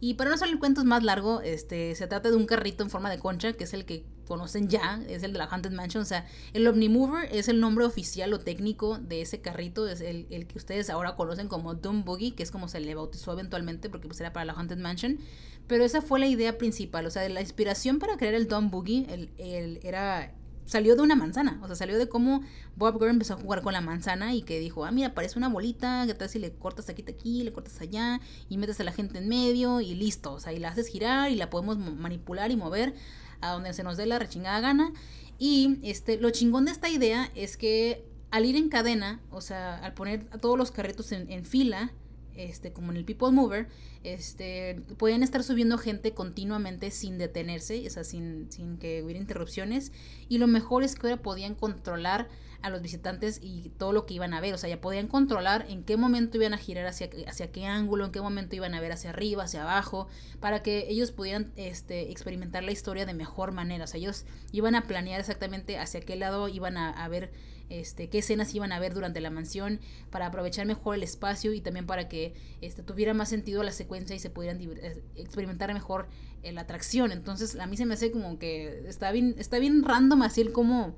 Y 0.00 0.14
para 0.14 0.30
no 0.30 0.36
hacer 0.36 0.48
el 0.48 0.58
cuento 0.58 0.84
más 0.84 1.02
largo, 1.02 1.40
este, 1.40 1.94
se 1.96 2.06
trata 2.06 2.30
de 2.30 2.36
un 2.36 2.46
carrito 2.46 2.84
en 2.84 2.90
forma 2.90 3.10
de 3.10 3.18
concha, 3.18 3.52
que 3.54 3.64
es 3.64 3.74
el 3.74 3.84
que 3.84 4.04
conocen 4.28 4.68
ya, 4.68 5.02
es 5.08 5.22
el 5.22 5.32
de 5.32 5.38
la 5.38 5.46
Haunted 5.46 5.72
Mansion. 5.72 6.02
O 6.02 6.06
sea, 6.06 6.26
el 6.52 6.66
Omnimover 6.68 7.28
es 7.34 7.48
el 7.48 7.58
nombre 7.58 7.84
oficial 7.84 8.32
o 8.34 8.38
técnico 8.38 8.98
de 8.98 9.22
ese 9.22 9.40
carrito, 9.40 9.88
es 9.88 10.00
el, 10.00 10.26
el 10.30 10.46
que 10.46 10.58
ustedes 10.58 10.90
ahora 10.90 11.16
conocen 11.16 11.48
como 11.48 11.74
Doom 11.74 12.04
Boogie, 12.04 12.34
que 12.34 12.42
es 12.42 12.50
como 12.50 12.68
se 12.68 12.78
le 12.80 12.94
bautizó 12.94 13.32
eventualmente 13.32 13.90
porque 13.90 14.06
pues 14.06 14.20
era 14.20 14.32
para 14.32 14.44
la 14.44 14.52
Haunted 14.52 14.78
Mansion. 14.78 15.18
Pero 15.66 15.84
esa 15.84 16.00
fue 16.00 16.20
la 16.20 16.26
idea 16.26 16.56
principal, 16.56 17.06
o 17.06 17.10
sea, 17.10 17.28
la 17.28 17.40
inspiración 17.40 17.98
para 17.98 18.16
crear 18.16 18.34
el 18.34 18.46
Doom 18.46 18.70
Boogie 18.70 19.06
el, 19.12 19.30
el, 19.38 19.80
era 19.82 20.34
salió 20.68 20.94
de 20.94 21.02
una 21.02 21.16
manzana. 21.16 21.58
O 21.62 21.66
sea, 21.66 21.74
salió 21.74 21.98
de 21.98 22.08
cómo 22.08 22.42
Bob 22.76 22.98
Gurr 22.98 23.08
empezó 23.08 23.34
a 23.34 23.36
jugar 23.38 23.62
con 23.62 23.72
la 23.72 23.80
manzana 23.80 24.34
y 24.34 24.42
que 24.42 24.60
dijo, 24.60 24.84
ah, 24.84 24.90
mira, 24.90 25.14
parece 25.14 25.38
una 25.38 25.48
bolita, 25.48 26.04
¿qué 26.06 26.14
tal 26.14 26.28
si 26.28 26.38
le 26.38 26.52
cortas 26.52 26.88
aquí, 26.88 27.04
aquí, 27.08 27.42
le 27.42 27.52
cortas 27.52 27.80
allá 27.80 28.20
y 28.48 28.58
metes 28.58 28.78
a 28.80 28.84
la 28.84 28.92
gente 28.92 29.18
en 29.18 29.28
medio 29.28 29.80
y 29.80 29.94
listo? 29.94 30.34
O 30.34 30.40
sea, 30.40 30.52
y 30.52 30.58
la 30.58 30.68
haces 30.68 30.88
girar 30.88 31.30
y 31.30 31.36
la 31.36 31.50
podemos 31.50 31.78
manipular 31.78 32.50
y 32.50 32.56
mover 32.56 32.94
a 33.40 33.52
donde 33.52 33.72
se 33.72 33.82
nos 33.82 33.96
dé 33.96 34.06
la 34.06 34.18
rechingada 34.18 34.60
gana. 34.60 34.92
Y 35.38 35.78
este, 35.82 36.18
lo 36.18 36.30
chingón 36.30 36.64
de 36.64 36.72
esta 36.72 36.88
idea 36.88 37.30
es 37.34 37.56
que 37.56 38.04
al 38.30 38.44
ir 38.44 38.56
en 38.56 38.68
cadena, 38.68 39.20
o 39.30 39.40
sea, 39.40 39.76
al 39.78 39.94
poner 39.94 40.26
a 40.32 40.38
todos 40.38 40.58
los 40.58 40.70
carritos 40.70 41.12
en, 41.12 41.30
en 41.30 41.44
fila, 41.44 41.92
este, 42.34 42.72
como 42.72 42.92
en 42.92 42.96
el 42.96 43.04
People 43.04 43.32
Mover, 43.32 43.68
este, 44.04 44.80
pueden 44.96 45.22
estar 45.22 45.42
subiendo 45.42 45.76
gente 45.76 46.12
continuamente 46.12 46.90
sin 46.90 47.18
detenerse, 47.18 47.84
o 47.86 47.90
sea, 47.90 48.04
sin, 48.04 48.50
sin 48.50 48.78
que 48.78 49.02
hubiera 49.02 49.20
interrupciones. 49.20 49.92
Y 50.28 50.38
lo 50.38 50.46
mejor 50.46 50.84
es 50.84 50.94
que 50.94 51.08
ahora 51.08 51.22
podían 51.22 51.54
controlar 51.54 52.28
a 52.60 52.70
los 52.70 52.82
visitantes 52.82 53.38
y 53.42 53.70
todo 53.78 53.92
lo 53.92 54.04
que 54.06 54.14
iban 54.14 54.34
a 54.34 54.40
ver. 54.40 54.54
O 54.54 54.58
sea, 54.58 54.68
ya 54.68 54.80
podían 54.80 55.06
controlar 55.06 55.66
en 55.68 55.84
qué 55.84 55.96
momento 55.96 56.36
iban 56.36 56.54
a 56.54 56.58
girar 56.58 56.86
hacia, 56.86 57.08
hacia 57.26 57.52
qué 57.52 57.66
ángulo, 57.66 58.06
en 58.06 58.12
qué 58.12 58.20
momento 58.20 58.56
iban 58.56 58.74
a 58.74 58.80
ver 58.80 58.92
hacia 58.92 59.10
arriba, 59.10 59.44
hacia 59.44 59.62
abajo, 59.62 60.08
para 60.40 60.62
que 60.62 60.86
ellos 60.88 61.12
pudieran 61.12 61.52
este, 61.56 62.10
experimentar 62.10 62.64
la 62.64 62.72
historia 62.72 63.06
de 63.06 63.14
mejor 63.14 63.52
manera. 63.52 63.84
O 63.84 63.86
sea, 63.86 63.98
ellos 63.98 64.24
iban 64.52 64.74
a 64.74 64.86
planear 64.86 65.20
exactamente 65.20 65.78
hacia 65.78 66.00
qué 66.00 66.16
lado 66.16 66.48
iban 66.48 66.76
a, 66.76 67.08
ver 67.08 67.30
este, 67.68 68.08
qué 68.08 68.18
escenas 68.18 68.54
iban 68.54 68.72
a 68.72 68.80
ver 68.80 68.92
durante 68.94 69.20
la 69.20 69.30
mansión, 69.30 69.80
para 70.10 70.26
aprovechar 70.26 70.66
mejor 70.66 70.96
el 70.96 71.02
espacio 71.02 71.52
y 71.52 71.60
también 71.60 71.86
para 71.86 72.08
que 72.08 72.34
este, 72.60 72.82
tuviera 72.82 73.14
más 73.14 73.28
sentido 73.28 73.62
la 73.62 73.72
secuencia 73.72 74.16
y 74.16 74.18
se 74.18 74.30
pudieran 74.30 74.60
eh, 74.60 75.02
experimentar 75.16 75.72
mejor 75.72 76.08
la 76.42 76.62
atracción. 76.62 77.12
Entonces 77.12 77.56
a 77.56 77.66
mí 77.66 77.76
se 77.76 77.84
me 77.84 77.94
hace 77.94 78.10
como 78.10 78.38
que 78.38 78.84
está 78.88 79.12
bien, 79.12 79.34
está 79.38 79.58
bien 79.58 79.82
random 79.82 80.22
así 80.22 80.40
el 80.40 80.52
cómo 80.52 80.96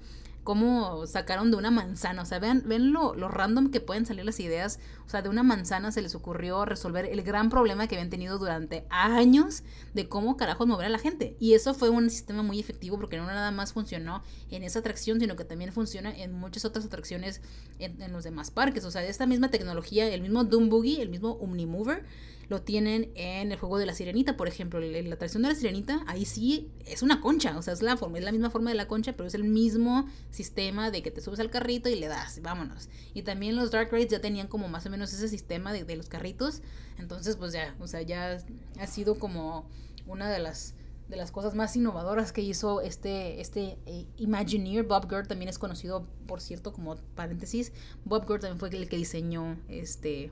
cómo 0.51 1.07
sacaron 1.07 1.53
de 1.53 1.57
una 1.57 1.71
manzana. 1.71 2.23
O 2.23 2.25
sea, 2.25 2.41
vean, 2.41 2.65
ven 2.67 2.93
lo, 2.93 3.15
random 3.15 3.71
que 3.71 3.81
pueden 3.81 4.05
salir 4.05 4.25
las 4.25 4.41
ideas. 4.41 4.81
O 5.07 5.09
sea, 5.09 5.23
de 5.23 5.29
una 5.29 5.45
manzana 5.45 5.93
se 5.93 6.03
les 6.03 6.17
ocurrió 6.17 6.65
resolver 6.65 7.05
el 7.05 7.23
gran 7.23 7.51
problema 7.51 7.87
que 7.87 7.95
habían 7.95 8.11
tenido 8.11 8.37
durante 8.37 8.85
años 8.91 9.63
de 9.95 10.09
cómo 10.09 10.37
carajos 10.37 10.67
mover 10.67 10.87
a 10.87 10.89
la 10.89 10.99
gente. 10.99 11.37
Y 11.39 11.55
eso 11.55 11.73
fue 11.73 11.89
un 11.89 12.11
sistema 12.11 12.43
muy 12.43 12.59
efectivo 12.59 12.99
porque 12.99 13.17
no 13.17 13.27
nada 13.27 13.53
más 13.53 13.73
funcionó 13.75 14.25
en 14.51 14.65
esa 14.65 14.81
atracción, 14.81 15.21
sino 15.21 15.37
que 15.37 15.45
también 15.45 15.73
funciona 15.73 16.13
en 16.13 16.33
muchas 16.33 16.65
otras 16.65 16.85
atracciones 16.85 17.43
en, 17.79 18.03
en 18.03 18.11
los 18.11 18.25
demás 18.25 18.51
parques. 18.51 18.85
O 18.85 18.91
sea, 18.91 19.05
esta 19.05 19.27
misma 19.27 19.53
tecnología, 19.53 20.13
el 20.13 20.21
mismo 20.21 20.43
Doom 20.43 20.69
Boogie, 20.69 21.01
el 21.01 21.11
mismo 21.11 21.35
Omnimover, 21.35 22.05
lo 22.51 22.63
tienen 22.63 23.13
en 23.15 23.53
el 23.53 23.59
juego 23.59 23.79
de 23.79 23.87
la 23.87 23.95
sirenita, 23.95 24.37
por 24.37 24.49
ejemplo. 24.49 24.81
La 24.81 25.15
atracción 25.15 25.45
de 25.45 25.51
la 25.51 25.55
sirenita, 25.55 26.03
ahí 26.09 26.25
sí 26.25 26.69
es 26.85 27.01
una 27.03 27.21
concha, 27.21 27.57
o 27.57 27.63
sea, 27.63 27.73
es 27.73 27.81
la, 27.81 27.97
forma, 27.97 28.19
es 28.19 28.25
la 28.25 28.33
misma 28.33 28.51
forma 28.51 28.71
de 28.71 28.77
la 28.77 28.89
concha, 28.89 29.13
pero 29.13 29.29
es 29.29 29.35
el 29.35 29.45
mismo 29.45 30.09
sistema 30.31 30.91
de 30.91 31.01
que 31.01 31.13
te 31.13 31.21
subes 31.21 31.39
al 31.39 31.49
carrito 31.49 31.89
y 31.89 31.95
le 31.95 32.09
das, 32.09 32.43
vámonos. 32.43 32.89
Y 33.15 33.23
también 33.23 33.55
los 33.55 33.71
Dark 33.71 33.93
Rides 33.93 34.11
ya 34.11 34.21
tenían 34.21 34.49
como 34.49 34.67
más 34.67 34.85
o 34.85 34.91
menos 34.91 35.13
ese 35.13 35.29
sistema 35.29 35.73
de, 35.73 35.85
de 35.85 35.95
los 35.95 36.09
carritos, 36.09 36.61
entonces 36.99 37.37
pues 37.37 37.53
ya, 37.53 37.77
o 37.79 37.87
sea, 37.87 38.03
ya 38.03 38.39
ha 38.81 38.87
sido 38.89 39.15
como 39.21 39.65
una 40.09 40.29
de 40.29 40.41
las 40.41 40.75
de 41.09 41.17
las 41.17 41.33
cosas 41.33 41.57
más 41.57 41.75
innovadoras 41.75 42.33
que 42.33 42.41
hizo 42.41 42.81
este, 42.81 43.41
este 43.41 43.79
eh, 43.87 44.07
Imagineer. 44.17 44.85
Bob 44.85 45.11
Gurr 45.11 45.27
también 45.27 45.49
es 45.49 45.59
conocido, 45.59 46.07
por 46.29 46.41
cierto, 46.41 46.73
como 46.73 46.95
paréntesis. 47.17 47.73
Bob 48.05 48.27
Gurr 48.27 48.39
también 48.39 48.61
fue 48.61 48.69
el 48.69 48.89
que 48.89 48.97
diseñó 48.97 49.59
este 49.69 50.31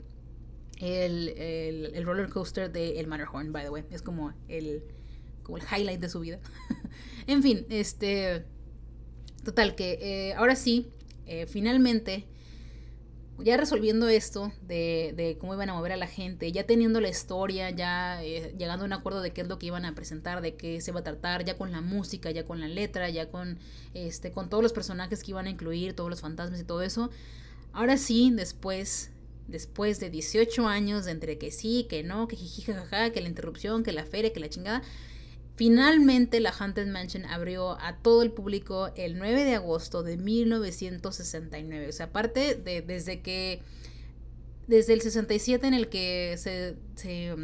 el, 0.81 1.93
el, 1.95 2.05
roller 2.05 2.29
coaster 2.29 2.71
de 2.71 3.01
el 3.01 3.07
Matterhorn, 3.07 3.53
by 3.53 3.65
the 3.65 3.71
way. 3.71 3.85
Es 3.91 4.03
como 4.03 4.33
el, 4.49 4.83
como 5.43 5.59
el 5.59 5.65
highlight 5.65 6.01
de 6.01 6.09
su 6.09 6.21
vida. 6.21 6.39
en 7.27 7.43
fin, 7.43 7.67
este. 7.71 8.45
Total, 9.45 9.75
que 9.75 9.99
eh, 10.01 10.35
ahora 10.35 10.57
sí, 10.57 10.91
eh, 11.27 11.47
finalmente, 11.47 12.27
ya 13.39 13.57
resolviendo 13.57 14.09
esto 14.09 14.53
de, 14.63 15.15
de, 15.17 15.39
cómo 15.39 15.55
iban 15.55 15.71
a 15.71 15.75
mover 15.75 15.93
a 15.93 15.97
la 15.97 16.09
gente, 16.09 16.51
ya 16.53 16.67
teniendo 16.67 17.01
la 17.01 17.09
historia, 17.09 17.71
ya 17.71 18.23
eh, 18.23 18.55
llegando 18.59 18.85
a 18.85 18.87
un 18.87 18.93
acuerdo 18.93 19.23
de 19.23 19.33
qué 19.33 19.43
es 19.43 19.49
lo 19.49 19.59
que 19.59 19.67
iban 19.67 19.85
a 19.85 19.95
presentar, 19.95 20.43
de 20.43 20.57
qué 20.57 20.81
se 20.81 20.93
va 20.93 21.01
a 21.01 21.05
tratar, 21.05 21.45
ya 21.45 21.57
con 21.57 21.71
la 21.73 21.81
música, 21.81 22.31
ya 22.31 22.45
con 22.45 22.61
la 22.61 22.69
letra, 22.69 23.09
ya 23.09 23.31
con, 23.31 23.59
este, 23.95 24.33
con 24.33 24.51
todos 24.51 24.63
los 24.63 24.73
personajes 24.73 25.23
que 25.23 25.31
iban 25.31 25.47
a 25.47 25.51
incluir, 25.51 25.95
todos 25.95 26.11
los 26.11 26.21
fantasmas 26.21 26.61
y 26.61 26.65
todo 26.65 26.83
eso. 26.83 27.11
Ahora 27.73 27.97
sí, 27.97 28.33
después 28.35 29.13
después 29.49 29.99
de 29.99 30.11
18 30.11 30.69
años 30.69 31.07
entre 31.07 31.39
que 31.39 31.51
sí, 31.51 31.87
que 31.89 32.05
no, 32.05 32.29
que 32.29 32.37
jiji, 32.37 32.63
jajaja, 32.63 33.11
que 33.11 33.21
la 33.21 33.29
interrupción, 33.29 33.83
que 33.83 33.93
la 33.93 34.05
feria, 34.05 34.33
que 34.33 34.41
la 34.41 34.49
chingada, 34.49 34.83
finalmente 35.57 36.39
la 36.39 36.51
Haunted 36.51 36.87
Mansion 36.87 37.25
abrió 37.25 37.81
a 37.81 37.97
todo 37.97 38.23
el 38.23 38.31
público 38.31 38.93
el 38.95 39.19
9 39.19 39.45
de 39.45 39.55
agosto 39.57 40.03
de 40.03 40.17
1969. 40.17 41.89
O 41.89 41.93
sea, 41.93 42.07
aparte 42.07 42.55
de 42.55 42.83
desde 42.83 43.23
que, 43.23 43.63
desde 44.69 44.93
el 44.93 45.01
67 45.01 45.67
en 45.67 45.75
el 45.75 45.89
que 45.89 46.37
se, 46.39 46.77
se 46.95 47.35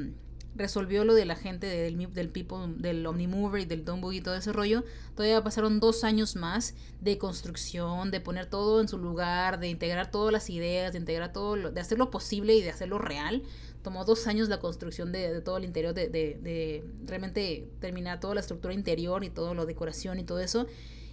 resolvió 0.56 1.04
lo 1.04 1.14
de 1.14 1.24
la 1.24 1.36
gente 1.36 1.66
del, 1.66 2.12
del 2.12 2.28
People, 2.28 2.74
del 2.76 3.04
Omnimover 3.06 3.62
y 3.62 3.64
del 3.64 3.84
Dumbo 3.84 4.12
y 4.12 4.20
todo 4.20 4.34
ese 4.34 4.52
rollo, 4.52 4.84
todavía 5.14 5.42
pasaron 5.42 5.80
dos 5.80 6.04
años 6.04 6.36
más 6.36 6.74
de 7.00 7.18
construcción, 7.18 8.10
de 8.10 8.20
poner 8.20 8.46
todo 8.46 8.80
en 8.80 8.88
su 8.88 8.98
lugar, 8.98 9.58
de 9.58 9.68
integrar 9.68 10.10
todas 10.10 10.32
las 10.32 10.50
ideas, 10.50 10.92
de 10.92 10.98
integrar 10.98 11.32
todo, 11.32 11.56
lo, 11.56 11.70
de 11.70 11.80
hacerlo 11.80 12.10
posible 12.10 12.54
y 12.54 12.62
de 12.62 12.70
hacerlo 12.70 12.98
real. 12.98 13.42
Tomó 13.82 14.04
dos 14.04 14.26
años 14.26 14.48
la 14.48 14.60
construcción 14.60 15.12
de, 15.12 15.40
todo 15.42 15.58
el 15.58 15.64
interior, 15.64 15.92
de, 15.92 16.08
de, 16.08 16.38
de, 16.40 16.84
realmente 17.04 17.68
terminar 17.80 18.20
toda 18.20 18.34
la 18.34 18.40
estructura 18.40 18.72
interior 18.72 19.24
y 19.24 19.30
toda 19.30 19.54
la 19.54 19.66
decoración 19.66 20.18
y 20.18 20.24
todo 20.24 20.40
eso. 20.40 20.66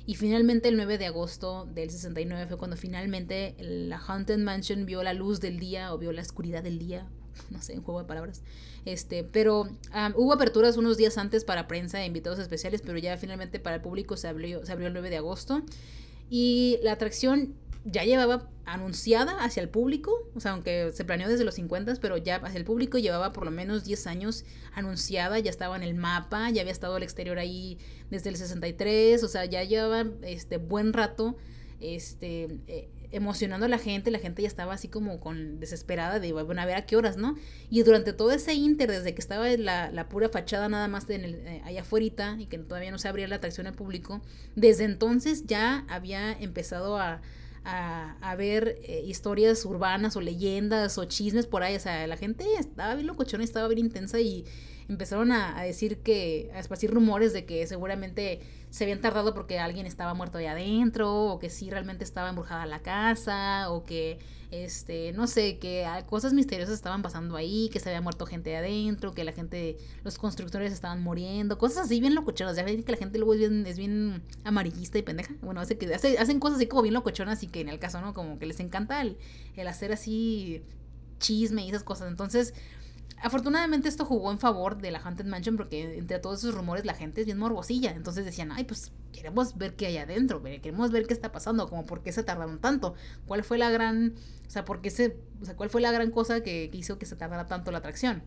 Y 0.05 0.15
finalmente 0.15 0.69
el 0.69 0.77
9 0.77 0.97
de 0.97 1.05
agosto 1.05 1.67
del 1.73 1.89
69 1.89 2.47
fue 2.47 2.57
cuando 2.57 2.75
finalmente 2.75 3.55
la 3.59 3.97
Haunted 3.97 4.39
Mansion 4.39 4.85
vio 4.85 5.03
la 5.03 5.13
luz 5.13 5.39
del 5.39 5.59
día 5.59 5.93
o 5.93 5.97
vio 5.97 6.11
la 6.11 6.21
oscuridad 6.21 6.63
del 6.63 6.79
día, 6.79 7.07
no 7.49 7.61
sé, 7.61 7.77
un 7.77 7.83
juego 7.83 8.01
de 8.01 8.07
palabras. 8.07 8.41
Este, 8.85 9.23
pero 9.23 9.67
hubo 10.15 10.33
aperturas 10.33 10.77
unos 10.77 10.97
días 10.97 11.17
antes 11.17 11.45
para 11.45 11.67
prensa 11.67 12.01
e 12.01 12.05
invitados 12.05 12.39
especiales, 12.39 12.81
pero 12.81 12.97
ya 12.97 13.17
finalmente 13.17 13.59
para 13.59 13.77
el 13.77 13.81
público 13.81 14.17
se 14.17 14.27
abrió, 14.27 14.65
se 14.65 14.71
abrió 14.71 14.87
el 14.87 14.93
9 14.93 15.09
de 15.09 15.17
agosto. 15.17 15.63
Y 16.29 16.79
la 16.81 16.93
atracción 16.93 17.55
ya 17.83 18.03
llevaba 18.03 18.47
anunciada 18.65 19.43
hacia 19.43 19.61
el 19.61 19.69
público, 19.69 20.29
o 20.35 20.39
sea, 20.39 20.51
aunque 20.51 20.91
se 20.93 21.03
planeó 21.03 21.27
desde 21.27 21.43
los 21.43 21.55
50, 21.55 21.95
pero 21.99 22.15
ya 22.17 22.35
hacia 22.37 22.57
el 22.57 22.63
público 22.63 22.97
llevaba 22.99 23.33
por 23.33 23.43
lo 23.43 23.51
menos 23.51 23.83
10 23.83 24.07
años 24.07 24.45
anunciada, 24.73 25.39
ya 25.39 25.49
estaba 25.49 25.75
en 25.75 25.83
el 25.83 25.95
mapa, 25.95 26.49
ya 26.51 26.61
había 26.61 26.71
estado 26.71 26.95
al 26.95 27.03
exterior 27.03 27.39
ahí 27.39 27.79
desde 28.09 28.29
el 28.29 28.37
63, 28.37 29.23
o 29.23 29.27
sea, 29.27 29.45
ya 29.45 29.63
llevaba 29.63 30.05
este 30.21 30.57
buen 30.57 30.93
rato 30.93 31.35
este 31.81 32.59
eh, 32.67 32.89
emocionando 33.11 33.65
a 33.65 33.69
la 33.69 33.77
gente, 33.77 34.11
la 34.11 34.19
gente 34.19 34.41
ya 34.41 34.47
estaba 34.47 34.73
así 34.73 34.87
como 34.87 35.19
con 35.19 35.59
desesperada 35.59 36.19
de, 36.19 36.33
bueno, 36.33 36.61
a 36.61 36.65
ver 36.65 36.75
a 36.75 36.85
qué 36.85 36.95
horas, 36.97 37.17
¿no? 37.17 37.35
Y 37.69 37.83
durante 37.83 38.13
todo 38.13 38.31
ese 38.31 38.53
inter, 38.53 38.91
desde 38.91 39.13
que 39.13 39.21
estaba 39.21 39.47
la, 39.49 39.91
la 39.91 40.09
pura 40.09 40.29
fachada 40.29 40.69
nada 40.69 40.87
más 40.87 41.09
en 41.09 41.25
eh, 41.25 41.61
allá 41.63 41.81
afuera 41.81 42.01
y 42.39 42.47
que 42.47 42.57
todavía 42.57 42.91
no 42.91 42.97
se 42.97 43.07
abría 43.07 43.27
la 43.27 43.35
atracción 43.35 43.67
al 43.67 43.73
público, 43.73 44.21
desde 44.55 44.85
entonces 44.85 45.45
ya 45.45 45.85
había 45.87 46.31
empezado 46.31 46.97
a, 46.97 47.21
a, 47.63 48.35
ver 48.35 48.79
eh, 48.83 49.03
historias 49.05 49.63
urbanas 49.65 50.15
o 50.15 50.21
leyendas 50.21 50.97
o 50.97 51.05
chismes 51.05 51.45
por 51.45 51.63
ahí, 51.63 51.75
o 51.75 51.79
sea, 51.79 52.07
la 52.07 52.17
gente 52.17 52.45
estaba 52.57 52.95
bien 52.95 53.07
locochona, 53.07 53.43
estaba 53.43 53.67
bien 53.67 53.79
intensa 53.79 54.19
y 54.19 54.45
empezaron 54.89 55.31
a, 55.31 55.57
a 55.59 55.63
decir 55.63 55.99
que, 55.99 56.49
a 56.55 56.59
esparcir 56.59 56.91
rumores 56.91 57.33
de 57.33 57.45
que 57.45 57.67
seguramente 57.67 58.39
se 58.71 58.85
habían 58.85 59.01
tardado 59.01 59.33
porque 59.33 59.59
alguien 59.59 59.85
estaba 59.85 60.13
muerto 60.13 60.37
ahí 60.37 60.45
adentro, 60.45 61.13
o 61.25 61.39
que 61.39 61.49
sí 61.49 61.69
realmente 61.69 62.05
estaba 62.05 62.29
embrujada 62.29 62.65
la 62.65 62.79
casa, 62.79 63.69
o 63.69 63.83
que, 63.83 64.17
este, 64.49 65.11
no 65.11 65.27
sé, 65.27 65.59
que 65.59 65.85
cosas 66.09 66.31
misteriosas 66.31 66.75
estaban 66.75 67.01
pasando 67.01 67.35
ahí, 67.35 67.69
que 67.71 67.81
se 67.81 67.89
había 67.89 67.99
muerto 67.99 68.25
gente 68.25 68.55
adentro, 68.55 69.11
que 69.13 69.25
la 69.25 69.33
gente, 69.33 69.77
los 70.05 70.17
constructores 70.17 70.71
estaban 70.71 71.03
muriendo, 71.03 71.57
cosas 71.57 71.85
así 71.85 71.99
bien 71.99 72.15
locochonas. 72.15 72.55
Ya 72.55 72.63
ven 72.63 72.83
que 72.83 72.93
la 72.93 72.97
gente 72.97 73.17
luego 73.17 73.33
es 73.33 73.39
bien, 73.39 73.67
es 73.67 73.77
bien 73.77 74.23
amarillista 74.45 74.97
y 74.97 75.01
pendeja. 75.01 75.35
Bueno, 75.41 75.59
hace 75.59 75.77
que, 75.77 75.93
hace, 75.93 76.17
hacen 76.17 76.39
cosas 76.39 76.55
así 76.55 76.67
como 76.67 76.81
bien 76.83 76.93
locochonas 76.93 77.43
y 77.43 77.47
que 77.47 77.59
en 77.59 77.67
el 77.67 77.77
caso, 77.77 77.99
¿no? 77.99 78.13
Como 78.13 78.39
que 78.39 78.45
les 78.45 78.61
encanta 78.61 79.01
el, 79.01 79.17
el 79.57 79.67
hacer 79.67 79.91
así 79.91 80.63
chisme 81.19 81.65
y 81.65 81.69
esas 81.69 81.83
cosas. 81.83 82.07
Entonces, 82.07 82.53
Afortunadamente 83.23 83.87
esto 83.87 84.03
jugó 84.03 84.31
en 84.31 84.39
favor 84.39 84.77
de 84.77 84.89
la 84.89 84.99
Haunted 84.99 85.25
Mansion 85.25 85.55
porque 85.55 85.97
entre 85.97 86.17
todos 86.19 86.39
esos 86.39 86.55
rumores 86.55 86.85
la 86.85 86.95
gente 86.95 87.21
es 87.21 87.27
bien 87.27 87.37
morbosilla. 87.37 87.91
Entonces 87.91 88.25
decían, 88.25 88.51
ay, 88.51 88.63
pues 88.63 88.91
queremos 89.11 89.57
ver 89.57 89.75
qué 89.75 89.85
hay 89.87 89.97
adentro, 89.97 90.41
queremos 90.41 90.91
ver 90.91 91.05
qué 91.05 91.13
está 91.13 91.31
pasando, 91.31 91.69
como 91.69 91.85
por 91.85 92.01
qué 92.01 92.11
se 92.11 92.23
tardaron 92.23 92.59
tanto, 92.59 92.95
cuál 93.27 93.43
fue 93.43 93.59
la 93.59 93.69
gran, 93.69 94.15
o 94.47 94.49
sea, 94.49 94.65
por 94.65 94.81
qué 94.81 94.89
se, 94.89 95.17
o 95.39 95.45
sea, 95.45 95.55
cuál 95.55 95.69
fue 95.69 95.81
la 95.81 95.91
gran 95.91 96.09
cosa 96.09 96.41
que, 96.41 96.69
hizo 96.73 96.97
que 96.97 97.05
se 97.05 97.15
tardara 97.15 97.45
tanto 97.45 97.71
la 97.71 97.77
atracción. 97.77 98.23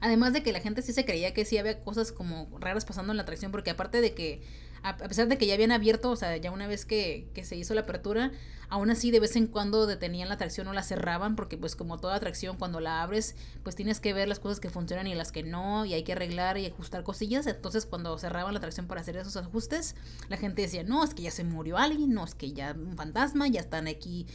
Además 0.00 0.32
de 0.32 0.42
que 0.42 0.52
la 0.52 0.60
gente 0.60 0.82
sí 0.82 0.92
se 0.92 1.04
creía 1.04 1.34
que 1.34 1.44
sí 1.44 1.58
había 1.58 1.82
cosas 1.82 2.12
como 2.12 2.48
raras 2.60 2.84
pasando 2.84 3.12
en 3.12 3.16
la 3.16 3.22
atracción, 3.22 3.50
porque 3.50 3.70
aparte 3.70 4.00
de 4.00 4.14
que 4.14 4.42
a 4.88 4.96
pesar 4.96 5.28
de 5.28 5.36
que 5.38 5.46
ya 5.46 5.54
habían 5.54 5.72
abierto, 5.72 6.10
o 6.10 6.16
sea, 6.16 6.36
ya 6.36 6.50
una 6.50 6.66
vez 6.66 6.84
que, 6.84 7.28
que, 7.34 7.44
se 7.44 7.56
hizo 7.56 7.74
la 7.74 7.82
apertura, 7.82 8.30
aún 8.68 8.90
así 8.90 9.10
de 9.10 9.20
vez 9.20 9.36
en 9.36 9.46
cuando 9.46 9.86
detenían 9.86 10.28
la 10.28 10.34
atracción 10.34 10.68
o 10.68 10.72
la 10.72 10.82
cerraban, 10.82 11.36
porque 11.36 11.56
pues 11.56 11.76
como 11.76 11.98
toda 11.98 12.14
atracción, 12.14 12.56
cuando 12.56 12.80
la 12.80 13.02
abres, 13.02 13.34
pues 13.62 13.74
tienes 13.74 14.00
que 14.00 14.12
ver 14.12 14.28
las 14.28 14.38
cosas 14.38 14.60
que 14.60 14.70
funcionan 14.70 15.06
y 15.06 15.14
las 15.14 15.32
que 15.32 15.42
no, 15.42 15.84
y 15.84 15.94
hay 15.94 16.04
que 16.04 16.12
arreglar 16.12 16.58
y 16.58 16.66
ajustar 16.66 17.02
cosillas. 17.02 17.46
Entonces 17.46 17.86
cuando 17.86 18.16
cerraban 18.18 18.52
la 18.52 18.58
atracción 18.58 18.86
para 18.86 19.00
hacer 19.00 19.16
esos 19.16 19.36
ajustes, 19.36 19.96
la 20.28 20.36
gente 20.36 20.62
decía, 20.62 20.82
no, 20.84 21.02
es 21.02 21.14
que 21.14 21.22
ya 21.22 21.30
se 21.30 21.44
murió 21.44 21.78
alguien, 21.78 22.12
no, 22.14 22.24
es 22.24 22.34
que 22.34 22.52
ya 22.52 22.72
un 22.72 22.96
fantasma, 22.96 23.48
ya 23.48 23.60
están 23.60 23.88
aquí 23.88 24.26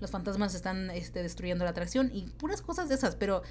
los 0.00 0.10
fantasmas 0.10 0.54
están 0.54 0.90
este, 0.90 1.22
destruyendo 1.22 1.64
la 1.64 1.70
atracción 1.70 2.10
y 2.12 2.22
puras 2.38 2.62
cosas 2.62 2.88
de 2.88 2.94
esas, 2.94 3.16
pero 3.16 3.42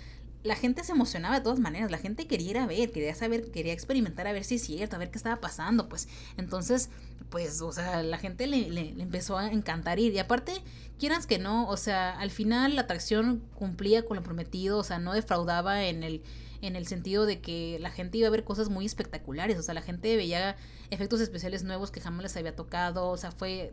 la 0.44 0.56
gente 0.56 0.84
se 0.84 0.94
emocionaba 0.94 1.36
de 1.36 1.42
todas 1.42 1.60
maneras, 1.60 1.92
la 1.92 1.98
gente 1.98 2.26
quería 2.26 2.52
ir 2.52 2.58
a 2.58 2.66
ver, 2.66 2.92
quería 2.92 3.14
saber, 3.14 3.52
quería 3.52 3.74
experimentar 3.74 4.26
a 4.26 4.32
ver 4.32 4.44
si 4.46 4.56
es 4.56 4.64
cierto, 4.64 4.96
a 4.96 5.00
ver 5.00 5.12
qué 5.12 5.18
estaba 5.18 5.42
pasando, 5.42 5.90
pues. 5.90 6.08
Entonces, 6.38 6.90
pues, 7.30 7.62
o 7.62 7.72
sea, 7.74 8.04
la 8.04 8.18
gente 8.18 8.48
le, 8.48 8.70
le, 8.70 8.90
empezó 9.02 9.38
a 9.38 9.52
encantar 9.52 10.00
ir. 10.00 10.14
Y 10.14 10.20
aparte, 10.20 10.54
quieras 10.98 11.28
que 11.28 11.40
no, 11.40 11.68
o 11.68 11.76
sea, 11.76 12.18
al 12.18 12.32
final 12.32 12.76
la 12.76 12.84
atracción 12.84 13.44
cumplía 13.56 14.06
con 14.06 14.16
lo 14.16 14.24
prometido, 14.24 14.78
o 14.78 14.84
sea, 14.84 15.00
no 15.00 15.14
defraudaba 15.14 15.86
en 15.86 16.04
el 16.04 16.24
en 16.62 16.76
el 16.76 16.88
sentido 16.88 17.26
de 17.26 17.40
que 17.40 17.78
la 17.80 17.90
gente 17.90 18.18
iba 18.18 18.28
a 18.28 18.32
ver 18.32 18.44
cosas 18.44 18.68
muy 18.68 18.86
espectaculares, 18.86 19.58
o 19.58 19.62
sea, 19.62 19.74
la 19.74 19.82
gente 19.82 20.18
veía 20.18 20.58
efectos 20.90 21.22
especiales 21.22 21.64
nuevos 21.64 21.90
que 21.90 22.02
jamás 22.02 22.24
les 22.24 22.36
había 22.36 22.54
tocado, 22.54 23.10
o 23.10 23.16
sea, 23.16 23.32
fue 23.32 23.72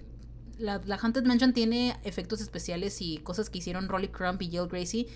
la, 0.59 0.81
la 0.85 0.97
Haunted 0.97 1.25
Mansion 1.25 1.53
tiene 1.53 1.97
efectos 2.05 2.41
especiales 2.41 3.03
y 3.03 3.19
cosas 3.19 3.51
que 3.51 3.59
hicieron 3.59 3.89
Rolly 3.89 4.09
Crump 4.09 4.41
y 4.43 4.51
Jill 4.51 4.69
Gracie 4.69 5.09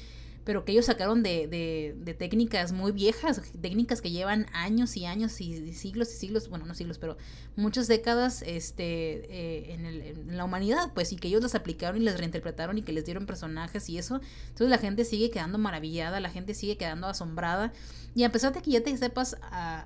pero 0.50 0.64
que 0.64 0.72
ellos 0.72 0.86
sacaron 0.86 1.22
de, 1.22 1.46
de, 1.46 1.94
de, 1.96 2.12
técnicas 2.12 2.72
muy 2.72 2.90
viejas, 2.90 3.40
técnicas 3.62 4.00
que 4.00 4.10
llevan 4.10 4.46
años 4.52 4.96
y 4.96 5.06
años 5.06 5.40
y, 5.40 5.72
siglos 5.74 6.12
y 6.12 6.16
siglos, 6.16 6.48
bueno, 6.48 6.66
no 6.66 6.74
siglos, 6.74 6.98
pero 6.98 7.16
muchas 7.54 7.86
décadas 7.86 8.42
este, 8.42 8.82
eh, 9.30 9.74
en, 9.74 9.86
el, 9.86 10.02
en, 10.02 10.36
la 10.36 10.44
humanidad, 10.44 10.92
pues, 10.92 11.12
y 11.12 11.16
que 11.18 11.28
ellos 11.28 11.40
las 11.40 11.54
aplicaron 11.54 12.02
y 12.02 12.04
les 12.04 12.18
reinterpretaron 12.18 12.76
y 12.78 12.82
que 12.82 12.92
les 12.92 13.04
dieron 13.04 13.26
personajes 13.26 13.88
y 13.88 13.96
eso. 13.96 14.20
Entonces 14.48 14.70
la 14.70 14.78
gente 14.78 15.04
sigue 15.04 15.30
quedando 15.30 15.56
maravillada, 15.56 16.18
la 16.18 16.30
gente 16.30 16.52
sigue 16.54 16.76
quedando 16.76 17.06
asombrada. 17.06 17.72
Y 18.16 18.24
a 18.24 18.32
pesar 18.32 18.52
de 18.52 18.60
que 18.60 18.72
ya 18.72 18.82
te 18.82 18.96
sepas 18.96 19.36
uh, 19.52 19.84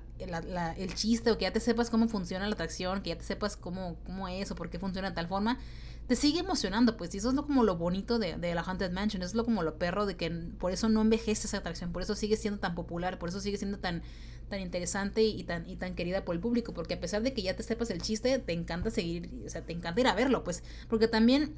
el 0.77 0.95
chiste 0.95 1.29
o 1.29 1.37
que 1.37 1.43
ya 1.43 1.53
te 1.53 1.59
sepas 1.59 1.91
cómo 1.91 2.07
funciona 2.07 2.47
la 2.47 2.53
atracción, 2.53 3.03
que 3.03 3.11
ya 3.11 3.19
te 3.19 3.23
sepas 3.23 3.55
cómo, 3.55 3.97
cómo 4.03 4.27
es 4.27 4.49
o 4.49 4.55
por 4.55 4.71
qué 4.71 4.79
funciona 4.79 5.11
de 5.11 5.15
tal 5.15 5.27
forma, 5.27 5.59
te 6.07 6.15
sigue 6.15 6.39
emocionando, 6.39 6.97
pues, 6.97 7.13
y 7.15 7.17
eso 7.17 7.29
es 7.29 7.35
lo 7.35 7.43
como 7.43 7.63
lo 7.63 7.77
bonito 7.77 8.19
de, 8.19 8.37
de 8.37 8.53
la 8.53 8.61
Haunted 8.61 8.91
Mansion, 8.91 9.23
eso 9.23 9.31
es 9.31 9.35
lo 9.35 9.43
como 9.43 9.63
lo 9.63 9.77
perro 9.77 10.05
de 10.05 10.15
que 10.15 10.29
por 10.29 10.71
eso 10.71 10.87
no 10.87 11.01
envejece 11.01 11.47
esa 11.47 11.57
atracción, 11.57 11.91
por 11.91 12.01
eso 12.01 12.15
sigue 12.15 12.37
siendo 12.37 12.59
tan 12.59 12.75
popular, 12.75 13.17
por 13.17 13.29
eso 13.29 13.39
sigue 13.39 13.57
siendo 13.57 13.79
tan, 13.79 14.03
tan 14.49 14.59
interesante 14.59 15.23
y, 15.23 15.43
tan, 15.43 15.67
y 15.67 15.77
tan 15.77 15.95
querida 15.95 16.23
por 16.23 16.35
el 16.35 16.41
público, 16.41 16.73
porque 16.73 16.93
a 16.93 16.99
pesar 16.99 17.23
de 17.23 17.33
que 17.33 17.41
ya 17.41 17.55
te 17.55 17.63
sepas 17.63 17.89
el 17.89 18.01
chiste, 18.01 18.37
te 18.37 18.53
encanta 18.53 18.91
seguir, 18.91 19.29
o 19.45 19.49
sea, 19.49 19.61
te 19.61 19.73
encanta 19.73 20.01
ir 20.01 20.07
a 20.07 20.13
verlo, 20.13 20.43
pues, 20.43 20.63
porque 20.89 21.07
también 21.07 21.55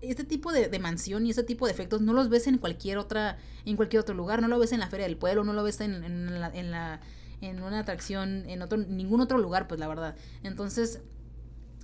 este 0.00 0.24
tipo 0.24 0.52
de, 0.52 0.68
de, 0.68 0.78
mansión 0.78 1.26
y 1.26 1.30
este 1.30 1.44
tipo 1.44 1.66
de 1.66 1.72
efectos 1.72 2.00
no 2.00 2.12
los 2.12 2.28
ves 2.28 2.48
en 2.48 2.58
cualquier 2.58 2.98
otra, 2.98 3.38
en 3.64 3.76
cualquier 3.76 4.00
otro 4.00 4.14
lugar, 4.14 4.42
no 4.42 4.48
lo 4.48 4.58
ves 4.58 4.72
en 4.72 4.80
la 4.80 4.88
feria 4.88 5.06
del 5.06 5.16
pueblo, 5.16 5.44
no 5.44 5.52
lo 5.52 5.62
ves 5.62 5.80
en, 5.80 6.02
en 6.02 6.40
la, 6.40 6.48
en 6.48 6.70
la 6.70 7.00
en 7.40 7.62
una 7.62 7.78
atracción 7.78 8.44
en 8.48 8.62
otro 8.62 8.78
ningún 8.78 9.20
otro 9.20 9.38
lugar, 9.38 9.66
pues 9.66 9.80
la 9.80 9.88
verdad. 9.88 10.14
Entonces, 10.42 11.00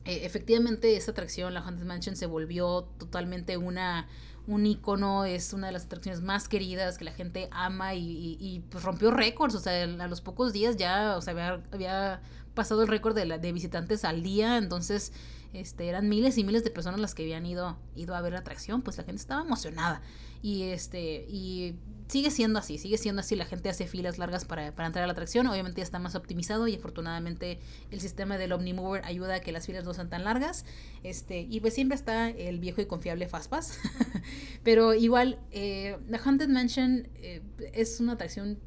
eh, 0.07 0.25
efectivamente 0.25 0.97
esa 0.97 1.11
atracción, 1.11 1.55
la 1.55 1.61
Haunted 1.61 1.85
Mansion, 1.85 2.17
se 2.17 2.27
volvió 2.27 2.89
totalmente 2.99 3.57
una 3.57 4.09
un 4.47 4.65
icono, 4.65 5.25
es 5.25 5.53
una 5.53 5.67
de 5.67 5.73
las 5.73 5.87
atracciones 5.87 6.23
más 6.23 6.49
queridas 6.49 6.99
que 6.99 7.05
la 7.05 7.13
gente 7.13 7.49
ama 7.51 7.95
y, 7.95 8.37
y, 8.41 8.61
pues 8.71 8.85
rompió 8.85 9.11
récords, 9.11 9.55
o 9.57 9.61
sea, 9.61 9.83
a 9.83 10.07
los 10.07 10.21
pocos 10.21 10.53
días 10.53 10.77
ya, 10.77 11.17
o 11.17 11.21
sea, 11.21 11.33
había, 11.33 11.61
había 11.73 12.21
pasado 12.55 12.83
el 12.83 12.89
récord 12.89 13.15
de, 13.17 13.39
de 13.39 13.53
visitantes 13.53 14.05
al 14.05 14.23
día, 14.23 14.57
entonces 14.57 15.13
este, 15.53 15.89
eran 15.89 16.09
miles 16.09 16.39
y 16.39 16.45
miles 16.45 16.65
de 16.65 16.71
personas 16.71 17.01
las 17.01 17.15
que 17.15 17.23
habían 17.23 17.47
ido, 17.47 17.77
ido 17.95 18.15
a 18.15 18.21
ver 18.21 18.33
la 18.33 18.41
atracción, 18.41 18.83
pues 18.83 18.99
la 18.99 19.05
gente 19.05 19.21
estaba 19.21 19.43
emocionada. 19.43 20.03
Y 20.43 20.65
este, 20.65 21.27
y 21.29 21.77
sigue 22.09 22.31
siendo 22.31 22.59
así, 22.59 22.79
sigue 22.79 22.99
siendo 22.99 23.21
así, 23.21 23.35
la 23.35 23.47
gente 23.47 23.69
hace 23.69 23.87
filas 23.87 24.19
largas 24.19 24.45
para, 24.45 24.75
para, 24.75 24.87
entrar 24.87 25.05
a 25.05 25.07
la 25.07 25.13
atracción, 25.13 25.47
obviamente 25.47 25.79
ya 25.79 25.83
está 25.83 25.99
más 25.99 26.15
optimizado 26.15 26.69
y 26.69 26.77
afortunadamente 26.77 27.59
el 27.91 28.01
sistema 28.01 28.39
del 28.39 28.53
OmniMover 28.53 29.05
ayuda 29.05 29.37
a 29.37 29.41
que 29.41 29.51
las 29.51 29.67
filas 29.67 29.85
no 29.85 29.93
sean 29.93 30.09
tan 30.09 30.25
largas, 30.25 30.65
este, 31.03 31.41
y 31.41 31.61
pues 31.61 31.75
siempre 31.75 31.97
está 31.97 32.29
el 32.29 32.61
viejo 32.61 32.81
y 32.81 32.87
confiable 32.87 33.27
Fastpass, 33.29 33.79
pero 34.63 34.95
igual, 34.95 35.39
eh, 35.51 35.99
Haunted 36.25 36.49
Mansion 36.49 37.09
eh, 37.17 37.43
es 37.73 37.99
una 38.01 38.13
atracción 38.13 38.59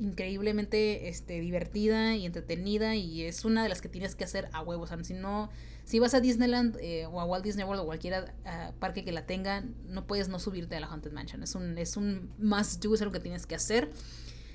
increíblemente 0.00 1.08
este, 1.08 1.40
divertida 1.40 2.16
y 2.16 2.26
entretenida 2.26 2.96
y 2.96 3.22
es 3.22 3.44
una 3.44 3.62
de 3.62 3.68
las 3.68 3.80
que 3.80 3.88
tienes 3.88 4.16
que 4.16 4.24
hacer 4.24 4.48
a 4.52 4.60
huevos, 4.62 4.90
si 5.02 5.14
no 5.14 5.50
si 5.84 5.98
vas 5.98 6.14
a 6.14 6.20
Disneyland 6.20 6.78
eh, 6.80 7.06
o 7.06 7.20
a 7.20 7.24
Walt 7.24 7.44
Disney 7.44 7.64
World 7.64 7.82
o 7.82 7.86
cualquier 7.86 8.34
uh, 8.44 8.78
parque 8.78 9.04
que 9.04 9.12
la 9.12 9.26
tenga, 9.26 9.64
no 9.86 10.06
puedes 10.06 10.28
no 10.28 10.38
subirte 10.38 10.76
a 10.76 10.80
la 10.80 10.86
Haunted 10.86 11.12
Mansion. 11.12 11.42
Es 11.42 11.54
un, 11.54 11.76
es 11.76 11.96
un 11.96 12.30
must 12.38 12.82
do, 12.82 12.94
es 12.94 13.02
algo 13.02 13.12
que 13.12 13.20
tienes 13.20 13.46
que 13.46 13.54
hacer. 13.54 13.90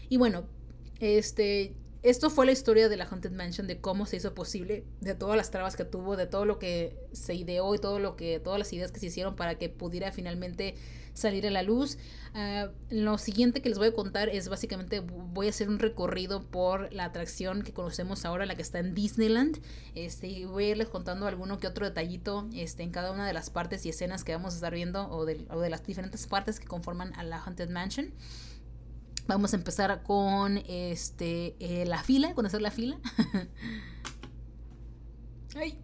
Y 0.09 0.17
bueno, 0.17 0.45
este, 0.99 1.75
esto 2.01 2.30
fue 2.30 2.47
la 2.47 2.51
historia 2.51 2.89
de 2.89 2.97
la 2.97 3.05
Haunted 3.05 3.32
Mansion, 3.32 3.67
de 3.67 3.80
cómo 3.80 4.07
se 4.07 4.17
hizo 4.17 4.34
posible, 4.34 4.86
de 5.01 5.13
todas 5.13 5.38
las 5.38 5.51
trabas 5.51 5.75
que 5.75 5.86
tuvo, 5.86 6.17
de 6.17 6.25
todo 6.25 6.45
lo 6.45 6.57
que 6.57 6.97
se 7.11 7.36
ideó 7.36 7.75
y 7.75 7.77
todo 7.77 7.99
lo 7.99 8.15
que, 8.15 8.39
todas 8.39 8.57
las 8.57 8.73
ideas 8.73 8.91
que 8.91 8.99
se 8.99 9.07
hicieron 9.07 9.36
para 9.36 9.55
que 9.59 9.69
pudiera 9.69 10.11
finalmente 10.11 10.75
salir 11.14 11.45
a 11.47 11.49
la 11.49 11.64
luz. 11.64 11.97
Ah, 12.34 12.70
lo 12.89 13.18
siguiente 13.18 13.62
que 13.62 13.70
les 13.70 13.78
voy 13.78 13.88
a 13.88 13.93
contar 13.93 14.30
es 14.30 14.49
básicamente 14.49 14.99
voy 14.99 15.47
a 15.47 15.49
hacer 15.49 15.68
un 15.68 15.80
recorrido 15.80 16.43
por 16.43 16.93
la 16.93 17.05
atracción 17.05 17.64
que 17.64 17.74
conocemos 17.74 18.24
ahora, 18.26 18.45
la 18.45 18.55
que 18.55 18.62
está 18.62 18.80
en 18.80 18.93
Disneyland. 18.93 19.60
Este, 19.95 20.28
y 20.28 20.45
voy 20.45 20.66
a 20.66 20.70
irles 20.70 20.89
contando 20.89 21.28
alguno 21.28 21.57
que 21.57 21.68
otro 21.68 21.86
detallito 21.86 22.47
este, 22.53 22.84
en 22.84 22.91
cada 22.91 23.12
una 23.12 23.26
de 23.26 23.34
las 23.34 23.49
partes 23.49 23.86
y 23.86 23.89
escenas 23.89 24.24
que 24.24 24.34
vamos 24.34 24.53
a 24.53 24.55
estar 24.57 24.74
viendo 24.74 25.10
o 25.10 25.26
de, 25.26 25.47
o 25.49 25.60
de 25.60 25.70
las 25.70 25.86
diferentes 25.86 26.28
partes 26.28 26.60
que 26.60 26.68
conforman 26.68 27.14
a 27.16 27.24
la 27.24 27.39
Haunted 27.39 27.70
Mansion. 27.70 28.14
Vamos 29.28 29.53
a 29.53 29.57
empezar 29.57 30.01
con 30.03 30.57
este 30.57 31.55
eh, 31.60 31.86
la 31.86 32.01
fila, 32.03 32.33
conocer 32.33 32.62
la 32.62 32.71
fila. 32.71 33.00
Ay. 35.55 35.79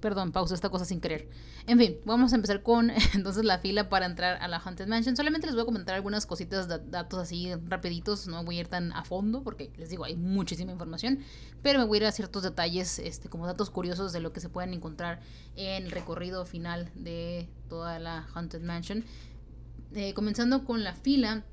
Perdón, 0.00 0.32
pausa 0.32 0.54
esta 0.54 0.68
cosa 0.68 0.84
sin 0.84 1.00
querer. 1.00 1.28
En 1.68 1.78
fin, 1.78 1.96
vamos 2.04 2.32
a 2.32 2.36
empezar 2.36 2.62
con 2.62 2.90
entonces 3.14 3.44
la 3.44 3.58
fila 3.58 3.88
para 3.88 4.06
entrar 4.06 4.42
a 4.42 4.48
la 4.48 4.58
Haunted 4.58 4.88
Mansion. 4.88 5.16
Solamente 5.16 5.46
les 5.46 5.54
voy 5.54 5.62
a 5.62 5.64
comentar 5.64 5.94
algunas 5.94 6.26
cositas, 6.26 6.66
datos 6.68 7.20
así 7.20 7.52
rapiditos. 7.68 8.26
No 8.26 8.42
voy 8.44 8.58
a 8.58 8.60
ir 8.62 8.68
tan 8.68 8.92
a 8.92 9.04
fondo 9.04 9.42
porque 9.44 9.70
les 9.76 9.88
digo, 9.88 10.04
hay 10.04 10.16
muchísima 10.16 10.72
información. 10.72 11.20
Pero 11.62 11.78
me 11.78 11.84
voy 11.84 11.98
a 11.98 12.00
ir 12.00 12.06
a 12.06 12.12
ciertos 12.12 12.42
detalles, 12.42 12.98
este, 12.98 13.28
como 13.28 13.46
datos 13.46 13.70
curiosos 13.70 14.12
de 14.12 14.20
lo 14.20 14.32
que 14.32 14.40
se 14.40 14.48
pueden 14.48 14.74
encontrar 14.74 15.20
en 15.54 15.84
el 15.84 15.90
recorrido 15.92 16.44
final 16.46 16.90
de 16.96 17.48
toda 17.68 18.00
la 18.00 18.26
Haunted 18.34 18.62
Mansion. 18.62 19.04
Eh, 19.94 20.14
comenzando 20.14 20.64
con 20.64 20.82
la 20.82 20.94
fila, 20.94 21.44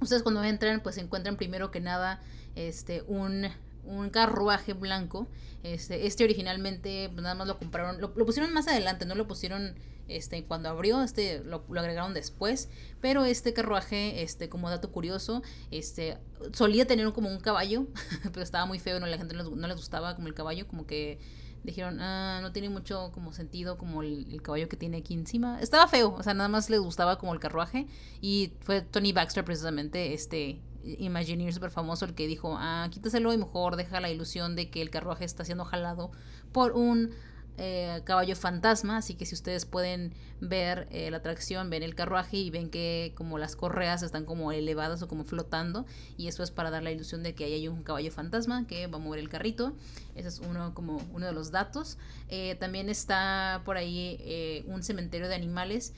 ustedes 0.00 0.22
cuando 0.22 0.44
entran, 0.44 0.82
pues 0.82 0.98
encuentran 0.98 1.36
primero 1.36 1.70
que 1.70 1.80
nada 1.80 2.20
este, 2.56 3.02
un 3.06 3.46
un 3.86 4.10
carruaje 4.10 4.72
blanco. 4.72 5.28
Este, 5.64 6.06
este 6.06 6.24
originalmente 6.24 7.10
nada 7.16 7.34
más 7.34 7.48
lo 7.48 7.56
compraron, 7.58 7.98
lo, 7.98 8.12
pusieron 8.12 8.52
más 8.52 8.68
adelante, 8.68 9.06
no 9.06 9.14
lo 9.14 9.26
pusieron 9.26 9.74
este, 10.08 10.44
cuando 10.44 10.68
abrió, 10.68 11.02
este 11.02 11.42
lo, 11.42 11.64
agregaron 11.78 12.12
después, 12.12 12.68
pero 13.00 13.24
este 13.24 13.54
carruaje, 13.54 14.22
este, 14.22 14.50
como 14.50 14.68
dato 14.68 14.92
curioso, 14.92 15.42
este, 15.70 16.18
solía 16.52 16.86
tener 16.86 17.10
como 17.14 17.30
un 17.30 17.40
caballo, 17.40 17.86
pero 18.24 18.42
estaba 18.42 18.66
muy 18.66 18.78
feo, 18.78 19.00
no, 19.00 19.06
la 19.06 19.16
gente 19.16 19.34
no 19.34 19.66
les, 19.66 19.76
gustaba 19.76 20.14
como 20.16 20.28
el 20.28 20.34
caballo, 20.34 20.68
como 20.68 20.86
que 20.86 21.18
dijeron, 21.62 21.98
ah, 21.98 22.40
no 22.42 22.52
tiene 22.52 22.68
mucho 22.68 23.10
como 23.14 23.32
sentido 23.32 23.78
como 23.78 24.02
el, 24.02 24.30
el, 24.30 24.42
caballo 24.42 24.68
que 24.68 24.76
tiene 24.76 24.98
aquí 24.98 25.14
encima. 25.14 25.62
Estaba 25.62 25.88
feo, 25.88 26.12
o 26.12 26.22
sea, 26.22 26.34
nada 26.34 26.50
más 26.50 26.68
les 26.68 26.80
gustaba 26.80 27.16
como 27.16 27.32
el 27.32 27.40
carruaje. 27.40 27.86
Y 28.20 28.52
fue 28.60 28.82
Tony 28.82 29.14
Baxter 29.14 29.46
precisamente, 29.46 30.12
este, 30.12 30.60
Imagineer 30.98 31.52
súper 31.52 31.70
famoso 31.70 32.04
el 32.04 32.14
que 32.14 32.26
dijo, 32.26 32.56
ah, 32.58 32.88
quítaselo 32.90 33.32
y 33.32 33.38
mejor 33.38 33.76
deja 33.76 34.00
la 34.00 34.10
ilusión 34.10 34.56
de 34.56 34.70
que 34.70 34.82
el 34.82 34.90
carruaje 34.90 35.24
está 35.24 35.44
siendo 35.44 35.64
jalado 35.64 36.10
por 36.52 36.72
un 36.72 37.12
eh, 37.56 38.02
caballo 38.02 38.34
fantasma, 38.34 38.96
así 38.96 39.14
que 39.14 39.26
si 39.26 39.36
ustedes 39.36 39.64
pueden 39.64 40.12
ver 40.40 40.88
eh, 40.90 41.08
la 41.12 41.18
atracción, 41.18 41.70
ven 41.70 41.84
el 41.84 41.94
carruaje 41.94 42.36
y 42.36 42.50
ven 42.50 42.68
que 42.68 43.12
como 43.14 43.38
las 43.38 43.54
correas 43.54 44.02
están 44.02 44.24
como 44.24 44.50
elevadas 44.50 45.02
o 45.02 45.08
como 45.08 45.22
flotando 45.22 45.86
y 46.16 46.26
eso 46.26 46.42
es 46.42 46.50
para 46.50 46.70
dar 46.70 46.82
la 46.82 46.90
ilusión 46.90 47.22
de 47.22 47.36
que 47.36 47.44
ahí 47.44 47.52
hay 47.52 47.68
un 47.68 47.84
caballo 47.84 48.10
fantasma 48.10 48.66
que 48.66 48.88
va 48.88 48.96
a 48.96 49.00
mover 49.00 49.20
el 49.20 49.28
carrito, 49.28 49.72
ese 50.16 50.26
es 50.26 50.40
uno 50.40 50.74
como 50.74 51.00
uno 51.12 51.26
de 51.26 51.32
los 51.32 51.52
datos. 51.52 51.96
Eh, 52.28 52.56
también 52.56 52.88
está 52.88 53.62
por 53.64 53.76
ahí 53.76 54.64
un 54.66 54.82
cementerio 54.82 55.28
de 55.28 55.36
animales, 55.36 55.94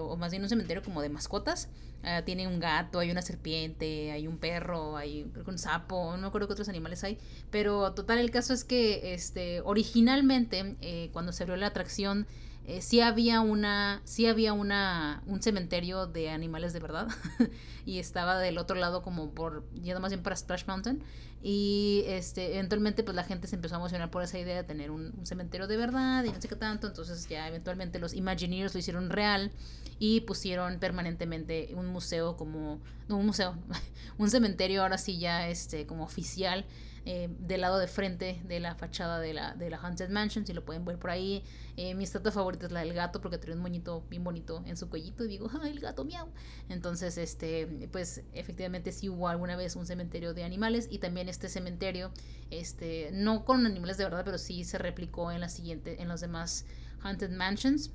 o 0.00 0.16
más 0.16 0.30
bien 0.30 0.44
un 0.44 0.48
cementerio 0.48 0.84
como 0.84 1.02
de 1.02 1.08
mascotas 1.08 1.68
Ah, 2.06 2.22
tiene 2.22 2.46
un 2.46 2.60
gato, 2.60 2.98
hay 2.98 3.10
una 3.10 3.22
serpiente, 3.22 4.12
hay 4.12 4.26
un 4.26 4.36
perro, 4.36 4.96
hay 4.96 5.30
un 5.46 5.58
sapo, 5.58 6.12
no 6.12 6.18
me 6.18 6.26
acuerdo 6.26 6.48
qué 6.48 6.52
otros 6.52 6.68
animales 6.68 7.02
hay. 7.02 7.18
Pero 7.50 7.94
total, 7.94 8.18
el 8.18 8.30
caso 8.30 8.52
es 8.52 8.64
que 8.64 9.14
este, 9.14 9.62
originalmente, 9.62 10.76
eh, 10.82 11.08
cuando 11.12 11.32
se 11.32 11.44
abrió 11.44 11.56
la 11.56 11.68
atracción, 11.68 12.26
eh, 12.66 12.80
sí 12.80 13.02
había 13.02 13.40
una 13.42 14.00
sí 14.04 14.26
había 14.26 14.54
una 14.54 15.22
un 15.26 15.42
cementerio 15.42 16.06
de 16.06 16.30
animales 16.30 16.72
de 16.72 16.80
verdad. 16.80 17.08
Y 17.86 17.98
estaba 17.98 18.38
del 18.38 18.56
otro 18.56 18.76
lado 18.76 19.02
como 19.02 19.32
por 19.32 19.70
yendo 19.74 20.00
más 20.00 20.10
bien 20.10 20.22
para 20.22 20.36
Splash 20.36 20.64
Mountain. 20.66 21.02
Y 21.42 22.02
este 22.06 22.54
eventualmente 22.54 23.02
pues 23.02 23.14
la 23.14 23.24
gente 23.24 23.46
se 23.46 23.56
empezó 23.56 23.74
a 23.74 23.78
emocionar 23.78 24.10
por 24.10 24.22
esa 24.22 24.38
idea 24.38 24.56
de 24.56 24.64
tener 24.64 24.90
un, 24.90 25.12
un 25.18 25.26
cementerio 25.26 25.66
de 25.66 25.76
verdad 25.76 26.24
y 26.24 26.30
no 26.30 26.40
sé 26.40 26.48
qué 26.48 26.56
tanto. 26.56 26.86
Entonces 26.86 27.28
ya 27.28 27.46
eventualmente 27.46 27.98
los 27.98 28.14
Imagineers 28.14 28.72
lo 28.72 28.80
hicieron 28.80 29.10
real 29.10 29.52
y 29.98 30.20
pusieron 30.22 30.78
permanentemente 30.78 31.70
un 31.74 31.86
museo 31.86 32.36
como 32.36 32.80
no 33.08 33.16
un 33.16 33.26
museo 33.26 33.56
un 34.18 34.30
cementerio 34.30 34.82
ahora 34.82 34.98
sí 34.98 35.18
ya 35.18 35.48
este 35.48 35.86
como 35.86 36.04
oficial 36.04 36.66
eh, 37.06 37.28
del 37.38 37.60
lado 37.60 37.78
de 37.78 37.86
frente 37.86 38.40
de 38.44 38.60
la 38.60 38.76
fachada 38.76 39.20
de 39.20 39.34
la, 39.34 39.54
de 39.54 39.68
la 39.68 39.76
Haunted 39.76 40.08
Mansion, 40.08 40.46
si 40.46 40.54
lo 40.54 40.64
pueden 40.64 40.86
ver 40.86 40.98
por 40.98 41.10
ahí. 41.10 41.44
Eh, 41.76 41.94
mi 41.94 42.04
estatua 42.04 42.32
favorita 42.32 42.64
es 42.64 42.72
la 42.72 42.80
del 42.80 42.94
gato 42.94 43.20
porque 43.20 43.36
tiene 43.36 43.56
un 43.56 43.60
moñito 43.60 44.04
bien 44.08 44.24
bonito 44.24 44.62
en 44.64 44.78
su 44.78 44.88
cuellito 44.88 45.22
y 45.24 45.28
digo, 45.28 45.50
¡ay, 45.60 45.72
el 45.72 45.80
gato 45.80 46.06
miau! 46.06 46.28
Entonces, 46.70 47.18
este, 47.18 47.88
pues 47.92 48.22
efectivamente 48.32 48.90
sí 48.90 49.10
hubo 49.10 49.28
alguna 49.28 49.54
vez 49.54 49.76
un 49.76 49.84
cementerio 49.84 50.32
de 50.32 50.44
animales 50.44 50.88
y 50.90 50.98
también 50.98 51.28
este 51.28 51.50
cementerio, 51.50 52.10
este, 52.50 53.10
no 53.12 53.44
con 53.44 53.66
animales 53.66 53.98
de 53.98 54.04
verdad, 54.04 54.24
pero 54.24 54.38
sí 54.38 54.64
se 54.64 54.78
replicó 54.78 55.30
en 55.30 55.42
la 55.42 55.50
siguiente, 55.50 56.00
en 56.00 56.08
los 56.08 56.22
demás 56.22 56.64
Haunted 57.02 57.32
Mansions. 57.32 57.90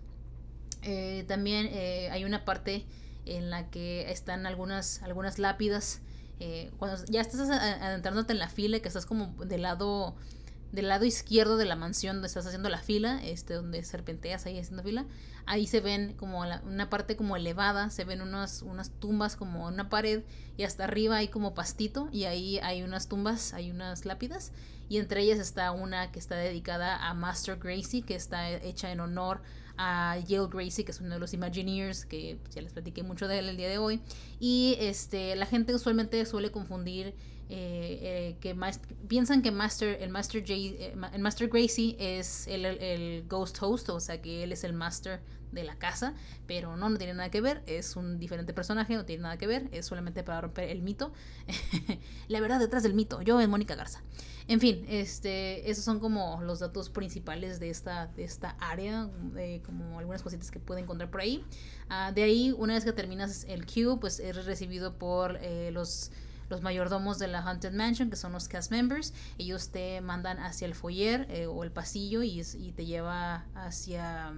Eh, 0.81 1.25
también 1.27 1.69
hay 2.11 2.23
una 2.23 2.45
parte 2.45 2.85
en 3.25 3.49
la 3.49 3.69
que 3.69 4.11
están 4.11 4.45
algunas, 4.45 5.01
algunas 5.03 5.39
lápidas 5.39 6.01
eh, 6.39 6.71
cuando 6.77 7.03
ya 7.09 7.19
estás 7.19 7.49
adentrándote 7.49 8.31
en 8.31 8.39
la 8.39 8.47
fila 8.47 8.79
que 8.79 8.87
estás 8.87 9.05
como 9.05 9.27
del 9.45 9.63
lado 9.63 10.15
del 10.71 10.87
lado 10.87 11.03
izquierdo 11.03 11.57
de 11.57 11.65
la 11.65 11.75
mansión 11.75 12.17
donde 12.17 12.27
estás 12.27 12.45
haciendo 12.45 12.69
la 12.69 12.77
fila, 12.77 13.19
este 13.23 13.55
donde 13.55 13.83
serpenteas 13.83 14.45
ahí 14.45 14.59
haciendo 14.59 14.83
fila, 14.83 15.07
ahí 15.47 15.65
se 15.65 15.81
ven 15.81 16.13
como 16.13 16.41
una 16.41 16.91
parte 16.91 17.15
como 17.15 17.35
elevada, 17.35 17.89
se 17.89 18.03
ven 18.03 18.21
unas, 18.21 18.61
unas 18.61 18.91
tumbas 18.91 19.35
como 19.35 19.65
una 19.65 19.89
pared 19.89 20.21
y 20.57 20.63
hasta 20.63 20.83
arriba 20.83 21.17
hay 21.17 21.27
como 21.29 21.55
pastito 21.55 22.07
y 22.11 22.25
ahí 22.25 22.59
hay 22.59 22.83
unas 22.83 23.07
tumbas, 23.07 23.55
hay 23.55 23.71
unas 23.71 24.05
lápidas 24.05 24.51
y 24.89 24.99
entre 24.99 25.21
ellas 25.21 25.39
está 25.39 25.71
una 25.71 26.11
que 26.11 26.19
está 26.19 26.35
dedicada 26.35 27.09
a 27.09 27.15
Master 27.15 27.57
Gracie, 27.57 28.03
que 28.03 28.13
está 28.13 28.51
hecha 28.51 28.91
en 28.91 28.99
honor 28.99 29.41
a 29.81 30.17
Yale 30.27 30.49
Gracie, 30.51 30.83
que 30.83 30.91
es 30.91 30.99
uno 30.99 31.13
de 31.13 31.19
los 31.19 31.33
Imagineers, 31.33 32.05
que 32.05 32.37
ya 32.51 32.61
les 32.61 32.73
platiqué 32.73 33.01
mucho 33.01 33.29
de 33.29 33.39
él 33.39 33.47
el 33.47 33.55
día 33.55 33.69
de 33.69 33.77
hoy. 33.77 34.01
Y 34.37 34.75
este, 34.77 35.37
la 35.37 35.45
gente 35.45 35.73
usualmente 35.73 36.25
suele 36.25 36.51
confundir 36.51 37.15
eh, 37.51 37.99
eh, 38.01 38.37
que 38.41 38.55
piensan 39.07 39.41
que 39.41 39.51
Master, 39.51 39.97
el 40.01 40.09
Master, 40.09 40.41
J, 40.41 40.53
eh, 40.53 40.95
el 41.13 41.21
Master 41.21 41.47
Gracie 41.47 41.95
es 41.97 42.45
el, 42.47 42.65
el, 42.65 43.25
Ghost 43.27 43.57
Host, 43.61 43.89
o 43.89 44.01
sea 44.01 44.21
que 44.21 44.43
él 44.43 44.51
es 44.51 44.65
el 44.65 44.73
Master 44.73 45.21
de 45.53 45.63
la 45.63 45.77
casa, 45.77 46.13
pero 46.45 46.75
no, 46.75 46.89
no 46.89 46.97
tiene 46.97 47.13
nada 47.13 47.31
que 47.31 47.39
ver, 47.39 47.63
es 47.65 47.95
un 47.95 48.19
diferente 48.19 48.53
personaje, 48.53 48.95
no 48.95 49.05
tiene 49.05 49.23
nada 49.23 49.37
que 49.37 49.47
ver, 49.47 49.69
es 49.71 49.85
solamente 49.85 50.23
para 50.23 50.41
romper 50.41 50.69
el 50.69 50.81
mito. 50.81 51.13
la 52.27 52.41
verdad 52.41 52.59
detrás 52.59 52.83
del 52.83 52.93
mito, 52.93 53.21
yo 53.21 53.39
en 53.39 53.49
Mónica 53.49 53.75
Garza. 53.75 54.03
En 54.49 54.59
fin, 54.59 54.83
este, 54.89 55.69
esos 55.69 55.83
son 55.83 55.99
como 55.99 56.41
los 56.41 56.57
datos 56.57 56.89
principales 56.89 57.59
de 57.59 57.69
esta, 57.69 58.07
de 58.07 58.23
esta 58.23 58.57
área, 58.59 59.07
como 59.63 59.99
algunas 59.99 60.23
cositas 60.23 60.49
que 60.49 60.59
pueden 60.59 60.85
encontrar 60.85 61.11
por 61.11 61.21
ahí. 61.21 61.45
Ah, 61.87 62.11
de 62.11 62.23
ahí, 62.23 62.51
una 62.57 62.73
vez 62.73 62.83
que 62.83 62.91
terminas 62.91 63.45
el 63.47 63.67
queue, 63.67 63.99
pues 63.99 64.19
eres 64.19 64.47
recibido 64.47 64.97
por 64.97 65.37
eh, 65.41 65.69
los 65.71 66.11
los 66.49 66.63
mayordomos 66.63 67.19
de 67.19 67.27
la 67.27 67.41
Haunted 67.41 67.73
Mansion, 67.73 68.09
que 68.09 68.15
son 68.15 68.31
los 68.31 68.47
cast 68.47 68.71
members. 68.71 69.13
Ellos 69.37 69.69
te 69.69 70.01
mandan 70.01 70.39
hacia 70.39 70.65
el 70.65 70.73
foyer 70.73 71.27
eh, 71.29 71.45
o 71.45 71.63
el 71.63 71.71
pasillo 71.71 72.23
y, 72.23 72.41
te 72.75 72.87
lleva 72.87 73.45
hacia 73.53 74.33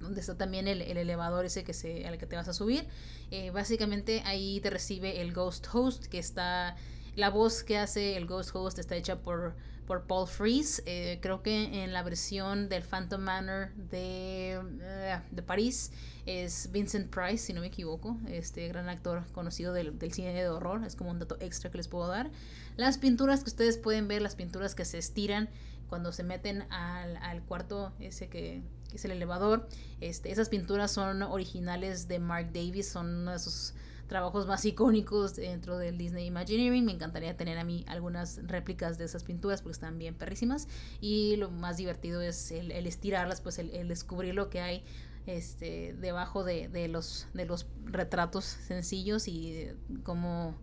donde 0.00 0.20
está 0.20 0.38
también 0.38 0.66
el, 0.66 0.80
elevador 0.80 1.44
ese 1.44 1.62
que 1.62 1.74
se, 1.74 2.06
al 2.06 2.16
que 2.16 2.24
te 2.24 2.36
vas 2.36 2.48
a 2.48 2.54
subir. 2.54 2.86
Eh, 3.30 3.50
básicamente 3.50 4.22
ahí 4.24 4.60
te 4.60 4.70
recibe 4.70 5.20
el 5.20 5.34
Ghost 5.34 5.66
Host, 5.70 6.06
que 6.06 6.18
está 6.18 6.74
la 7.16 7.30
voz 7.30 7.62
que 7.62 7.78
hace 7.78 8.16
el 8.16 8.26
Ghost 8.26 8.50
Host 8.54 8.78
está 8.78 8.96
hecha 8.96 9.20
por, 9.20 9.54
por 9.86 10.06
Paul 10.06 10.26
Freeze. 10.26 10.82
Eh, 10.86 11.18
creo 11.20 11.42
que 11.42 11.82
en 11.84 11.92
la 11.92 12.02
versión 12.02 12.68
del 12.68 12.82
Phantom 12.82 13.20
Manor 13.20 13.72
de, 13.74 14.60
eh, 14.80 15.20
de 15.30 15.42
París 15.42 15.92
es 16.26 16.70
Vincent 16.72 17.10
Price, 17.10 17.38
si 17.38 17.52
no 17.52 17.60
me 17.60 17.68
equivoco. 17.68 18.18
Este 18.28 18.66
gran 18.68 18.88
actor 18.88 19.24
conocido 19.32 19.72
del, 19.72 19.98
del, 19.98 20.12
cine 20.12 20.34
de 20.34 20.48
horror. 20.48 20.84
Es 20.84 20.96
como 20.96 21.10
un 21.10 21.18
dato 21.18 21.36
extra 21.40 21.70
que 21.70 21.78
les 21.78 21.88
puedo 21.88 22.08
dar. 22.08 22.30
Las 22.76 22.98
pinturas 22.98 23.44
que 23.44 23.50
ustedes 23.50 23.78
pueden 23.78 24.08
ver, 24.08 24.22
las 24.22 24.36
pinturas 24.36 24.74
que 24.74 24.84
se 24.84 24.98
estiran 24.98 25.48
cuando 25.88 26.12
se 26.12 26.24
meten 26.24 26.62
al, 26.72 27.16
al 27.18 27.42
cuarto 27.42 27.92
ese 28.00 28.28
que, 28.28 28.62
es 28.92 29.04
el 29.04 29.10
elevador. 29.10 29.68
Este, 30.00 30.30
esas 30.30 30.48
pinturas 30.48 30.90
son 30.90 31.22
originales 31.22 32.08
de 32.08 32.18
Mark 32.18 32.52
Davis, 32.52 32.88
son 32.88 33.14
uno 33.14 33.32
de 33.32 33.36
esos 33.36 33.74
trabajos 34.06 34.46
más 34.46 34.64
icónicos 34.64 35.36
dentro 35.36 35.78
del 35.78 35.98
Disney 35.98 36.26
Imagineering. 36.26 36.84
Me 36.84 36.92
encantaría 36.92 37.36
tener 37.36 37.58
a 37.58 37.64
mí 37.64 37.84
algunas 37.88 38.40
réplicas 38.46 38.98
de 38.98 39.04
esas 39.04 39.24
pinturas 39.24 39.62
porque 39.62 39.72
están 39.72 39.98
bien 39.98 40.14
perrísimas. 40.14 40.68
Y 41.00 41.36
lo 41.36 41.50
más 41.50 41.76
divertido 41.76 42.20
es 42.20 42.50
el, 42.50 42.70
estirarlas, 42.70 43.40
pues 43.40 43.58
el, 43.58 43.88
descubrir 43.88 44.34
lo 44.34 44.50
que 44.50 44.60
hay 44.60 44.84
este, 45.26 45.94
debajo 46.00 46.44
de, 46.44 46.68
de, 46.68 46.88
los, 46.88 47.26
de 47.34 47.46
los 47.46 47.66
retratos 47.84 48.44
sencillos 48.44 49.28
y 49.28 49.68
cómo 50.02 50.54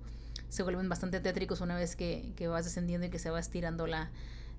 se 0.50 0.64
vuelven 0.64 0.90
bastante 0.90 1.20
tétricos 1.20 1.62
una 1.62 1.76
vez 1.76 1.96
que, 1.96 2.34
que 2.36 2.48
vas 2.48 2.66
descendiendo 2.66 3.08
y 3.08 3.10
que 3.10 3.20
se 3.20 3.30
va 3.30 3.40
estirando 3.40 3.88
la, 3.88 4.12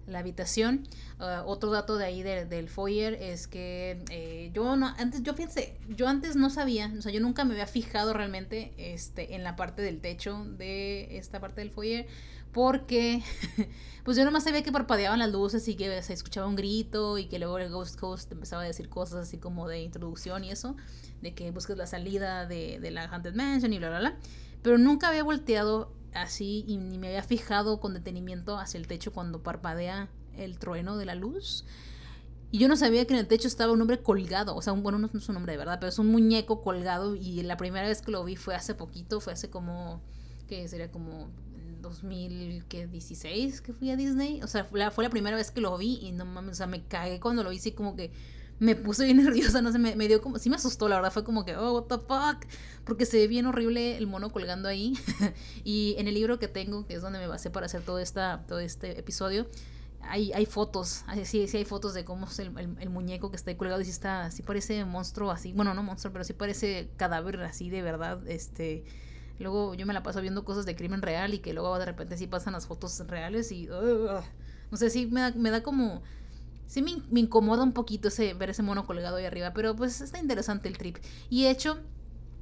la 0.06 0.20
habitación. 0.20 0.86
Uh, 1.18 1.46
otro 1.46 1.70
dato 1.70 1.96
de 1.96 2.04
ahí 2.04 2.22
del 2.22 2.68
foyer 2.68 3.14
es 3.14 3.46
que 3.46 4.02
eh, 4.10 4.50
yo 4.52 4.76
no, 4.76 4.88
antes, 4.98 5.22
yo 5.22 5.34
fíjense, 5.34 5.76
yo 5.88 6.08
antes 6.08 6.36
no 6.36 6.50
sabía, 6.50 6.92
o 6.98 7.02
sea, 7.02 7.12
yo 7.12 7.20
nunca 7.20 7.44
me 7.44 7.52
había 7.52 7.66
fijado 7.66 8.12
realmente 8.12 8.72
este, 8.76 9.34
en 9.34 9.44
la 9.44 9.56
parte 9.56 9.82
del 9.82 10.00
techo 10.00 10.44
de 10.44 11.16
esta 11.18 11.40
parte 11.40 11.60
del 11.60 11.70
foyer, 11.70 12.06
porque 12.52 13.22
pues 14.04 14.16
yo 14.16 14.24
nomás 14.24 14.44
sabía 14.44 14.62
que 14.62 14.72
parpadeaban 14.72 15.18
las 15.18 15.30
luces 15.30 15.66
y 15.68 15.76
que 15.76 16.02
se 16.02 16.12
escuchaba 16.12 16.46
un 16.46 16.56
grito 16.56 17.18
y 17.18 17.26
que 17.26 17.38
luego 17.38 17.58
el 17.58 17.70
Ghost 17.70 17.98
Coast 17.98 18.30
empezaba 18.32 18.62
a 18.62 18.66
decir 18.66 18.88
cosas 18.88 19.28
así 19.28 19.38
como 19.38 19.68
de 19.68 19.82
introducción 19.82 20.44
y 20.44 20.50
eso, 20.50 20.76
de 21.22 21.34
que 21.34 21.50
busques 21.50 21.76
la 21.76 21.86
salida 21.86 22.46
de, 22.46 22.78
de 22.80 22.90
la 22.90 23.04
Haunted 23.04 23.34
Mansion 23.34 23.72
y 23.72 23.78
bla, 23.78 23.90
bla, 23.90 23.98
bla. 24.00 24.18
Pero 24.62 24.78
nunca 24.78 25.08
había 25.08 25.24
volteado 25.24 25.92
así 26.14 26.64
y 26.66 26.76
ni 26.76 26.98
me 26.98 27.09
había 27.09 27.22
fijado 27.22 27.80
con 27.80 27.94
detenimiento 27.94 28.59
hacia 28.59 28.78
el 28.78 28.86
techo 28.86 29.12
cuando 29.12 29.43
parpadea 29.43 30.09
el 30.36 30.59
trueno 30.59 30.97
de 30.97 31.06
la 31.06 31.14
luz. 31.14 31.64
Y 32.51 32.59
yo 32.59 32.68
no 32.68 32.76
sabía 32.76 33.06
que 33.06 33.14
en 33.14 33.20
el 33.20 33.26
techo 33.26 33.48
estaba 33.48 33.72
un 33.72 33.80
hombre 33.80 34.02
colgado. 34.02 34.55
O 34.55 34.60
sea, 34.60 34.74
un, 34.74 34.82
bueno, 34.82 34.98
no 34.98 35.09
es 35.12 35.28
un 35.28 35.36
hombre 35.36 35.52
de 35.52 35.59
verdad, 35.59 35.78
pero 35.80 35.89
es 35.89 35.98
un 35.98 36.09
muñeco 36.09 36.62
colgado. 36.62 37.14
Y 37.14 37.43
la 37.43 37.56
primera 37.56 37.89
vez 37.89 38.02
que 38.02 38.10
lo 38.10 38.22
vi 38.24 38.36
fue 38.36 38.55
hace 38.55 38.74
poquito, 38.74 39.20
fue 39.20 39.32
hace 39.32 39.48
como, 39.48 40.02
que 40.47 40.68
sería 40.68 40.90
como 40.90 41.30
2016 41.80 43.60
que 43.60 43.72
fui 43.72 43.90
a 43.90 43.97
Disney. 43.97 44.43
O 44.43 44.47
sea, 44.47 44.64
fue 44.64 44.78
la, 44.78 44.90
fue 44.90 45.05
la 45.05 45.10
primera 45.10 45.36
vez 45.36 45.51
que 45.51 45.62
lo 45.62 45.76
vi 45.78 45.98
y 46.02 46.12
no 46.12 46.26
mames, 46.26 46.52
o 46.52 46.56
sea, 46.56 46.66
me 46.66 46.84
cagué 46.84 47.20
cuando 47.20 47.43
lo 47.43 47.51
vi, 47.51 47.56
así 47.56 47.72
como 47.72 47.97
que 47.97 48.12
me 48.62 48.76
puse 48.76 49.05
bien 49.05 49.16
nerviosa, 49.24 49.60
no 49.60 49.72
sé, 49.72 49.78
me, 49.78 49.97
me, 49.97 50.06
dio 50.06 50.22
como, 50.22 50.39
sí 50.39 50.48
me 50.48 50.56
asustó, 50.56 50.89
la 50.89 50.97
verdad, 50.97 51.12
fue 51.12 51.24
como 51.24 51.44
que, 51.44 51.56
oh, 51.56 51.80
what 51.80 51.84
the 51.84 51.98
fuck, 51.98 52.47
porque 52.84 53.06
se 53.06 53.18
ve 53.18 53.26
bien 53.26 53.47
horrible 53.47 53.97
el 53.97 54.06
mono 54.06 54.30
colgando 54.30 54.68
ahí. 54.68 54.94
y 55.64 55.97
en 55.98 56.06
el 56.06 56.14
libro 56.14 56.39
que 56.39 56.48
tengo, 56.48 56.86
que 56.86 56.94
es 56.94 57.02
donde 57.02 57.18
me 57.18 57.26
basé 57.26 57.51
para 57.51 57.66
hacer 57.66 57.82
todo, 57.82 57.98
esta, 57.98 58.44
todo 58.47 58.60
este 58.60 58.98
episodio, 58.98 59.48
hay, 60.02 60.32
hay 60.32 60.47
fotos, 60.47 61.05
sí, 61.24 61.47
sí 61.48 61.56
hay 61.56 61.64
fotos 61.64 61.94
de 61.94 62.05
cómo 62.05 62.26
es 62.26 62.39
el, 62.39 62.76
el, 62.80 62.90
muñeco 62.90 63.30
que 63.30 63.36
está 63.36 63.51
ahí 63.51 63.56
colgado 63.56 63.80
y 63.80 63.84
sí 63.84 63.90
está, 63.90 64.30
sí 64.30 64.43
parece 64.43 64.84
monstruo 64.84 65.30
así, 65.30 65.52
bueno, 65.52 65.74
no 65.74 65.82
monstruo, 65.82 66.12
pero 66.12 66.24
sí 66.24 66.32
parece 66.32 66.90
cadáver 66.97 67.40
así 67.43 67.68
de 67.68 67.82
verdad, 67.82 68.26
este... 68.28 68.84
Luego 69.39 69.74
yo 69.74 69.86
me 69.86 69.94
la 69.94 70.05
paso 70.05 70.20
viendo 70.20 70.44
cosas 70.44 70.66
de 70.66 70.76
crimen 70.76 71.02
real 71.02 71.34
y 71.34 71.40
que 71.40 71.52
luego 71.52 71.76
de 71.76 71.84
repente 71.84 72.16
sí 72.16 72.28
pasan 72.28 72.52
las 72.52 72.66
fotos 72.66 73.01
reales 73.09 73.51
y... 73.51 73.66
no 73.66 74.76
sé, 74.76 74.89
sí 74.89 75.06
me 75.06 75.20
da, 75.20 75.32
me 75.32 75.51
da 75.51 75.64
como... 75.64 76.02
Sí 76.72 76.80
me, 76.80 77.02
me, 77.10 77.20
incomoda 77.20 77.62
un 77.62 77.72
poquito 77.72 78.08
ese, 78.08 78.32
ver 78.32 78.48
ese 78.48 78.62
mono 78.62 78.86
colgado 78.86 79.16
ahí 79.16 79.26
arriba, 79.26 79.52
pero 79.52 79.76
pues 79.76 80.00
está 80.00 80.18
interesante 80.18 80.68
el 80.68 80.78
trip. 80.78 80.96
Y 81.28 81.46
hecho, 81.46 81.78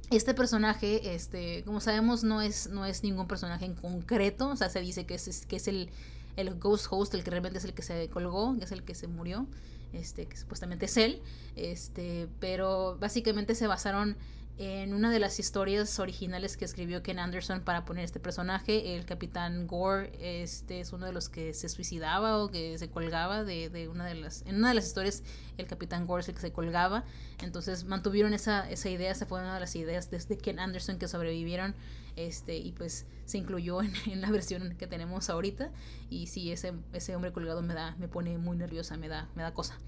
este 0.09 0.33
personaje, 0.33 1.13
este, 1.13 1.63
como 1.65 1.81
sabemos, 1.81 2.23
no 2.23 2.41
es, 2.41 2.69
no 2.69 2.85
es 2.85 3.03
ningún 3.03 3.27
personaje 3.27 3.65
en 3.65 3.75
concreto, 3.75 4.47
o 4.47 4.55
sea, 4.55 4.69
se 4.69 4.79
dice 4.79 5.05
que 5.05 5.15
es, 5.15 5.45
que 5.45 5.57
es 5.57 5.67
el 5.67 5.89
el 6.35 6.59
Ghost 6.59 6.87
Host, 6.89 7.13
el 7.13 7.23
que 7.23 7.31
realmente 7.31 7.59
es 7.59 7.65
el 7.65 7.73
que 7.73 7.81
se 7.81 8.09
colgó, 8.09 8.57
que 8.57 8.65
es 8.65 8.71
el 8.71 8.83
que 8.83 8.95
se 8.95 9.07
murió, 9.07 9.47
este, 9.93 10.25
que 10.25 10.37
supuestamente 10.37 10.85
es 10.85 10.97
él, 10.97 11.21
este, 11.55 12.27
pero 12.39 12.97
básicamente 12.99 13.55
se 13.55 13.67
basaron 13.67 14.15
en 14.61 14.93
una 14.93 15.09
de 15.09 15.17
las 15.17 15.39
historias 15.39 15.97
originales 15.97 16.55
que 16.55 16.65
escribió 16.65 17.01
Ken 17.01 17.17
Anderson 17.17 17.61
para 17.61 17.83
poner 17.83 18.05
este 18.05 18.19
personaje, 18.19 18.95
el 18.95 19.05
capitán 19.05 19.65
Gore 19.65 20.11
este 20.21 20.81
es 20.81 20.93
uno 20.93 21.07
de 21.07 21.13
los 21.13 21.29
que 21.29 21.55
se 21.55 21.67
suicidaba 21.67 22.37
o 22.37 22.49
que 22.49 22.77
se 22.77 22.87
colgaba 22.87 23.43
de, 23.43 23.71
de, 23.71 23.87
una 23.87 24.05
de 24.05 24.13
las 24.13 24.43
en 24.43 24.57
una 24.57 24.69
de 24.69 24.75
las 24.75 24.85
historias 24.85 25.23
el 25.57 25.65
capitán 25.65 26.05
Gore 26.05 26.21
es 26.21 26.29
el 26.29 26.35
que 26.35 26.41
se 26.41 26.51
colgaba. 26.53 27.05
Entonces 27.41 27.85
mantuvieron 27.85 28.35
esa, 28.35 28.69
esa 28.69 28.87
idea 28.91 29.09
esa 29.09 29.25
fue 29.25 29.39
una 29.39 29.55
de 29.55 29.61
las 29.61 29.75
ideas 29.75 30.11
desde 30.11 30.37
Ken 30.37 30.59
Anderson 30.59 30.99
que 30.99 31.07
sobrevivieron 31.07 31.73
este 32.15 32.57
y 32.57 32.71
pues 32.71 33.07
se 33.25 33.39
incluyó 33.39 33.81
en, 33.81 33.93
en, 34.11 34.21
la 34.21 34.29
versión 34.29 34.75
que 34.77 34.85
tenemos 34.85 35.31
ahorita. 35.31 35.71
Y 36.11 36.27
sí 36.27 36.51
ese, 36.51 36.73
ese 36.93 37.15
hombre 37.15 37.33
colgado 37.33 37.63
me 37.63 37.73
da 37.73 37.95
me 37.97 38.07
pone 38.07 38.37
muy 38.37 38.57
nerviosa 38.57 38.95
me 38.95 39.07
da 39.07 39.27
me 39.33 39.41
da 39.41 39.55
cosa 39.55 39.79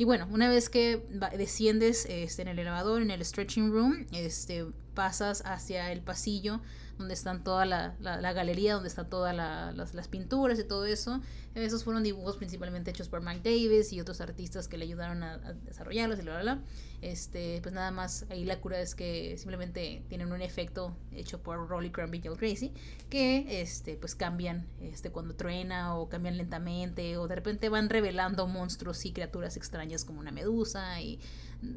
y 0.00 0.04
bueno, 0.04 0.26
una 0.30 0.48
vez 0.48 0.70
que 0.70 1.04
desciendes 1.36 2.06
este, 2.08 2.40
en 2.40 2.48
el 2.48 2.58
elevador, 2.58 3.02
en 3.02 3.10
el 3.10 3.22
stretching 3.22 3.70
room, 3.70 4.06
este, 4.12 4.64
pasas 4.94 5.42
hacia 5.44 5.92
el 5.92 6.00
pasillo 6.00 6.60
donde 7.00 7.14
están 7.14 7.42
toda 7.42 7.64
la, 7.64 7.94
la, 8.00 8.32
galería, 8.32 8.74
donde 8.74 8.88
están 8.88 9.08
todas 9.08 9.34
las, 9.34 9.94
las, 9.94 10.08
pinturas 10.08 10.58
y 10.58 10.64
todo 10.64 10.84
eso. 10.84 11.20
Esos 11.54 11.82
fueron 11.82 12.02
dibujos 12.02 12.36
principalmente 12.36 12.90
hechos 12.90 13.08
por 13.08 13.22
Mike 13.22 13.40
Davis 13.42 13.92
y 13.92 14.00
otros 14.00 14.20
artistas 14.20 14.68
que 14.68 14.76
le 14.76 14.84
ayudaron 14.84 15.22
a, 15.22 15.38
desarrollarlos 15.64 16.18
y 16.18 16.22
bla, 16.22 16.32
bla, 16.40 16.42
bla. 16.42 16.62
Este, 17.00 17.60
pues 17.62 17.74
nada 17.74 17.90
más, 17.90 18.26
ahí 18.30 18.44
la 18.44 18.60
cura 18.60 18.78
es 18.80 18.94
que 18.94 19.36
simplemente 19.38 20.04
tienen 20.08 20.30
un 20.30 20.42
efecto 20.42 20.94
hecho 21.12 21.42
por 21.42 21.66
Rolly 21.68 21.90
Crumb 21.90 22.14
y 22.14 22.20
Joel 22.22 22.38
Crazy, 22.38 22.74
que 23.08 23.62
este, 23.62 23.96
pues 23.96 24.14
cambian 24.14 24.66
este, 24.80 25.10
cuando 25.10 25.34
truena 25.34 25.96
o 25.96 26.10
cambian 26.10 26.36
lentamente 26.36 27.16
o 27.16 27.26
de 27.26 27.34
repente 27.34 27.70
van 27.70 27.88
revelando 27.88 28.46
monstruos 28.46 29.06
y 29.06 29.12
criaturas 29.12 29.56
extrañas 29.56 30.04
como 30.04 30.20
una 30.20 30.30
medusa 30.30 31.00
y, 31.00 31.18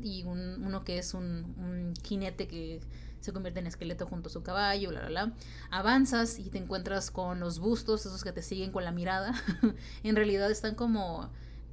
y 0.01 0.23
un, 0.23 0.63
uno 0.63 0.83
que 0.83 0.97
es 0.97 1.13
un, 1.13 1.55
un 1.57 1.93
jinete 2.03 2.47
que 2.47 2.81
se 3.23 3.31
convierte 3.31 3.61
en 3.61 3.67
esqueleto 3.67 4.05
junto 4.05 4.27
a 4.27 4.31
su 4.31 4.43
caballo, 4.43 4.89
bla, 4.89 4.99
bla, 4.99 5.09
bla. 5.09 5.33
Avanzas 5.71 6.39
y 6.39 6.49
te 6.49 6.57
encuentras 6.57 7.09
con 7.09 7.39
los 7.39 7.59
bustos, 7.59 8.05
esos 8.05 8.23
que 8.23 8.33
te 8.33 8.41
siguen 8.41 8.71
con 8.71 8.83
la 8.83 8.91
mirada. 8.91 9.33
en 10.03 10.15
realidad 10.15 10.51
están 10.51 10.75
como 10.75 11.29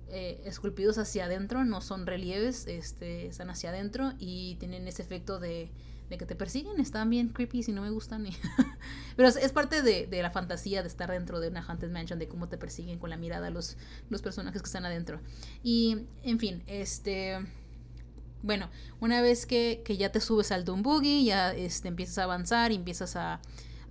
eh, 0.09 0.41
esculpidos 0.45 0.99
hacia 0.99 1.25
adentro, 1.25 1.65
no 1.65 1.81
son 1.81 2.07
relieves, 2.07 2.67
este, 2.69 3.27
están 3.27 3.51
hacia 3.51 3.71
adentro 3.71 4.13
y 4.19 4.57
tienen 4.61 4.87
ese 4.87 5.03
efecto 5.03 5.41
de, 5.41 5.73
de 6.09 6.19
que 6.19 6.27
te 6.27 6.37
persiguen, 6.37 6.79
están 6.79 7.11
bien 7.11 7.31
creepy 7.31 7.65
si 7.65 7.73
no 7.73 7.83
me 7.83 7.91
gustan. 7.91 8.27
Pero 9.17 9.29
es, 9.29 9.53
parte 9.53 9.83
de, 9.83 10.07
de, 10.07 10.23
la 10.23 10.31
fantasía 10.31 10.83
de 10.83 10.89
estar 10.89 11.11
dentro 11.11 11.41
de 11.41 11.49
una 11.49 11.63
Haunted 11.63 11.91
Mansion, 11.91 12.21
de 12.21 12.29
cómo 12.29 12.49
te 12.49 12.59
persiguen 12.59 13.01
con 13.01 13.11
la 13.11 13.17
mirada 13.17 13.51
los, 13.51 13.77
los 14.09 14.23
personajes 14.23 14.63
que 14.63 14.67
están 14.67 14.85
adentro. 14.85 15.21
Y, 15.65 16.07
en 16.23 16.39
fin, 16.39 16.63
este 16.67 17.39
bueno, 18.43 18.71
una 19.01 19.21
vez 19.23 19.47
que, 19.47 19.83
ya 19.99 20.13
te 20.13 20.21
subes 20.21 20.53
al 20.53 20.65
Doom 20.65 20.83
ya 21.25 21.53
este, 21.53 21.89
empiezas 21.89 22.19
a 22.19 22.25
avanzar 22.25 22.73
y 22.73 22.77
empiezas 22.77 23.17
a, 23.17 23.41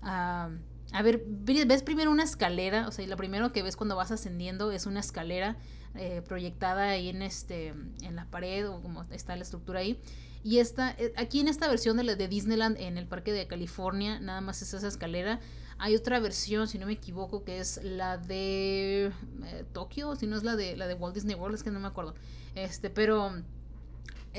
a, 0.02 0.50
a, 0.92 1.02
ver, 1.02 1.24
ves 1.28 1.84
primero 1.84 2.12
una 2.12 2.24
escalera, 2.24 2.88
o 2.88 2.92
sea, 2.92 3.06
lo 3.08 3.18
primero 3.18 3.52
que 3.52 3.64
ves 3.64 3.76
cuando 3.76 3.96
vas 3.96 4.12
ascendiendo 4.12 4.72
es 4.72 4.86
una 4.86 5.00
escalera 5.00 5.58
eh, 5.96 6.22
proyectada 6.28 6.90
ahí 6.90 7.10
en, 7.10 7.24
este, 7.24 7.74
en 8.04 8.16
la 8.16 8.26
pared 8.26 8.70
o 8.70 8.82
como 8.82 9.04
está 9.12 9.36
la 9.36 9.44
estructura 9.44 9.80
ahí. 9.80 10.00
Y 10.44 10.60
esta, 10.60 10.92
eh, 10.92 11.14
aquí 11.18 11.40
en 11.40 11.48
esta 11.48 11.68
versión 11.68 11.98
de, 11.98 12.04
la 12.04 12.16
de 12.16 12.28
Disneyland 12.28 12.78
en 12.80 12.98
el 12.98 13.08
parque 13.08 13.34
de 13.34 13.48
California, 13.48 14.20
nada 14.20 14.40
más 14.40 14.62
es 14.62 14.74
esa 14.74 14.88
escalera. 14.88 15.40
Hay 15.78 15.96
otra 15.96 16.20
versión, 16.20 16.68
si 16.68 16.78
no 16.78 16.86
me 16.86 16.94
equivoco, 16.94 17.44
que 17.44 17.60
es 17.60 17.82
la 17.84 18.18
de 18.18 19.12
eh, 19.46 19.66
Tokio, 19.74 20.16
si 20.16 20.28
no 20.28 20.38
es 20.38 20.44
la 20.44 20.56
de 20.56 20.78
la 20.78 20.88
de 20.88 20.94
Walt 20.94 21.16
Disney 21.16 21.36
World, 21.36 21.56
es 21.56 21.64
que 21.64 21.72
no 21.72 21.80
me 21.80 21.88
acuerdo. 21.88 22.16
Este, 22.56 22.90
pero 22.90 23.34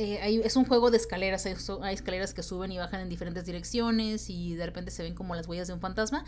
eh, 0.00 0.40
es 0.44 0.56
un 0.56 0.64
juego 0.64 0.90
de 0.90 0.96
escaleras, 0.96 1.46
hay, 1.46 1.54
hay, 1.82 1.94
escaleras 1.94 2.32
que 2.32 2.42
suben 2.42 2.72
y 2.72 2.78
bajan 2.78 3.00
en 3.00 3.08
diferentes 3.08 3.44
direcciones 3.44 4.30
y 4.30 4.54
de 4.54 4.66
repente 4.66 4.90
se 4.90 5.02
ven 5.02 5.14
como 5.14 5.34
las 5.34 5.46
huellas 5.46 5.68
de 5.68 5.74
un 5.74 5.80
fantasma. 5.80 6.24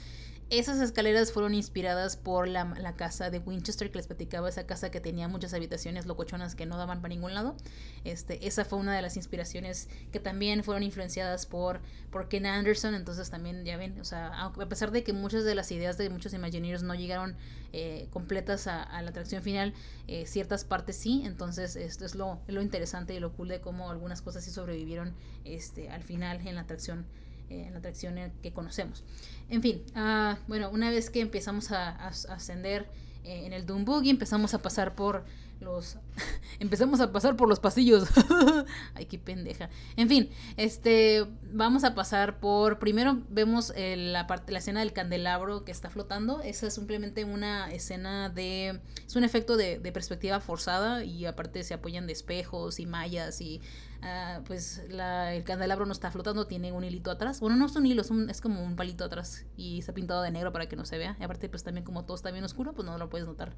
Esas 0.53 0.81
escaleras 0.81 1.33
fueron 1.33 1.55
inspiradas 1.55 2.19
por 2.19 2.47
la, 2.47 2.67
la, 2.79 2.95
casa 2.95 3.31
de 3.31 3.39
Winchester 3.39 3.91
que 3.91 3.97
les 3.97 4.07
platicaba, 4.07 4.51
esa 4.51 4.67
casa 4.67 4.91
que 4.91 5.01
tenía 5.01 5.27
muchas 5.27 5.55
habitaciones 5.55 6.05
locochonas 6.05 6.55
que 6.55 6.67
no 6.67 6.77
daban 6.77 7.01
para 7.01 7.15
ningún 7.15 7.33
lado. 7.33 7.57
Este, 8.05 8.47
esa 8.47 8.67
fue 8.67 8.79
una 8.79 8.95
de 8.95 9.01
las 9.01 9.17
inspiraciones 9.17 9.89
que 10.13 10.21
también 10.21 10.63
fueron 10.63 10.83
influenciadas 10.83 11.47
por, 11.47 11.81
por 12.11 12.29
Ken 12.29 12.45
Anderson, 12.45 12.95
entonces 12.95 13.31
también, 13.31 13.65
ya 13.65 13.79
ven, 13.79 13.99
o 13.99 14.05
sea, 14.05 14.45
a 14.45 14.69
pesar 14.69 14.91
de 14.91 15.03
que 15.03 15.15
muchas 15.15 15.45
de 15.45 15.55
las 15.55 15.73
ideas 15.73 15.97
de 15.97 16.11
muchos 16.11 16.35
Imagineers 16.35 16.83
no 16.83 16.95
llegaron 16.95 17.35
eh, 17.73 18.09
completas 18.11 18.67
a, 18.67 19.01
la 19.01 19.09
atracción 19.09 19.43
final, 19.43 19.73
eh, 20.07 20.27
ciertas 20.27 20.65
partes 20.65 20.97
sí, 20.97 21.23
entonces 21.25 21.77
esto 21.77 22.05
es 22.05 22.15
lo, 22.15 22.41
lo 22.47 22.61
interesante 22.61 23.15
y 23.15 23.21
lo 23.21 23.33
cool 23.33 23.49
de 23.49 23.63
cómo 23.63 23.91
algunas 23.91 24.21
cosas 24.21 24.45
sí 24.45 24.51
sobrevivieron 24.51 25.15
este, 25.47 25.89
al 25.89 26.03
final 26.03 26.47
en 26.47 26.57
la 26.57 26.61
atracción 26.61 27.07
en 27.53 27.73
la 27.73 27.79
atracción 27.79 28.17
que 28.43 28.53
conocemos. 28.53 29.05
En 29.49 29.63
fin, 29.63 29.83
uh, 29.97 30.37
bueno, 30.49 30.71
una 30.71 30.91
vez 30.91 31.11
que 31.11 31.21
empezamos 31.21 31.73
a, 31.73 31.91
ascender 32.07 32.89
eh, 33.25 33.47
en 33.47 33.53
el 33.53 33.67
Doom 33.67 33.85
Boogie, 33.85 34.11
empezamos 34.11 34.55
a 34.55 34.63
pasar 34.63 34.95
por 34.95 35.25
los 35.63 35.99
empezamos 36.59 37.01
a 37.01 37.13
pasar 37.13 37.37
por 37.37 37.49
los 37.49 37.61
pasillos. 37.61 38.09
Ay, 38.95 39.07
qué 39.07 39.19
pendeja. 39.19 39.71
En 39.97 40.09
fin, 40.09 40.31
este 40.57 41.27
vamos 41.53 41.85
a 41.85 41.95
pasar 41.95 42.41
por 42.41 42.79
primero 42.79 43.23
vemos 43.29 43.73
la 43.77 44.27
parte 44.27 44.53
la 44.53 44.59
escena 44.59 44.81
del 44.81 44.93
candelabro 44.93 45.65
que 45.65 45.73
está 45.73 45.91
flotando, 45.91 46.41
esa 46.43 46.67
es 46.67 46.75
simplemente 46.75 47.25
una 47.25 47.73
escena 47.73 48.29
de 48.29 48.81
es 49.07 49.17
un 49.17 49.25
efecto 49.25 49.57
de, 49.57 49.79
de 49.79 49.93
perspectiva 49.93 50.41
forzada 50.41 51.05
y 51.05 51.27
aparte 51.27 51.63
se 51.65 51.75
apoyan 51.75 52.07
de 52.07 52.13
espejos 52.13 52.81
y 52.81 52.87
mallas 52.87 53.41
y 53.41 53.61
uh, 54.03 54.43
pues 54.45 54.83
la, 54.89 55.35
el 55.35 55.45
candelabro 55.45 55.87
no 55.87 55.93
está 55.93 56.11
flotando, 56.11 56.47
tiene 56.47 56.73
un 56.73 56.85
hilito 56.85 57.11
atrás. 57.11 57.41
Bueno, 57.41 57.57
no 57.57 57.67
es 57.67 57.77
un 57.77 57.87
hilo, 57.87 58.03
es, 58.03 58.11
es 58.11 58.41
como 58.41 58.63
un 58.63 58.77
palito 58.77 59.05
atrás 59.05 59.47
y 59.57 59.79
está 59.79 59.93
pintado 59.93 60.23
de 60.23 60.31
negro 60.31 60.53
para 60.53 60.69
que 60.69 60.77
no 60.77 60.85
se 60.85 60.99
vea. 60.99 61.17
Y 61.21 61.25
aparte 61.25 61.49
pues 61.49 61.65
también 61.65 61.85
como 61.85 62.05
todo 62.05 62.17
está 62.17 62.31
bien 62.31 62.45
oscuro, 62.45 62.73
pues 62.73 62.87
no 62.87 62.99
lo 62.99 63.09
puedes 63.09 63.27
notar 63.27 63.55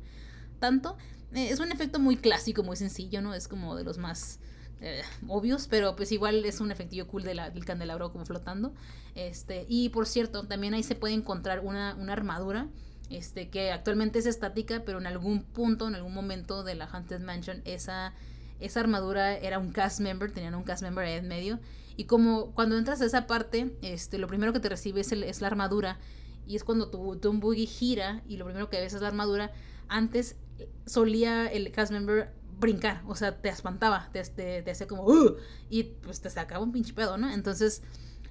tanto. 0.59 0.97
Eh, 1.35 1.49
es 1.51 1.61
un 1.61 1.73
efecto 1.73 1.99
muy 1.99 2.17
clásico, 2.17 2.63
muy 2.63 2.77
sencillo, 2.77 3.21
¿no? 3.23 3.35
Es 3.35 3.49
como 3.49 3.75
de 3.77 3.85
los 3.85 3.99
más 3.99 4.39
eh, 4.81 5.03
obvios, 5.29 5.67
pero 5.69 5.97
pues 5.97 6.13
igual 6.13 6.45
es 6.45 6.61
un 6.61 6.71
efectillo 6.71 7.07
cool 7.09 7.23
de 7.23 7.35
la, 7.35 7.51
del 7.51 7.65
candelabro 7.65 8.13
como 8.13 8.25
flotando. 8.25 8.75
Este, 9.15 9.65
y 9.69 9.89
por 9.91 10.07
cierto, 10.07 10.45
también 10.45 10.75
ahí 10.75 10.83
se 10.83 10.95
puede 10.95 11.15
encontrar 11.15 11.61
una, 11.61 11.95
una 11.95 12.13
armadura. 12.13 12.69
Este, 13.11 13.51
que 13.51 13.71
actualmente 13.71 14.19
es 14.19 14.27
estática, 14.27 14.83
pero 14.85 14.99
en 14.99 15.07
algún 15.07 15.43
punto, 15.43 15.87
en 15.89 15.95
algún 15.95 16.15
momento 16.15 16.65
de 16.65 16.75
la 16.75 16.87
Haunted 16.87 17.21
Mansion, 17.21 17.61
esa, 17.65 18.15
esa 18.61 18.81
armadura 18.81 19.37
era 19.37 19.59
un 19.59 19.73
cast 19.73 20.01
member, 20.01 20.33
tenían 20.33 20.55
un 20.55 20.63
cast 20.63 20.83
member 20.83 21.07
en 21.07 21.29
medio. 21.29 21.61
Y 21.97 22.05
como 22.05 22.53
cuando 22.53 22.77
entras 22.77 23.01
a 23.03 23.05
esa 23.05 23.27
parte, 23.27 23.77
este, 23.83 24.19
lo 24.19 24.27
primero 24.27 24.53
que 24.53 24.61
te 24.61 24.69
recibe 24.69 25.03
es, 25.03 25.13
es 25.13 25.41
la 25.41 25.47
armadura. 25.47 25.99
Y 26.47 26.57
es 26.57 26.65
cuando 26.65 26.91
tu 26.91 27.15
Doom 27.17 27.41
Boogie 27.41 27.67
gira 27.67 28.23
y 28.29 28.37
lo 28.37 28.45
primero 28.45 28.69
que 28.69 28.81
ves 28.81 28.95
es 28.95 29.01
la 29.01 29.09
armadura. 29.09 29.53
Antes 29.89 30.37
solía 30.87 31.47
el 31.47 31.71
cast 31.71 31.93
member 31.93 32.33
brincar, 32.61 33.03
o 33.07 33.15
sea, 33.15 33.37
te 33.37 33.49
espantaba, 33.49 34.09
te, 34.13 34.23
te, 34.63 34.71
hacía 34.71 34.87
como, 34.87 35.05
uh", 35.05 35.37
y 35.69 35.85
pues 35.85 36.21
te 36.21 36.31
sacaba 36.31 36.63
un 36.63 36.73
pinche 36.73 36.93
pedo, 36.93 37.17
¿no? 37.19 37.33
Entonces, 37.33 37.83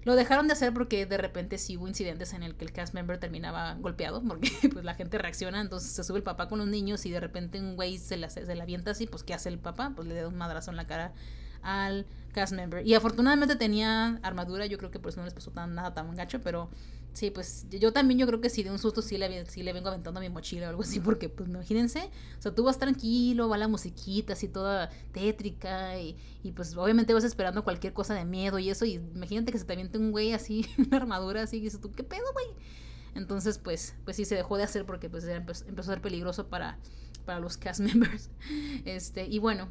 Lo 0.06 0.16
dejaron 0.16 0.48
de 0.48 0.54
hacer 0.54 0.74
porque 0.74 1.06
de 1.06 1.18
repente 1.18 1.58
sí 1.58 1.78
hubo 1.78 1.88
incidentes 1.88 2.34
en 2.34 2.44
el 2.44 2.56
que 2.56 2.66
el 2.66 2.74
cast 2.74 2.94
member 2.94 3.18
terminaba 3.20 3.76
golpeado, 3.76 4.22
porque 4.22 4.52
pues 4.74 4.84
la 4.84 4.96
gente 4.96 5.18
reacciona, 5.18 5.62
entonces 5.62 5.92
se 5.92 6.04
sube 6.04 6.18
el 6.18 6.24
papá 6.24 6.50
con 6.50 6.60
los 6.60 6.68
niños 6.68 7.06
y 7.06 7.12
de 7.12 7.22
repente 7.22 7.60
un 7.60 7.76
güey 7.76 7.98
se 7.98 8.18
la, 8.18 8.30
se 8.30 8.54
la 8.54 8.64
avienta 8.64 8.92
así, 8.92 9.08
pues 9.08 9.24
¿qué 9.24 9.34
hace 9.34 9.48
el 9.50 9.60
papá? 9.60 9.94
Pues 9.96 10.08
le 10.08 10.16
da 10.16 10.28
un 10.28 10.36
madrazo 10.36 10.72
en 10.72 10.78
la 10.78 10.88
cara 10.88 11.14
al 11.62 12.06
cast 12.34 12.52
member. 12.54 12.86
Y 12.86 12.96
afortunadamente 12.96 13.56
tenía 13.56 14.20
armadura, 14.24 14.66
yo 14.66 14.78
creo 14.78 14.92
que 14.92 15.00
por 15.00 15.10
eso 15.12 15.22
no 15.22 15.26
les 15.26 15.34
pasó 15.34 15.52
tan, 15.52 15.74
nada 15.74 15.94
tan 15.94 16.14
gacho, 16.16 16.42
pero 16.42 16.70
sí, 17.14 17.32
pues 17.32 17.68
yo 17.70 17.94
también 17.94 18.20
yo 18.20 18.28
creo 18.28 18.42
que 18.42 18.50
si 18.50 18.64
de 18.64 18.72
un 18.72 18.80
susto 18.80 19.02
sí 19.02 19.18
le, 19.18 19.46
sí 19.46 19.64
le 19.64 19.72
vengo 19.72 19.88
aventando 19.88 20.20
mi 20.20 20.30
mochila 20.30 20.68
o 20.68 20.70
algo 20.70 20.82
así, 20.82 21.00
porque 21.00 21.30
pues 21.30 21.48
imagínense, 21.48 22.10
o 22.38 22.42
sea, 22.42 22.54
tú 22.54 22.64
vas 22.64 22.78
tranquilo, 22.78 23.48
va 23.48 23.58
la 23.58 23.68
musiquita 23.68 24.34
así 24.34 24.48
toda 24.48 24.90
tétrica 25.12 26.00
y, 26.00 26.18
y 26.44 26.52
pues 26.52 26.76
obviamente 26.76 27.14
vas 27.14 27.24
esperando 27.24 27.64
cualquier 27.64 27.94
cosa 27.94 28.14
de 28.14 28.26
miedo 28.26 28.60
y 28.60 28.70
eso, 28.70 28.86
y 28.86 28.94
imagínate 28.94 29.52
que 29.52 29.60
se 29.60 29.66
te 29.66 29.74
aviente 29.74 29.98
un 29.98 30.12
güey 30.12 30.34
así, 30.34 30.68
una 30.78 30.98
armadura 30.98 31.44
así, 31.44 31.58
y 31.58 31.62
dices 31.62 31.80
tú, 31.80 31.92
¿qué 31.92 32.04
pedo, 32.04 32.26
güey? 32.34 32.48
Entonces, 33.16 33.60
pues, 33.60 33.96
pues 34.06 34.18
sí 34.18 34.26
se 34.26 34.36
dejó 34.36 34.58
de 34.58 34.64
hacer 34.64 34.86
porque 34.86 35.10
pues 35.10 35.24
empezó, 35.26 35.66
a 35.78 35.84
ser 35.84 36.02
peligroso 36.02 36.48
para, 36.48 36.80
para 37.26 37.40
los 37.40 37.58
cast 37.58 37.80
members. 37.82 38.30
Este, 38.86 39.28
y 39.28 39.40
bueno, 39.40 39.70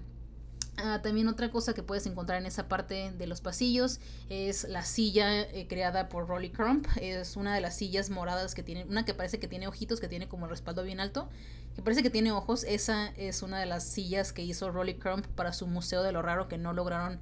Ah, 0.79 1.01
también 1.03 1.29
otra 1.29 1.51
cosa 1.51 1.75
que 1.75 1.83
puedes 1.83 2.07
encontrar 2.07 2.41
en 2.41 2.47
esa 2.47 2.67
parte 2.67 3.13
de 3.13 3.27
los 3.27 3.43
pasillos 3.43 4.01
es 4.31 4.65
la 4.65 4.85
silla 4.85 5.43
eh, 5.43 5.67
creada 5.69 6.09
por 6.09 6.27
Rolly 6.27 6.51
Crump. 6.51 6.87
Es 7.01 7.37
una 7.37 7.55
de 7.55 7.61
las 7.61 7.77
sillas 7.77 8.09
moradas 8.09 8.55
que 8.55 8.63
tiene, 8.63 8.85
una 8.85 9.05
que 9.05 9.13
parece 9.13 9.39
que 9.39 9.49
tiene 9.49 9.69
ojitos, 9.69 10.01
que 10.01 10.09
tiene 10.09 10.29
como 10.29 10.47
el 10.47 10.51
respaldo 10.51 10.83
bien 10.83 10.99
alto, 10.99 11.29
que 11.77 11.83
parece 11.83 12.03
que 12.03 12.11
tiene 12.11 12.33
ojos. 12.33 12.65
Esa 12.65 13.09
es 13.17 13.43
una 13.43 13.61
de 13.61 13.67
las 13.67 13.85
sillas 13.85 14.33
que 14.33 14.43
hizo 14.43 14.71
Rolly 14.71 14.95
Crump 14.95 15.27
para 15.27 15.53
su 15.53 15.67
museo 15.67 16.03
de 16.03 16.13
lo 16.13 16.23
raro 16.23 16.49
que 16.49 16.57
no 16.57 16.73
lograron 16.73 17.21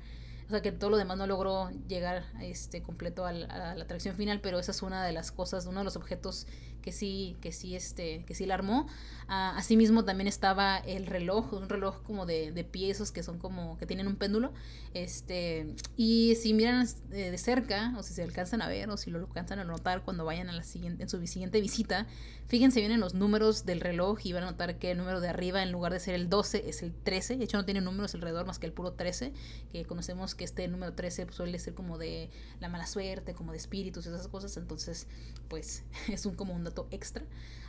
o 0.51 0.53
sea 0.53 0.63
que 0.63 0.73
todo 0.73 0.91
lo 0.91 0.97
demás 0.97 1.17
no 1.17 1.29
logró 1.29 1.71
llegar 1.87 2.25
este 2.41 2.83
completo 2.83 3.25
a 3.25 3.31
la, 3.31 3.71
atracción 3.71 4.17
final 4.17 4.41
pero 4.41 4.59
esa 4.59 4.73
es 4.73 4.83
una 4.83 5.05
de 5.05 5.13
las 5.13 5.31
cosas 5.31 5.65
uno 5.67 5.79
de 5.79 5.85
los 5.85 5.95
objetos 5.95 6.49
que 6.83 6.93
sí 6.93 7.37
que 7.41 7.53
sí 7.53 7.77
este 7.77 8.25
que 8.27 8.35
sí 8.35 8.47
la 8.47 8.55
armó. 8.55 8.87
Ah, 9.29 9.55
asimismo 9.57 10.05
también 10.05 10.27
estaba 10.27 10.79
el 10.79 11.07
reloj 11.07 11.53
un 11.53 11.69
reloj 11.69 12.03
como 12.03 12.27
de, 12.27 12.53
de 12.53 12.65
pie 12.65 12.95
que 13.15 13.23
son 13.23 13.39
como 13.39 13.79
que 13.79 13.87
tienen 13.87 14.07
un 14.07 14.17
péndulo. 14.17 14.53
Este 14.95 15.75
y 15.97 16.35
si 16.37 16.55
miran 16.55 16.87
eh, 17.13 17.31
de 17.31 17.39
cerca 17.39 17.95
o 17.97 18.03
si 18.03 18.15
se 18.15 18.23
alcanzan 18.23 18.63
a 18.63 18.69
ver 18.69 18.91
o 18.91 18.97
si 18.97 19.11
lo 19.11 19.19
alcanzan 19.19 19.59
a 19.61 19.65
notar 19.65 20.03
cuando 20.03 20.25
vayan 20.25 20.49
a 20.49 20.53
la 20.53 20.63
siguiente 20.63 21.03
en 21.03 21.09
su 21.09 21.25
siguiente 21.27 21.61
visita 21.61 22.07
fíjense 22.49 22.81
bien 22.81 22.91
en 22.91 23.01
los 23.01 23.15
números 23.15 23.65
del 23.65 23.81
reloj 23.81 24.19
y 24.25 24.33
van 24.33 24.43
a 24.43 24.51
notar 24.51 24.79
que 24.79 24.91
el 24.91 24.99
número 24.99 25.21
de 25.21 25.29
arriba 25.29 25.63
en 25.63 25.71
lugar 25.71 25.93
de 25.93 26.01
ser 26.01 26.15
el 26.15 26.29
12 26.29 26.69
es 26.69 26.83
el 26.83 26.93
13 26.93 27.37
de 27.37 27.45
hecho 27.45 27.57
no 27.57 27.65
tiene 27.65 27.81
números 27.81 28.15
alrededor 28.15 28.47
más 28.47 28.59
que 28.59 28.67
el 28.67 28.73
puro 28.73 28.93
13 28.93 29.33
que 29.73 29.85
conocemos 29.85 30.35
que 30.35 30.45
este 30.45 30.67
número 30.67 30.93
13 30.95 31.27
pues, 31.27 31.37
suele 31.37 31.59
ser 31.59 31.75
como 31.75 31.99
de 31.99 32.31
la 32.61 32.69
mala 32.69 32.87
suerte, 32.87 33.35
como 33.35 33.53
de 33.53 33.59
espíritus, 33.59 34.07
esas 34.07 34.29
cosas, 34.29 34.57
entonces 34.57 35.07
pues 35.49 35.85
es 36.09 36.27
un, 36.27 36.35
como 36.35 36.55
un 36.55 36.65
extra. 36.91 37.25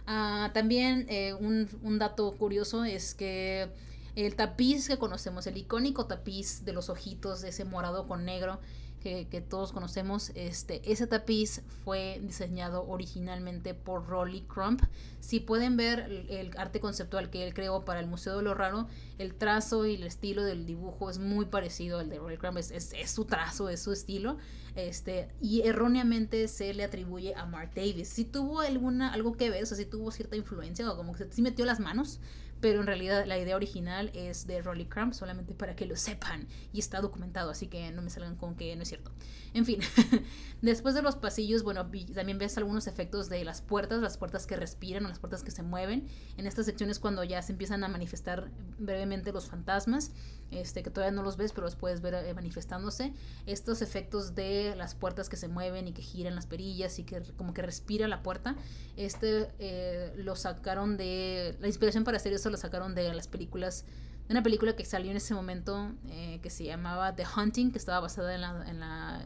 Ah, 0.08 0.52
también 0.54 1.06
eh, 1.10 1.34
un, 1.34 1.70
un 1.84 2.00
dato 2.00 2.32
curioso 2.32 2.84
es 2.84 3.14
que 3.14 3.70
el 4.16 4.36
tapiz 4.36 4.88
que 4.88 4.98
conocemos, 4.98 5.48
el 5.48 5.58
icónico 5.58 6.06
tapiz 6.06 6.66
de 6.66 6.74
los 6.74 6.90
ojitos, 6.90 7.44
ese 7.44 7.66
morado 7.66 8.08
con 8.08 8.26
negro, 8.26 8.60
que, 9.02 9.44
todos 9.50 9.72
conocemos, 9.72 10.32
este, 10.36 10.82
ese 10.90 11.08
tapiz 11.08 11.62
fue 11.84 12.20
diseñado 12.22 12.88
originalmente 12.88 13.74
por 13.74 14.08
Rolly 14.08 14.42
Crump. 14.42 14.84
Si 15.20 15.40
pueden 15.40 15.76
ver 15.76 16.26
el, 16.30 16.52
arte 16.58 16.80
conceptual 16.80 17.30
que 17.30 17.46
él 17.46 17.54
creó 17.54 17.84
para 17.84 18.00
el 18.00 18.08
Museo 18.08 18.38
de 18.38 18.44
lo 18.44 18.54
Raro, 18.54 18.88
el 19.18 19.34
trazo 19.34 19.86
y 19.86 19.96
el 19.96 20.04
estilo 20.04 20.44
del 20.44 20.66
dibujo 20.66 21.10
es 21.10 21.18
muy 21.18 21.46
parecido 21.46 22.00
al 22.00 22.10
de 22.10 22.20
Rolly 22.20 22.38
Crump, 22.38 22.58
es, 22.58 22.72
es, 22.72 23.12
su 23.12 23.26
trazo, 23.26 23.70
es 23.70 23.82
su 23.82 23.92
estilo, 23.92 24.38
este, 24.76 25.30
y 25.42 25.62
erróneamente 25.62 26.48
se 26.48 26.74
le 26.74 26.84
atribuye 26.84 27.34
a 27.36 27.46
Mark 27.46 27.72
Davis. 27.76 28.08
Si 28.08 28.24
tuvo 28.24 28.62
alguna, 28.62 29.12
algo 29.12 29.34
que 29.34 29.50
ver, 29.50 29.64
o 29.64 29.66
si 29.66 29.86
tuvo 29.86 30.12
cierta 30.12 30.36
influencia, 30.36 30.90
o 30.90 30.96
como 30.96 31.14
que 31.14 31.26
sí 31.32 31.42
metió 31.42 31.66
las 31.66 31.80
manos, 31.80 32.20
pero 32.62 32.80
en 32.80 32.88
realidad 32.88 33.26
la 33.26 33.38
idea 33.38 33.56
original 33.56 34.12
es 34.14 34.48
de 34.48 34.62
Rolly 34.62 34.86
Crump, 34.86 35.14
solamente 35.14 35.54
para 35.54 35.76
que 35.76 35.86
lo 35.86 35.96
sepan, 35.96 36.48
y 36.72 36.80
está 36.80 37.02
documentado, 37.02 37.50
así 37.50 37.68
que 37.68 37.92
no 37.92 38.02
me 38.02 38.10
salgan 38.10 38.36
con 38.36 38.56
que 38.56 38.76
no 38.76 38.84
es 38.84 38.88
cierto. 38.88 39.12
En 39.54 39.66
fin, 39.66 39.80
después 40.62 40.96
de 40.96 41.02
los 41.02 41.18
pasillos, 41.18 41.64
bueno, 41.64 41.90
también 42.14 42.38
ves 42.38 42.58
algunos 42.58 42.88
efectos 42.88 43.28
de 43.28 43.44
las 43.44 43.62
puertas, 43.62 44.02
las 44.02 44.18
puertas 44.18 44.48
que 44.48 44.56
respiran 44.56 45.06
o 45.06 45.10
las 45.10 45.20
puertas 45.20 45.44
que 45.44 45.52
se 45.52 45.62
mueven. 45.62 46.08
En 46.38 46.48
estas 46.48 46.66
secciones 46.66 47.00
cuando 47.00 47.24
ya 47.26 47.42
se 47.42 47.52
empiezan 47.52 47.84
a 47.84 47.90
manifestar 47.90 48.50
brevemente 48.80 49.34
los 49.34 49.48
fantasmas, 49.48 50.12
este, 50.52 50.84
que 50.84 50.90
todavía 50.90 51.14
no 51.14 51.22
los 51.22 51.36
ves, 51.36 51.52
pero 51.52 51.66
los 51.66 51.76
puedes 51.76 52.02
ver 52.02 52.14
eh, 52.14 52.34
manifestándose. 52.34 53.14
Estos 53.46 53.82
efectos 53.82 54.36
de 54.36 54.74
las 54.78 54.96
puertas 54.96 55.28
que 55.28 55.36
se 55.36 55.50
mueven 55.50 55.90
y 55.90 55.92
que 55.92 56.02
giran 56.02 56.36
las 56.36 56.48
perillas 56.48 56.98
y 57.00 57.04
que 57.04 57.22
como 57.36 57.54
que 57.54 57.62
respira 57.62 58.08
la 58.08 58.24
puerta, 58.24 58.56
este 58.96 59.50
eh, 59.60 60.14
lo 60.16 60.38
sacaron 60.38 60.96
de... 60.96 61.58
La 61.60 61.68
inspiración 61.68 62.06
para 62.06 62.18
hacer 62.18 62.32
eso 62.32 62.50
lo 62.50 62.58
sacaron 62.58 62.96
de 62.96 63.14
las 63.14 63.28
películas 63.28 63.84
una 64.32 64.44
película 64.44 64.76
que 64.76 64.86
salió 64.86 65.12
en 65.12 65.18
ese 65.18 65.34
momento 65.34 65.92
eh, 66.10 66.40
que 66.42 66.50
se 66.50 66.64
llamaba 66.64 67.16
The 67.16 67.26
Hunting, 67.36 67.72
que 67.72 67.78
estaba 67.78 68.00
basada 68.00 68.34
en 68.34 68.42
la, 68.42 68.70
en 68.70 68.80
la 68.80 69.26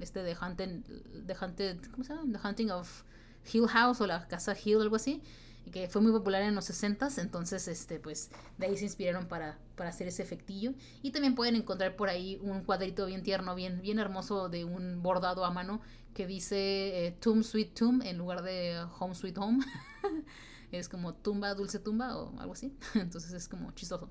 este 0.00 0.22
The 0.22 0.36
Hunting, 0.40 0.82
The 1.26 1.36
Hunted, 1.40 1.78
¿cómo 1.90 2.04
se 2.04 2.14
llama? 2.14 2.38
The 2.38 2.48
Hunting 2.48 2.70
of 2.70 3.04
Hill 3.52 3.68
House 3.68 4.00
o 4.00 4.06
la 4.06 4.26
Casa 4.28 4.54
Hill, 4.54 4.80
algo 4.80 4.96
así, 4.96 5.22
que 5.70 5.88
fue 5.88 6.02
muy 6.02 6.12
popular 6.12 6.42
en 6.42 6.54
los 6.54 6.64
60 6.64 7.08
entonces 7.18 7.68
este 7.68 8.00
pues 8.00 8.30
de 8.58 8.66
ahí 8.66 8.76
se 8.76 8.84
inspiraron 8.84 9.26
para, 9.26 9.58
para 9.76 9.90
hacer 9.90 10.08
ese 10.08 10.22
efectillo 10.22 10.74
y 11.02 11.12
también 11.12 11.34
pueden 11.34 11.54
encontrar 11.54 11.94
por 11.94 12.08
ahí 12.08 12.38
un 12.42 12.64
cuadrito 12.64 13.06
bien 13.06 13.22
tierno, 13.22 13.54
bien, 13.54 13.80
bien 13.80 13.98
hermoso 13.98 14.48
de 14.48 14.64
un 14.64 15.02
bordado 15.02 15.44
a 15.44 15.50
mano 15.50 15.80
que 16.14 16.26
dice 16.26 17.06
eh, 17.06 17.12
Tomb 17.20 17.42
Sweet 17.42 17.74
Tomb 17.74 18.02
en 18.02 18.18
lugar 18.18 18.42
de 18.42 18.84
Home 18.98 19.14
Sweet 19.14 19.38
Home. 19.38 19.64
es 20.78 20.88
como 20.88 21.14
tumba, 21.14 21.54
dulce 21.54 21.78
tumba 21.78 22.16
o 22.16 22.38
algo 22.40 22.52
así. 22.52 22.76
Entonces 22.94 23.32
es 23.32 23.48
como 23.48 23.72
chistoso. 23.72 24.08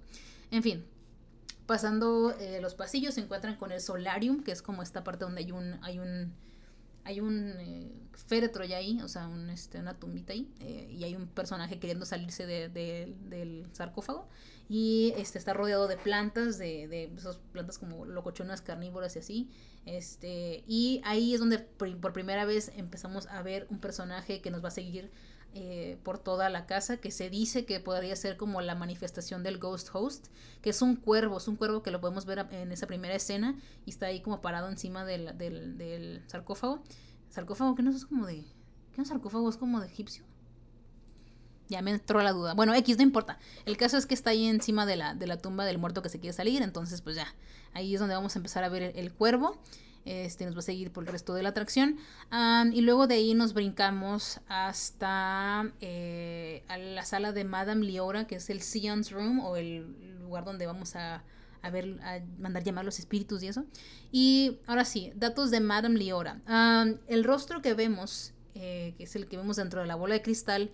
En 0.52 0.64
fin, 0.64 0.86
pasando 1.66 2.36
eh, 2.40 2.60
los 2.62 2.76
pasillos 2.76 3.14
se 3.14 3.22
encuentran 3.22 3.56
con 3.56 3.72
el 3.72 3.80
solarium, 3.80 4.44
que 4.44 4.52
es 4.52 4.62
como 4.62 4.84
esta 4.84 5.04
parte 5.04 5.26
donde 5.26 5.42
hay 5.42 5.52
un, 5.52 5.80
hay 5.82 6.00
un, 6.00 6.34
hay 7.04 7.20
un 7.20 7.54
eh, 7.60 7.92
féretro 8.14 8.64
ya 8.66 8.78
ahí, 8.78 9.00
o 9.02 9.08
sea, 9.08 9.28
un, 9.28 9.50
este, 9.50 9.80
una 9.80 9.98
tumbita 9.98 10.34
ahí, 10.34 10.52
eh, 10.60 10.90
y 10.92 11.04
hay 11.04 11.16
un 11.16 11.28
personaje 11.28 11.80
queriendo 11.80 12.06
salirse 12.06 12.46
de, 12.46 12.70
del 12.70 13.68
sarcófago, 13.72 14.28
y 14.68 15.14
este, 15.18 15.38
está 15.38 15.54
rodeado 15.54 15.88
de 15.88 15.98
plantas, 15.98 16.58
de, 16.58 16.88
de 16.88 17.06
esas 17.16 17.38
plantas 17.52 17.78
como 17.78 18.06
locochonas 18.06 18.62
carnívoras 18.62 19.16
y 19.16 19.20
así, 19.20 19.50
este, 19.86 20.64
y 20.68 21.02
ahí 21.06 21.34
es 21.34 21.40
donde 21.40 21.60
por 21.60 22.14
primera 22.14 22.46
vez 22.46 22.72
empezamos 22.76 23.28
a 23.28 23.42
ver 23.42 23.66
un 23.70 23.80
personaje 23.80 24.42
que 24.42 24.52
nos 24.52 24.64
va 24.64 24.68
a 24.68 24.72
seguir 24.72 25.12
eh, 25.54 25.98
por 26.04 26.18
toda 26.18 26.50
la 26.50 26.66
casa, 26.66 26.98
que 26.98 27.12
se 27.12 27.30
dice 27.30 27.66
que 27.66 27.82
podría 27.82 28.16
ser 28.16 28.38
como 28.38 28.62
la 28.62 28.74
manifestación 28.74 29.44
del 29.44 29.58
Ghost 29.58 29.90
Host, 29.92 30.28
que 30.62 30.70
es 30.70 30.82
un 30.82 30.96
cuervo, 30.96 31.38
es 31.38 31.48
un 31.50 31.58
cuervo 31.58 31.84
que 31.84 31.92
lo 31.92 32.00
podemos 32.00 32.26
ver 32.26 32.48
en 32.52 32.72
esa 32.72 32.88
primera 32.88 33.14
escena 33.14 33.60
y 33.86 33.90
está 33.90 34.06
ahí 34.06 34.22
como 34.22 34.42
parado 34.42 34.70
encima 34.70 35.04
del, 35.04 35.38
del, 35.38 36.24
sarcófago. 36.28 36.82
Sarcófago 37.30 37.76
que 37.76 37.84
no 37.84 37.92
es 37.92 38.06
como 38.06 38.26
de... 38.26 38.44
¿Qué 38.44 38.94
es 38.94 39.00
un 39.00 39.06
sarcófago? 39.06 39.50
¿Es 39.50 39.58
como 39.58 39.82
de 39.82 39.88
egipcio? 39.88 40.24
Ya 41.68 41.82
me 41.82 41.92
entró 41.92 42.22
la 42.22 42.32
duda. 42.32 42.54
Bueno, 42.54 42.74
X, 42.74 42.96
no 42.98 43.04
importa. 43.04 43.38
El 43.66 43.76
caso 43.76 43.98
es 43.98 44.06
que 44.06 44.14
está 44.14 44.30
ahí 44.30 44.48
encima 44.48 44.86
de 44.86 44.96
la, 44.96 45.16
de 45.16 45.28
la 45.28 45.38
tumba 45.38 45.66
del 45.66 45.78
muerto 45.78 46.02
que 46.02 46.10
se 46.10 46.20
quiere 46.20 46.34
salir. 46.34 46.62
Entonces, 46.62 47.02
pues 47.02 47.16
ya. 47.18 47.28
Ahí 47.74 47.94
es 47.94 48.00
donde 48.00 48.16
vamos 48.16 48.36
a 48.36 48.40
empezar 48.40 48.64
a 48.64 48.70
ver 48.70 48.94
el 48.96 49.14
cuervo. 49.14 49.58
Este, 50.06 50.46
nos 50.46 50.56
va 50.56 50.60
a 50.60 50.64
seguir 50.64 50.92
por 50.92 51.04
el 51.04 51.12
resto 51.12 51.34
de 51.34 51.44
la 51.44 51.50
atracción. 51.50 51.98
y 52.74 52.82
luego 52.82 53.08
de 53.08 53.16
ahí 53.16 53.34
nos 53.34 53.54
brincamos 53.54 54.40
hasta 54.48 55.72
eh, 55.80 56.64
a 56.68 56.78
la 56.78 57.06
sala 57.06 57.32
de 57.32 57.44
Madame 57.44 57.86
Liora, 57.86 58.26
que 58.26 58.36
es 58.36 58.50
el 58.50 58.62
Sion's 58.62 59.12
Room 59.12 59.40
o 59.40 59.58
el 59.58 60.20
lugar 60.22 60.44
donde 60.46 60.66
vamos 60.66 60.96
a, 60.96 61.24
a 61.62 61.70
ver, 61.70 62.00
a 62.02 62.20
mandar 62.40 62.64
llamar 62.64 62.86
los 62.86 63.00
espíritus 63.00 63.44
y 63.44 63.48
eso. 63.48 63.66
Y 64.12 64.58
ahora 64.66 64.86
sí, 64.86 65.12
datos 65.16 65.52
de 65.52 65.60
Madame 65.60 65.98
Liora. 65.98 66.42
el 67.08 67.24
rostro 67.24 67.62
que 67.62 67.74
vemos, 67.74 68.34
eh, 68.56 68.94
que 68.98 69.04
es 69.04 69.16
el 69.16 69.28
que 69.28 69.38
vemos 69.38 69.58
dentro 69.58 69.82
de 69.82 69.88
la 69.88 69.96
bola 69.96 70.16
de 70.16 70.22
cristal, 70.22 70.72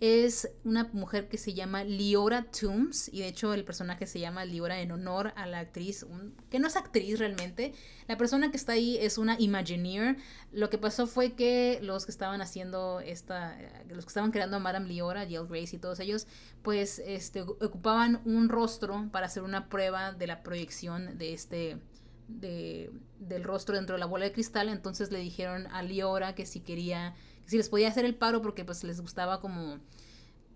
es 0.00 0.50
una 0.64 0.88
mujer 0.94 1.28
que 1.28 1.36
se 1.36 1.52
llama 1.52 1.84
Liora 1.84 2.46
Toombs 2.50 3.10
y 3.12 3.20
de 3.20 3.28
hecho 3.28 3.52
el 3.52 3.64
personaje 3.64 4.06
se 4.06 4.18
llama 4.18 4.46
Liora 4.46 4.80
en 4.80 4.92
honor 4.92 5.34
a 5.36 5.46
la 5.46 5.58
actriz, 5.58 6.06
que 6.48 6.58
no 6.58 6.68
es 6.68 6.76
actriz 6.76 7.18
realmente, 7.18 7.74
la 8.08 8.16
persona 8.16 8.50
que 8.50 8.56
está 8.56 8.72
ahí 8.72 8.96
es 8.96 9.18
una 9.18 9.38
Imagineer. 9.38 10.16
Lo 10.52 10.70
que 10.70 10.78
pasó 10.78 11.06
fue 11.06 11.32
que 11.32 11.80
los 11.82 12.06
que 12.06 12.12
estaban 12.12 12.40
haciendo 12.40 13.00
esta, 13.00 13.58
los 13.88 14.06
que 14.06 14.08
estaban 14.08 14.30
creando 14.30 14.56
a 14.56 14.60
Madame 14.60 14.88
Liora, 14.88 15.26
Jill 15.26 15.46
Grace 15.46 15.76
y 15.76 15.78
todos 15.78 16.00
ellos, 16.00 16.26
pues 16.62 16.98
este, 16.98 17.42
ocupaban 17.42 18.22
un 18.24 18.48
rostro 18.48 19.10
para 19.12 19.26
hacer 19.26 19.42
una 19.42 19.68
prueba 19.68 20.12
de 20.12 20.26
la 20.26 20.42
proyección 20.42 21.18
de 21.18 21.34
este, 21.34 21.78
de, 22.26 22.90
del 23.18 23.44
rostro 23.44 23.76
dentro 23.76 23.96
de 23.96 24.00
la 24.00 24.06
bola 24.06 24.24
de 24.24 24.32
cristal, 24.32 24.70
entonces 24.70 25.12
le 25.12 25.18
dijeron 25.18 25.66
a 25.66 25.82
Liora 25.82 26.34
que 26.34 26.46
si 26.46 26.60
quería 26.60 27.14
si 27.50 27.56
les 27.56 27.68
podía 27.68 27.88
hacer 27.88 28.04
el 28.04 28.14
paro 28.14 28.40
porque 28.42 28.64
pues 28.64 28.84
les 28.84 29.00
gustaba 29.00 29.40
como 29.40 29.80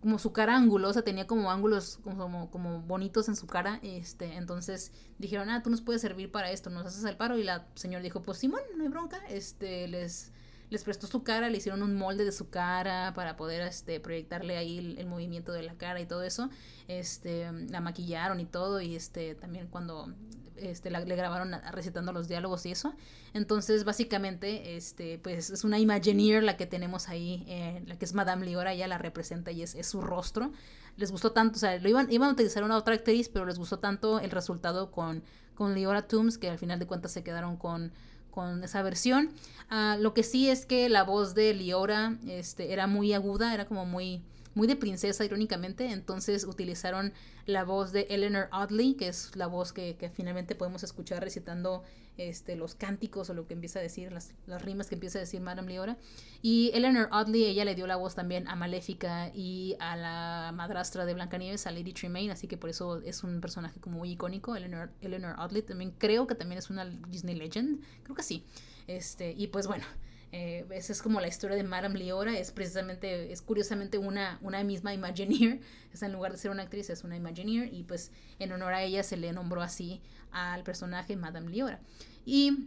como 0.00 0.18
su 0.18 0.32
cara 0.32 0.54
angulosa, 0.54 1.00
tenía 1.00 1.26
como 1.26 1.50
ángulos 1.50 1.98
como, 2.04 2.50
como 2.50 2.82
bonitos 2.82 3.30
en 3.30 3.36
su 3.36 3.46
cara, 3.46 3.80
este, 3.82 4.34
entonces 4.34 4.92
dijeron, 5.18 5.48
ah, 5.48 5.62
tú 5.62 5.70
nos 5.70 5.80
puedes 5.80 6.02
servir 6.02 6.30
para 6.30 6.50
esto, 6.50 6.68
nos 6.68 6.84
haces 6.84 7.04
el 7.04 7.16
paro, 7.16 7.38
y 7.38 7.42
la 7.42 7.66
señora 7.74 8.02
dijo, 8.02 8.22
pues 8.22 8.36
Simón, 8.36 8.60
no 8.76 8.82
hay 8.82 8.90
bronca, 8.90 9.22
este, 9.30 9.88
les, 9.88 10.30
les 10.68 10.84
prestó 10.84 11.06
su 11.06 11.22
cara, 11.22 11.48
le 11.48 11.56
hicieron 11.56 11.82
un 11.82 11.96
molde 11.96 12.26
de 12.26 12.32
su 12.32 12.50
cara 12.50 13.14
para 13.14 13.38
poder, 13.38 13.62
este, 13.62 13.98
proyectarle 13.98 14.58
ahí 14.58 14.76
el, 14.76 14.98
el 14.98 15.06
movimiento 15.06 15.52
de 15.52 15.62
la 15.62 15.78
cara 15.78 15.98
y 16.02 16.06
todo 16.06 16.22
eso, 16.22 16.50
este, 16.86 17.50
la 17.70 17.80
maquillaron 17.80 18.40
y 18.40 18.44
todo, 18.44 18.82
y 18.82 18.96
este, 18.96 19.34
también 19.34 19.68
cuando 19.68 20.12
este, 20.65 20.91
le 20.91 21.16
grabaron 21.16 21.53
recitando 21.73 22.12
los 22.12 22.28
diálogos 22.28 22.66
y 22.66 22.73
eso. 22.73 22.95
Entonces, 23.32 23.85
básicamente, 23.85 24.77
este, 24.77 25.19
pues 25.19 25.51
es 25.51 25.65
una 25.65 25.78
Imagineer 25.78 26.43
la 26.43 26.57
que 26.57 26.66
tenemos 26.66 27.09
ahí, 27.09 27.45
eh, 27.49 27.82
la 27.86 27.97
que 27.99 28.05
es 28.05 28.15
Madame 28.15 28.47
Liora, 28.47 28.73
ella 28.73 28.86
la 28.89 28.99
representa 28.99 29.51
y 29.53 29.62
es, 29.62 29.77
su 29.86 30.01
rostro. 30.01 30.53
Les 30.97 31.11
gustó 31.11 31.32
tanto, 31.32 31.57
o 31.57 31.61
sea, 31.61 31.78
lo 31.78 31.89
iban, 31.89 32.11
iban 32.11 32.31
a 32.31 32.32
utilizar 32.32 32.62
una 32.65 32.77
otra 32.77 32.95
actriz, 32.95 33.28
pero 33.28 33.45
les 33.47 33.59
gustó 33.59 33.78
tanto 33.78 34.20
el 34.20 34.31
resultado 34.31 34.91
con, 34.91 35.23
con 35.55 35.74
Liora 35.74 36.07
Toombs 36.07 36.39
que 36.39 36.49
al 36.49 36.59
final 36.59 36.78
de 36.78 36.86
cuentas 36.86 37.12
se 37.12 37.23
quedaron 37.23 37.57
con, 37.57 37.93
con 38.31 38.65
esa 38.65 38.82
versión. 38.82 39.31
Ah, 39.70 39.97
lo 40.01 40.15
que 40.15 40.23
sí 40.23 40.49
es 40.49 40.66
que 40.66 40.89
la 40.89 41.05
voz 41.05 41.35
de 41.35 41.55
Liora 41.55 42.19
este, 42.27 42.73
era 42.73 42.86
muy 42.86 43.12
aguda, 43.12 43.55
era 43.55 43.66
como 43.66 43.86
muy 43.86 44.23
muy 44.55 44.66
de 44.66 44.76
princesa, 44.76 45.24
irónicamente. 45.24 45.90
Entonces 45.90 46.44
utilizaron 46.44 47.12
la 47.47 47.64
voz 47.64 47.93
de 47.93 48.06
Eleanor 48.10 48.48
Audley, 48.51 48.94
que 48.94 49.09
es 49.09 49.35
la 49.36 49.47
voz 49.47 49.72
que, 49.72 50.10
finalmente 50.14 50.55
podemos 50.55 50.82
escuchar 50.82 51.22
recitando 51.22 51.82
este, 52.16 52.55
los 52.55 52.74
cánticos 52.74 53.28
o 53.31 53.35
lo 53.35 53.47
que 53.47 53.55
empieza 53.55 53.81
a 53.81 53.82
decir, 53.82 54.12
las, 54.12 54.32
las 54.47 54.62
rimas 54.62 54.89
que 54.89 54.94
empieza 54.94 55.18
a 55.18 55.20
decir 55.20 55.40
Madame 55.40 55.72
Leora. 55.72 55.97
Y 56.43 56.70
Eleanor 56.74 57.09
Audley, 57.10 57.44
ella 57.44 57.64
le 57.64 57.74
dio 57.74 57.86
la 57.86 57.97
voz 57.97 58.14
también 58.14 58.47
a 58.48 58.55
Maléfica 58.55 59.31
y 59.35 59.76
a 59.81 59.97
la 59.97 60.52
madrastra 60.55 61.05
de 61.05 61.14
Blancanieves, 61.14 61.66
a 61.66 61.72
Lady 61.72 61.93
Tremaine, 61.93 62.31
así 62.31 62.47
que 62.47 62.56
por 62.56 62.70
eso 62.70 63.01
es 63.02 63.24
un 63.24 63.40
personaje 63.40 63.81
como 63.81 63.98
muy 63.98 64.12
icónico. 64.12 64.55
Eleanor, 64.55 64.90
Eleanor 65.01 65.35
Audley 65.39 65.62
también 65.62 65.93
creo 65.98 66.26
que 66.26 66.35
también 66.35 66.59
es 66.59 66.70
una 66.70 66.85
Disney 66.85 67.35
Legend, 67.35 67.82
creo 68.05 68.14
que 68.14 68.22
sí. 68.22 68.44
Este, 68.86 69.32
y 69.32 69.48
pues 69.48 69.66
bueno, 69.66 69.85
eh, 70.36 70.66
esa 70.70 70.93
es 70.93 71.01
como 71.01 71.20
la 71.20 71.28
historia 71.28 71.56
de 71.56 71.62
Madame 71.62 71.97
Leora, 71.97 72.36
es 72.36 72.51
precisamente, 72.51 73.32
es 73.32 73.40
curiosamente 73.40 73.98
una, 73.98 74.40
una 74.43 74.65
misma 74.65 74.93
Imagineer, 74.93 75.61
es 75.93 76.02
en 76.02 76.12
lugar 76.12 76.32
de 76.32 76.39
ser 76.39 76.51
una 76.51 76.65
actriz 76.65 76.90
es 76.90 77.05
una 77.05 77.16
Imagineer 77.16 77.73
y 77.73 77.85
pues 77.85 78.11
en 78.40 78.51
honor 78.51 78.73
a 78.73 78.82
ella 78.82 79.05
se 79.05 79.16
le 79.16 79.32
nombró 79.32 79.62
así 79.62 80.02
al 80.32 80.65
personaje 80.65 81.15
Madame 81.15 81.52
Leora. 81.52 81.78
Y 82.27 82.66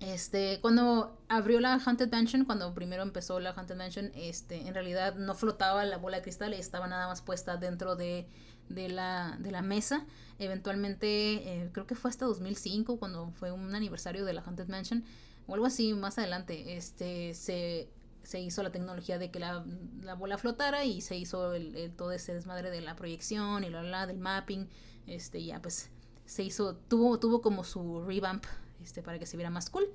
este, 0.00 0.58
cuando 0.60 1.16
abrió 1.28 1.60
la 1.60 1.74
Haunted 1.74 2.10
Mansion, 2.10 2.44
cuando 2.44 2.74
primero 2.74 3.04
empezó 3.04 3.38
la 3.38 3.50
Haunted 3.50 3.76
Mansion, 3.76 4.10
este, 4.16 4.66
en 4.66 4.74
realidad 4.74 5.14
no 5.14 5.36
flotaba 5.36 5.84
la 5.84 5.98
bola 5.98 6.16
de 6.16 6.24
cristal, 6.24 6.52
estaba 6.52 6.88
nada 6.88 7.06
más 7.06 7.22
puesta 7.22 7.58
dentro 7.58 7.94
de, 7.94 8.26
de, 8.68 8.88
la, 8.88 9.36
de 9.38 9.52
la 9.52 9.62
mesa. 9.62 10.04
Eventualmente, 10.40 11.08
eh, 11.08 11.70
creo 11.72 11.86
que 11.86 11.94
fue 11.94 12.10
hasta 12.10 12.26
2005, 12.26 12.98
cuando 12.98 13.30
fue 13.30 13.52
un 13.52 13.72
aniversario 13.76 14.24
de 14.24 14.32
la 14.32 14.40
Haunted 14.40 14.66
Mansion, 14.66 15.04
o 15.48 15.54
algo 15.54 15.66
así 15.66 15.92
más 15.94 16.18
adelante, 16.18 16.76
este, 16.76 17.34
se, 17.34 17.88
se 18.22 18.40
hizo 18.40 18.62
la 18.62 18.70
tecnología 18.70 19.18
de 19.18 19.30
que 19.30 19.40
la, 19.40 19.64
la 20.02 20.14
bola 20.14 20.38
flotara 20.38 20.84
y 20.84 21.00
se 21.00 21.16
hizo 21.16 21.54
el, 21.54 21.92
todo 21.96 22.12
ese 22.12 22.34
desmadre 22.34 22.70
de 22.70 22.82
la 22.82 22.94
proyección 22.94 23.64
y 23.64 23.70
la, 23.70 23.82
la 23.82 24.06
del 24.06 24.18
mapping, 24.18 24.68
este, 25.06 25.42
ya 25.42 25.60
pues 25.60 25.90
se 26.26 26.42
hizo, 26.44 26.76
tuvo, 26.76 27.18
tuvo 27.18 27.40
como 27.40 27.64
su 27.64 28.02
revamp, 28.02 28.44
este, 28.82 29.02
para 29.02 29.18
que 29.18 29.26
se 29.26 29.36
viera 29.36 29.50
más 29.50 29.70
cool. 29.70 29.88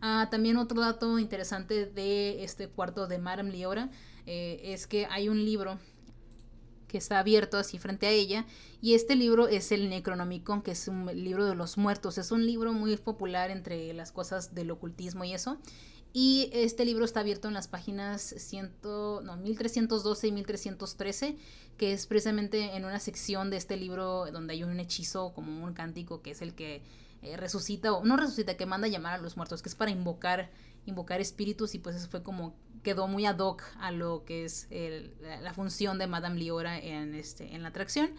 Ah, 0.00 0.28
también 0.30 0.56
otro 0.56 0.80
dato 0.80 1.18
interesante 1.18 1.86
de 1.86 2.44
este 2.44 2.68
cuarto 2.68 3.06
de 3.06 3.18
Madame 3.18 3.52
Liora 3.52 3.90
eh, 4.26 4.60
es 4.64 4.86
que 4.86 5.06
hay 5.06 5.28
un 5.28 5.44
libro 5.44 5.78
que 6.92 6.98
está 6.98 7.18
abierto 7.18 7.56
así 7.56 7.78
frente 7.78 8.06
a 8.06 8.10
ella. 8.10 8.44
Y 8.80 8.94
este 8.94 9.16
libro 9.16 9.48
es 9.48 9.72
el 9.72 9.88
Necronomicon, 9.88 10.62
que 10.62 10.72
es 10.72 10.86
un 10.86 11.06
libro 11.06 11.46
de 11.46 11.56
los 11.56 11.78
muertos. 11.78 12.18
Es 12.18 12.30
un 12.30 12.46
libro 12.46 12.72
muy 12.72 12.96
popular 12.98 13.50
entre 13.50 13.92
las 13.94 14.12
cosas 14.12 14.54
del 14.54 14.70
ocultismo 14.70 15.24
y 15.24 15.32
eso. 15.32 15.58
Y 16.12 16.50
este 16.52 16.84
libro 16.84 17.06
está 17.06 17.20
abierto 17.20 17.48
en 17.48 17.54
las 17.54 17.68
páginas 17.68 18.34
100, 18.36 18.72
no, 18.82 19.36
1312 19.38 20.28
y 20.28 20.32
1313, 20.32 21.36
que 21.78 21.92
es 21.92 22.06
precisamente 22.06 22.76
en 22.76 22.84
una 22.84 23.00
sección 23.00 23.48
de 23.48 23.56
este 23.56 23.78
libro 23.78 24.30
donde 24.30 24.52
hay 24.52 24.62
un 24.62 24.78
hechizo 24.78 25.32
como 25.32 25.64
un 25.64 25.72
cántico 25.72 26.20
que 26.20 26.32
es 26.32 26.42
el 26.42 26.54
que 26.54 26.82
eh, 27.22 27.38
resucita, 27.38 27.94
o 27.94 28.04
no 28.04 28.18
resucita, 28.18 28.58
que 28.58 28.66
manda 28.66 28.88
llamar 28.88 29.14
a 29.14 29.22
los 29.22 29.38
muertos, 29.38 29.62
que 29.62 29.70
es 29.70 29.74
para 29.74 29.90
invocar, 29.90 30.50
invocar 30.84 31.22
espíritus 31.22 31.74
y 31.74 31.78
pues 31.78 31.96
eso 31.96 32.08
fue 32.10 32.22
como 32.22 32.54
quedó 32.82 33.08
muy 33.08 33.26
ad 33.26 33.38
hoc 33.38 33.62
a 33.78 33.90
lo 33.90 34.24
que 34.24 34.44
es 34.44 34.68
la, 35.20 35.54
función 35.54 35.98
de 35.98 36.06
Madame 36.06 36.38
Liora 36.38 36.78
en, 36.78 37.14
este, 37.14 37.54
en 37.54 37.62
la 37.62 37.68
atracción. 37.68 38.10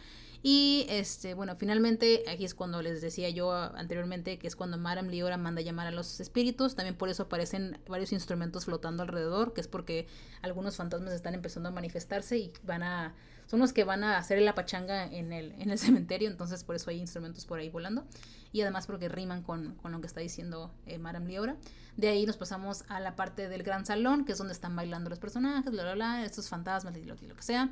Y 0.46 0.86
este, 0.90 1.36
bueno, 1.36 1.56
finalmente 1.56 2.26
aquí 2.28 2.44
es 2.44 2.54
cuando 2.54 2.82
les 2.82 3.02
decía 3.02 3.30
yo 3.30 3.54
anteriormente 3.54 4.38
que 4.38 4.48
es 4.48 4.58
cuando 4.58 4.78
Madame 4.78 5.10
Liora 5.10 5.38
manda 5.38 5.62
llamar 5.62 5.88
a 5.88 5.92
los 5.92 6.20
espíritus. 6.20 6.76
También 6.76 6.96
por 6.96 7.08
eso 7.08 7.24
aparecen 7.24 7.80
varios 7.88 8.12
instrumentos 8.12 8.66
flotando 8.66 9.04
alrededor, 9.04 9.54
que 9.54 9.62
es 9.62 9.70
porque 9.70 10.06
algunos 10.42 10.76
fantasmas 10.76 11.14
están 11.14 11.34
empezando 11.34 11.70
a 11.70 11.72
manifestarse 11.72 12.38
y 12.38 12.52
van 12.64 12.84
a 12.84 13.16
son 13.48 13.60
los 13.60 13.74
que 13.74 13.84
van 13.84 14.04
a 14.04 14.18
hacer 14.18 14.42
la 14.42 14.56
pachanga 14.56 15.06
en 15.06 15.32
el, 15.32 15.52
en 15.60 15.70
el 15.70 15.78
cementerio, 15.80 16.30
entonces 16.30 16.64
por 16.64 16.76
eso 16.76 16.90
hay 16.90 17.00
instrumentos 17.00 17.46
por 17.46 17.60
ahí 17.60 17.70
volando. 17.70 18.06
Y 18.52 18.62
además 18.62 18.86
porque 18.86 19.10
riman 19.10 19.44
con, 19.44 19.76
con 19.76 19.92
lo 19.92 20.02
que 20.02 20.08
está 20.08 20.20
diciendo 20.20 20.72
eh, 20.86 20.98
Madame 20.98 21.28
Liora. 21.28 21.56
De 21.98 22.10
ahí 22.10 22.26
nos 22.26 22.38
pasamos 22.38 22.84
a 22.88 23.00
la 23.00 23.16
parte 23.16 23.50
del 23.50 23.64
gran 23.64 23.86
salón, 23.86 24.26
que 24.26 24.32
es 24.32 24.38
donde 24.38 24.54
están 24.54 24.76
bailando 24.76 25.10
los 25.10 25.20
personajes, 25.20 25.72
bla, 25.72 25.84
bla, 25.84 25.94
bla, 25.94 26.26
estos 26.26 26.50
fantasmas 26.50 26.96
y 26.98 27.04
lo, 27.04 27.16
que 27.16 27.44
sea. 27.44 27.70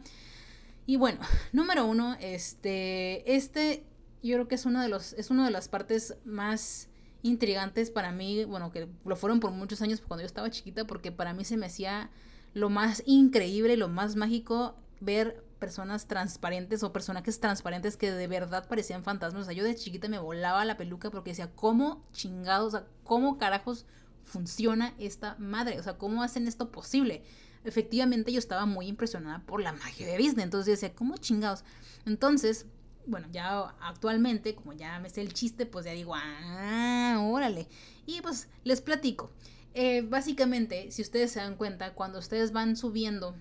Y 0.85 0.97
bueno, 0.97 1.19
número 1.53 1.85
uno, 1.85 2.15
este, 2.19 3.35
este 3.35 3.85
yo 4.23 4.35
creo 4.35 4.47
que 4.47 4.55
es 4.55 4.65
uno 4.65 4.81
de 4.81 4.89
los, 4.89 5.13
es 5.13 5.31
una 5.31 5.45
de 5.45 5.51
las 5.51 5.67
partes 5.67 6.15
más 6.25 6.87
intrigantes 7.23 7.91
para 7.91 8.11
mí, 8.11 8.45
bueno, 8.45 8.71
que 8.71 8.87
lo 9.05 9.15
fueron 9.15 9.39
por 9.39 9.51
muchos 9.51 9.81
años 9.81 10.01
cuando 10.01 10.21
yo 10.21 10.27
estaba 10.27 10.49
chiquita, 10.49 10.85
porque 10.85 11.11
para 11.11 11.33
mí 11.33 11.43
se 11.43 11.57
me 11.57 11.65
hacía 11.65 12.09
lo 12.53 12.69
más 12.69 13.03
increíble, 13.05 13.77
lo 13.77 13.87
más 13.87 14.15
mágico 14.15 14.75
ver 14.99 15.43
personas 15.59 16.07
transparentes 16.07 16.81
o 16.83 16.91
personajes 16.91 17.39
transparentes 17.39 17.95
que 17.95 18.11
de 18.11 18.27
verdad 18.27 18.67
parecían 18.67 19.03
fantasmas. 19.03 19.43
O 19.43 19.45
sea, 19.45 19.53
yo 19.53 19.63
de 19.63 19.75
chiquita 19.75 20.07
me 20.07 20.19
volaba 20.19 20.65
la 20.65 20.75
peluca 20.75 21.11
porque 21.11 21.31
decía, 21.31 21.51
¿cómo 21.55 22.03
chingados, 22.11 22.67
o 22.73 22.77
sea, 22.77 22.87
cómo 23.03 23.37
carajos 23.37 23.85
funciona 24.23 24.93
esta 24.97 25.35
madre? 25.37 25.79
O 25.79 25.83
sea, 25.83 25.97
¿cómo 25.97 26.23
hacen 26.23 26.47
esto 26.47 26.71
posible? 26.71 27.23
Efectivamente, 27.63 28.31
yo 28.31 28.39
estaba 28.39 28.65
muy 28.65 28.87
impresionada 28.87 29.39
por 29.45 29.61
la 29.61 29.73
magia 29.73 30.07
de 30.07 30.17
Disney. 30.17 30.43
Entonces 30.43 30.67
yo 30.67 30.71
decía, 30.71 30.95
¿cómo 30.95 31.17
chingados? 31.17 31.63
Entonces, 32.05 32.65
bueno, 33.05 33.27
ya 33.31 33.75
actualmente, 33.81 34.55
como 34.55 34.73
ya 34.73 34.99
me 34.99 35.09
sé 35.09 35.21
el 35.21 35.33
chiste, 35.33 35.65
pues 35.65 35.85
ya 35.85 35.91
digo, 35.91 36.13
ah, 36.15 37.19
órale. 37.21 37.67
Y 38.05 38.21
pues 38.21 38.47
les 38.63 38.81
platico. 38.81 39.31
Eh, 39.73 40.01
básicamente, 40.01 40.91
si 40.91 41.01
ustedes 41.01 41.31
se 41.31 41.39
dan 41.39 41.55
cuenta, 41.55 41.93
cuando 41.93 42.19
ustedes 42.19 42.51
van 42.51 42.75
subiendo 42.75 43.35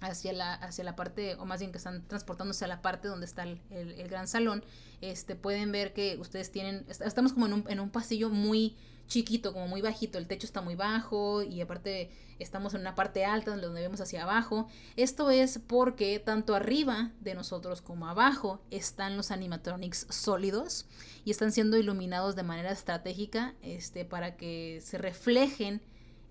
hacia 0.00 0.32
la, 0.32 0.54
hacia 0.54 0.84
la 0.84 0.94
parte, 0.94 1.34
o 1.36 1.46
más 1.46 1.60
bien 1.60 1.72
que 1.72 1.78
están 1.78 2.06
transportándose 2.06 2.64
a 2.64 2.68
la 2.68 2.82
parte 2.82 3.08
donde 3.08 3.26
está 3.26 3.42
el, 3.42 3.60
el, 3.70 4.08
gran 4.08 4.28
salón, 4.28 4.64
este, 5.00 5.36
pueden 5.36 5.72
ver 5.72 5.92
que 5.92 6.16
ustedes 6.20 6.50
tienen, 6.52 6.84
estamos 6.88 7.32
como 7.32 7.46
en 7.46 7.54
un, 7.54 7.64
en 7.68 7.80
un 7.80 7.90
pasillo 7.90 8.30
muy 8.30 8.76
chiquito, 9.06 9.52
como 9.52 9.68
muy 9.68 9.82
bajito, 9.82 10.18
el 10.18 10.26
techo 10.26 10.46
está 10.46 10.60
muy 10.60 10.74
bajo 10.74 11.42
y 11.42 11.60
aparte 11.60 12.10
estamos 12.38 12.74
en 12.74 12.80
una 12.80 12.94
parte 12.94 13.24
alta 13.24 13.56
donde 13.56 13.80
vemos 13.80 14.00
hacia 14.00 14.22
abajo. 14.22 14.68
Esto 14.96 15.30
es 15.30 15.60
porque 15.66 16.18
tanto 16.18 16.54
arriba 16.54 17.12
de 17.20 17.34
nosotros 17.34 17.80
como 17.80 18.08
abajo 18.08 18.60
están 18.70 19.16
los 19.16 19.30
animatronics 19.30 20.06
sólidos 20.10 20.86
y 21.24 21.30
están 21.30 21.52
siendo 21.52 21.76
iluminados 21.76 22.36
de 22.36 22.42
manera 22.42 22.72
estratégica 22.72 23.54
este, 23.62 24.04
para 24.04 24.36
que 24.36 24.80
se 24.82 24.98
reflejen 24.98 25.82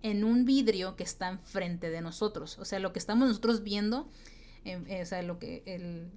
en 0.02 0.24
un 0.24 0.46
vidrio 0.46 0.96
que 0.96 1.04
está 1.04 1.30
enfrente 1.30 1.90
de 1.90 2.02
nosotros. 2.02 2.60
O 2.60 2.66
sea, 2.66 2.80
lo 2.80 2.94
que 2.94 3.00
estamos 3.00 3.28
nosotros 3.28 3.64
viendo, 3.64 4.08
em, 4.64 4.86
eh, 4.88 5.02
o 5.02 5.06
sea, 5.06 5.22
lo 5.24 5.40
que 5.40 5.64
el... 5.66 6.12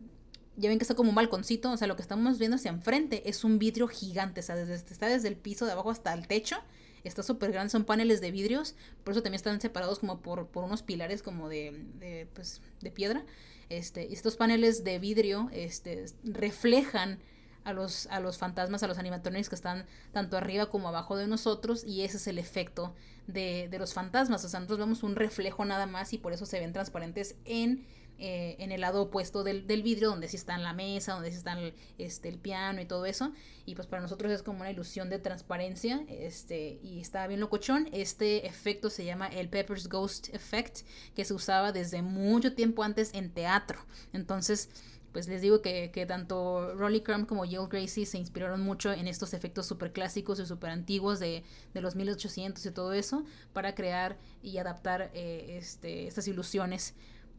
Ya 0.59 0.69
ven 0.69 0.79
que 0.79 0.85
está 0.85 0.95
como 0.95 1.11
un 1.11 1.15
balconcito, 1.15 1.71
o 1.71 1.77
sea, 1.77 1.87
lo 1.87 1.97
que 1.97 2.03
estamos 2.03 2.39
viendo 2.39 2.57
hacia 2.57 2.71
enfrente 2.71 3.29
es 3.29 3.45
un 3.45 3.59
vidrio 3.59 3.89
gigante, 3.89 4.41
o 4.41 4.43
sea, 4.43 4.57
desde, 4.57 4.75
está 4.75 5.07
desde 5.07 5.29
el 5.29 5.37
piso 5.37 5.65
de 5.67 5.73
abajo 5.73 5.91
hasta 5.91 6.13
el 6.13 6.27
techo, 6.27 6.57
está 7.05 7.23
súper 7.23 7.53
grande, 7.53 7.71
son 7.71 7.85
paneles 7.85 8.21
de 8.21 8.31
vidrios, 8.31 8.75
por 9.05 9.13
eso 9.13 9.23
también 9.23 9.37
están 9.37 9.61
separados 9.61 10.01
como 10.01 10.21
por, 10.21 10.49
por 10.49 10.65
unos 10.65 10.83
pilares 10.83 11.23
como 11.23 11.49
de, 11.49 11.85
de, 12.01 12.29
pues, 12.35 12.61
de 12.81 12.91
piedra. 12.91 13.25
Este, 13.69 14.13
estos 14.13 14.37
paneles 14.37 14.83
de 14.83 14.99
vidrio 14.99 15.49
este, 15.53 16.07
reflejan 16.25 17.19
a 17.65 17.73
los, 17.73 18.07
a 18.07 18.19
los 18.21 18.39
fantasmas, 18.39 18.83
a 18.83 18.89
los 18.89 18.99
animatronics 18.99 19.49
que 19.49 19.55
están 19.55 19.85
tanto 20.13 20.39
arriba 20.39 20.71
como 20.71 20.89
abajo 20.89 21.17
de 21.17 21.27
nosotros 21.27 21.85
y 21.85 22.03
ese 22.03 22.17
es 22.17 22.27
el 22.27 22.39
efecto 22.39 22.95
de, 23.27 23.69
de 23.71 23.79
los 23.79 23.93
fantasmas. 23.93 24.45
O 24.45 24.49
sea, 24.49 24.61
nosotros 24.61 24.79
vemos 24.79 25.03
un 25.03 25.17
reflejo 25.17 25.65
nada 25.67 25.87
más 25.87 26.15
y 26.15 26.19
por 26.19 26.33
eso 26.33 26.47
se 26.47 26.61
ven 26.61 26.73
transparentes 26.73 27.37
en 27.45 27.87
eh, 28.19 28.57
en 28.59 28.73
el 28.73 28.81
lado 28.81 29.03
opuesto 29.03 29.45
del, 29.45 29.63
vidrio, 29.83 30.11
donde 30.11 30.29
sí 30.29 30.37
está 30.37 30.57
la 30.59 30.73
mesa, 30.73 31.15
donde 31.15 31.31
sí 31.31 31.37
está 31.37 31.53
el, 31.53 31.75
este, 31.99 32.29
el 32.29 32.39
piano 32.39 32.81
y 32.81 32.87
todo 32.87 33.07
eso. 33.07 33.33
Y 33.65 33.75
pues 33.75 33.87
para 33.87 34.03
nosotros 34.03 34.33
es 34.33 34.43
como 34.43 34.61
una 34.61 34.71
ilusión 34.71 35.09
de 35.11 35.19
transparencia. 35.19 36.05
Este, 36.09 36.81
y 36.83 37.01
está 37.01 37.27
bien 37.27 37.41
locochón. 37.41 37.89
Este 37.93 38.47
efecto 38.47 38.91
se 38.91 39.05
llama 39.05 39.29
el 39.29 39.49
Pepper's 39.49 39.89
Ghost 39.89 40.35
Effect, 40.35 40.81
que 41.15 41.25
se 41.25 41.35
usaba 41.35 41.73
desde 41.73 42.03
mucho 42.03 42.55
tiempo 42.55 42.83
antes 42.83 43.15
en 43.15 43.31
teatro. 43.31 43.79
Entonces 44.13 44.69
pues 45.13 45.27
les 45.27 45.41
digo 45.41 45.63
que, 45.63 46.05
tanto 46.07 46.75
Rolly 46.75 47.01
Crumb 47.01 47.27
como 47.27 47.45
Yale 47.45 47.67
Gracie 47.69 48.07
se 48.07 48.19
inspiraron 48.19 48.61
mucho 48.61 48.93
en 48.93 49.09
estos 49.09 49.33
efectos 49.35 49.67
súper 49.67 49.93
clásicos 49.93 50.39
y 50.39 50.47
súper 50.47 50.71
antiguos 50.71 51.19
de, 51.19 51.45
los 51.75 51.97
1800 51.97 52.65
y 52.65 52.71
todo 52.71 52.93
eso 52.93 53.25
para 53.53 53.75
crear 53.75 54.19
y 54.43 54.59
adaptar 54.59 55.11
eh, 55.15 55.57
este, 55.59 56.07
estas 56.07 56.29
ilusiones 56.29 56.95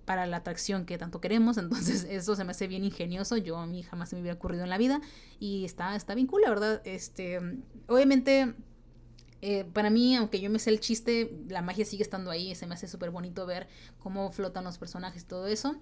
para 0.10 0.26
la 0.26 0.38
atracción 0.38 0.88
que 0.88 0.98
tanto 0.98 1.22
queremos. 1.22 1.58
Entonces, 1.60 2.04
eso 2.10 2.36
se 2.36 2.44
me 2.44 2.50
hace 2.50 2.68
bien 2.68 2.84
ingenioso. 2.84 3.38
Yo 3.38 3.58
a 3.58 3.68
mí 3.68 3.84
jamás 3.84 4.10
se 4.10 4.16
me 4.16 4.24
hubiera 4.24 4.38
ocurrido 4.38 4.64
en 4.64 4.72
la 4.72 4.80
vida. 4.80 5.02
Y 5.40 5.66
está, 5.66 5.96
está 5.96 6.16
bien 6.16 6.26
cool, 6.26 6.42
la 6.42 6.50
verdad. 6.50 6.82
Este, 6.84 7.40
obviamente, 7.86 8.56
eh, 9.44 9.66
para 9.66 9.92
mí, 9.92 10.16
aunque 10.16 10.40
yo 10.40 10.50
me 10.50 10.58
sé 10.58 10.72
el 10.72 10.80
chiste, 10.80 11.32
la 11.48 11.62
magia 11.62 11.86
sigue 11.86 12.02
estando 12.02 12.32
ahí. 12.32 12.56
Se 12.56 12.66
me 12.66 12.74
hace 12.74 12.88
súper 12.88 13.12
bonito 13.12 13.46
ver 13.46 13.68
cómo 14.00 14.32
flotan 14.32 14.64
los 14.64 14.80
personajes 14.80 15.22
y 15.22 15.26
todo 15.28 15.46
eso. 15.46 15.76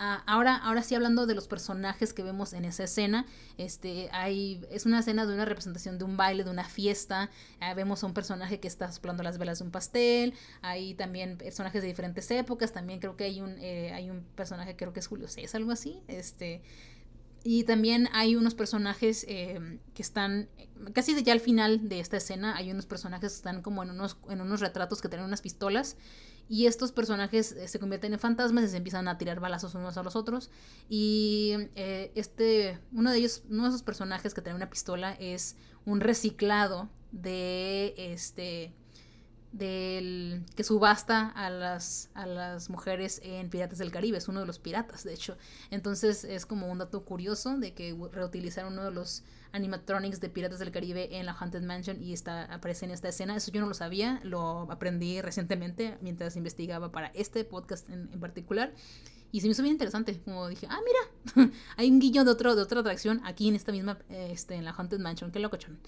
Ah, 0.00 0.22
ahora, 0.26 0.54
ahora 0.56 0.84
sí 0.84 0.94
hablando 0.94 1.26
de 1.26 1.34
los 1.34 1.48
personajes 1.48 2.12
que 2.12 2.22
vemos 2.22 2.52
en 2.52 2.64
esa 2.64 2.84
escena, 2.84 3.26
este, 3.56 4.08
hay, 4.12 4.64
es 4.70 4.86
una 4.86 5.00
escena 5.00 5.26
de 5.26 5.34
una 5.34 5.44
representación 5.44 5.98
de 5.98 6.04
un 6.04 6.16
baile, 6.16 6.44
de 6.44 6.50
una 6.50 6.62
fiesta, 6.62 7.30
ah, 7.58 7.74
vemos 7.74 8.04
a 8.04 8.06
un 8.06 8.14
personaje 8.14 8.60
que 8.60 8.68
está 8.68 8.92
soplando 8.92 9.24
las 9.24 9.38
velas 9.38 9.58
de 9.58 9.64
un 9.64 9.72
pastel, 9.72 10.34
hay 10.62 10.94
también 10.94 11.36
personajes 11.36 11.82
de 11.82 11.88
diferentes 11.88 12.30
épocas, 12.30 12.72
también 12.72 13.00
creo 13.00 13.16
que 13.16 13.24
hay 13.24 13.40
un, 13.40 13.58
eh, 13.58 13.92
hay 13.92 14.08
un 14.08 14.22
personaje, 14.36 14.76
creo 14.76 14.92
que 14.92 15.00
es 15.00 15.08
Julio 15.08 15.26
César, 15.26 15.60
algo 15.60 15.72
así, 15.72 16.00
este, 16.06 16.62
y 17.42 17.64
también 17.64 18.08
hay 18.12 18.36
unos 18.36 18.54
personajes 18.54 19.24
eh, 19.28 19.80
que 19.94 20.02
están, 20.02 20.48
casi 20.92 21.20
ya 21.22 21.32
al 21.32 21.40
final 21.40 21.88
de 21.88 21.98
esta 21.98 22.18
escena, 22.18 22.56
hay 22.56 22.70
unos 22.70 22.86
personajes 22.86 23.32
que 23.32 23.36
están 23.36 23.62
como 23.62 23.82
en 23.82 23.90
unos, 23.90 24.16
en 24.28 24.40
unos 24.40 24.60
retratos 24.60 25.00
que 25.00 25.08
tienen 25.08 25.26
unas 25.26 25.40
pistolas 25.40 25.96
y 26.48 26.66
estos 26.66 26.92
personajes 26.92 27.52
eh, 27.52 27.68
se 27.68 27.78
convierten 27.78 28.12
en 28.14 28.18
fantasmas 28.18 28.64
y 28.64 28.68
se 28.68 28.76
empiezan 28.78 29.06
a 29.08 29.18
tirar 29.18 29.40
balazos 29.40 29.74
unos 29.74 29.96
a 29.98 30.02
los 30.02 30.16
otros. 30.16 30.50
Y 30.88 31.54
eh, 31.74 32.10
este, 32.14 32.78
uno 32.92 33.10
de 33.10 33.18
ellos, 33.18 33.42
uno 33.50 33.64
de 33.64 33.68
esos 33.68 33.82
personajes 33.82 34.34
que 34.34 34.40
tiene 34.40 34.56
una 34.56 34.70
pistola 34.70 35.12
es 35.12 35.56
un 35.84 36.00
reciclado 36.00 36.88
de 37.12 37.94
este 37.96 38.72
del 39.52 40.44
que 40.56 40.62
subasta 40.62 41.28
a 41.28 41.48
las, 41.48 42.10
a 42.12 42.26
las 42.26 42.68
mujeres 42.68 43.20
en 43.24 43.48
Piratas 43.48 43.78
del 43.78 43.90
Caribe, 43.90 44.18
es 44.18 44.28
uno 44.28 44.40
de 44.40 44.46
los 44.46 44.58
piratas, 44.58 45.04
de 45.04 45.14
hecho. 45.14 45.38
Entonces 45.70 46.24
es 46.24 46.44
como 46.44 46.70
un 46.70 46.78
dato 46.78 47.04
curioso 47.04 47.56
de 47.56 47.72
que 47.72 47.96
reutilizaron 48.12 48.74
uno 48.74 48.84
de 48.84 48.90
los 48.90 49.24
animatronics 49.52 50.20
de 50.20 50.28
Piratas 50.28 50.58
del 50.58 50.70
Caribe 50.70 51.18
en 51.18 51.26
la 51.26 51.32
Haunted 51.32 51.62
Mansion 51.62 52.02
y 52.02 52.12
está, 52.12 52.44
aparece 52.44 52.84
en 52.84 52.90
esta 52.90 53.08
escena. 53.08 53.36
Eso 53.36 53.50
yo 53.52 53.60
no 53.60 53.66
lo 53.66 53.74
sabía, 53.74 54.20
lo 54.24 54.70
aprendí 54.70 55.20
recientemente 55.20 55.98
mientras 56.00 56.36
investigaba 56.36 56.90
para 56.92 57.08
este 57.08 57.44
podcast 57.44 57.88
en, 57.90 58.10
en 58.12 58.20
particular. 58.20 58.72
Y 59.30 59.40
se 59.40 59.46
me 59.46 59.52
hizo 59.52 59.62
bien 59.62 59.74
interesante, 59.74 60.18
como 60.24 60.48
dije, 60.48 60.66
ah, 60.70 60.78
mira, 60.84 61.50
hay 61.76 61.90
un 61.90 61.98
guiño 61.98 62.24
de, 62.24 62.30
otro, 62.30 62.56
de 62.56 62.62
otra 62.62 62.80
atracción 62.80 63.20
aquí 63.24 63.48
en 63.48 63.56
esta 63.56 63.72
misma, 63.72 63.98
este, 64.08 64.54
en 64.54 64.64
la 64.64 64.70
Haunted 64.70 65.00
Mansion, 65.00 65.30
qué 65.30 65.38
locochón. 65.38 65.78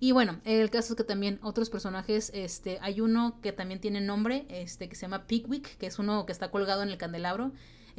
Y 0.00 0.12
bueno, 0.12 0.40
el 0.44 0.68
caso 0.70 0.92
es 0.92 0.96
que 0.96 1.04
también 1.04 1.38
otros 1.42 1.70
personajes, 1.70 2.30
este, 2.34 2.78
hay 2.82 3.00
uno 3.00 3.38
que 3.40 3.52
también 3.52 3.80
tiene 3.80 4.02
nombre, 4.02 4.46
este, 4.50 4.88
que 4.88 4.96
se 4.96 5.02
llama 5.02 5.26
Pickwick, 5.26 5.78
que 5.78 5.86
es 5.86 5.98
uno 5.98 6.26
que 6.26 6.32
está 6.32 6.50
colgado 6.50 6.82
en 6.82 6.90
el 6.90 6.98
candelabro. 6.98 7.52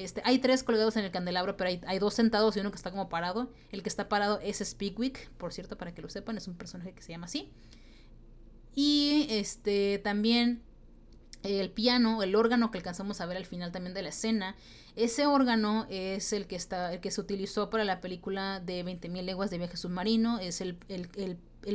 Este, 0.03 0.21
hay 0.25 0.39
tres 0.39 0.63
colgados 0.63 0.97
en 0.97 1.05
el 1.05 1.11
candelabro, 1.11 1.57
pero 1.57 1.69
hay, 1.69 1.81
hay, 1.85 1.99
dos 1.99 2.13
sentados 2.13 2.55
y 2.57 2.59
uno 2.59 2.71
que 2.71 2.77
está 2.77 2.91
como 2.91 3.09
parado. 3.09 3.51
El 3.71 3.83
que 3.83 3.89
está 3.89 4.09
parado 4.09 4.39
es 4.41 4.75
Pickwick, 4.75 5.29
por 5.31 5.53
cierto, 5.53 5.77
para 5.77 5.93
que 5.93 6.01
lo 6.01 6.09
sepan, 6.09 6.37
es 6.37 6.47
un 6.47 6.55
personaje 6.55 6.93
que 6.93 7.01
se 7.01 7.11
llama 7.11 7.25
así. 7.25 7.51
Y 8.75 9.27
este 9.29 9.99
también 10.03 10.63
el 11.43 11.71
piano, 11.71 12.21
el 12.23 12.35
órgano 12.35 12.71
que 12.71 12.77
alcanzamos 12.77 13.19
a 13.21 13.25
ver 13.25 13.37
al 13.37 13.45
final 13.45 13.71
también 13.71 13.93
de 13.93 14.01
la 14.01 14.09
escena, 14.09 14.55
ese 14.95 15.25
órgano 15.25 15.87
es 15.89 16.33
el 16.33 16.47
que, 16.47 16.55
está, 16.55 16.93
el 16.93 16.99
que 16.99 17.11
se 17.11 17.21
utilizó 17.21 17.69
para 17.69 17.83
la 17.83 18.01
película 18.01 18.59
de 18.59 18.85
20.000 18.85 19.23
leguas 19.23 19.49
de 19.49 19.57
viaje 19.57 19.77
submarino, 19.77 20.39
es 20.39 20.61
el, 20.61 20.77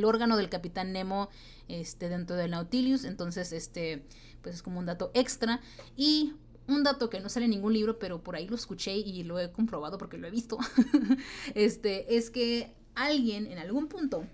órgano 0.03 0.37
del 0.37 0.49
capitán 0.49 0.93
Nemo 0.93 1.29
este, 1.67 2.09
dentro 2.09 2.35
del 2.35 2.51
Nautilus, 2.51 3.03
entonces 3.03 3.51
este, 3.51 4.03
pues 4.41 4.55
es 4.55 4.63
como 4.63 4.79
un 4.79 4.85
dato 4.85 5.11
extra. 5.13 5.59
Y 5.95 6.33
un 6.67 6.83
dato 6.83 7.09
que 7.09 7.19
no 7.19 7.29
sale 7.29 7.45
en 7.45 7.51
ningún 7.51 7.73
libro, 7.73 7.99
pero 7.99 8.21
por 8.21 8.35
ahí 8.35 8.47
lo 8.47 8.55
escuché 8.55 8.95
y 8.95 9.23
lo 9.23 9.39
he 9.39 9.51
comprobado 9.51 9.97
porque 9.97 10.17
lo 10.17 10.27
he 10.27 10.31
visto, 10.31 10.57
este, 11.55 12.17
es 12.17 12.29
que 12.29 12.73
alguien 12.95 13.47
en 13.47 13.57
algún 13.57 13.87
punto 13.87 14.25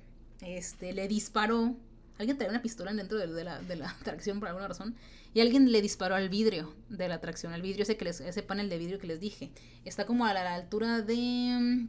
este, 0.41 0.93
le 0.93 1.07
disparó, 1.07 1.75
alguien 2.17 2.37
traía 2.37 2.51
una 2.51 2.61
pistola 2.61 2.93
dentro 2.93 3.17
de, 3.17 3.43
la, 3.43 3.61
de 3.61 3.75
la 3.75 3.89
atracción 4.01 4.39
por 4.39 4.49
alguna 4.49 4.67
razón, 4.67 4.95
y 5.33 5.41
alguien 5.41 5.71
le 5.71 5.81
disparó 5.81 6.15
al 6.15 6.29
vidrio 6.29 6.73
de 6.89 7.07
la 7.07 7.15
atracción, 7.15 7.53
al 7.53 7.61
vidrio 7.61 7.83
ese, 7.83 7.97
que 7.97 8.05
les, 8.05 8.21
ese 8.21 8.43
panel 8.43 8.69
de 8.69 8.77
vidrio 8.77 8.99
que 8.99 9.07
les 9.07 9.19
dije. 9.19 9.51
Está 9.83 10.05
como 10.05 10.25
a 10.25 10.33
la, 10.33 10.53
altura 10.53 11.01
de... 11.01 11.17
Mm, 11.59 11.87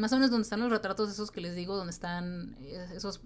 más 0.00 0.12
o 0.12 0.16
menos 0.16 0.30
donde 0.30 0.42
están 0.42 0.60
los 0.60 0.70
retratos 0.70 1.10
esos 1.10 1.30
que 1.30 1.40
les 1.40 1.54
digo, 1.54 1.76
donde 1.76 1.92
están 1.92 2.56
eh, 2.60 2.88
esos 2.94 3.20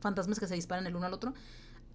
fantasmas 0.00 0.38
que 0.38 0.46
se 0.46 0.54
disparan 0.54 0.86
el 0.86 0.94
uno 0.94 1.06
al 1.06 1.12
otro. 1.12 1.34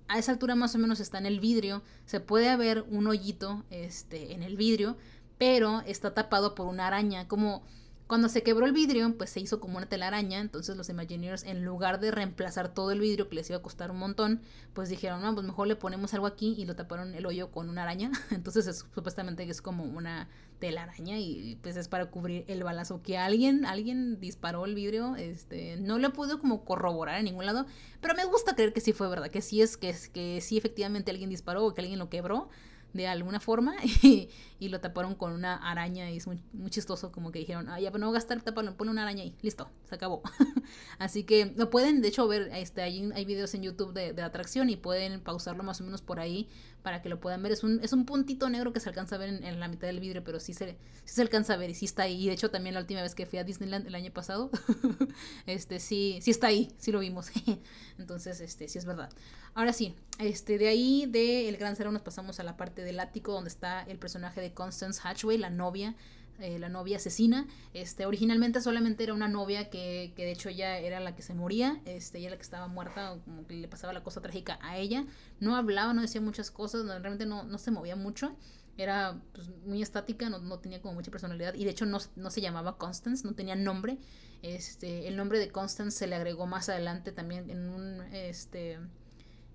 A 0.09 0.17
esa 0.17 0.31
altura 0.31 0.55
más 0.55 0.73
o 0.73 0.79
menos 0.79 0.99
está 0.99 1.19
en 1.19 1.27
el 1.27 1.39
vidrio. 1.39 1.83
Se 2.05 2.19
puede 2.19 2.57
ver 2.57 2.83
un 2.89 3.05
hoyito 3.05 3.63
este, 3.69 4.33
en 4.33 4.41
el 4.41 4.57
vidrio, 4.57 4.97
pero 5.37 5.81
está 5.81 6.15
tapado 6.15 6.55
por 6.55 6.65
una 6.65 6.87
araña. 6.87 7.27
Como 7.27 7.63
cuando 8.09 8.27
se 8.27 8.41
quebró 8.41 8.65
el 8.65 8.71
vidrio, 8.71 9.15
pues 9.19 9.29
se 9.29 9.39
hizo 9.39 9.59
como 9.59 9.77
una 9.77 9.85
telaraña, 9.85 10.39
entonces 10.39 10.75
los 10.75 10.89
Imagineers, 10.89 11.43
en 11.43 11.63
lugar 11.63 11.99
de 11.99 12.09
reemplazar 12.09 12.73
todo 12.73 12.89
el 12.89 12.99
vidrio 12.99 13.29
que 13.29 13.35
les 13.35 13.47
iba 13.51 13.59
a 13.59 13.61
costar 13.61 13.91
un 13.91 13.99
montón, 13.99 14.41
pues 14.73 14.89
dijeron, 14.89 15.21
no, 15.21 15.31
pues 15.35 15.45
mejor 15.45 15.67
le 15.67 15.75
ponemos 15.75 16.11
algo 16.15 16.25
aquí 16.25 16.55
y 16.57 16.65
lo 16.65 16.75
taparon 16.75 17.13
el 17.13 17.27
hoyo 17.27 17.51
con 17.51 17.69
una 17.69 17.83
araña. 17.83 18.09
Entonces 18.31 18.65
es, 18.65 18.83
supuestamente 18.95 19.47
es 19.47 19.61
como 19.61 19.83
una 19.83 20.27
telaraña 20.57 21.19
y 21.19 21.59
pues 21.61 21.77
es 21.77 21.87
para 21.87 22.07
cubrir 22.07 22.45
el 22.47 22.63
balazo 22.63 23.03
que 23.03 23.19
alguien, 23.19 23.63
alguien 23.63 24.19
disparó 24.19 24.65
el 24.65 24.73
vidrio, 24.73 25.15
este, 25.15 25.77
no 25.77 25.99
lo 25.99 26.11
pudo 26.11 26.39
como 26.39 26.65
corroborar 26.65 27.19
en 27.19 27.25
ningún 27.25 27.45
lado, 27.45 27.67
pero 28.01 28.15
me 28.15 28.25
gusta 28.25 28.55
creer 28.55 28.73
que 28.73 28.81
sí 28.81 28.91
fue 28.91 29.07
verdad, 29.07 29.29
que 29.29 29.43
sí 29.43 29.61
es, 29.61 29.77
que, 29.77 29.95
que 30.11 30.41
sí 30.41 30.57
efectivamente 30.57 31.11
alguien 31.11 31.29
disparó 31.29 31.63
o 31.63 31.75
que 31.75 31.81
alguien 31.81 31.99
lo 31.99 32.09
quebró 32.09 32.49
de 32.93 33.07
alguna 33.07 33.39
forma 33.39 33.75
y, 34.01 34.29
y, 34.59 34.69
lo 34.69 34.79
taparon 34.79 35.15
con 35.15 35.31
una 35.31 35.55
araña 35.55 36.09
y 36.11 36.17
es 36.17 36.27
muy, 36.27 36.39
muy 36.53 36.69
chistoso 36.69 37.11
como 37.11 37.31
que 37.31 37.39
dijeron, 37.39 37.69
ah, 37.69 37.79
ya, 37.79 37.91
pero 37.91 38.05
no 38.05 38.11
gastar, 38.11 38.41
taparlo, 38.41 38.75
pone 38.77 38.91
una 38.91 39.03
araña 39.03 39.23
ahí, 39.23 39.35
listo, 39.41 39.69
se 39.85 39.95
acabó. 39.95 40.21
Así 40.99 41.23
que 41.23 41.53
lo 41.55 41.69
pueden, 41.69 42.01
de 42.01 42.09
hecho, 42.09 42.27
ver, 42.27 42.49
este, 42.53 42.81
hay, 42.81 43.09
hay 43.13 43.25
videos 43.25 43.53
en 43.53 43.63
YouTube 43.63 43.93
de, 43.93 44.13
de 44.13 44.21
atracción 44.21 44.69
y 44.69 44.75
pueden 44.75 45.21
pausarlo 45.21 45.63
más 45.63 45.81
o 45.81 45.83
menos 45.83 46.01
por 46.01 46.19
ahí 46.19 46.49
para 46.81 47.01
que 47.01 47.09
lo 47.09 47.19
puedan 47.19 47.43
ver. 47.43 47.51
Es 47.51 47.63
un, 47.63 47.79
es 47.83 47.93
un 47.93 48.05
puntito 48.05 48.49
negro 48.49 48.73
que 48.73 48.79
se 48.79 48.89
alcanza 48.89 49.15
a 49.15 49.19
ver 49.19 49.29
en, 49.43 49.59
la 49.59 49.67
mitad 49.67 49.87
del 49.87 49.99
vidrio, 49.99 50.23
pero 50.23 50.39
sí 50.39 50.53
se, 50.53 50.77
sí 51.03 51.15
se 51.15 51.21
alcanza 51.21 51.53
a 51.53 51.57
ver 51.57 51.69
y 51.69 51.75
sí 51.75 51.85
está 51.85 52.03
ahí. 52.03 52.27
De 52.27 52.33
hecho 52.33 52.49
también 52.51 52.73
la 52.73 52.81
última 52.81 53.01
vez 53.01 53.15
que 53.15 53.25
fui 53.25 53.39
a 53.39 53.43
Disneyland 53.43 53.87
el 53.87 53.95
año 53.95 54.11
pasado, 54.11 54.49
este 55.45 55.79
sí, 55.79 56.19
sí 56.21 56.31
está 56.31 56.47
ahí, 56.47 56.71
sí 56.77 56.91
lo 56.91 56.99
vimos. 56.99 57.31
Entonces, 57.97 58.39
este, 58.39 58.67
sí 58.67 58.77
es 58.77 58.85
verdad. 58.85 59.09
Ahora 59.53 59.73
sí, 59.73 59.95
este, 60.19 60.57
de 60.57 60.67
ahí 60.67 61.05
de 61.07 61.55
Gran 61.59 61.75
Cerro 61.75 61.91
nos 61.91 62.01
pasamos 62.01 62.39
a 62.39 62.43
la 62.43 62.55
parte 62.55 62.83
del 62.83 62.99
ático 62.99 63.33
donde 63.33 63.49
está 63.49 63.81
el 63.83 63.97
personaje 63.97 64.41
de 64.41 64.48
Constance 64.53 65.01
Hatchway, 65.03 65.37
la 65.37 65.49
novia 65.49 65.95
eh, 66.39 66.57
la 66.57 66.69
novia 66.69 66.97
asesina. 66.97 67.47
Este, 67.73 68.05
originalmente 68.05 68.61
solamente 68.61 69.03
era 69.03 69.13
una 69.13 69.27
novia 69.27 69.69
que, 69.69 70.13
que, 70.15 70.23
de 70.23 70.31
hecho 70.31 70.47
ella 70.47 70.77
era 70.79 71.01
la 71.01 71.13
que 71.13 71.21
se 71.21 71.33
moría, 71.33 71.81
este, 71.85 72.19
ella 72.19 72.29
la 72.29 72.37
que 72.37 72.43
estaba 72.43 72.67
muerta, 72.67 73.17
como 73.25 73.45
que 73.45 73.55
le 73.55 73.67
pasaba 73.67 73.91
la 73.91 74.03
cosa 74.03 74.21
trágica 74.21 74.57
a 74.61 74.77
ella. 74.77 75.05
No 75.41 75.57
hablaba, 75.57 75.93
no 75.93 76.01
decía 76.01 76.21
muchas 76.21 76.49
cosas, 76.49 76.85
realmente 76.85 77.25
no, 77.25 77.43
no 77.43 77.57
se 77.57 77.71
movía 77.71 77.97
mucho. 77.97 78.37
Era 78.77 79.19
pues, 79.33 79.49
muy 79.65 79.81
estática, 79.81 80.29
no, 80.29 80.39
no, 80.39 80.59
tenía 80.59 80.81
como 80.81 80.93
mucha 80.93 81.11
personalidad 81.11 81.53
y 81.55 81.65
de 81.65 81.71
hecho 81.71 81.85
no, 81.85 81.97
no 82.15 82.29
se 82.29 82.39
llamaba 82.39 82.77
Constance, 82.77 83.27
no 83.27 83.33
tenía 83.35 83.57
nombre. 83.57 83.97
Este, 84.41 85.09
el 85.09 85.17
nombre 85.17 85.39
de 85.39 85.49
Constance 85.49 85.97
se 85.97 86.07
le 86.07 86.15
agregó 86.15 86.47
más 86.47 86.69
adelante 86.69 87.11
también 87.11 87.49
en 87.49 87.67
un... 87.67 88.01
Este, 88.13 88.79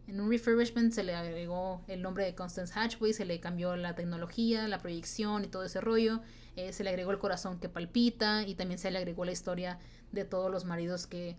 en 0.07 0.21
un 0.21 0.31
refurbishment 0.31 0.93
se 0.93 1.03
le 1.03 1.15
agregó 1.15 1.83
el 1.89 2.03
nombre 2.03 2.25
de 2.25 2.35
Constance 2.35 2.73
Hatchway, 2.75 3.13
se 3.13 3.25
le 3.25 3.41
cambió 3.41 3.75
la 3.77 3.95
tecnología, 3.95 4.69
la 4.69 4.79
proyección 4.79 5.45
y 5.45 5.49
todo 5.49 5.65
ese 5.65 5.81
rollo. 5.81 6.21
Eh, 6.57 6.73
se 6.73 6.85
le 6.85 6.91
agregó 6.91 7.11
el 7.11 7.19
corazón 7.19 7.59
que 7.59 7.69
palpita 7.69 8.47
y 8.47 8.55
también 8.55 8.79
se 8.79 8.91
le 8.91 8.99
agregó 8.99 9.25
la 9.25 9.33
historia 9.33 9.79
de 10.13 10.25
todos 10.25 10.51
los 10.51 10.65
maridos 10.65 11.07
que, 11.07 11.37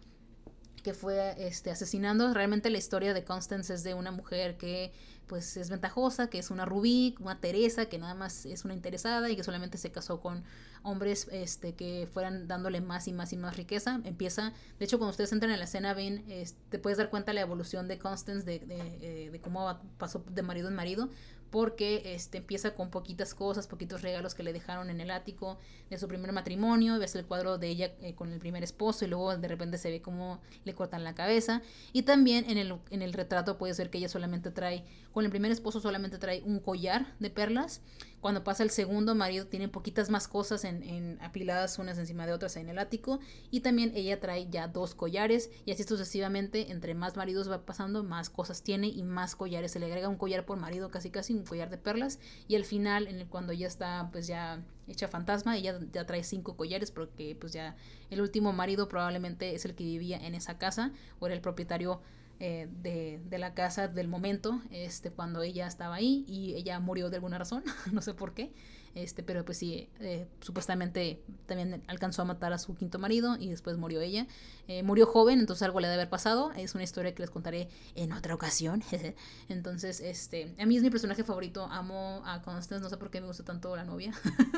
que 0.83 0.93
fue 0.93 1.35
este, 1.37 1.69
asesinando. 1.71 2.33
Realmente 2.33 2.69
la 2.69 2.77
historia 2.77 3.13
de 3.13 3.23
Constance 3.23 3.73
es 3.73 3.83
de 3.83 3.93
una 3.93 4.11
mujer 4.11 4.57
que 4.57 4.91
pues 5.27 5.57
es 5.57 5.69
ventajosa, 5.69 6.29
que 6.29 6.39
es 6.39 6.51
una 6.51 6.65
rubí, 6.65 7.15
una 7.19 7.39
Teresa, 7.39 7.85
que 7.87 7.97
nada 7.97 8.13
más 8.13 8.45
es 8.45 8.65
una 8.65 8.73
interesada 8.73 9.29
y 9.29 9.35
que 9.35 9.43
solamente 9.43 9.77
se 9.77 9.91
casó 9.91 10.19
con 10.19 10.43
hombres 10.85 11.27
este, 11.31 11.73
que 11.73 12.07
fueran 12.11 12.47
dándole 12.47 12.79
más 12.79 13.07
y 13.07 13.13
más 13.13 13.33
y 13.33 13.37
más 13.37 13.57
riqueza. 13.57 13.99
Empieza, 14.05 14.53
de 14.79 14.85
hecho 14.85 14.97
cuando 14.97 15.11
ustedes 15.11 15.31
entran 15.33 15.51
en 15.51 15.59
la 15.59 15.65
escena 15.65 15.93
ven, 15.93 16.23
te 16.69 16.79
puedes 16.79 16.97
dar 16.97 17.09
cuenta 17.09 17.31
de 17.31 17.35
la 17.35 17.41
evolución 17.41 17.87
de 17.87 17.97
Constance, 17.97 18.45
de, 18.45 18.59
de, 18.59 19.29
de 19.31 19.41
cómo 19.41 19.79
pasó 19.97 20.23
de 20.29 20.41
marido 20.41 20.69
en 20.69 20.75
marido, 20.75 21.09
porque 21.55 22.13
este, 22.13 22.39
empieza 22.39 22.75
con 22.75 22.89
poquitas 22.89 23.33
cosas, 23.33 23.65
poquitos 23.65 24.01
regalos 24.01 24.35
que 24.35 24.43
le 24.43 24.51
dejaron 24.51 24.89
en 24.89 24.99
el 24.99 25.09
ático 25.09 25.57
de 25.89 25.97
su 25.97 26.05
primer 26.07 26.33
matrimonio, 26.33 26.99
ves 26.99 27.15
el 27.15 27.25
cuadro 27.25 27.57
de 27.57 27.69
ella 27.69 27.93
eh, 28.01 28.13
con 28.13 28.33
el 28.33 28.39
primer 28.39 28.61
esposo 28.63 29.05
y 29.05 29.07
luego 29.07 29.37
de 29.37 29.47
repente 29.47 29.77
se 29.77 29.89
ve 29.89 30.01
cómo 30.01 30.41
le 30.65 30.75
cortan 30.75 31.05
la 31.05 31.15
cabeza 31.15 31.61
y 31.93 32.03
también 32.03 32.49
en 32.49 32.57
el, 32.57 32.75
en 32.89 33.01
el 33.01 33.13
retrato 33.13 33.57
puedes 33.57 33.77
ver 33.77 33.89
que 33.89 33.99
ella 33.99 34.09
solamente 34.09 34.51
trae, 34.51 34.83
con 35.13 35.23
el 35.23 35.31
primer 35.31 35.49
esposo 35.49 35.79
solamente 35.79 36.17
trae 36.17 36.41
un 36.43 36.59
collar 36.59 37.15
de 37.19 37.29
perlas, 37.29 37.81
cuando 38.21 38.43
pasa 38.43 38.63
el 38.63 38.71
segundo 38.71 39.13
marido 39.13 39.45
tiene 39.45 39.67
poquitas 39.67 40.09
más 40.09 40.27
cosas 40.27 40.63
en, 40.63 40.83
en 40.83 41.21
apiladas 41.21 41.77
unas 41.79 41.97
encima 41.97 42.25
de 42.25 42.33
otras 42.33 42.55
en 42.57 42.69
el 42.69 42.79
ático 42.79 43.19
y 43.51 43.59
también 43.59 43.91
ella 43.95 44.19
trae 44.19 44.49
ya 44.49 44.67
dos 44.67 44.95
collares 44.95 45.51
y 45.65 45.71
así 45.71 45.83
sucesivamente 45.83 46.71
entre 46.71 46.95
más 46.95 47.15
maridos 47.17 47.49
va 47.49 47.65
pasando 47.65 48.03
más 48.03 48.29
cosas 48.29 48.63
tiene 48.63 48.87
y 48.87 49.03
más 49.03 49.35
collares 49.35 49.71
se 49.71 49.79
le 49.79 49.85
agrega 49.85 50.09
un 50.09 50.17
collar 50.17 50.45
por 50.45 50.57
marido 50.57 50.89
casi 50.89 51.11
casi 51.11 51.33
un 51.33 51.43
collar 51.43 51.69
de 51.69 51.77
perlas 51.77 52.19
y 52.47 52.55
al 52.55 52.65
final 52.65 53.07
en 53.07 53.19
el, 53.19 53.27
cuando 53.27 53.53
ya 53.53 53.67
está 53.67 54.09
pues 54.11 54.27
ya 54.27 54.63
hecha 54.87 55.07
fantasma 55.07 55.57
ella 55.57 55.79
ya 55.91 56.05
trae 56.05 56.23
cinco 56.23 56.55
collares 56.57 56.91
porque 56.91 57.37
pues 57.39 57.53
ya 57.53 57.75
el 58.09 58.21
último 58.21 58.53
marido 58.53 58.87
probablemente 58.87 59.55
es 59.55 59.65
el 59.65 59.75
que 59.75 59.83
vivía 59.83 60.17
en 60.17 60.35
esa 60.35 60.57
casa 60.57 60.91
o 61.19 61.27
era 61.27 61.35
el 61.35 61.41
propietario 61.41 62.01
eh, 62.39 62.67
de, 62.81 63.21
de, 63.25 63.37
la 63.37 63.53
casa 63.53 63.87
del 63.87 64.07
momento, 64.07 64.61
este, 64.71 65.09
cuando 65.11 65.41
ella 65.41 65.67
estaba 65.67 65.95
ahí 65.95 66.25
y 66.27 66.55
ella 66.55 66.79
murió 66.79 67.09
de 67.09 67.17
alguna 67.17 67.37
razón, 67.37 67.63
no 67.91 68.01
sé 68.01 68.13
por 68.13 68.33
qué. 68.33 68.51
Este, 68.95 69.23
pero 69.23 69.43
pues 69.43 69.57
sí, 69.57 69.89
eh, 69.99 70.25
supuestamente 70.39 71.21
también 71.47 71.83
alcanzó 71.87 72.21
a 72.21 72.25
matar 72.25 72.53
a 72.53 72.57
su 72.57 72.75
quinto 72.75 72.97
marido 72.97 73.35
y 73.37 73.49
después 73.49 73.77
murió 73.77 73.99
ella. 73.99 74.25
Eh, 74.69 74.83
murió 74.83 75.05
joven, 75.05 75.39
entonces 75.39 75.63
algo 75.63 75.81
le 75.81 75.87
debe 75.87 76.01
haber 76.01 76.09
pasado. 76.09 76.53
Es 76.53 76.75
una 76.75 76.83
historia 76.85 77.13
que 77.13 77.21
les 77.21 77.29
contaré 77.29 77.67
en 77.95 78.13
otra 78.13 78.33
ocasión. 78.33 78.81
entonces, 79.49 79.99
este, 79.99 80.55
a 80.57 80.65
mí 80.65 80.77
es 80.77 80.81
mi 80.81 80.89
personaje 80.89 81.25
favorito. 81.25 81.65
Amo 81.69 82.23
a 82.25 82.41
Constance, 82.41 82.81
no 82.81 82.89
sé 82.89 82.95
por 82.95 83.11
qué 83.11 83.19
me 83.19 83.27
gusta 83.27 83.43
tanto 83.43 83.75
la 83.75 83.83
novia. 83.83 84.13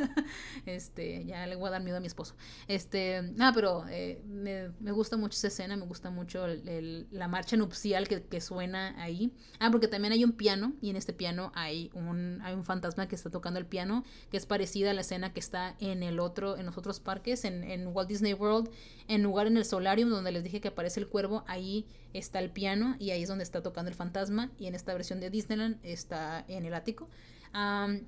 este, 0.68 1.26
ya 1.26 1.47
le 1.47 1.55
voy 1.55 1.68
a 1.69 1.72
dar 1.72 1.84
miedo 1.84 1.97
a 1.97 1.99
mi 1.99 2.07
esposo. 2.07 2.35
Este, 2.68 3.23
nada, 3.35 3.53
pero 3.53 3.85
eh, 3.89 4.22
me, 4.27 4.69
me, 4.80 4.91
gusta 4.91 5.18
mucho 5.18 5.35
esa 5.35 5.47
escena, 5.47 5.76
me 5.76 5.85
gusta 5.85 6.11
mucho 6.11 6.45
el, 6.45 7.07
la 7.09 7.27
marcha 7.27 7.57
nupcial 7.57 8.07
que, 8.07 8.22
que, 8.23 8.39
suena 8.39 8.93
ahí. 9.01 9.34
Ah, 9.59 9.72
porque 9.72 9.88
también 9.88 10.14
hay 10.14 10.23
un 10.23 10.34
piano 10.34 10.73
y 10.80 10.91
en 10.91 10.95
este 10.95 11.11
piano 11.11 11.51
hay 11.55 11.89
un, 11.95 12.39
hay 12.43 12.53
un 12.53 12.64
fantasma 12.64 13.07
que 13.07 13.15
está 13.15 13.31
tocando 13.31 13.59
el 13.59 13.65
piano 13.65 14.03
que 14.30 14.38
es 14.38 14.45
parecida 14.45 14.91
a 14.91 14.94
la 14.94 15.02
escena 15.02 15.34
que 15.34 15.40
está 15.40 15.76
en 15.80 16.04
el 16.04 16.20
otro, 16.20 16.58
en 16.58 16.66
los 16.66 16.78
otros 16.78 16.99
parques, 16.99 17.45
en, 17.45 17.64
en 17.64 17.88
Walt 17.88 18.10
Disney 18.10 18.34
World, 18.34 18.70
en 19.08 19.24
lugar 19.24 19.48
en 19.48 19.58
el 19.58 19.66
Solarium, 19.66 20.10
donde 20.10 20.32
les 20.32 20.44
dije 20.44 20.62
que 20.62 20.70
aparece 20.70 20.99
el 20.99 21.08
cuervo, 21.08 21.44
ahí 21.48 21.86
está 22.14 22.40
el 22.40 22.52
piano 22.52 22.95
y 22.99 23.12
ahí 23.12 23.24
es 23.24 23.30
donde 23.30 23.44
está 23.44 23.62
tocando 23.62 23.90
el 23.90 23.95
fantasma, 23.95 24.52
y 24.58 24.68
en 24.68 24.76
esta 24.76 24.94
versión 24.94 25.20
de 25.20 25.30
Disneyland 25.30 25.80
está 25.84 26.45
en 26.48 26.66
el 26.66 26.74
ático. 26.74 27.10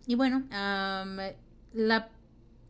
y 0.05 0.15
bueno, 0.15 0.45
la 1.73 2.09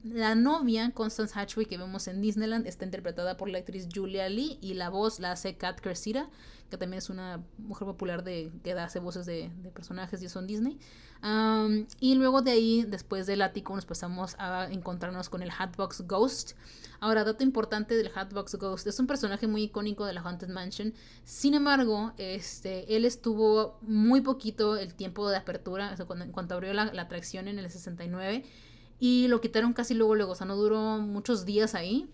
la 0.04 0.34
novia, 0.34 0.92
Constance 0.92 1.38
Hatchway, 1.38 1.66
que 1.66 1.78
vemos 1.78 2.08
en 2.08 2.22
Disneyland, 2.22 2.66
está 2.68 2.86
interpretada 2.86 3.36
por 3.36 3.50
la 3.50 3.58
actriz 3.58 3.88
Julia 3.94 4.30
Lee 4.30 4.58
y 4.62 4.76
la 4.76 4.90
voz 4.90 5.20
la 5.20 5.34
hace 5.34 5.58
Kat 5.58 5.82
Cressida, 5.82 6.30
que 6.70 6.78
también 6.78 7.00
es 7.00 7.10
una 7.10 7.44
mujer 7.58 7.86
popular 7.88 8.24
de, 8.24 8.52
que 8.64 8.74
hace 8.74 9.00
voces 9.00 9.26
de, 9.26 9.52
personajes 9.74 10.22
y 10.22 10.26
eso 10.26 10.40
en 10.40 10.48
Disney. 10.48 10.80
y 12.00 12.16
luego 12.16 12.42
de 12.42 12.52
ahí, 12.52 12.86
después 12.88 13.28
del 13.28 13.42
ático, 13.42 13.76
nos 13.76 13.86
pasamos 13.86 14.36
a 14.40 14.68
encontrarnos 14.72 15.30
con 15.30 15.42
el 15.42 15.52
Hatbox 15.52 16.02
Ghost. 16.08 16.54
Ahora, 17.00 17.24
dato 17.24 17.44
importante 17.44 17.96
del 17.96 18.12
Hatbox 18.14 18.56
Ghost, 18.56 18.88
es 18.88 19.00
un 19.00 19.08
personaje 19.08 19.48
muy 19.48 19.64
icónico 19.64 20.06
de 20.06 20.14
la 20.14 20.22
Haunted 20.22 20.50
Mansion. 20.50 20.94
Sin 21.24 21.54
embargo, 21.54 22.14
este, 22.18 22.96
él 22.96 23.06
estuvo 23.06 23.78
muy 23.82 24.22
poquito 24.22 24.78
el 24.78 24.94
tiempo 24.94 25.30
de 25.30 25.38
apertura, 25.38 25.96
o 26.00 26.06
cuando, 26.06 26.26
en 26.26 26.32
cuanto 26.32 26.56
abrió 26.56 26.74
la, 26.74 26.94
la 26.94 27.04
atracción 27.04 27.48
en 27.48 27.60
el 27.60 27.70
69 27.70 28.44
y 29.00 29.28
lo 29.30 29.40
quitaron 29.40 29.74
casi 29.74 29.94
luego, 29.94 30.16
luego, 30.16 30.34
o 30.34 30.36
sea, 30.36 30.46
no 30.46 30.58
duró 30.58 31.00
muchos 31.00 31.46
días 31.46 31.74
ahí. 31.74 32.10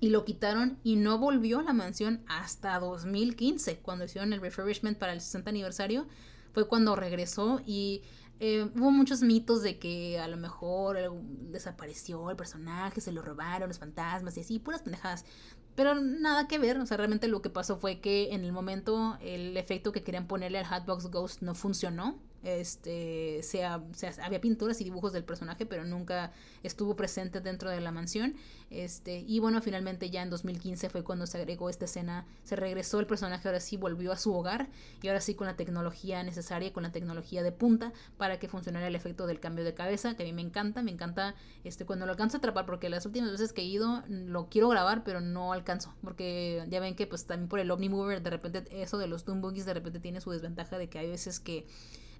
Y 0.00 0.08
lo 0.08 0.24
quitaron 0.24 0.78
y 0.82 0.96
no 0.96 1.18
volvió 1.18 1.58
a 1.58 1.62
la 1.62 1.74
mansión 1.74 2.24
hasta 2.26 2.78
2015, 2.80 3.78
cuando 3.78 4.06
hicieron 4.06 4.32
el 4.32 4.40
refurbishment 4.40 4.98
para 4.98 5.12
el 5.12 5.20
60 5.20 5.50
aniversario. 5.50 6.06
Fue 6.52 6.66
cuando 6.66 6.96
regresó 6.96 7.60
y 7.66 8.02
eh, 8.40 8.70
hubo 8.74 8.90
muchos 8.90 9.20
mitos 9.20 9.62
de 9.62 9.78
que 9.78 10.18
a 10.18 10.26
lo 10.26 10.38
mejor 10.38 10.96
desapareció 11.50 12.30
el 12.30 12.36
personaje, 12.36 13.02
se 13.02 13.12
lo 13.12 13.20
robaron 13.20 13.68
los 13.68 13.78
fantasmas 13.78 14.36
y 14.36 14.40
así, 14.40 14.58
puras 14.58 14.82
pendejadas. 14.82 15.26
Pero 15.74 15.94
nada 15.94 16.48
que 16.48 16.58
ver, 16.58 16.78
o 16.78 16.86
sea, 16.86 16.96
realmente 16.96 17.28
lo 17.28 17.42
que 17.42 17.50
pasó 17.50 17.76
fue 17.76 18.00
que 18.00 18.32
en 18.32 18.42
el 18.44 18.52
momento 18.52 19.18
el 19.20 19.56
efecto 19.58 19.92
que 19.92 20.02
querían 20.02 20.26
ponerle 20.26 20.58
al 20.58 20.64
Hatbox 20.64 21.10
Ghost 21.10 21.42
no 21.42 21.54
funcionó 21.54 22.18
este 22.42 23.42
sea, 23.42 23.82
había 24.22 24.40
pinturas 24.40 24.80
y 24.80 24.84
dibujos 24.84 25.12
del 25.12 25.24
personaje 25.24 25.66
pero 25.66 25.84
nunca 25.84 26.32
estuvo 26.62 26.96
presente 26.96 27.40
dentro 27.40 27.70
de 27.70 27.80
la 27.80 27.92
mansión. 27.92 28.34
Este 28.70 29.24
y 29.26 29.40
bueno 29.40 29.60
finalmente 29.60 30.10
ya 30.10 30.22
en 30.22 30.30
2015 30.30 30.90
fue 30.90 31.02
cuando 31.02 31.26
se 31.26 31.38
agregó 31.38 31.68
esta 31.68 31.86
escena 31.86 32.24
se 32.44 32.54
regresó 32.54 33.00
el 33.00 33.06
personaje 33.06 33.48
ahora 33.48 33.58
sí 33.58 33.76
volvió 33.76 34.12
a 34.12 34.16
su 34.16 34.32
hogar 34.32 34.68
y 35.02 35.08
ahora 35.08 35.20
sí 35.20 35.34
con 35.34 35.48
la 35.48 35.56
tecnología 35.56 36.22
necesaria 36.22 36.72
con 36.72 36.84
la 36.84 36.92
tecnología 36.92 37.42
de 37.42 37.50
punta 37.50 37.92
para 38.16 38.38
que 38.38 38.46
funcionara 38.46 38.86
el 38.86 38.94
efecto 38.94 39.26
del 39.26 39.40
cambio 39.40 39.64
de 39.64 39.74
cabeza 39.74 40.14
que 40.14 40.22
a 40.22 40.26
mí 40.26 40.32
me 40.32 40.42
encanta 40.42 40.84
me 40.84 40.92
encanta 40.92 41.34
este 41.64 41.84
cuando 41.84 42.06
lo 42.06 42.12
alcanzo 42.12 42.36
a 42.36 42.38
atrapar 42.38 42.64
porque 42.64 42.88
las 42.88 43.04
últimas 43.06 43.32
veces 43.32 43.52
que 43.52 43.62
he 43.62 43.66
ido 43.66 44.04
lo 44.08 44.48
quiero 44.48 44.68
grabar 44.68 45.02
pero 45.02 45.20
no 45.20 45.52
alcanzo 45.52 45.92
porque 46.00 46.64
ya 46.68 46.78
ven 46.78 46.94
que 46.94 47.08
pues 47.08 47.26
también 47.26 47.48
por 47.48 47.58
el 47.58 47.72
Omnimover 47.72 48.22
de 48.22 48.30
repente 48.30 48.64
eso 48.70 48.98
de 48.98 49.08
los 49.08 49.24
Doom 49.24 49.40
de 49.40 49.74
repente 49.74 50.00
tiene 50.00 50.20
su 50.20 50.30
desventaja 50.30 50.78
de 50.78 50.88
que 50.88 50.98
hay 50.98 51.08
veces 51.08 51.40
que 51.40 51.66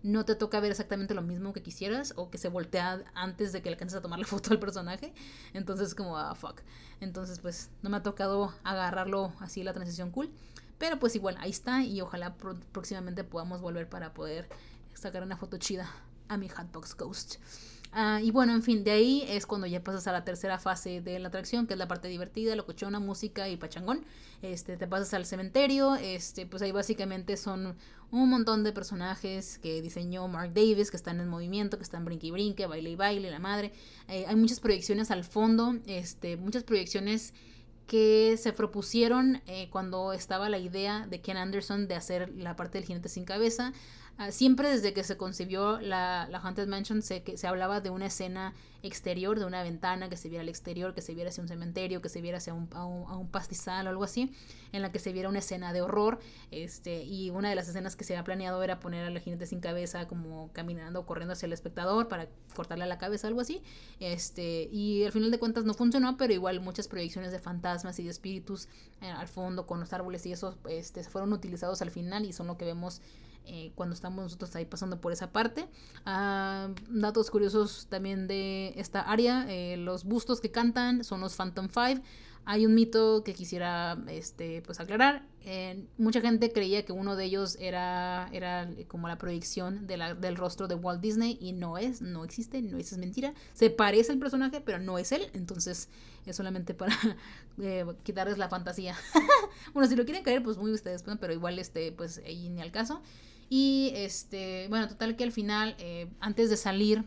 no 0.02 0.24
te 0.24 0.35
toca 0.35 0.60
ver 0.60 0.70
exactamente 0.70 1.14
lo 1.14 1.22
mismo 1.22 1.52
que 1.52 1.62
quisieras 1.62 2.14
o 2.16 2.31
que 2.31 2.39
se 2.39 2.48
voltea 2.48 3.05
antes 3.14 3.52
de 3.52 3.62
que 3.62 3.68
alcances 3.68 3.98
a 3.98 4.02
tomar 4.02 4.18
la 4.18 4.27
foto 4.27 4.52
al 4.52 4.59
personaje. 4.59 5.12
Entonces 5.52 5.94
como, 5.94 6.16
ah, 6.16 6.35
fuck. 6.35 6.60
Entonces 7.01 7.39
pues 7.39 7.70
no 7.82 7.90
me 7.90 7.98
ha 7.98 8.02
tocado 8.02 8.55
agarrarlo 8.64 9.32
así 9.40 9.62
la 9.62 9.72
transición 9.72 10.10
cool. 10.10 10.31
Pero 10.78 10.98
pues 10.98 11.14
igual, 11.14 11.36
ahí 11.40 11.51
está 11.51 11.82
y 11.85 12.01
ojalá 12.01 12.36
próximamente 12.72 13.22
podamos 13.22 13.60
volver 13.60 13.89
para 13.89 14.14
poder 14.14 14.48
sacar 14.94 15.22
una 15.22 15.36
foto 15.36 15.59
chida 15.59 15.90
a 16.28 16.36
mi 16.39 16.48
Hatbox 16.48 16.97
Ghost. 16.97 17.36
Ah, 17.93 18.21
y 18.23 18.31
bueno, 18.31 18.53
en 18.55 18.62
fin, 18.62 18.85
de 18.85 18.93
ahí 18.93 19.25
es 19.29 19.47
cuando 19.47 19.67
ya 19.67 19.83
pasas 19.83 20.07
a 20.07 20.12
la 20.12 20.25
tercera 20.25 20.59
fase 20.59 21.01
de 21.01 21.19
la 21.19 21.29
atracción, 21.29 21.67
que 21.67 21.75
es 21.75 21.79
la 21.79 21.89
parte 21.89 22.07
divertida, 22.07 22.55
locochona, 22.55 23.01
música 23.01 23.49
y 23.49 23.57
pachangón. 23.57 24.05
Este, 24.43 24.77
te 24.77 24.87
pasas 24.87 25.12
al 25.15 25.27
cementerio, 25.27 25.97
este, 25.97 26.47
pues 26.47 26.62
ahí 26.62 26.71
básicamente 26.71 27.37
son 27.37 27.77
un 28.12 28.31
montón 28.31 28.62
de 28.62 28.73
personajes 28.73 29.59
que 29.59 29.83
diseñó 29.83 30.29
Mark 30.29 30.53
Davis, 30.55 30.91
que 30.91 30.97
están 30.97 31.21
en 31.21 31.29
movimiento, 31.29 31.79
que 31.79 31.83
están 31.83 32.05
brinque 32.05 32.29
y 32.29 32.31
brinque, 32.31 32.67
baile 32.67 32.91
y 32.91 32.97
baile, 32.97 33.31
la 33.31 33.41
madre. 33.41 33.73
Eh, 34.07 34.25
hay 34.27 34.37
muchas 34.37 34.61
proyecciones 34.61 35.11
al 35.11 35.25
fondo, 35.25 35.77
este, 35.87 36.37
muchas 36.37 36.62
proyecciones 36.62 37.35
que 37.89 38.37
se 38.39 38.53
propusieron 38.53 39.43
eh, 39.49 39.69
cuando 39.71 40.12
estaba 40.12 40.49
la 40.49 40.59
idea 40.59 41.09
de 41.09 41.21
Ken 41.21 41.37
Anderson 41.37 41.89
de 41.89 41.97
hacer 41.97 42.33
la 42.37 42.55
parte 42.55 42.79
del 42.79 42.87
jinete 42.87 43.09
sin 43.09 43.25
cabeza. 43.25 43.73
Ah, 44.23 44.33
siempre 44.33 44.69
desde 44.69 44.93
que 44.93 45.03
se 45.03 45.17
concibió 45.17 45.81
la, 45.81 46.29
la 46.31 46.41
Haunted 46.41 46.69
Mansion 46.69 47.01
se, 47.01 47.23
que, 47.23 47.39
se 47.39 47.47
hablaba 47.47 47.81
de 47.81 47.89
una 47.89 48.05
escena 48.05 48.53
exterior, 48.83 49.39
de 49.39 49.47
una 49.47 49.63
ventana 49.63 50.11
que 50.11 50.19
se 50.19 50.29
viera 50.29 50.43
al 50.43 50.51
exterior, 50.51 50.93
que 50.93 51.01
se 51.01 51.15
viera 51.15 51.31
hacia 51.31 51.43
un 51.43 51.49
cementerio, 51.49 52.03
que 52.03 52.11
se 52.11 52.21
viera 52.21 52.37
hacia 52.37 52.53
un, 52.53 52.69
a, 52.75 52.85
un, 52.85 53.29
pastizal 53.31 53.87
o 53.87 53.89
algo 53.89 54.05
así, 54.05 54.31
en 54.73 54.83
la 54.83 54.93
que 54.93 54.99
se 54.99 55.15
viera 55.15 55.31
una 55.31 55.39
escena 55.39 55.73
de 55.73 55.81
horror. 55.81 56.19
Este, 56.51 57.03
y 57.03 57.31
una 57.31 57.49
de 57.49 57.55
las 57.55 57.67
escenas 57.71 57.97
que 57.97 58.05
se 58.05 58.13
había 58.13 58.25
planeado 58.25 58.63
era 58.63 58.79
poner 58.79 59.07
a 59.07 59.11
la 59.11 59.21
jinete 59.21 59.47
sin 59.47 59.61
cabeza 59.61 60.07
como 60.07 60.53
caminando 60.53 61.01
o 61.01 61.07
corriendo 61.07 61.33
hacia 61.33 61.47
el 61.47 61.55
espectador 61.55 62.09
para 62.09 62.29
cortarle 62.55 62.85
la 62.85 62.99
cabeza, 62.99 63.27
algo 63.27 63.41
así. 63.41 63.63
Este, 64.01 64.69
y 64.71 65.03
al 65.05 65.13
final 65.13 65.31
de 65.31 65.39
cuentas 65.39 65.65
no 65.65 65.73
funcionó, 65.73 66.19
pero 66.19 66.35
igual 66.35 66.61
muchas 66.61 66.89
proyecciones 66.89 67.33
de 67.33 67.39
fantasmas 67.39 67.99
y 67.99 68.05
de 68.05 68.11
espíritus 68.11 68.69
eh, 69.01 69.09
al 69.09 69.29
fondo 69.29 69.67
con 69.67 69.81
los 69.81 69.95
árboles 69.95 70.27
y 70.27 70.33
eso 70.33 70.59
este, 70.69 71.05
fueron 71.05 71.33
utilizados 71.33 71.81
al 71.81 71.91
final 71.91 72.27
y 72.27 72.35
son 72.35 72.49
lo 72.49 72.59
que 72.59 72.67
vemos 72.67 73.01
eh, 73.47 73.73
cuando 73.75 73.95
estamos 73.95 74.23
nosotros 74.23 74.55
ahí 74.57 74.65
pasando 74.65 75.01
por 75.01 75.12
esa 75.12 75.33
parte. 75.33 75.69
Ah, 76.05 76.69
datos 76.89 77.31
curiosos 77.31 77.87
también 77.89 78.27
de 78.27 78.73
esta 78.77 79.01
área, 79.01 79.47
eh, 79.49 79.77
los 79.77 80.05
bustos 80.05 80.41
que 80.41 80.51
cantan 80.51 81.05
son 81.05 81.21
los 81.21 81.35
Phantom 81.35 81.69
Five. 81.69 82.03
hay 82.47 82.67
un 82.67 82.75
mito 82.75 83.23
que 83.23 83.35
quisiera 83.35 83.99
este, 84.09 84.62
pues, 84.62 84.81
aclarar. 84.81 85.27
Eh, 85.45 85.87
mucha 85.99 86.21
gente 86.21 86.53
creía 86.53 86.85
que 86.85 86.93
uno 86.93 87.17
de 87.17 87.25
ellos 87.25 87.57
era, 87.61 88.29
era 88.33 88.69
como 88.89 89.09
la 89.09 89.19
proyección 89.19 89.87
de 89.87 89.97
la, 89.97 90.15
del 90.15 90.37
rostro 90.37 90.69
de 90.69 90.75
Walt 90.75 91.01
Disney 91.01 91.39
y 91.41 91.53
no 91.53 91.79
es, 91.79 92.03
no 92.03 92.25
existe, 92.25 92.61
no 92.62 92.79
es, 92.79 92.93
es 92.93 92.99
mentira. 92.99 93.35
Se 93.55 93.71
parece 93.71 94.12
al 94.12 94.19
personaje, 94.19 94.61
pero 94.61 94.79
no 94.79 94.99
es 94.99 95.12
él. 95.12 95.31
Entonces 95.33 95.89
es 96.27 96.37
solamente 96.37 96.75
para 96.75 96.95
eh, 97.59 97.87
quitarles 98.03 98.39
la 98.39 98.49
fantasía. 98.49 98.97
bueno, 99.75 99.89
si 99.89 99.97
lo 99.97 100.05
quieren 100.05 100.23
caer, 100.23 100.43
pues 100.43 100.59
muy 100.59 100.73
ustedes, 100.73 101.05
pero 101.21 101.33
igual 101.33 101.59
este, 101.59 101.93
pues 101.93 102.21
ahí 102.25 102.49
ni 102.49 102.61
al 102.61 102.71
caso. 102.71 103.03
Y 103.52 103.93
este, 103.97 104.68
bueno, 104.68 104.89
total 104.89 105.16
que 105.16 105.24
al 105.24 105.32
final, 105.32 105.74
eh, 105.78 106.09
antes 106.20 106.48
de 106.51 106.56
salir 106.56 107.05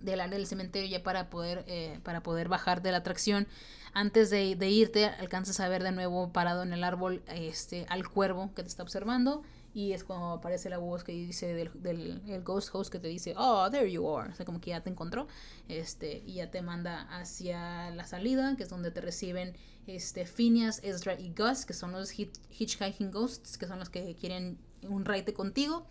del 0.00 0.20
área 0.20 0.38
del 0.38 0.46
cementerio 0.46 0.88
ya 0.88 1.02
para 1.02 1.28
poder, 1.28 1.64
eh, 1.68 2.00
para 2.02 2.22
poder 2.22 2.48
bajar 2.48 2.80
de 2.82 2.90
la 2.90 2.98
atracción, 2.98 3.46
antes 3.92 4.30
de, 4.30 4.70
irte, 4.70 5.04
alcanzas 5.04 5.60
a 5.60 5.68
ver 5.68 5.82
de 5.82 5.92
nuevo 5.92 6.32
parado 6.32 6.62
en 6.62 6.72
el 6.72 6.82
árbol 6.82 7.22
este, 7.28 7.84
al 7.90 8.08
cuervo 8.08 8.54
que 8.54 8.62
te 8.62 8.68
está 8.68 8.82
observando. 8.82 9.42
Y 9.74 9.92
es 9.92 10.04
cuando 10.04 10.32
aparece 10.32 10.70
la 10.70 10.78
voz 10.78 11.04
que 11.04 11.12
dice 11.12 11.54
del, 11.54 11.70
del 11.74 12.22
el 12.26 12.42
ghost 12.42 12.74
host 12.74 12.90
que 12.90 12.98
te 12.98 13.08
dice, 13.08 13.34
oh, 13.36 13.70
there 13.70 13.90
you 13.90 14.06
are. 14.16 14.30
O 14.30 14.34
sea, 14.34 14.46
como 14.46 14.60
que 14.60 14.70
ya 14.70 14.80
te 14.80 14.88
encontró. 14.88 15.28
Este, 15.68 16.22
y 16.26 16.34
ya 16.34 16.50
te 16.50 16.62
manda 16.62 17.02
hacia 17.10 17.90
la 17.90 18.06
salida, 18.06 18.56
que 18.56 18.62
es 18.62 18.70
donde 18.70 18.90
te 18.90 19.02
reciben 19.02 19.54
este, 19.86 20.24
Phineas, 20.24 20.80
Ezra 20.82 21.18
y 21.20 21.34
Gus, 21.34 21.66
que 21.66 21.74
son 21.74 21.92
los 21.92 22.12
hitchhiking 22.12 23.10
ghosts, 23.10 23.58
que 23.58 23.66
son 23.66 23.78
los 23.78 23.90
que 23.90 24.14
quieren 24.14 24.58
un 24.88 25.04
raite 25.04 25.32
contigo. 25.34 25.86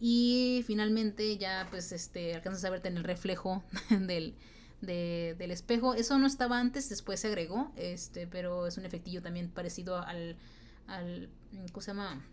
Y 0.00 0.64
finalmente 0.66 1.38
ya 1.38 1.66
pues 1.70 1.92
este 1.92 2.34
alcanzas 2.34 2.64
a 2.64 2.70
verte 2.70 2.88
en 2.88 2.96
el 2.96 3.04
reflejo 3.04 3.62
del, 3.90 4.34
del 4.80 5.50
espejo. 5.50 5.94
Eso 5.94 6.18
no 6.18 6.26
estaba 6.26 6.58
antes, 6.58 6.88
después 6.88 7.20
se 7.20 7.28
agregó, 7.28 7.72
este, 7.76 8.26
pero 8.26 8.66
es 8.66 8.76
un 8.76 8.84
efectillo 8.84 9.22
también 9.22 9.50
parecido 9.50 9.98
al, 9.98 10.36
al 10.86 11.30
¿cómo 11.72 11.80
se 11.80 11.92
llama? 11.92 12.24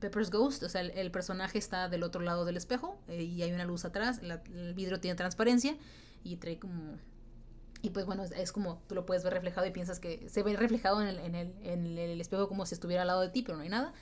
Pepper's 0.00 0.30
Ghost, 0.30 0.62
o 0.64 0.68
sea, 0.68 0.82
el, 0.82 1.10
personaje 1.10 1.56
está 1.56 1.88
del 1.88 2.02
otro 2.02 2.20
lado 2.20 2.44
del 2.44 2.56
espejo 2.56 2.98
eh, 3.08 3.22
y 3.22 3.42
hay 3.42 3.52
una 3.52 3.64
luz 3.64 3.84
atrás, 3.84 4.20
el 4.22 4.74
vidrio 4.74 5.00
tiene 5.00 5.14
transparencia 5.16 5.76
y 6.22 6.36
trae 6.36 6.58
como... 6.58 6.98
Y 7.80 7.90
pues 7.90 8.06
bueno, 8.06 8.24
es, 8.24 8.52
como 8.52 8.82
tú 8.86 8.94
lo 8.94 9.04
puedes 9.04 9.24
ver 9.24 9.34
reflejado 9.34 9.66
y 9.66 9.70
piensas 9.70 10.00
que 10.00 10.28
se 10.30 10.42
ve 10.42 10.56
reflejado 10.56 11.02
en 11.02 11.08
el, 11.08 11.18
en 11.18 11.34
el, 11.34 11.54
en 11.62 11.86
el 11.98 12.20
espejo 12.20 12.48
como 12.48 12.64
si 12.64 12.74
estuviera 12.74 13.02
al 13.02 13.08
lado 13.08 13.20
de 13.20 13.28
ti, 13.28 13.42
pero 13.42 13.58
no 13.58 13.62
hay 13.62 13.68
nada. 13.68 13.92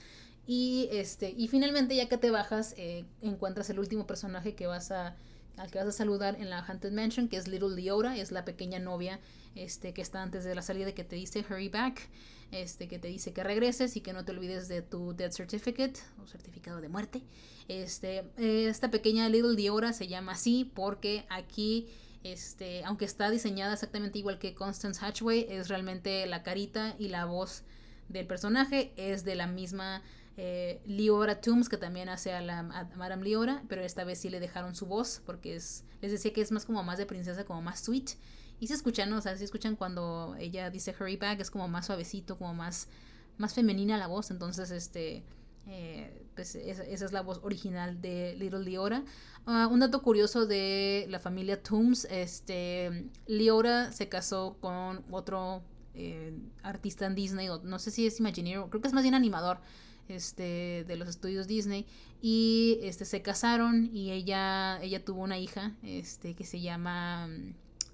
Y, 0.47 0.89
este, 0.91 1.35
y 1.37 1.49
finalmente, 1.49 1.95
ya 1.95 2.09
que 2.09 2.19
te 2.19 2.31
bajas, 2.31 2.75
eh, 2.77 3.05
encuentras 3.21 3.71
el 3.71 3.79
último 3.79 4.07
personaje 4.07 4.55
que 4.55 4.67
vas 4.67 4.91
a, 4.91 5.17
al 5.57 5.71
que 5.71 5.79
vas 5.79 5.89
a 5.89 5.93
saludar 5.93 6.37
en 6.41 6.51
la 6.51 6.59
Haunted 6.59 6.93
Mansion, 6.93 7.29
que 7.29 7.37
es 7.37 7.47
Little 7.47 7.77
Leora, 7.77 8.17
es 8.17 8.33
la 8.33 8.45
pequeña 8.45 8.79
novia 8.79 9.21
este, 9.55 9.93
que 9.93 10.03
está 10.03 10.23
antes 10.23 10.45
de 10.45 10.55
la 10.55 10.63
salida 10.63 10.93
que 10.93 11.05
te 11.05 11.17
dice 11.17 11.45
hurry 11.49 11.69
back, 11.69 12.09
este, 12.51 12.89
que 12.89 12.99
te 12.99 13.09
dice 13.09 13.33
que 13.33 13.45
regreses 13.45 13.97
y 13.97 14.01
que 14.01 14.13
no 14.13 14.25
te 14.25 14.33
olvides 14.33 14.69
de 14.69 14.83
tu 14.83 15.15
death 15.15 15.33
certificate 15.33 16.01
o 16.23 16.27
certificado 16.27 16.81
de 16.81 16.89
muerte. 16.89 17.23
Este, 17.69 18.25
esta 18.37 18.91
pequeña 18.91 19.29
Little 19.29 19.55
Leora 19.55 19.93
se 19.93 20.09
llama 20.09 20.33
así 20.33 20.71
porque 20.75 21.25
aquí 21.31 21.87
este, 22.25 22.85
aunque 22.85 23.05
está 23.05 23.31
diseñada 23.31 23.75
exactamente 23.75 24.19
igual 24.19 24.39
que 24.39 24.55
Constance 24.55 25.05
Hatchway, 25.05 25.47
es 25.49 25.69
realmente 25.69 26.27
la 26.27 26.43
carita 26.43 26.95
y 26.99 27.09
la 27.09 27.25
voz 27.25 27.65
del 28.09 28.27
personaje 28.27 28.93
es 28.97 29.25
de 29.25 29.35
la 29.35 29.47
misma 29.47 30.03
eh, 30.37 30.81
Liora 30.87 31.41
Tooms, 31.41 31.69
que 31.69 31.77
también 31.77 32.09
hace 32.09 32.33
a 32.33 32.41
la 32.41 32.63
Madame 32.97 33.25
Liora, 33.25 33.63
pero 33.69 33.83
esta 33.83 34.05
vez 34.05 34.19
sí 34.19 34.31
le 34.31 34.41
dejaron 34.41 34.75
su 34.75 34.87
voz, 34.87 35.21
porque 35.27 35.57
es, 35.57 35.85
les 36.01 36.11
decía 36.13 36.33
que 36.33 36.41
es 36.41 36.53
más 36.53 36.65
como 36.65 36.83
más 36.83 36.99
de 36.99 37.07
princesa, 37.07 37.45
como 37.45 37.61
más 37.61 37.81
sweet. 37.81 38.13
Y 38.59 38.69
se 38.69 38.75
escuchan, 38.75 39.11
¿no? 39.11 39.19
o 39.19 39.21
sea, 39.21 39.37
se 39.37 39.45
escuchan 39.45 39.77
cuando 39.77 40.37
ella 40.39 40.71
dice 40.71 40.95
hurry 40.99 41.17
back, 41.17 41.41
es 41.41 41.51
como 41.51 41.69
más 41.69 41.87
suavecito, 41.87 42.39
como 42.39 42.55
más, 42.55 42.89
más 43.37 43.55
femenina 43.55 43.99
la 43.99 44.07
voz, 44.07 44.31
entonces 44.31 44.71
este... 44.71 45.25
Eh, 45.69 46.27
pues 46.35 46.57
esa, 46.57 46.83
es 46.83 47.13
la 47.13 47.21
voz 47.21 47.39
original 47.45 48.01
de 48.01 48.35
Little 48.37 48.65
Liora. 48.65 49.05
Ah, 49.47 49.69
un 49.71 49.79
dato 49.81 50.03
curioso 50.03 50.47
de 50.47 51.07
la 51.09 51.21
familia 51.21 51.63
Tooms, 51.63 52.07
este, 52.11 53.11
Liora 53.27 53.93
se 53.93 54.09
casó 54.09 54.57
con 54.61 55.05
otro 55.11 55.63
eh, 55.95 56.37
artista 56.63 57.07
en 57.07 57.15
Disney, 57.15 57.49
no 57.63 57.79
sé 57.79 57.91
si 57.91 58.07
es 58.07 58.19
Imagineer, 58.19 58.63
creo 58.71 58.81
que 58.81 58.89
es 58.89 58.95
más 58.95 59.03
bien 59.03 59.15
animador, 59.15 59.61
este, 60.09 60.85
de 60.87 60.97
los 60.97 61.09
estudios 61.09 61.47
Disney 61.47 61.87
y 62.21 62.79
este, 62.83 63.05
se 63.05 63.23
casaron 63.23 63.91
y 63.93 64.11
ella, 64.11 64.81
ella 64.83 65.05
tuvo 65.05 65.23
una 65.23 65.39
hija 65.39 65.77
este, 65.83 66.35
que 66.35 66.45
se 66.45 66.61
llama... 66.61 67.29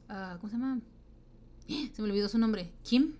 Uh, 0.08 0.38
¿Cómo 0.38 0.48
se 0.50 0.56
llama? 0.56 0.80
Se 1.94 2.02
me 2.02 2.08
olvidó 2.08 2.28
su 2.28 2.38
nombre. 2.38 2.72
¿Kim? 2.82 3.14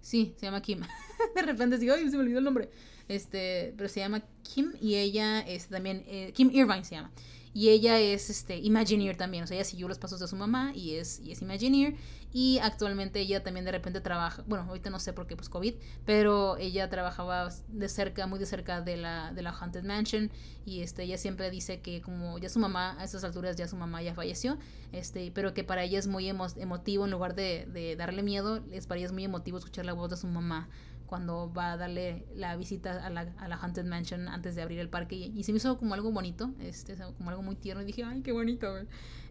Sí, 0.00 0.34
se 0.36 0.46
llama 0.46 0.62
Kim. 0.62 0.80
de 1.34 1.42
repente 1.42 1.78
digo, 1.78 1.94
ay, 1.94 2.08
se 2.08 2.16
me 2.16 2.22
olvidó 2.22 2.38
el 2.38 2.44
nombre. 2.44 2.70
Este, 3.08 3.74
pero 3.76 3.88
se 3.88 4.00
llama 4.00 4.22
Kim 4.42 4.72
y 4.80 4.96
ella 4.96 5.40
es 5.40 5.68
también, 5.68 6.04
eh, 6.06 6.32
Kim 6.34 6.50
Irvine 6.52 6.84
se 6.84 6.94
llama. 6.94 7.10
Y 7.54 7.70
ella 7.70 7.98
es 7.98 8.30
este, 8.30 8.58
Imagineer 8.58 9.16
también, 9.16 9.44
o 9.44 9.46
sea, 9.46 9.56
ella 9.56 9.64
siguió 9.64 9.88
los 9.88 9.98
pasos 9.98 10.20
de 10.20 10.28
su 10.28 10.36
mamá 10.36 10.72
y 10.74 10.94
es, 10.94 11.20
y 11.20 11.32
es 11.32 11.42
Imagineer. 11.42 11.94
Y 12.32 12.58
actualmente 12.58 13.20
ella 13.20 13.42
también 13.42 13.64
de 13.64 13.72
repente 13.72 14.00
trabaja, 14.00 14.42
bueno, 14.46 14.64
ahorita 14.68 14.90
no 14.90 14.98
sé 14.98 15.12
por 15.12 15.26
qué, 15.26 15.36
pues 15.36 15.48
COVID, 15.48 15.74
pero 16.04 16.56
ella 16.58 16.88
trabajaba 16.90 17.48
de 17.68 17.88
cerca, 17.88 18.26
muy 18.26 18.38
de 18.38 18.46
cerca 18.46 18.82
de 18.82 18.96
la, 18.96 19.32
de 19.32 19.42
la 19.42 19.50
Haunted 19.50 19.84
Mansion. 19.84 20.30
Y 20.66 20.82
este, 20.82 21.04
ella 21.04 21.16
siempre 21.16 21.50
dice 21.50 21.80
que 21.80 22.02
como 22.02 22.38
ya 22.38 22.48
su 22.48 22.58
mamá, 22.58 22.96
a 23.00 23.04
esas 23.04 23.24
alturas 23.24 23.56
ya 23.56 23.66
su 23.66 23.76
mamá 23.76 24.02
ya 24.02 24.14
falleció, 24.14 24.58
este, 24.92 25.30
pero 25.32 25.54
que 25.54 25.64
para 25.64 25.84
ella 25.84 25.98
es 25.98 26.06
muy 26.06 26.28
emotivo, 26.28 27.04
en 27.04 27.10
lugar 27.10 27.34
de, 27.34 27.66
de 27.72 27.96
darle 27.96 28.22
miedo, 28.22 28.62
es 28.70 28.86
para 28.86 28.98
ella 28.98 29.06
es 29.06 29.12
muy 29.12 29.24
emotivo 29.24 29.58
escuchar 29.58 29.86
la 29.86 29.94
voz 29.94 30.10
de 30.10 30.16
su 30.16 30.26
mamá 30.26 30.68
cuando 31.08 31.52
va 31.52 31.72
a 31.72 31.76
darle 31.76 32.26
la 32.34 32.54
visita 32.56 33.04
a 33.04 33.10
la, 33.10 33.32
a 33.38 33.48
la 33.48 33.56
Haunted 33.56 33.84
Mansion 33.84 34.28
antes 34.28 34.54
de 34.54 34.62
abrir 34.62 34.78
el 34.78 34.88
parque 34.88 35.16
y, 35.16 35.42
se 35.42 35.52
me 35.52 35.56
hizo 35.56 35.76
como 35.76 35.94
algo 35.94 36.12
bonito, 36.12 36.52
este, 36.60 36.96
como 37.16 37.30
algo 37.30 37.42
muy 37.42 37.56
tierno 37.56 37.82
y 37.82 37.86
dije, 37.86 38.04
ay, 38.04 38.20
qué 38.20 38.30
bonito, 38.30 38.68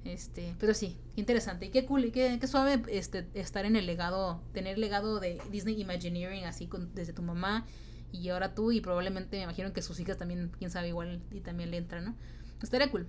este, 0.03 0.55
pero 0.59 0.73
sí, 0.73 0.97
interesante 1.15 1.67
y 1.67 1.69
qué 1.69 1.85
cool 1.85 2.05
y 2.05 2.11
qué, 2.11 2.37
qué, 2.41 2.47
suave 2.47 2.81
este, 2.89 3.27
estar 3.33 3.65
en 3.65 3.75
el 3.75 3.85
legado, 3.85 4.41
tener 4.53 4.75
el 4.75 4.81
legado 4.81 5.19
de 5.19 5.39
Disney 5.51 5.79
Imagineering 5.79 6.45
así 6.45 6.67
con, 6.67 6.93
desde 6.95 7.13
tu 7.13 7.21
mamá 7.21 7.65
y 8.11 8.29
ahora 8.29 8.53
tú 8.53 8.71
y 8.71 8.81
probablemente 8.81 9.37
me 9.37 9.43
imagino 9.43 9.71
que 9.71 9.81
sus 9.81 9.99
hijas 9.99 10.17
también, 10.17 10.51
quién 10.57 10.71
sabe, 10.71 10.89
igual 10.89 11.21
y 11.31 11.41
también 11.41 11.71
le 11.71 11.77
entran, 11.77 12.05
¿no? 12.05 12.15
Estaría 12.61 12.89
cool. 12.89 13.07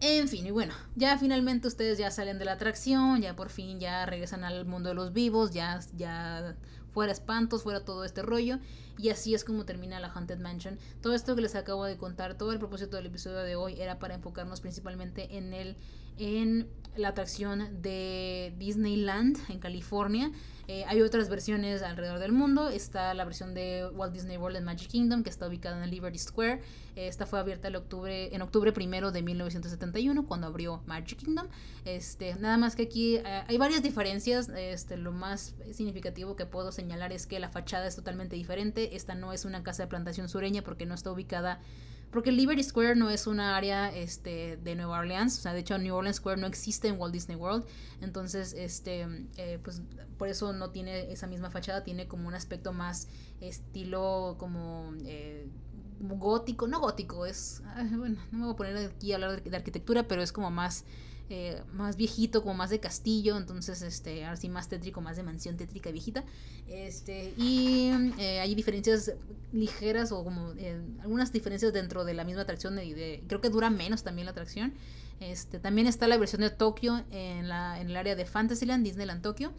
En 0.00 0.28
fin, 0.28 0.46
y 0.46 0.52
bueno, 0.52 0.74
ya 0.94 1.18
finalmente 1.18 1.66
ustedes 1.66 1.98
ya 1.98 2.10
salen 2.12 2.38
de 2.38 2.44
la 2.44 2.52
atracción, 2.52 3.20
ya 3.20 3.34
por 3.34 3.50
fin 3.50 3.80
ya 3.80 4.06
regresan 4.06 4.44
al 4.44 4.64
mundo 4.64 4.90
de 4.90 4.94
los 4.94 5.12
vivos, 5.12 5.50
ya, 5.50 5.80
ya 5.96 6.56
fuera 6.92 7.12
espantos, 7.12 7.62
fuera 7.62 7.84
todo 7.84 8.04
este 8.04 8.22
rollo. 8.22 8.58
Y 8.98 9.10
así 9.10 9.34
es 9.34 9.44
como 9.44 9.64
termina 9.64 10.00
la 10.00 10.08
Haunted 10.08 10.38
Mansion. 10.38 10.78
Todo 11.00 11.14
esto 11.14 11.36
que 11.36 11.42
les 11.42 11.54
acabo 11.54 11.84
de 11.84 11.96
contar, 11.96 12.36
todo 12.36 12.52
el 12.52 12.58
propósito 12.58 12.96
del 12.96 13.06
episodio 13.06 13.38
de 13.38 13.56
hoy 13.56 13.80
era 13.80 13.98
para 13.98 14.14
enfocarnos 14.14 14.60
principalmente 14.60 15.36
en 15.36 15.54
el 15.54 15.76
en 16.18 16.68
la 16.98 17.08
atracción 17.08 17.80
de 17.80 18.52
Disneyland 18.58 19.38
en 19.48 19.58
California. 19.58 20.30
Eh, 20.66 20.84
hay 20.86 21.00
otras 21.00 21.30
versiones 21.30 21.82
alrededor 21.82 22.18
del 22.18 22.32
mundo. 22.32 22.68
Está 22.68 23.14
la 23.14 23.24
versión 23.24 23.54
de 23.54 23.88
Walt 23.94 24.12
Disney 24.12 24.36
World 24.36 24.58
en 24.58 24.64
Magic 24.64 24.88
Kingdom, 24.88 25.22
que 25.22 25.30
está 25.30 25.48
ubicada 25.48 25.78
en 25.78 25.84
el 25.84 25.90
Liberty 25.90 26.18
Square. 26.18 26.60
esta 26.94 27.24
fue 27.24 27.38
abierta 27.38 27.68
en 27.68 27.76
octubre, 27.76 28.34
en 28.34 28.42
octubre 28.42 28.72
primero 28.72 29.10
de 29.10 29.22
1971, 29.22 30.26
cuando 30.26 30.46
abrió 30.46 30.82
Magic 30.86 31.16
Kingdom. 31.16 31.46
Este, 31.86 32.34
nada 32.34 32.58
más 32.58 32.76
que 32.76 32.82
aquí 32.82 33.16
eh, 33.16 33.44
hay 33.46 33.56
varias 33.56 33.82
diferencias. 33.82 34.50
Este, 34.50 34.98
lo 34.98 35.12
más 35.12 35.54
significativo 35.72 36.36
que 36.36 36.44
puedo 36.44 36.70
señalar 36.70 37.12
es 37.12 37.26
que 37.26 37.40
la 37.40 37.48
fachada 37.48 37.86
es 37.86 37.96
totalmente 37.96 38.36
diferente. 38.36 38.94
Esta 38.94 39.14
no 39.14 39.32
es 39.32 39.46
una 39.46 39.62
casa 39.62 39.84
de 39.84 39.88
plantación 39.88 40.28
sureña 40.28 40.62
porque 40.62 40.84
no 40.84 40.94
está 40.94 41.10
ubicada 41.10 41.60
porque 42.10 42.32
Liberty 42.32 42.62
Square 42.62 42.96
no 42.96 43.10
es 43.10 43.26
una 43.26 43.56
área 43.56 43.94
este, 43.94 44.56
de 44.56 44.74
Nueva 44.74 44.98
Orleans, 44.98 45.38
o 45.38 45.42
sea, 45.42 45.52
de 45.52 45.60
hecho 45.60 45.78
New 45.78 45.94
Orleans 45.94 46.16
Square 46.16 46.40
no 46.40 46.46
existe 46.46 46.88
en 46.88 46.98
Walt 46.98 47.12
Disney 47.12 47.36
World, 47.36 47.64
entonces, 48.00 48.54
este, 48.56 49.06
eh, 49.36 49.58
pues 49.62 49.82
por 50.16 50.28
eso 50.28 50.52
no 50.52 50.70
tiene 50.70 51.12
esa 51.12 51.26
misma 51.26 51.50
fachada, 51.50 51.84
tiene 51.84 52.08
como 52.08 52.28
un 52.28 52.34
aspecto 52.34 52.72
más 52.72 53.08
estilo 53.40 54.36
como... 54.38 54.92
Eh, 55.04 55.48
gótico, 56.00 56.68
no 56.68 56.78
gótico, 56.78 57.26
es, 57.26 57.62
bueno, 57.96 58.20
no 58.30 58.38
me 58.38 58.44
voy 58.44 58.52
a 58.54 58.56
poner 58.56 58.76
aquí 58.76 59.12
a 59.12 59.16
hablar 59.16 59.42
de 59.42 59.56
arquitectura, 59.56 60.06
pero 60.06 60.22
es 60.22 60.32
como 60.32 60.50
más 60.50 60.84
eh, 61.30 61.62
más 61.74 61.96
viejito, 61.96 62.40
como 62.40 62.54
más 62.54 62.70
de 62.70 62.80
castillo, 62.80 63.36
entonces 63.36 63.82
este, 63.82 64.24
ahora 64.24 64.36
sí 64.36 64.48
más 64.48 64.68
tétrico, 64.68 65.02
más 65.02 65.16
de 65.18 65.22
mansión 65.22 65.58
tétrica 65.58 65.90
viejita. 65.90 66.24
Este, 66.66 67.34
y 67.36 67.90
eh, 68.18 68.40
hay 68.40 68.54
diferencias 68.54 69.12
ligeras 69.52 70.10
o 70.10 70.24
como 70.24 70.52
eh, 70.56 70.80
algunas 71.00 71.30
diferencias 71.30 71.74
dentro 71.74 72.06
de 72.06 72.14
la 72.14 72.24
misma 72.24 72.42
atracción 72.42 72.78
creo 73.26 73.40
que 73.42 73.50
dura 73.50 73.68
menos 73.68 74.04
también 74.04 74.24
la 74.24 74.30
atracción. 74.30 74.72
Este, 75.20 75.58
también 75.58 75.86
está 75.86 76.08
la 76.08 76.16
versión 76.16 76.40
de 76.40 76.48
Tokio 76.48 77.04
en, 77.10 77.48
la, 77.48 77.78
en 77.78 77.90
el 77.90 77.96
área 77.96 78.16
de 78.16 78.24
Fantasyland, 78.24 78.82
Disneyland 78.82 79.20
Tokio. 79.20 79.52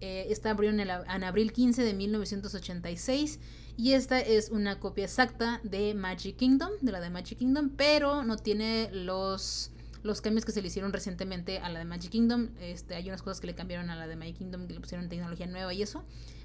esta 0.00 0.50
abrió 0.50 0.70
en, 0.70 0.80
en 0.80 0.90
abril 1.24 1.52
15 1.52 1.84
de 1.84 1.94
1986 1.94 3.38
y 3.76 3.92
esta 3.92 4.18
es 4.20 4.50
una 4.50 4.80
copia 4.80 5.04
exacta 5.04 5.60
de 5.62 5.94
Magic 5.94 6.36
Kingdom, 6.36 6.70
de 6.80 6.92
la 6.92 7.00
de 7.00 7.10
Magic 7.10 7.38
Kingdom, 7.38 7.70
pero 7.76 8.24
no 8.24 8.36
tiene 8.36 8.90
los 8.92 9.71
los 10.02 10.20
cambios 10.20 10.44
que 10.44 10.52
se 10.52 10.60
le 10.60 10.68
hicieron 10.68 10.92
recientemente 10.92 11.58
a 11.58 11.68
la 11.68 11.78
de 11.78 11.84
Magic 11.84 12.10
Kingdom. 12.10 12.48
Este, 12.60 12.94
hay 12.94 13.08
unas 13.08 13.22
cosas 13.22 13.40
que 13.40 13.46
le 13.46 13.54
cambiaron 13.54 13.90
a 13.90 13.96
la 13.96 14.06
de 14.06 14.16
Magic 14.16 14.38
Kingdom, 14.38 14.66
que 14.66 14.74
le 14.74 14.80
pusieron 14.80 15.08
tecnología 15.08 15.46
nueva 15.46 15.72
y 15.72 15.82
eso. 15.82 16.04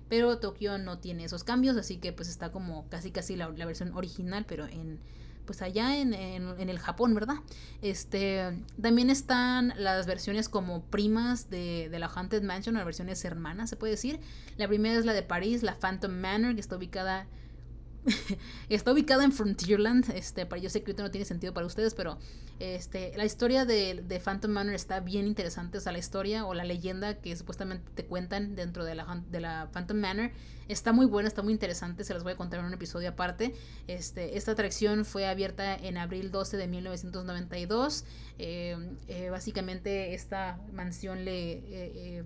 Pero 0.10 0.38
Tokio 0.38 0.78
no 0.78 1.00
tiene 1.00 1.26
esos 1.26 1.44
cambios, 1.44 1.76
así 1.76 1.98
que 1.98 2.14
pues 2.14 2.30
está 2.30 2.52
como 2.52 2.88
casi 2.90 3.12
casi 3.12 3.36
la, 3.36 3.48
versión 3.50 3.94
original, 3.94 4.46
pero 4.48 4.66
en 4.66 5.00
pues 5.46 5.62
allá 5.62 5.98
en, 5.98 6.14
en, 6.14 6.70
el 6.70 6.78
Japón, 6.78 7.16
¿verdad? 7.16 7.38
Este, 7.82 8.66
también 8.82 9.10
están 9.10 9.74
las 9.78 10.06
versiones 10.06 10.50
como 10.50 10.84
primas 10.84 11.50
de, 11.50 11.88
de 11.90 12.00
la 12.00 12.08
Haunted 12.08 12.44
Mansion, 12.44 12.76
las 12.76 12.84
versiones 12.84 13.24
hermanas, 13.24 13.70
se 13.70 13.78
puede 13.78 13.92
decir. 13.92 14.20
La 14.58 14.68
primera 14.68 15.00
es 15.00 15.06
la 15.06 15.14
de 15.14 15.24
París, 15.24 15.64
la 15.64 15.74
Phantom 15.76 16.12
Manor, 16.12 16.56
que 16.56 16.60
está 16.60 16.76
ubicada 16.76 17.28
está 18.70 18.92
ubicada 18.92 19.24
en 19.24 19.32
Frontierland. 19.32 20.10
Este, 20.16 20.46
para, 20.46 20.62
yo 20.62 20.70
sé 20.70 20.82
que 20.82 20.92
ahorita 20.92 21.04
no 21.04 21.12
tiene 21.12 21.26
sentido 21.26 21.54
para 21.54 21.66
ustedes, 21.66 21.94
pero 21.94 22.18
este, 22.60 23.14
la 23.18 23.26
historia 23.26 23.66
de, 23.66 24.04
de, 24.08 24.20
Phantom 24.20 24.52
Manor 24.52 24.74
está 24.74 25.00
bien 25.00 25.28
interesante. 25.28 25.78
O 25.78 25.82
sea, 25.82 25.92
la 25.92 26.00
historia 26.00 26.46
o 26.46 26.54
la 26.54 26.64
leyenda 26.64 27.16
que 27.16 27.36
supuestamente 27.36 27.92
te 27.94 28.06
cuentan 28.06 28.56
dentro 28.56 28.86
de 28.86 28.96
la, 28.96 29.24
de 29.30 29.40
la 29.40 29.70
Phantom 29.72 29.98
Manor 29.98 30.32
está 30.68 30.92
muy 30.92 31.06
buena, 31.06 31.28
está 31.28 31.44
muy 31.44 31.54
interesante. 31.54 32.04
Se 32.04 32.14
las 32.14 32.24
voy 32.24 32.34
a 32.34 32.36
contar 32.38 32.60
en 32.60 32.66
un 32.66 32.74
episodio 32.74 33.10
aparte. 33.10 33.54
Este, 33.88 34.38
esta 34.38 34.52
atracción 34.52 35.06
fue 35.06 35.28
abierta 35.28 35.76
en 35.76 35.98
abril 35.98 36.32
12 36.32 36.58
de 36.58 36.68
1992. 36.68 38.06
Eh, 38.40 38.78
eh, 39.08 39.30
básicamente, 39.30 40.14
esta 40.14 40.60
mansión 40.74 41.26
le. 41.26 41.64
Eh, 41.70 42.24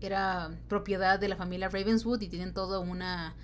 era 0.00 0.50
propiedad 0.68 1.18
de 1.18 1.28
la 1.28 1.36
familia 1.36 1.70
Ravenswood 1.70 2.20
y 2.20 2.28
tienen 2.28 2.52
todo 2.52 2.82
una 2.82 3.34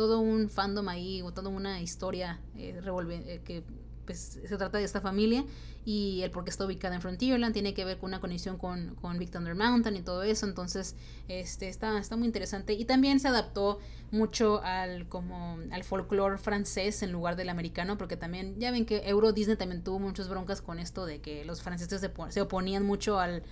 todo 0.00 0.18
un 0.18 0.48
fandom 0.48 0.88
ahí, 0.88 1.20
o 1.20 1.30
toda 1.30 1.50
una 1.50 1.82
historia 1.82 2.40
eh, 2.56 2.80
eh, 2.82 3.40
que 3.44 3.62
pues, 4.06 4.40
se 4.48 4.56
trata 4.56 4.78
de 4.78 4.84
esta 4.84 5.02
familia 5.02 5.44
y 5.84 6.22
el 6.22 6.30
por 6.30 6.42
qué 6.42 6.48
está 6.48 6.64
ubicada 6.64 6.94
en 6.94 7.02
Frontierland 7.02 7.52
tiene 7.52 7.74
que 7.74 7.84
ver 7.84 7.98
con 7.98 8.08
una 8.08 8.18
conexión 8.18 8.56
con, 8.56 8.94
con 8.94 9.18
Big 9.18 9.30
Thunder 9.30 9.54
Mountain 9.54 9.96
y 9.96 10.00
todo 10.00 10.22
eso, 10.22 10.46
entonces 10.46 10.96
este, 11.28 11.68
está, 11.68 11.98
está 11.98 12.16
muy 12.16 12.24
interesante 12.24 12.72
y 12.72 12.86
también 12.86 13.20
se 13.20 13.28
adaptó 13.28 13.78
mucho 14.10 14.62
al 14.64 15.06
como 15.06 15.58
al 15.70 15.84
folclore 15.84 16.38
francés 16.38 17.02
en 17.02 17.12
lugar 17.12 17.36
del 17.36 17.50
americano 17.50 17.98
porque 17.98 18.16
también 18.16 18.58
ya 18.58 18.70
ven 18.70 18.86
que 18.86 19.02
Euro 19.06 19.32
Disney 19.32 19.58
también 19.58 19.84
tuvo 19.84 19.98
muchas 19.98 20.30
broncas 20.30 20.62
con 20.62 20.78
esto 20.78 21.04
de 21.04 21.20
que 21.20 21.44
los 21.44 21.60
franceses 21.60 22.00
se, 22.00 22.10
se 22.30 22.40
oponían 22.40 22.86
mucho 22.86 23.18
al 23.18 23.42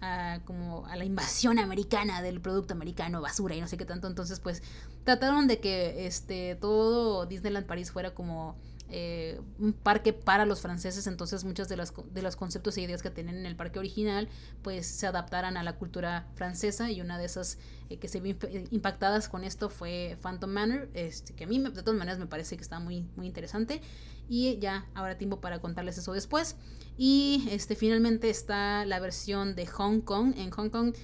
a, 0.00 0.40
como 0.44 0.86
a 0.86 0.96
la 0.96 1.04
invasión 1.04 1.58
americana 1.58 2.22
del 2.22 2.40
producto 2.40 2.74
americano, 2.74 3.20
basura 3.20 3.54
y 3.54 3.60
no 3.60 3.68
sé 3.68 3.76
qué 3.76 3.84
tanto. 3.84 4.06
Entonces, 4.06 4.40
pues 4.40 4.62
trataron 5.08 5.46
de 5.46 5.58
que 5.58 6.06
este 6.06 6.54
todo 6.56 7.24
Disneyland 7.24 7.64
París 7.64 7.90
fuera 7.90 8.12
como 8.12 8.58
eh, 8.90 9.40
un 9.58 9.72
parque 9.72 10.12
para 10.12 10.44
los 10.44 10.60
franceses, 10.60 11.06
entonces 11.06 11.44
muchas 11.44 11.66
de 11.70 11.78
las 11.78 11.94
de 12.12 12.20
los 12.20 12.36
conceptos 12.36 12.76
e 12.76 12.82
ideas 12.82 13.00
que 13.00 13.08
tienen 13.08 13.38
en 13.38 13.46
el 13.46 13.56
parque 13.56 13.78
original 13.78 14.28
pues 14.60 14.86
se 14.86 15.06
adaptaran 15.06 15.56
a 15.56 15.62
la 15.62 15.76
cultura 15.76 16.26
francesa 16.34 16.90
y 16.90 17.00
una 17.00 17.16
de 17.16 17.24
esas 17.24 17.56
eh, 17.88 17.96
que 17.96 18.06
se 18.06 18.20
vio 18.20 18.36
impactadas 18.70 19.30
con 19.30 19.44
esto 19.44 19.70
fue 19.70 20.18
Phantom 20.20 20.50
Manor, 20.50 20.90
este, 20.92 21.32
que 21.32 21.44
a 21.44 21.46
mí 21.46 21.58
de 21.58 21.82
todas 21.82 21.98
maneras 21.98 22.18
me 22.18 22.26
parece 22.26 22.58
que 22.58 22.62
está 22.62 22.78
muy, 22.78 23.08
muy 23.16 23.26
interesante 23.26 23.80
y 24.28 24.58
ya 24.58 24.84
habrá 24.92 25.16
tiempo 25.16 25.40
para 25.40 25.58
contarles 25.58 25.96
eso 25.96 26.12
después. 26.12 26.56
Y 26.98 27.48
este, 27.50 27.76
finalmente 27.76 28.28
está 28.28 28.84
la 28.84 29.00
versión 29.00 29.54
de 29.54 29.66
Hong 29.66 30.00
Kong. 30.02 30.34
En 30.36 30.50
Hong 30.50 30.68
Kong 30.68 30.94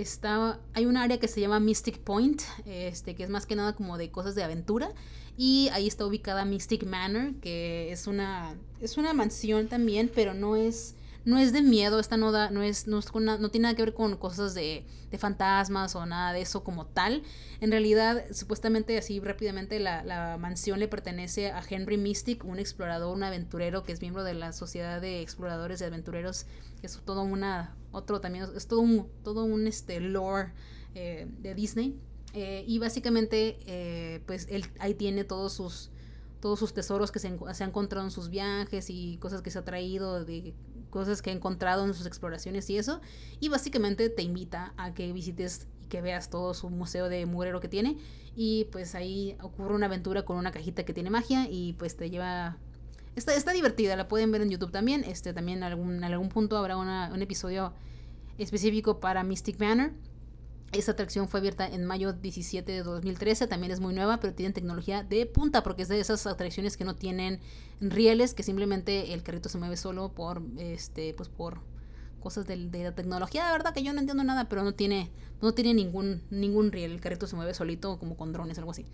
está, 0.00 0.60
hay 0.74 0.86
un 0.86 0.96
área 0.96 1.18
que 1.18 1.28
se 1.28 1.40
llama 1.40 1.60
Mystic 1.60 1.98
Point, 1.98 2.42
este, 2.66 3.14
que 3.14 3.24
es 3.24 3.30
más 3.30 3.46
que 3.46 3.56
nada 3.56 3.74
como 3.74 3.98
de 3.98 4.10
cosas 4.10 4.34
de 4.34 4.42
aventura. 4.42 4.92
Y 5.36 5.68
ahí 5.72 5.86
está 5.86 6.04
ubicada 6.04 6.44
Mystic 6.44 6.84
Manor, 6.84 7.34
que 7.40 7.92
es 7.92 8.06
una, 8.06 8.56
es 8.80 8.96
una 8.96 9.12
mansión 9.12 9.68
también, 9.68 10.10
pero 10.14 10.34
no 10.34 10.56
es 10.56 10.96
no 11.28 11.36
es 11.36 11.52
de 11.52 11.60
miedo, 11.60 12.00
esta 12.00 12.16
no, 12.16 12.32
da, 12.32 12.50
no, 12.50 12.62
es, 12.62 12.86
no, 12.86 13.00
no 13.00 13.50
tiene 13.50 13.64
nada 13.64 13.74
que 13.74 13.82
ver 13.82 13.92
con 13.92 14.16
cosas 14.16 14.54
de, 14.54 14.86
de, 15.10 15.18
fantasmas 15.18 15.94
o 15.94 16.06
nada 16.06 16.32
de 16.32 16.40
eso 16.40 16.64
como 16.64 16.86
tal. 16.86 17.22
En 17.60 17.70
realidad, 17.70 18.24
supuestamente 18.32 18.96
así 18.96 19.20
rápidamente, 19.20 19.78
la, 19.78 20.02
la, 20.04 20.38
mansión 20.38 20.80
le 20.80 20.88
pertenece 20.88 21.50
a 21.50 21.62
Henry 21.68 21.98
Mystic, 21.98 22.44
un 22.46 22.58
explorador, 22.58 23.14
un 23.14 23.22
aventurero 23.22 23.84
que 23.84 23.92
es 23.92 24.00
miembro 24.00 24.24
de 24.24 24.32
la 24.32 24.54
Sociedad 24.54 25.02
de 25.02 25.20
Exploradores 25.20 25.82
y 25.82 25.84
Aventureros, 25.84 26.46
es 26.82 26.98
todo 27.04 27.22
una, 27.22 27.76
otro 27.92 28.20
también, 28.20 28.46
es 28.54 28.66
todo 28.66 28.80
un, 28.80 29.08
todo 29.22 29.44
un 29.44 29.66
este, 29.66 30.00
lore 30.00 30.52
eh, 30.94 31.26
de 31.40 31.54
Disney. 31.54 31.98
Eh, 32.34 32.64
y 32.66 32.78
básicamente, 32.78 33.58
eh, 33.66 34.22
pues 34.26 34.46
él 34.50 34.66
ahí 34.78 34.94
tiene 34.94 35.24
todos 35.24 35.52
sus 35.52 35.90
todos 36.40 36.60
sus 36.60 36.72
tesoros 36.72 37.10
que 37.10 37.18
se, 37.18 37.36
se, 37.52 37.64
ha 37.64 37.66
encontrado 37.66 38.04
en 38.04 38.12
sus 38.12 38.28
viajes 38.28 38.90
y 38.90 39.16
cosas 39.16 39.42
que 39.42 39.50
se 39.50 39.58
ha 39.58 39.64
traído 39.64 40.24
de 40.24 40.54
cosas 40.90 41.22
que 41.22 41.30
he 41.30 41.32
encontrado 41.32 41.84
en 41.84 41.94
sus 41.94 42.06
exploraciones 42.06 42.68
y 42.70 42.78
eso. 42.78 43.00
Y 43.40 43.48
básicamente 43.48 44.08
te 44.08 44.22
invita 44.22 44.72
a 44.76 44.94
que 44.94 45.12
visites 45.12 45.66
y 45.82 45.86
que 45.86 46.00
veas 46.00 46.30
todo 46.30 46.54
su 46.54 46.70
museo 46.70 47.08
de 47.08 47.26
murero 47.26 47.60
que 47.60 47.68
tiene. 47.68 47.98
Y 48.36 48.66
pues 48.66 48.94
ahí 48.94 49.36
ocurre 49.42 49.74
una 49.74 49.86
aventura 49.86 50.24
con 50.24 50.36
una 50.36 50.52
cajita 50.52 50.84
que 50.84 50.94
tiene 50.94 51.10
magia 51.10 51.48
y 51.50 51.74
pues 51.74 51.96
te 51.96 52.10
lleva... 52.10 52.58
Está, 53.18 53.34
está 53.34 53.52
divertida, 53.52 53.96
la 53.96 54.06
pueden 54.06 54.30
ver 54.30 54.42
en 54.42 54.50
YouTube 54.50 54.70
también. 54.70 55.02
Este, 55.02 55.32
también 55.32 55.58
en 55.58 55.64
algún, 55.64 55.96
en 55.96 56.04
algún 56.04 56.28
punto 56.28 56.56
habrá 56.56 56.76
un 56.76 57.20
episodio 57.20 57.74
específico 58.38 59.00
para 59.00 59.24
Mystic 59.24 59.58
Manor. 59.58 59.90
Esta 60.70 60.92
atracción 60.92 61.28
fue 61.28 61.40
abierta 61.40 61.66
en 61.66 61.84
mayo 61.84 62.12
17 62.12 62.70
de 62.70 62.82
2013, 62.82 63.46
también 63.48 63.72
es 63.72 63.80
muy 63.80 63.92
nueva, 63.92 64.20
pero 64.20 64.34
tiene 64.34 64.52
tecnología 64.52 65.02
de 65.02 65.26
punta, 65.26 65.62
porque 65.62 65.82
es 65.82 65.88
de 65.88 65.98
esas 65.98 66.26
atracciones 66.26 66.76
que 66.76 66.84
no 66.84 66.94
tienen 66.94 67.40
rieles, 67.80 68.34
que 68.34 68.42
simplemente 68.42 69.14
el 69.14 69.22
carrito 69.22 69.48
se 69.48 69.58
mueve 69.58 69.76
solo 69.78 70.12
por, 70.12 70.42
este, 70.58 71.14
pues 71.14 71.28
por 71.28 71.60
cosas 72.20 72.46
de, 72.46 72.56
la 72.56 72.94
tecnología, 72.94 73.46
de 73.46 73.52
verdad 73.52 73.72
que 73.72 73.82
yo 73.82 73.92
no 73.94 74.00
entiendo 74.00 74.22
nada, 74.22 74.48
pero 74.48 74.62
no 74.62 74.74
tiene, 74.74 75.10
no 75.40 75.52
tiene 75.52 75.74
ningún, 75.74 76.22
ningún 76.30 76.72
riel, 76.72 76.92
el 76.92 77.00
carrito 77.00 77.26
se 77.26 77.36
mueve 77.36 77.54
solito 77.54 77.98
como 77.98 78.16
con 78.16 78.32
drones, 78.32 78.58
algo 78.58 78.70
así. 78.70 78.86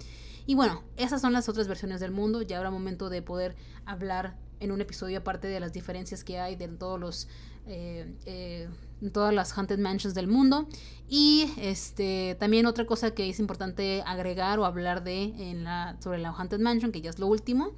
Y 0.46 0.54
bueno, 0.54 0.82
esas 0.96 1.20
son 1.20 1.32
las 1.32 1.48
otras 1.48 1.68
versiones 1.68 2.00
del 2.00 2.10
mundo, 2.10 2.42
ya 2.42 2.58
habrá 2.58 2.70
momento 2.70 3.08
de 3.08 3.22
poder 3.22 3.56
hablar 3.86 4.36
en 4.60 4.72
un 4.72 4.80
episodio 4.80 5.18
aparte 5.18 5.48
de 5.48 5.60
las 5.60 5.72
diferencias 5.72 6.24
que 6.24 6.38
hay 6.38 6.56
de 6.56 6.68
todos 6.68 7.00
los... 7.00 7.28
Eh, 7.66 8.12
eh, 8.26 8.68
todas 9.12 9.34
las 9.34 9.56
Haunted 9.56 9.78
Mansions 9.78 10.14
del 10.14 10.28
mundo. 10.28 10.68
Y 11.08 11.52
este 11.58 12.36
también 12.38 12.66
otra 12.66 12.86
cosa 12.86 13.12
que 13.12 13.28
es 13.28 13.38
importante 13.38 14.02
agregar 14.06 14.58
o 14.58 14.64
hablar 14.64 15.04
de 15.04 15.50
en 15.50 15.64
la, 15.64 15.96
sobre 16.00 16.18
la 16.18 16.30
Haunted 16.30 16.60
Mansion, 16.60 16.92
que 16.92 17.00
ya 17.00 17.10
es 17.10 17.18
lo 17.18 17.26
último, 17.26 17.72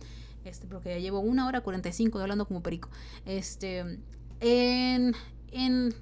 este, 0.44 0.66
porque 0.66 0.90
ya 0.90 0.98
llevo 0.98 1.20
una 1.20 1.46
hora 1.46 1.60
45 1.62 2.18
hablando 2.18 2.46
como 2.46 2.62
perico. 2.62 2.88
Este, 3.24 3.98
en, 4.40 5.14
en, 5.50 5.94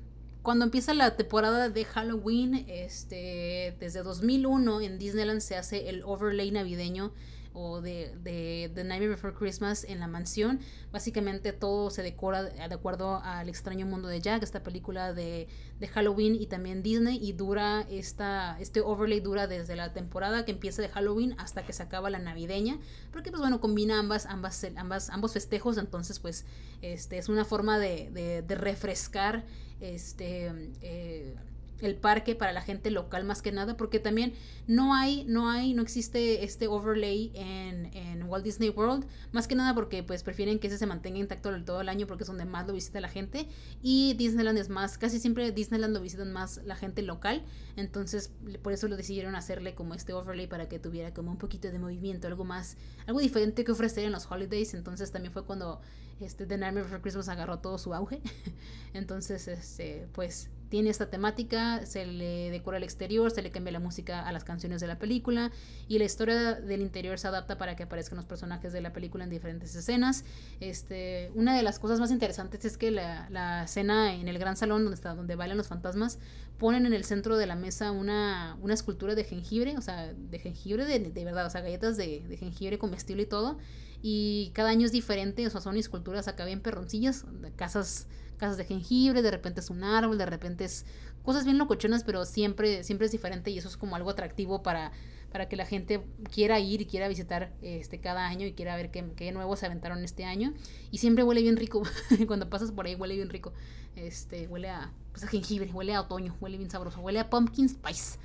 cuando 0.44 0.66
empieza 0.66 0.92
la 0.92 1.16
temporada 1.16 1.70
de 1.70 1.86
Halloween, 1.86 2.66
este, 2.68 3.74
desde 3.80 4.02
2001 4.02 4.82
en 4.82 4.98
Disneyland 4.98 5.40
se 5.40 5.56
hace 5.56 5.88
el 5.88 6.02
overlay 6.04 6.50
navideño 6.50 7.12
o 7.54 7.80
de, 7.80 8.14
de 8.22 8.70
The 8.74 8.84
Nightmare 8.84 9.08
Before 9.08 9.32
Christmas 9.32 9.84
en 9.84 10.00
la 10.00 10.06
mansión. 10.06 10.60
Básicamente 10.92 11.54
todo 11.54 11.88
se 11.88 12.02
decora 12.02 12.42
de 12.42 12.74
acuerdo 12.74 13.22
al 13.24 13.48
extraño 13.48 13.86
mundo 13.86 14.06
de 14.06 14.20
Jack, 14.20 14.42
esta 14.42 14.62
película 14.62 15.14
de, 15.14 15.48
de 15.80 15.88
Halloween 15.88 16.34
y 16.34 16.46
también 16.46 16.82
Disney. 16.82 17.18
Y 17.22 17.32
dura 17.32 17.86
esta, 17.88 18.58
este 18.60 18.82
overlay 18.82 19.20
dura 19.20 19.46
desde 19.46 19.76
la 19.76 19.94
temporada 19.94 20.44
que 20.44 20.52
empieza 20.52 20.82
de 20.82 20.90
Halloween 20.90 21.36
hasta 21.38 21.64
que 21.64 21.72
se 21.72 21.82
acaba 21.82 22.10
la 22.10 22.18
navideña. 22.18 22.78
Porque 23.12 23.30
pues 23.30 23.40
bueno, 23.40 23.62
combina 23.62 23.98
ambas, 23.98 24.26
ambas, 24.26 24.66
ambas, 24.76 25.08
ambos 25.08 25.32
festejos. 25.32 25.78
Entonces 25.78 26.18
pues 26.18 26.44
este, 26.82 27.16
es 27.16 27.30
una 27.30 27.46
forma 27.46 27.78
de, 27.78 28.10
de, 28.10 28.42
de 28.42 28.54
refrescar 28.56 29.46
este... 29.80 30.50
Eh, 30.80 31.34
el 31.80 31.96
parque 31.96 32.34
para 32.34 32.52
la 32.52 32.62
gente 32.62 32.90
local 32.90 33.24
más 33.24 33.42
que 33.42 33.52
nada 33.52 33.76
porque 33.76 33.98
también 33.98 34.32
no 34.66 34.94
hay 34.94 35.24
no 35.24 35.50
hay 35.50 35.74
no 35.74 35.82
existe 35.82 36.44
este 36.44 36.66
overlay 36.68 37.30
en, 37.34 37.86
en 37.94 38.22
Walt 38.24 38.44
Disney 38.44 38.70
World 38.70 39.06
más 39.32 39.48
que 39.48 39.54
nada 39.54 39.74
porque 39.74 40.02
pues 40.02 40.22
prefieren 40.22 40.58
que 40.58 40.68
ese 40.68 40.78
se 40.78 40.86
mantenga 40.86 41.18
intacto 41.18 41.50
todo 41.64 41.80
el 41.80 41.88
año 41.88 42.06
porque 42.06 42.22
es 42.22 42.28
donde 42.28 42.44
más 42.44 42.66
lo 42.66 42.72
visita 42.72 43.00
la 43.00 43.08
gente 43.08 43.48
y 43.82 44.14
Disneyland 44.14 44.58
es 44.58 44.68
más 44.68 44.98
casi 44.98 45.18
siempre 45.18 45.50
Disneyland 45.52 45.94
lo 45.94 46.00
visitan 46.00 46.32
más 46.32 46.60
la 46.64 46.76
gente 46.76 47.02
local 47.02 47.42
entonces 47.76 48.32
por 48.62 48.72
eso 48.72 48.88
lo 48.88 48.96
decidieron 48.96 49.34
hacerle 49.34 49.74
como 49.74 49.94
este 49.94 50.12
overlay 50.12 50.46
para 50.46 50.68
que 50.68 50.78
tuviera 50.78 51.12
como 51.12 51.32
un 51.32 51.38
poquito 51.38 51.70
de 51.70 51.78
movimiento 51.78 52.28
algo 52.28 52.44
más 52.44 52.76
algo 53.06 53.20
diferente 53.20 53.64
que 53.64 53.72
ofrecer 53.72 54.04
en 54.04 54.12
los 54.12 54.30
holidays 54.30 54.74
entonces 54.74 55.10
también 55.10 55.32
fue 55.32 55.44
cuando 55.44 55.80
este 56.20 56.46
The 56.46 56.58
Nightmare 56.58 56.84
Before 56.84 57.02
Christmas 57.02 57.28
agarró 57.28 57.58
todo 57.58 57.78
su 57.78 57.94
auge 57.94 58.20
entonces 58.94 59.48
este 59.48 60.08
pues 60.12 60.50
tiene 60.74 60.90
esta 60.90 61.08
temática, 61.08 61.86
se 61.86 62.04
le 62.04 62.50
decora 62.50 62.78
el 62.78 62.82
exterior, 62.82 63.30
se 63.30 63.42
le 63.42 63.52
cambia 63.52 63.70
la 63.70 63.78
música 63.78 64.26
a 64.26 64.32
las 64.32 64.42
canciones 64.42 64.80
de 64.80 64.88
la 64.88 64.98
película 64.98 65.52
y 65.86 65.98
la 65.98 66.04
historia 66.04 66.54
del 66.54 66.80
interior 66.80 67.16
se 67.16 67.28
adapta 67.28 67.58
para 67.58 67.76
que 67.76 67.84
aparezcan 67.84 68.16
los 68.16 68.26
personajes 68.26 68.72
de 68.72 68.80
la 68.80 68.92
película 68.92 69.22
en 69.22 69.30
diferentes 69.30 69.76
escenas. 69.76 70.24
Este, 70.58 71.30
una 71.36 71.56
de 71.56 71.62
las 71.62 71.78
cosas 71.78 72.00
más 72.00 72.10
interesantes 72.10 72.64
es 72.64 72.76
que 72.76 72.90
la, 72.90 73.28
la 73.30 73.62
escena 73.62 74.14
en 74.14 74.26
el 74.26 74.36
gran 74.36 74.56
salón 74.56 74.82
donde 74.82 74.96
está 74.96 75.14
donde 75.14 75.36
bailan 75.36 75.58
los 75.58 75.68
fantasmas 75.68 76.18
ponen 76.58 76.86
en 76.86 76.92
el 76.92 77.04
centro 77.04 77.36
de 77.36 77.46
la 77.46 77.54
mesa 77.54 77.92
una, 77.92 78.56
una 78.60 78.74
escultura 78.74 79.14
de 79.14 79.22
jengibre, 79.22 79.76
o 79.76 79.80
sea, 79.80 80.12
de 80.12 80.38
jengibre 80.40 80.84
de, 80.86 80.98
de 80.98 81.24
verdad, 81.24 81.46
o 81.46 81.50
sea, 81.50 81.60
galletas 81.60 81.96
de, 81.96 82.26
de 82.26 82.36
jengibre 82.36 82.78
comestible 82.78 83.22
y 83.22 83.26
todo 83.26 83.58
y 84.06 84.50
cada 84.52 84.68
año 84.68 84.84
es 84.84 84.92
diferente, 84.92 85.46
o 85.46 85.50
sea, 85.50 85.62
son 85.62 85.78
esculturas 85.78 86.28
acá 86.28 86.44
bien 86.44 86.60
perroncillas, 86.60 87.24
casas, 87.56 88.06
casas 88.36 88.58
de 88.58 88.66
jengibre, 88.66 89.22
de 89.22 89.30
repente 89.30 89.60
es 89.60 89.70
un 89.70 89.82
árbol, 89.82 90.18
de 90.18 90.26
repente 90.26 90.66
es 90.66 90.84
cosas 91.22 91.46
bien 91.46 91.56
locochonas, 91.56 92.04
pero 92.04 92.26
siempre, 92.26 92.84
siempre 92.84 93.06
es 93.06 93.12
diferente 93.12 93.50
y 93.50 93.56
eso 93.56 93.66
es 93.66 93.78
como 93.78 93.96
algo 93.96 94.10
atractivo 94.10 94.62
para, 94.62 94.92
para 95.32 95.48
que 95.48 95.56
la 95.56 95.64
gente 95.64 96.04
quiera 96.30 96.60
ir 96.60 96.82
y 96.82 96.84
quiera 96.84 97.08
visitar 97.08 97.54
este 97.62 97.98
cada 97.98 98.26
año 98.26 98.46
y 98.46 98.52
quiera 98.52 98.76
ver 98.76 98.90
qué, 98.90 99.10
qué 99.16 99.32
nuevos 99.32 99.60
se 99.60 99.64
aventaron 99.64 100.04
este 100.04 100.26
año. 100.26 100.52
Y 100.90 100.98
siempre 100.98 101.24
huele 101.24 101.40
bien 101.40 101.56
rico, 101.56 101.82
cuando 102.26 102.50
pasas 102.50 102.72
por 102.72 102.84
ahí 102.84 102.96
huele 102.96 103.14
bien 103.14 103.30
rico. 103.30 103.54
Este, 103.96 104.48
huele 104.48 104.68
a, 104.68 104.92
pues 105.12 105.24
a 105.24 105.28
jengibre, 105.28 105.72
huele 105.72 105.94
a 105.94 106.02
otoño, 106.02 106.36
huele 106.42 106.58
bien 106.58 106.70
sabroso, 106.70 107.00
huele 107.00 107.20
a 107.20 107.30
pumpkin 107.30 107.70
spice. 107.70 108.18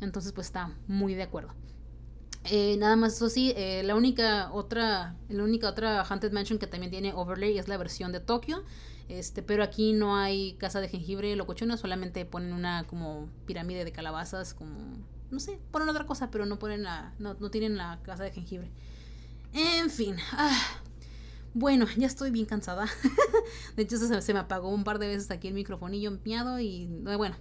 Entonces 0.00 0.32
pues 0.32 0.46
está 0.46 0.74
muy 0.86 1.14
de 1.14 1.24
acuerdo. 1.24 1.52
Eh, 2.50 2.76
nada 2.78 2.96
más, 2.96 3.14
eso 3.14 3.28
sí, 3.28 3.52
eh, 3.56 3.82
la 3.84 3.94
única 3.94 4.50
otra, 4.52 5.16
la 5.28 5.42
única 5.42 5.68
otra 5.68 6.02
Haunted 6.02 6.32
Mansion 6.32 6.58
que 6.58 6.66
también 6.66 6.90
tiene 6.90 7.12
overlay 7.12 7.58
es 7.58 7.68
la 7.68 7.76
versión 7.76 8.12
de 8.12 8.20
Tokio. 8.20 8.64
Este, 9.08 9.42
pero 9.42 9.62
aquí 9.62 9.92
no 9.92 10.16
hay 10.16 10.54
casa 10.54 10.80
de 10.80 10.88
jengibre 10.88 11.34
locochona, 11.36 11.76
solamente 11.76 12.24
ponen 12.24 12.52
una 12.52 12.84
como 12.88 13.28
pirámide 13.46 13.84
de 13.84 13.92
calabazas, 13.92 14.52
como 14.52 14.76
no 15.30 15.40
sé, 15.40 15.60
ponen 15.70 15.88
otra 15.88 16.06
cosa, 16.06 16.30
pero 16.30 16.46
no 16.46 16.58
ponen 16.58 16.82
la, 16.82 17.14
no, 17.18 17.34
no 17.38 17.50
tienen 17.50 17.76
la 17.76 18.00
casa 18.02 18.24
de 18.24 18.32
jengibre. 18.32 18.70
En 19.52 19.90
fin, 19.90 20.16
ah, 20.32 20.80
bueno, 21.54 21.86
ya 21.96 22.06
estoy 22.06 22.30
bien 22.30 22.46
cansada. 22.46 22.86
de 23.76 23.82
hecho, 23.82 23.96
se, 23.96 24.32
me 24.32 24.40
apagó 24.40 24.68
un 24.70 24.84
par 24.84 24.98
de 24.98 25.08
veces 25.08 25.30
aquí 25.30 25.48
el 25.48 25.54
microfonillo 25.54 26.10
empeñado 26.10 26.58
y 26.58 26.86
bueno 27.16 27.36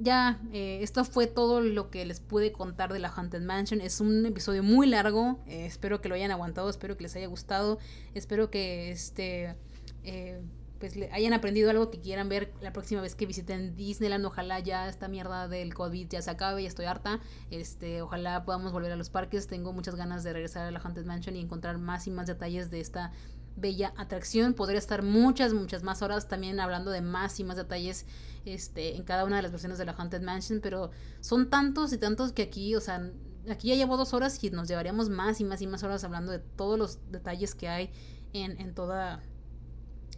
ya, 0.00 0.40
eh, 0.52 0.78
esto 0.82 1.04
fue 1.04 1.26
todo 1.26 1.60
lo 1.60 1.90
que 1.90 2.04
les 2.06 2.20
pude 2.20 2.52
contar 2.52 2.92
de 2.92 2.98
la 2.98 3.08
Haunted 3.08 3.42
Mansion. 3.42 3.80
Es 3.80 4.00
un 4.00 4.24
episodio 4.24 4.62
muy 4.62 4.86
largo. 4.86 5.38
Eh, 5.46 5.66
espero 5.66 6.00
que 6.00 6.08
lo 6.08 6.14
hayan 6.14 6.30
aguantado, 6.30 6.70
espero 6.70 6.96
que 6.96 7.04
les 7.04 7.14
haya 7.16 7.26
gustado. 7.26 7.78
Espero 8.14 8.50
que 8.50 8.90
este 8.90 9.56
eh, 10.02 10.40
pues 10.80 10.96
le 10.96 11.12
hayan 11.12 11.34
aprendido 11.34 11.68
algo 11.68 11.90
que 11.90 12.00
quieran 12.00 12.30
ver 12.30 12.54
la 12.62 12.72
próxima 12.72 13.02
vez 13.02 13.14
que 13.14 13.26
visiten 13.26 13.76
Disneyland. 13.76 14.24
Ojalá 14.24 14.58
ya 14.60 14.88
esta 14.88 15.08
mierda 15.08 15.46
del 15.46 15.74
COVID 15.74 16.08
ya 16.08 16.22
se 16.22 16.30
acabe, 16.30 16.62
ya 16.62 16.68
estoy 16.68 16.86
harta. 16.86 17.20
Este, 17.50 18.00
ojalá 18.00 18.44
podamos 18.46 18.72
volver 18.72 18.90
a 18.90 18.96
los 18.96 19.10
parques. 19.10 19.46
Tengo 19.46 19.74
muchas 19.74 19.94
ganas 19.94 20.24
de 20.24 20.32
regresar 20.32 20.66
a 20.66 20.70
la 20.70 20.80
Haunted 20.80 21.04
Mansion 21.04 21.36
y 21.36 21.40
encontrar 21.40 21.76
más 21.76 22.06
y 22.06 22.10
más 22.10 22.26
detalles 22.26 22.70
de 22.70 22.80
esta 22.80 23.12
bella 23.60 23.92
atracción. 23.96 24.54
Podría 24.54 24.78
estar 24.78 25.02
muchas, 25.02 25.52
muchas 25.52 25.82
más 25.82 26.02
horas 26.02 26.28
también 26.28 26.60
hablando 26.60 26.90
de 26.90 27.00
más 27.00 27.38
y 27.40 27.44
más 27.44 27.56
detalles 27.56 28.06
este, 28.44 28.96
en 28.96 29.04
cada 29.04 29.24
una 29.24 29.36
de 29.36 29.42
las 29.42 29.52
versiones 29.52 29.78
de 29.78 29.84
la 29.84 29.92
Haunted 29.92 30.22
Mansion, 30.22 30.60
pero 30.60 30.90
son 31.20 31.50
tantos 31.50 31.92
y 31.92 31.98
tantos 31.98 32.32
que 32.32 32.42
aquí, 32.42 32.74
o 32.74 32.80
sea, 32.80 33.10
aquí 33.48 33.68
ya 33.68 33.74
llevo 33.74 33.96
dos 33.96 34.14
horas 34.14 34.42
y 34.42 34.50
nos 34.50 34.68
llevaríamos 34.68 35.08
más 35.08 35.40
y 35.40 35.44
más 35.44 35.62
y 35.62 35.66
más 35.66 35.82
horas 35.82 36.04
hablando 36.04 36.32
de 36.32 36.38
todos 36.38 36.78
los 36.78 36.98
detalles 37.10 37.54
que 37.54 37.68
hay 37.68 37.90
en, 38.32 38.60
en 38.60 38.74
toda 38.74 39.22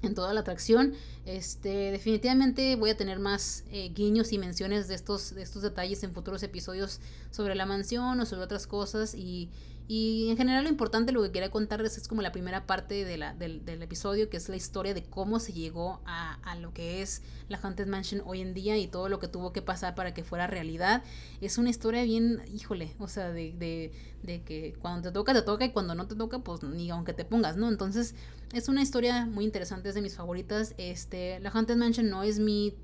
en 0.02 0.14
toda 0.14 0.34
la 0.34 0.40
atracción. 0.40 0.94
Este, 1.24 1.90
definitivamente 1.92 2.76
voy 2.76 2.90
a 2.90 2.96
tener 2.96 3.18
más 3.18 3.64
eh, 3.70 3.90
guiños 3.94 4.32
y 4.32 4.38
menciones 4.38 4.88
de 4.88 4.94
estos, 4.94 5.34
de 5.34 5.42
estos 5.42 5.62
detalles 5.62 6.02
en 6.02 6.12
futuros 6.12 6.42
episodios 6.42 7.00
sobre 7.30 7.54
la 7.54 7.66
mansión 7.66 8.20
o 8.20 8.26
sobre 8.26 8.42
otras 8.42 8.66
cosas. 8.66 9.14
Y, 9.14 9.50
y 9.94 10.30
en 10.30 10.38
general 10.38 10.64
lo 10.64 10.70
importante, 10.70 11.12
lo 11.12 11.22
que 11.22 11.32
quería 11.32 11.50
contarles 11.50 11.98
es 11.98 12.08
como 12.08 12.22
la 12.22 12.32
primera 12.32 12.66
parte 12.66 13.04
de 13.04 13.18
la, 13.18 13.34
del, 13.34 13.62
del, 13.66 13.82
episodio, 13.82 14.30
que 14.30 14.38
es 14.38 14.48
la 14.48 14.56
historia 14.56 14.94
de 14.94 15.02
cómo 15.02 15.38
se 15.38 15.52
llegó 15.52 16.00
a, 16.06 16.38
a, 16.50 16.56
lo 16.56 16.72
que 16.72 17.02
es 17.02 17.20
la 17.50 17.58
Haunted 17.58 17.86
Mansion 17.86 18.22
hoy 18.24 18.40
en 18.40 18.54
día 18.54 18.78
y 18.78 18.86
todo 18.86 19.10
lo 19.10 19.18
que 19.18 19.28
tuvo 19.28 19.52
que 19.52 19.60
pasar 19.60 19.94
para 19.94 20.14
que 20.14 20.24
fuera 20.24 20.46
realidad. 20.46 21.02
Es 21.42 21.58
una 21.58 21.68
historia 21.68 22.04
bien, 22.04 22.40
híjole, 22.54 22.94
o 22.98 23.06
sea, 23.06 23.32
de, 23.32 23.52
de, 23.52 23.92
de 24.22 24.42
que 24.42 24.74
cuando 24.80 25.08
te 25.08 25.12
toca, 25.12 25.34
te 25.34 25.42
toca 25.42 25.64
y 25.64 25.70
cuando 25.70 25.94
no 25.94 26.06
te 26.06 26.14
toca, 26.14 26.38
pues 26.40 26.62
ni 26.62 26.90
aunque 26.90 27.12
te 27.12 27.24
pongas, 27.24 27.56
¿no? 27.56 27.68
Entonces 27.68 28.14
es 28.52 28.68
una 28.68 28.82
historia 28.82 29.26
muy 29.26 29.44
interesante, 29.44 29.88
es 29.88 29.94
de 29.94 30.02
mis 30.02 30.16
favoritas. 30.16 30.74
Este, 30.78 31.40
la 31.40 31.50
Haunted 31.50 31.76
Mansion 31.76 32.08
no 32.08 32.22
es 32.22 32.38
mi 32.38 32.74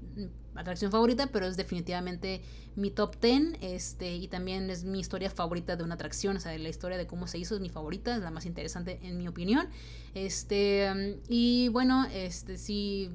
atracción 0.55 0.90
favorita, 0.90 1.28
pero 1.28 1.47
es 1.47 1.56
definitivamente 1.56 2.43
mi 2.74 2.90
top 2.90 3.20
10. 3.20 3.59
Este, 3.60 4.16
y 4.16 4.28
también 4.28 4.70
es 4.70 4.85
mi 4.85 4.98
historia 4.98 5.31
favorita 5.31 5.77
de 5.77 5.85
una 5.85 5.94
atracción. 5.94 6.36
O 6.36 6.40
sea, 6.40 6.56
la 6.59 6.69
historia 6.69 6.97
de 6.97 7.06
cómo 7.06 7.27
se 7.27 7.39
hizo 7.39 7.55
es 7.55 7.60
mi 7.60 7.69
favorita, 7.69 8.16
es 8.16 8.23
la 8.23 8.31
más 8.31 8.47
interesante 8.47 8.98
en 9.02 9.16
mi 9.19 9.28
opinión. 9.28 9.69
Este, 10.15 11.20
y 11.28 11.69
bueno, 11.69 12.06
este, 12.12 12.56
si, 12.56 13.10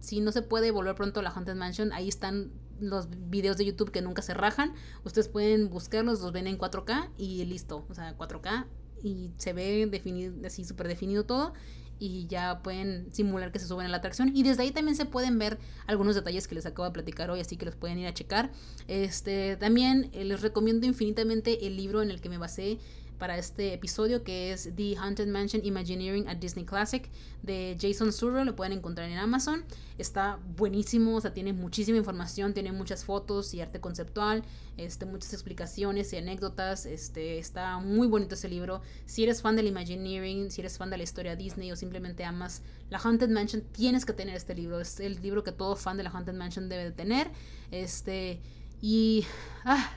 si 0.00 0.20
no 0.20 0.32
se 0.32 0.42
puede 0.42 0.70
volver 0.70 0.94
pronto 0.96 1.20
a 1.20 1.22
la 1.22 1.30
Haunted 1.30 1.54
Mansion, 1.54 1.92
ahí 1.92 2.08
están 2.08 2.50
los 2.80 3.08
videos 3.28 3.56
de 3.56 3.64
YouTube 3.64 3.90
que 3.90 4.02
nunca 4.02 4.22
se 4.22 4.34
rajan. 4.34 4.74
Ustedes 5.04 5.28
pueden 5.28 5.70
buscarlos, 5.70 6.20
los 6.20 6.32
ven 6.32 6.46
en 6.46 6.58
4K 6.58 7.10
y 7.18 7.44
listo. 7.44 7.86
O 7.88 7.94
sea, 7.94 8.16
4K 8.16 8.66
y 9.02 9.30
se 9.36 9.52
ve 9.52 9.86
definido, 9.86 10.34
así 10.46 10.64
súper 10.64 10.88
definido 10.88 11.24
todo 11.24 11.52
y 12.00 12.26
ya 12.28 12.62
pueden 12.62 13.12
simular 13.12 13.52
que 13.52 13.58
se 13.58 13.66
suben 13.66 13.86
a 13.86 13.88
la 13.90 13.98
atracción 13.98 14.34
y 14.34 14.42
desde 14.42 14.62
ahí 14.62 14.70
también 14.70 14.96
se 14.96 15.04
pueden 15.04 15.38
ver 15.38 15.58
algunos 15.86 16.14
detalles 16.14 16.48
que 16.48 16.54
les 16.54 16.64
acabo 16.64 16.86
de 16.86 16.92
platicar 16.92 17.30
hoy 17.30 17.40
así 17.40 17.56
que 17.56 17.66
los 17.66 17.76
pueden 17.76 17.98
ir 17.98 18.06
a 18.06 18.14
checar 18.14 18.50
este 18.88 19.56
también 19.56 20.08
eh, 20.12 20.24
les 20.24 20.40
recomiendo 20.40 20.86
infinitamente 20.86 21.66
el 21.66 21.76
libro 21.76 22.00
en 22.02 22.10
el 22.10 22.20
que 22.22 22.30
me 22.30 22.38
basé 22.38 22.78
para 23.20 23.38
este 23.38 23.74
episodio 23.74 24.24
que 24.24 24.50
es 24.50 24.70
The 24.74 24.96
Haunted 24.96 25.28
Mansion 25.28 25.64
Imagineering 25.64 26.26
at 26.26 26.38
Disney 26.38 26.64
Classic 26.64 27.08
de 27.42 27.76
Jason 27.78 28.12
Surro, 28.12 28.44
lo 28.44 28.56
pueden 28.56 28.72
encontrar 28.72 29.08
en 29.10 29.18
Amazon. 29.18 29.62
Está 29.98 30.40
buenísimo, 30.56 31.16
o 31.16 31.20
sea, 31.20 31.32
tiene 31.32 31.52
muchísima 31.52 31.98
información, 31.98 32.54
tiene 32.54 32.72
muchas 32.72 33.04
fotos 33.04 33.52
y 33.52 33.60
arte 33.60 33.78
conceptual, 33.78 34.42
este, 34.78 35.04
muchas 35.04 35.34
explicaciones 35.34 36.12
y 36.14 36.16
anécdotas. 36.16 36.86
Este, 36.86 37.38
está 37.38 37.78
muy 37.78 38.08
bonito 38.08 38.34
ese 38.34 38.48
libro. 38.48 38.80
Si 39.04 39.22
eres 39.22 39.42
fan 39.42 39.54
del 39.54 39.66
Imagineering, 39.66 40.50
si 40.50 40.62
eres 40.62 40.78
fan 40.78 40.88
de 40.88 40.96
la 40.96 41.02
historia 41.02 41.36
Disney 41.36 41.70
o 41.70 41.76
simplemente 41.76 42.24
amas 42.24 42.62
la 42.88 42.98
Haunted 42.98 43.28
Mansion, 43.28 43.62
tienes 43.70 44.06
que 44.06 44.14
tener 44.14 44.34
este 44.34 44.54
libro. 44.54 44.80
Es 44.80 44.98
el 44.98 45.20
libro 45.20 45.44
que 45.44 45.52
todo 45.52 45.76
fan 45.76 45.98
de 45.98 46.02
la 46.02 46.10
Haunted 46.10 46.34
Mansion 46.34 46.70
debe 46.70 46.84
de 46.84 46.92
tener. 46.92 47.30
Este, 47.70 48.40
y... 48.80 49.26
Ah, 49.64 49.92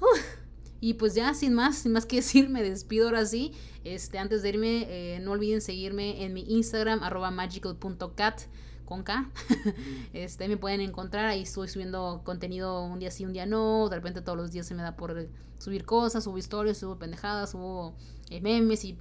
uh, 0.00 0.39
y 0.80 0.94
pues 0.94 1.14
ya, 1.14 1.34
sin 1.34 1.54
más, 1.54 1.78
sin 1.78 1.92
más 1.92 2.06
que 2.06 2.16
decir, 2.22 2.48
me 2.48 2.62
despido 2.62 3.06
ahora 3.06 3.26
sí. 3.26 3.52
Este, 3.84 4.18
antes 4.18 4.42
de 4.42 4.50
irme, 4.50 4.86
eh, 4.88 5.20
no 5.20 5.32
olviden 5.32 5.60
seguirme 5.60 6.24
en 6.24 6.34
mi 6.34 6.42
Instagram, 6.42 7.02
arroba 7.02 7.30
magical.cat 7.30 8.40
con 8.84 9.04
K. 9.04 9.30
este, 10.12 10.48
me 10.48 10.56
pueden 10.56 10.80
encontrar, 10.80 11.26
ahí 11.26 11.42
estoy 11.42 11.68
subiendo 11.68 12.22
contenido 12.24 12.82
un 12.82 12.98
día 12.98 13.10
sí, 13.10 13.24
un 13.24 13.32
día 13.32 13.46
no. 13.46 13.88
De 13.88 13.96
repente 13.96 14.20
todos 14.20 14.36
los 14.36 14.50
días 14.50 14.66
se 14.66 14.74
me 14.74 14.82
da 14.82 14.96
por 14.96 15.28
subir 15.58 15.84
cosas, 15.84 16.24
subo 16.24 16.38
historias, 16.38 16.78
subo 16.78 16.98
pendejadas, 16.98 17.50
subo 17.50 17.94
eh, 18.30 18.40
memes 18.40 18.84
y 18.84 18.98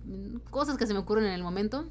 cosas 0.49 0.77
que 0.77 0.85
se 0.85 0.93
me 0.93 0.99
ocurren 0.99 1.25
en 1.25 1.33
el 1.33 1.43
momento. 1.43 1.87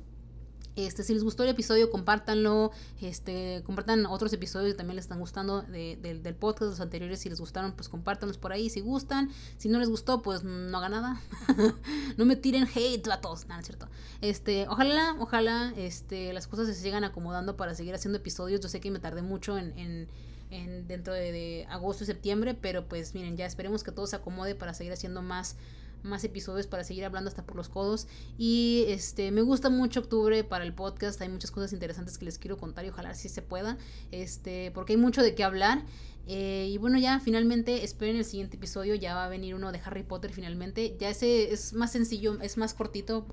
Este, 0.78 1.02
si 1.02 1.12
les 1.12 1.24
gustó 1.24 1.42
el 1.42 1.48
episodio, 1.48 1.90
compártanlo. 1.90 2.70
Este, 3.00 3.64
compartan 3.66 4.06
otros 4.06 4.32
episodios 4.32 4.74
que 4.74 4.76
también 4.76 4.94
les 4.94 5.06
están 5.06 5.18
gustando 5.18 5.62
de, 5.62 5.96
del 5.96 6.34
podcast, 6.36 6.70
los 6.70 6.80
anteriores. 6.80 7.18
Si 7.18 7.28
les 7.28 7.40
gustaron, 7.40 7.72
pues 7.72 7.88
compártanlos 7.88 8.38
por 8.38 8.52
ahí 8.52 8.70
si 8.70 8.78
gustan. 8.78 9.28
Si 9.56 9.68
no 9.68 9.80
les 9.80 9.88
gustó, 9.88 10.22
pues 10.22 10.44
no 10.44 10.78
hagan 10.78 10.92
nada. 10.92 11.20
no 12.16 12.24
me 12.24 12.36
tiren 12.36 12.68
hate 12.72 13.09
a 13.09 13.20
todos. 13.20 13.48
Nada, 13.48 13.60
es 13.60 13.66
cierto. 13.66 13.88
Este, 14.20 14.68
ojalá, 14.68 15.16
ojalá 15.18 15.72
este, 15.76 16.32
las 16.32 16.46
cosas 16.46 16.68
se 16.68 16.74
sigan 16.74 17.02
acomodando 17.02 17.56
para 17.56 17.74
seguir 17.74 17.96
haciendo 17.96 18.18
episodios. 18.18 18.60
Yo 18.60 18.68
sé 18.68 18.78
que 18.78 18.92
me 18.92 19.00
tardé 19.00 19.22
mucho 19.22 19.59
en, 19.59 19.76
en, 19.76 20.06
en 20.50 20.86
dentro 20.86 21.12
de, 21.12 21.32
de 21.32 21.66
agosto 21.70 22.05
y 22.05 22.06
septiembre, 22.06 22.55
pero 22.55 22.86
pues 22.86 23.14
miren, 23.14 23.36
ya 23.36 23.46
esperemos 23.46 23.82
que 23.82 23.90
todo 23.90 24.06
se 24.06 24.14
acomode 24.14 24.55
para 24.55 24.74
seguir 24.74 24.92
haciendo 24.92 25.22
más 25.22 25.56
más 26.02 26.24
episodios 26.24 26.66
para 26.66 26.84
seguir 26.84 27.04
hablando 27.04 27.28
hasta 27.28 27.44
por 27.44 27.56
los 27.56 27.68
codos. 27.68 28.06
Y 28.36 28.84
este 28.88 29.30
me 29.30 29.42
gusta 29.42 29.70
mucho 29.70 30.00
octubre 30.00 30.44
para 30.44 30.64
el 30.64 30.74
podcast. 30.74 31.20
Hay 31.20 31.28
muchas 31.28 31.50
cosas 31.50 31.72
interesantes 31.72 32.18
que 32.18 32.24
les 32.24 32.38
quiero 32.38 32.56
contar 32.56 32.84
y 32.84 32.88
ojalá 32.88 33.14
sí 33.14 33.28
se 33.28 33.42
pueda. 33.42 33.78
Este, 34.10 34.70
porque 34.72 34.94
hay 34.94 34.98
mucho 34.98 35.22
de 35.22 35.34
qué 35.34 35.44
hablar. 35.44 35.84
Eh, 36.26 36.68
y 36.70 36.76
bueno, 36.76 36.98
ya 36.98 37.20
finalmente 37.20 37.84
esperen 37.84 38.16
el 38.16 38.24
siguiente 38.24 38.56
episodio. 38.56 38.94
Ya 38.94 39.14
va 39.14 39.24
a 39.24 39.28
venir 39.28 39.54
uno 39.54 39.72
de 39.72 39.80
Harry 39.84 40.02
Potter 40.02 40.32
finalmente. 40.32 40.96
Ya 40.98 41.10
ese 41.10 41.52
es 41.52 41.72
más 41.72 41.92
sencillo, 41.92 42.38
es 42.40 42.56
más 42.56 42.74
cortito 42.74 43.26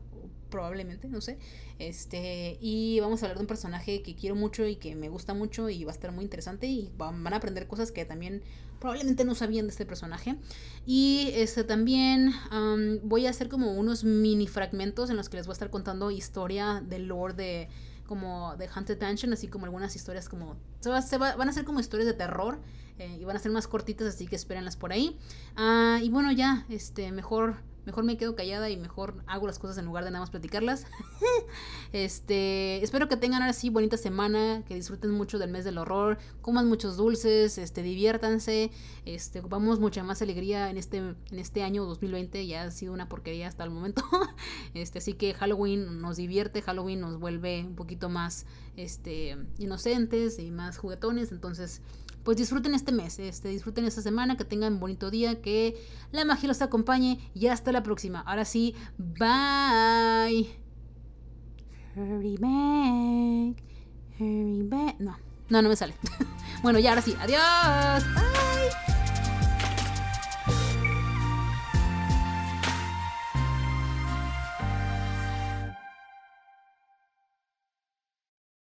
probablemente, 0.49 1.09
no 1.09 1.19
sé. 1.19 1.37
Este, 1.79 2.57
y 2.61 2.99
vamos 3.01 3.21
a 3.21 3.25
hablar 3.25 3.37
de 3.37 3.41
un 3.41 3.47
personaje 3.47 4.01
que 4.01 4.15
quiero 4.15 4.35
mucho 4.35 4.65
y 4.65 4.77
que 4.77 4.95
me 4.95 5.09
gusta 5.09 5.33
mucho 5.33 5.69
y 5.69 5.83
va 5.83 5.91
a 5.91 5.93
estar 5.93 6.13
muy 6.13 6.23
interesante 6.23 6.67
y 6.67 6.91
van 6.97 7.27
a 7.27 7.35
aprender 7.35 7.67
cosas 7.67 7.91
que 7.91 8.05
también 8.05 8.41
probablemente 8.85 9.25
no 9.25 9.33
sabían 9.33 9.65
de 9.65 9.71
este 9.71 9.83
personaje. 9.83 10.35
Y 10.85 11.31
este 11.33 11.63
también 11.63 12.31
voy 13.01 13.25
a 13.25 13.31
hacer 13.31 13.49
como 13.49 13.73
unos 13.73 14.03
mini 14.03 14.45
fragmentos 14.45 15.09
en 15.09 15.17
los 15.17 15.27
que 15.27 15.37
les 15.37 15.47
voy 15.47 15.53
a 15.53 15.55
estar 15.55 15.71
contando 15.71 16.11
historia 16.11 16.83
del 16.87 17.07
lore 17.07 17.33
de 17.33 17.69
como 18.05 18.55
de 18.57 18.67
Haunted 18.67 19.01
Mansion, 19.01 19.33
así 19.33 19.47
como 19.47 19.65
algunas 19.65 19.95
historias 19.95 20.29
como 20.29 20.55
se, 20.81 20.91
va, 20.91 21.01
se 21.01 21.17
va, 21.17 21.35
van 21.35 21.49
a 21.49 21.51
ser 21.51 21.65
como 21.65 21.79
historias 21.79 22.05
de 22.05 22.13
terror 22.13 22.59
eh, 22.99 23.17
y 23.19 23.25
van 23.25 23.35
a 23.35 23.39
ser 23.39 23.51
más 23.51 23.67
cortitas, 23.67 24.07
así 24.07 24.27
que 24.27 24.35
espérenlas 24.35 24.77
por 24.77 24.91
ahí. 24.91 25.17
Ah, 25.55 25.99
y 26.03 26.09
bueno, 26.11 26.31
ya, 26.31 26.67
este, 26.69 27.11
mejor 27.11 27.55
mejor 27.85 28.03
me 28.03 28.17
quedo 28.17 28.35
callada 28.35 28.69
y 28.69 28.77
mejor 28.77 29.23
hago 29.27 29.47
las 29.47 29.59
cosas 29.59 29.77
en 29.77 29.85
lugar 29.85 30.03
de 30.03 30.11
nada 30.11 30.21
más 30.21 30.29
platicarlas. 30.29 30.85
este, 31.93 32.83
espero 32.83 33.07
que 33.07 33.17
tengan 33.17 33.41
ahora 33.41 33.53
sí 33.53 33.69
bonita 33.69 33.97
semana, 33.97 34.63
que 34.67 34.75
disfruten 34.75 35.11
mucho 35.11 35.39
del 35.39 35.51
mes 35.51 35.65
del 35.65 35.77
horror, 35.77 36.17
coman 36.41 36.67
muchos 36.67 36.97
dulces, 36.97 37.57
este, 37.57 37.81
diviértanse, 37.83 38.71
este, 39.05 39.41
vamos 39.41 39.79
mucha 39.79 40.03
más 40.03 40.21
alegría 40.21 40.69
en 40.69 40.77
este, 40.77 40.97
en 40.97 41.39
este 41.39 41.63
año 41.63 41.85
2020, 41.85 42.45
ya 42.47 42.63
ha 42.63 42.71
sido 42.71 42.93
una 42.93 43.09
porquería 43.09 43.47
hasta 43.47 43.63
el 43.63 43.69
momento. 43.69 44.03
este, 44.73 44.99
así 44.99 45.13
que 45.13 45.33
Halloween 45.33 46.01
nos 46.01 46.17
divierte, 46.17 46.61
Halloween 46.61 47.01
nos 47.01 47.19
vuelve 47.19 47.63
un 47.65 47.75
poquito 47.75 48.09
más 48.09 48.45
este, 48.77 49.37
inocentes 49.57 50.39
y 50.39 50.51
más 50.51 50.77
juguetones, 50.77 51.31
entonces 51.31 51.81
pues 52.25 52.37
disfruten 52.37 52.73
este 52.73 52.91
mes, 52.91 53.19
este, 53.19 53.49
disfruten 53.49 53.85
esta 53.85 54.01
semana, 54.01 54.35
que 54.35 54.43
tengan 54.43 54.73
un 54.73 54.79
bonito 54.79 55.11
día, 55.11 55.41
que 55.41 55.79
la 56.11 56.25
magia 56.25 56.47
los 56.47 56.61
acompañe 56.61 57.19
y 57.35 57.47
hasta 57.47 57.71
la 57.71 57.83
próxima. 57.83 58.21
Ahora 58.21 58.43
sí, 58.43 58.75
bye. 58.97 60.49
Hurry 61.95 62.37
back, 62.37 63.63
hurry 64.19 64.63
back. 64.63 64.99
No, 64.99 65.15
no, 65.49 65.61
no 65.61 65.69
me 65.69 65.75
sale. 65.75 65.93
bueno, 66.63 66.79
ya 66.79 66.89
ahora 66.89 67.03
sí, 67.03 67.15
adiós. 67.19 68.03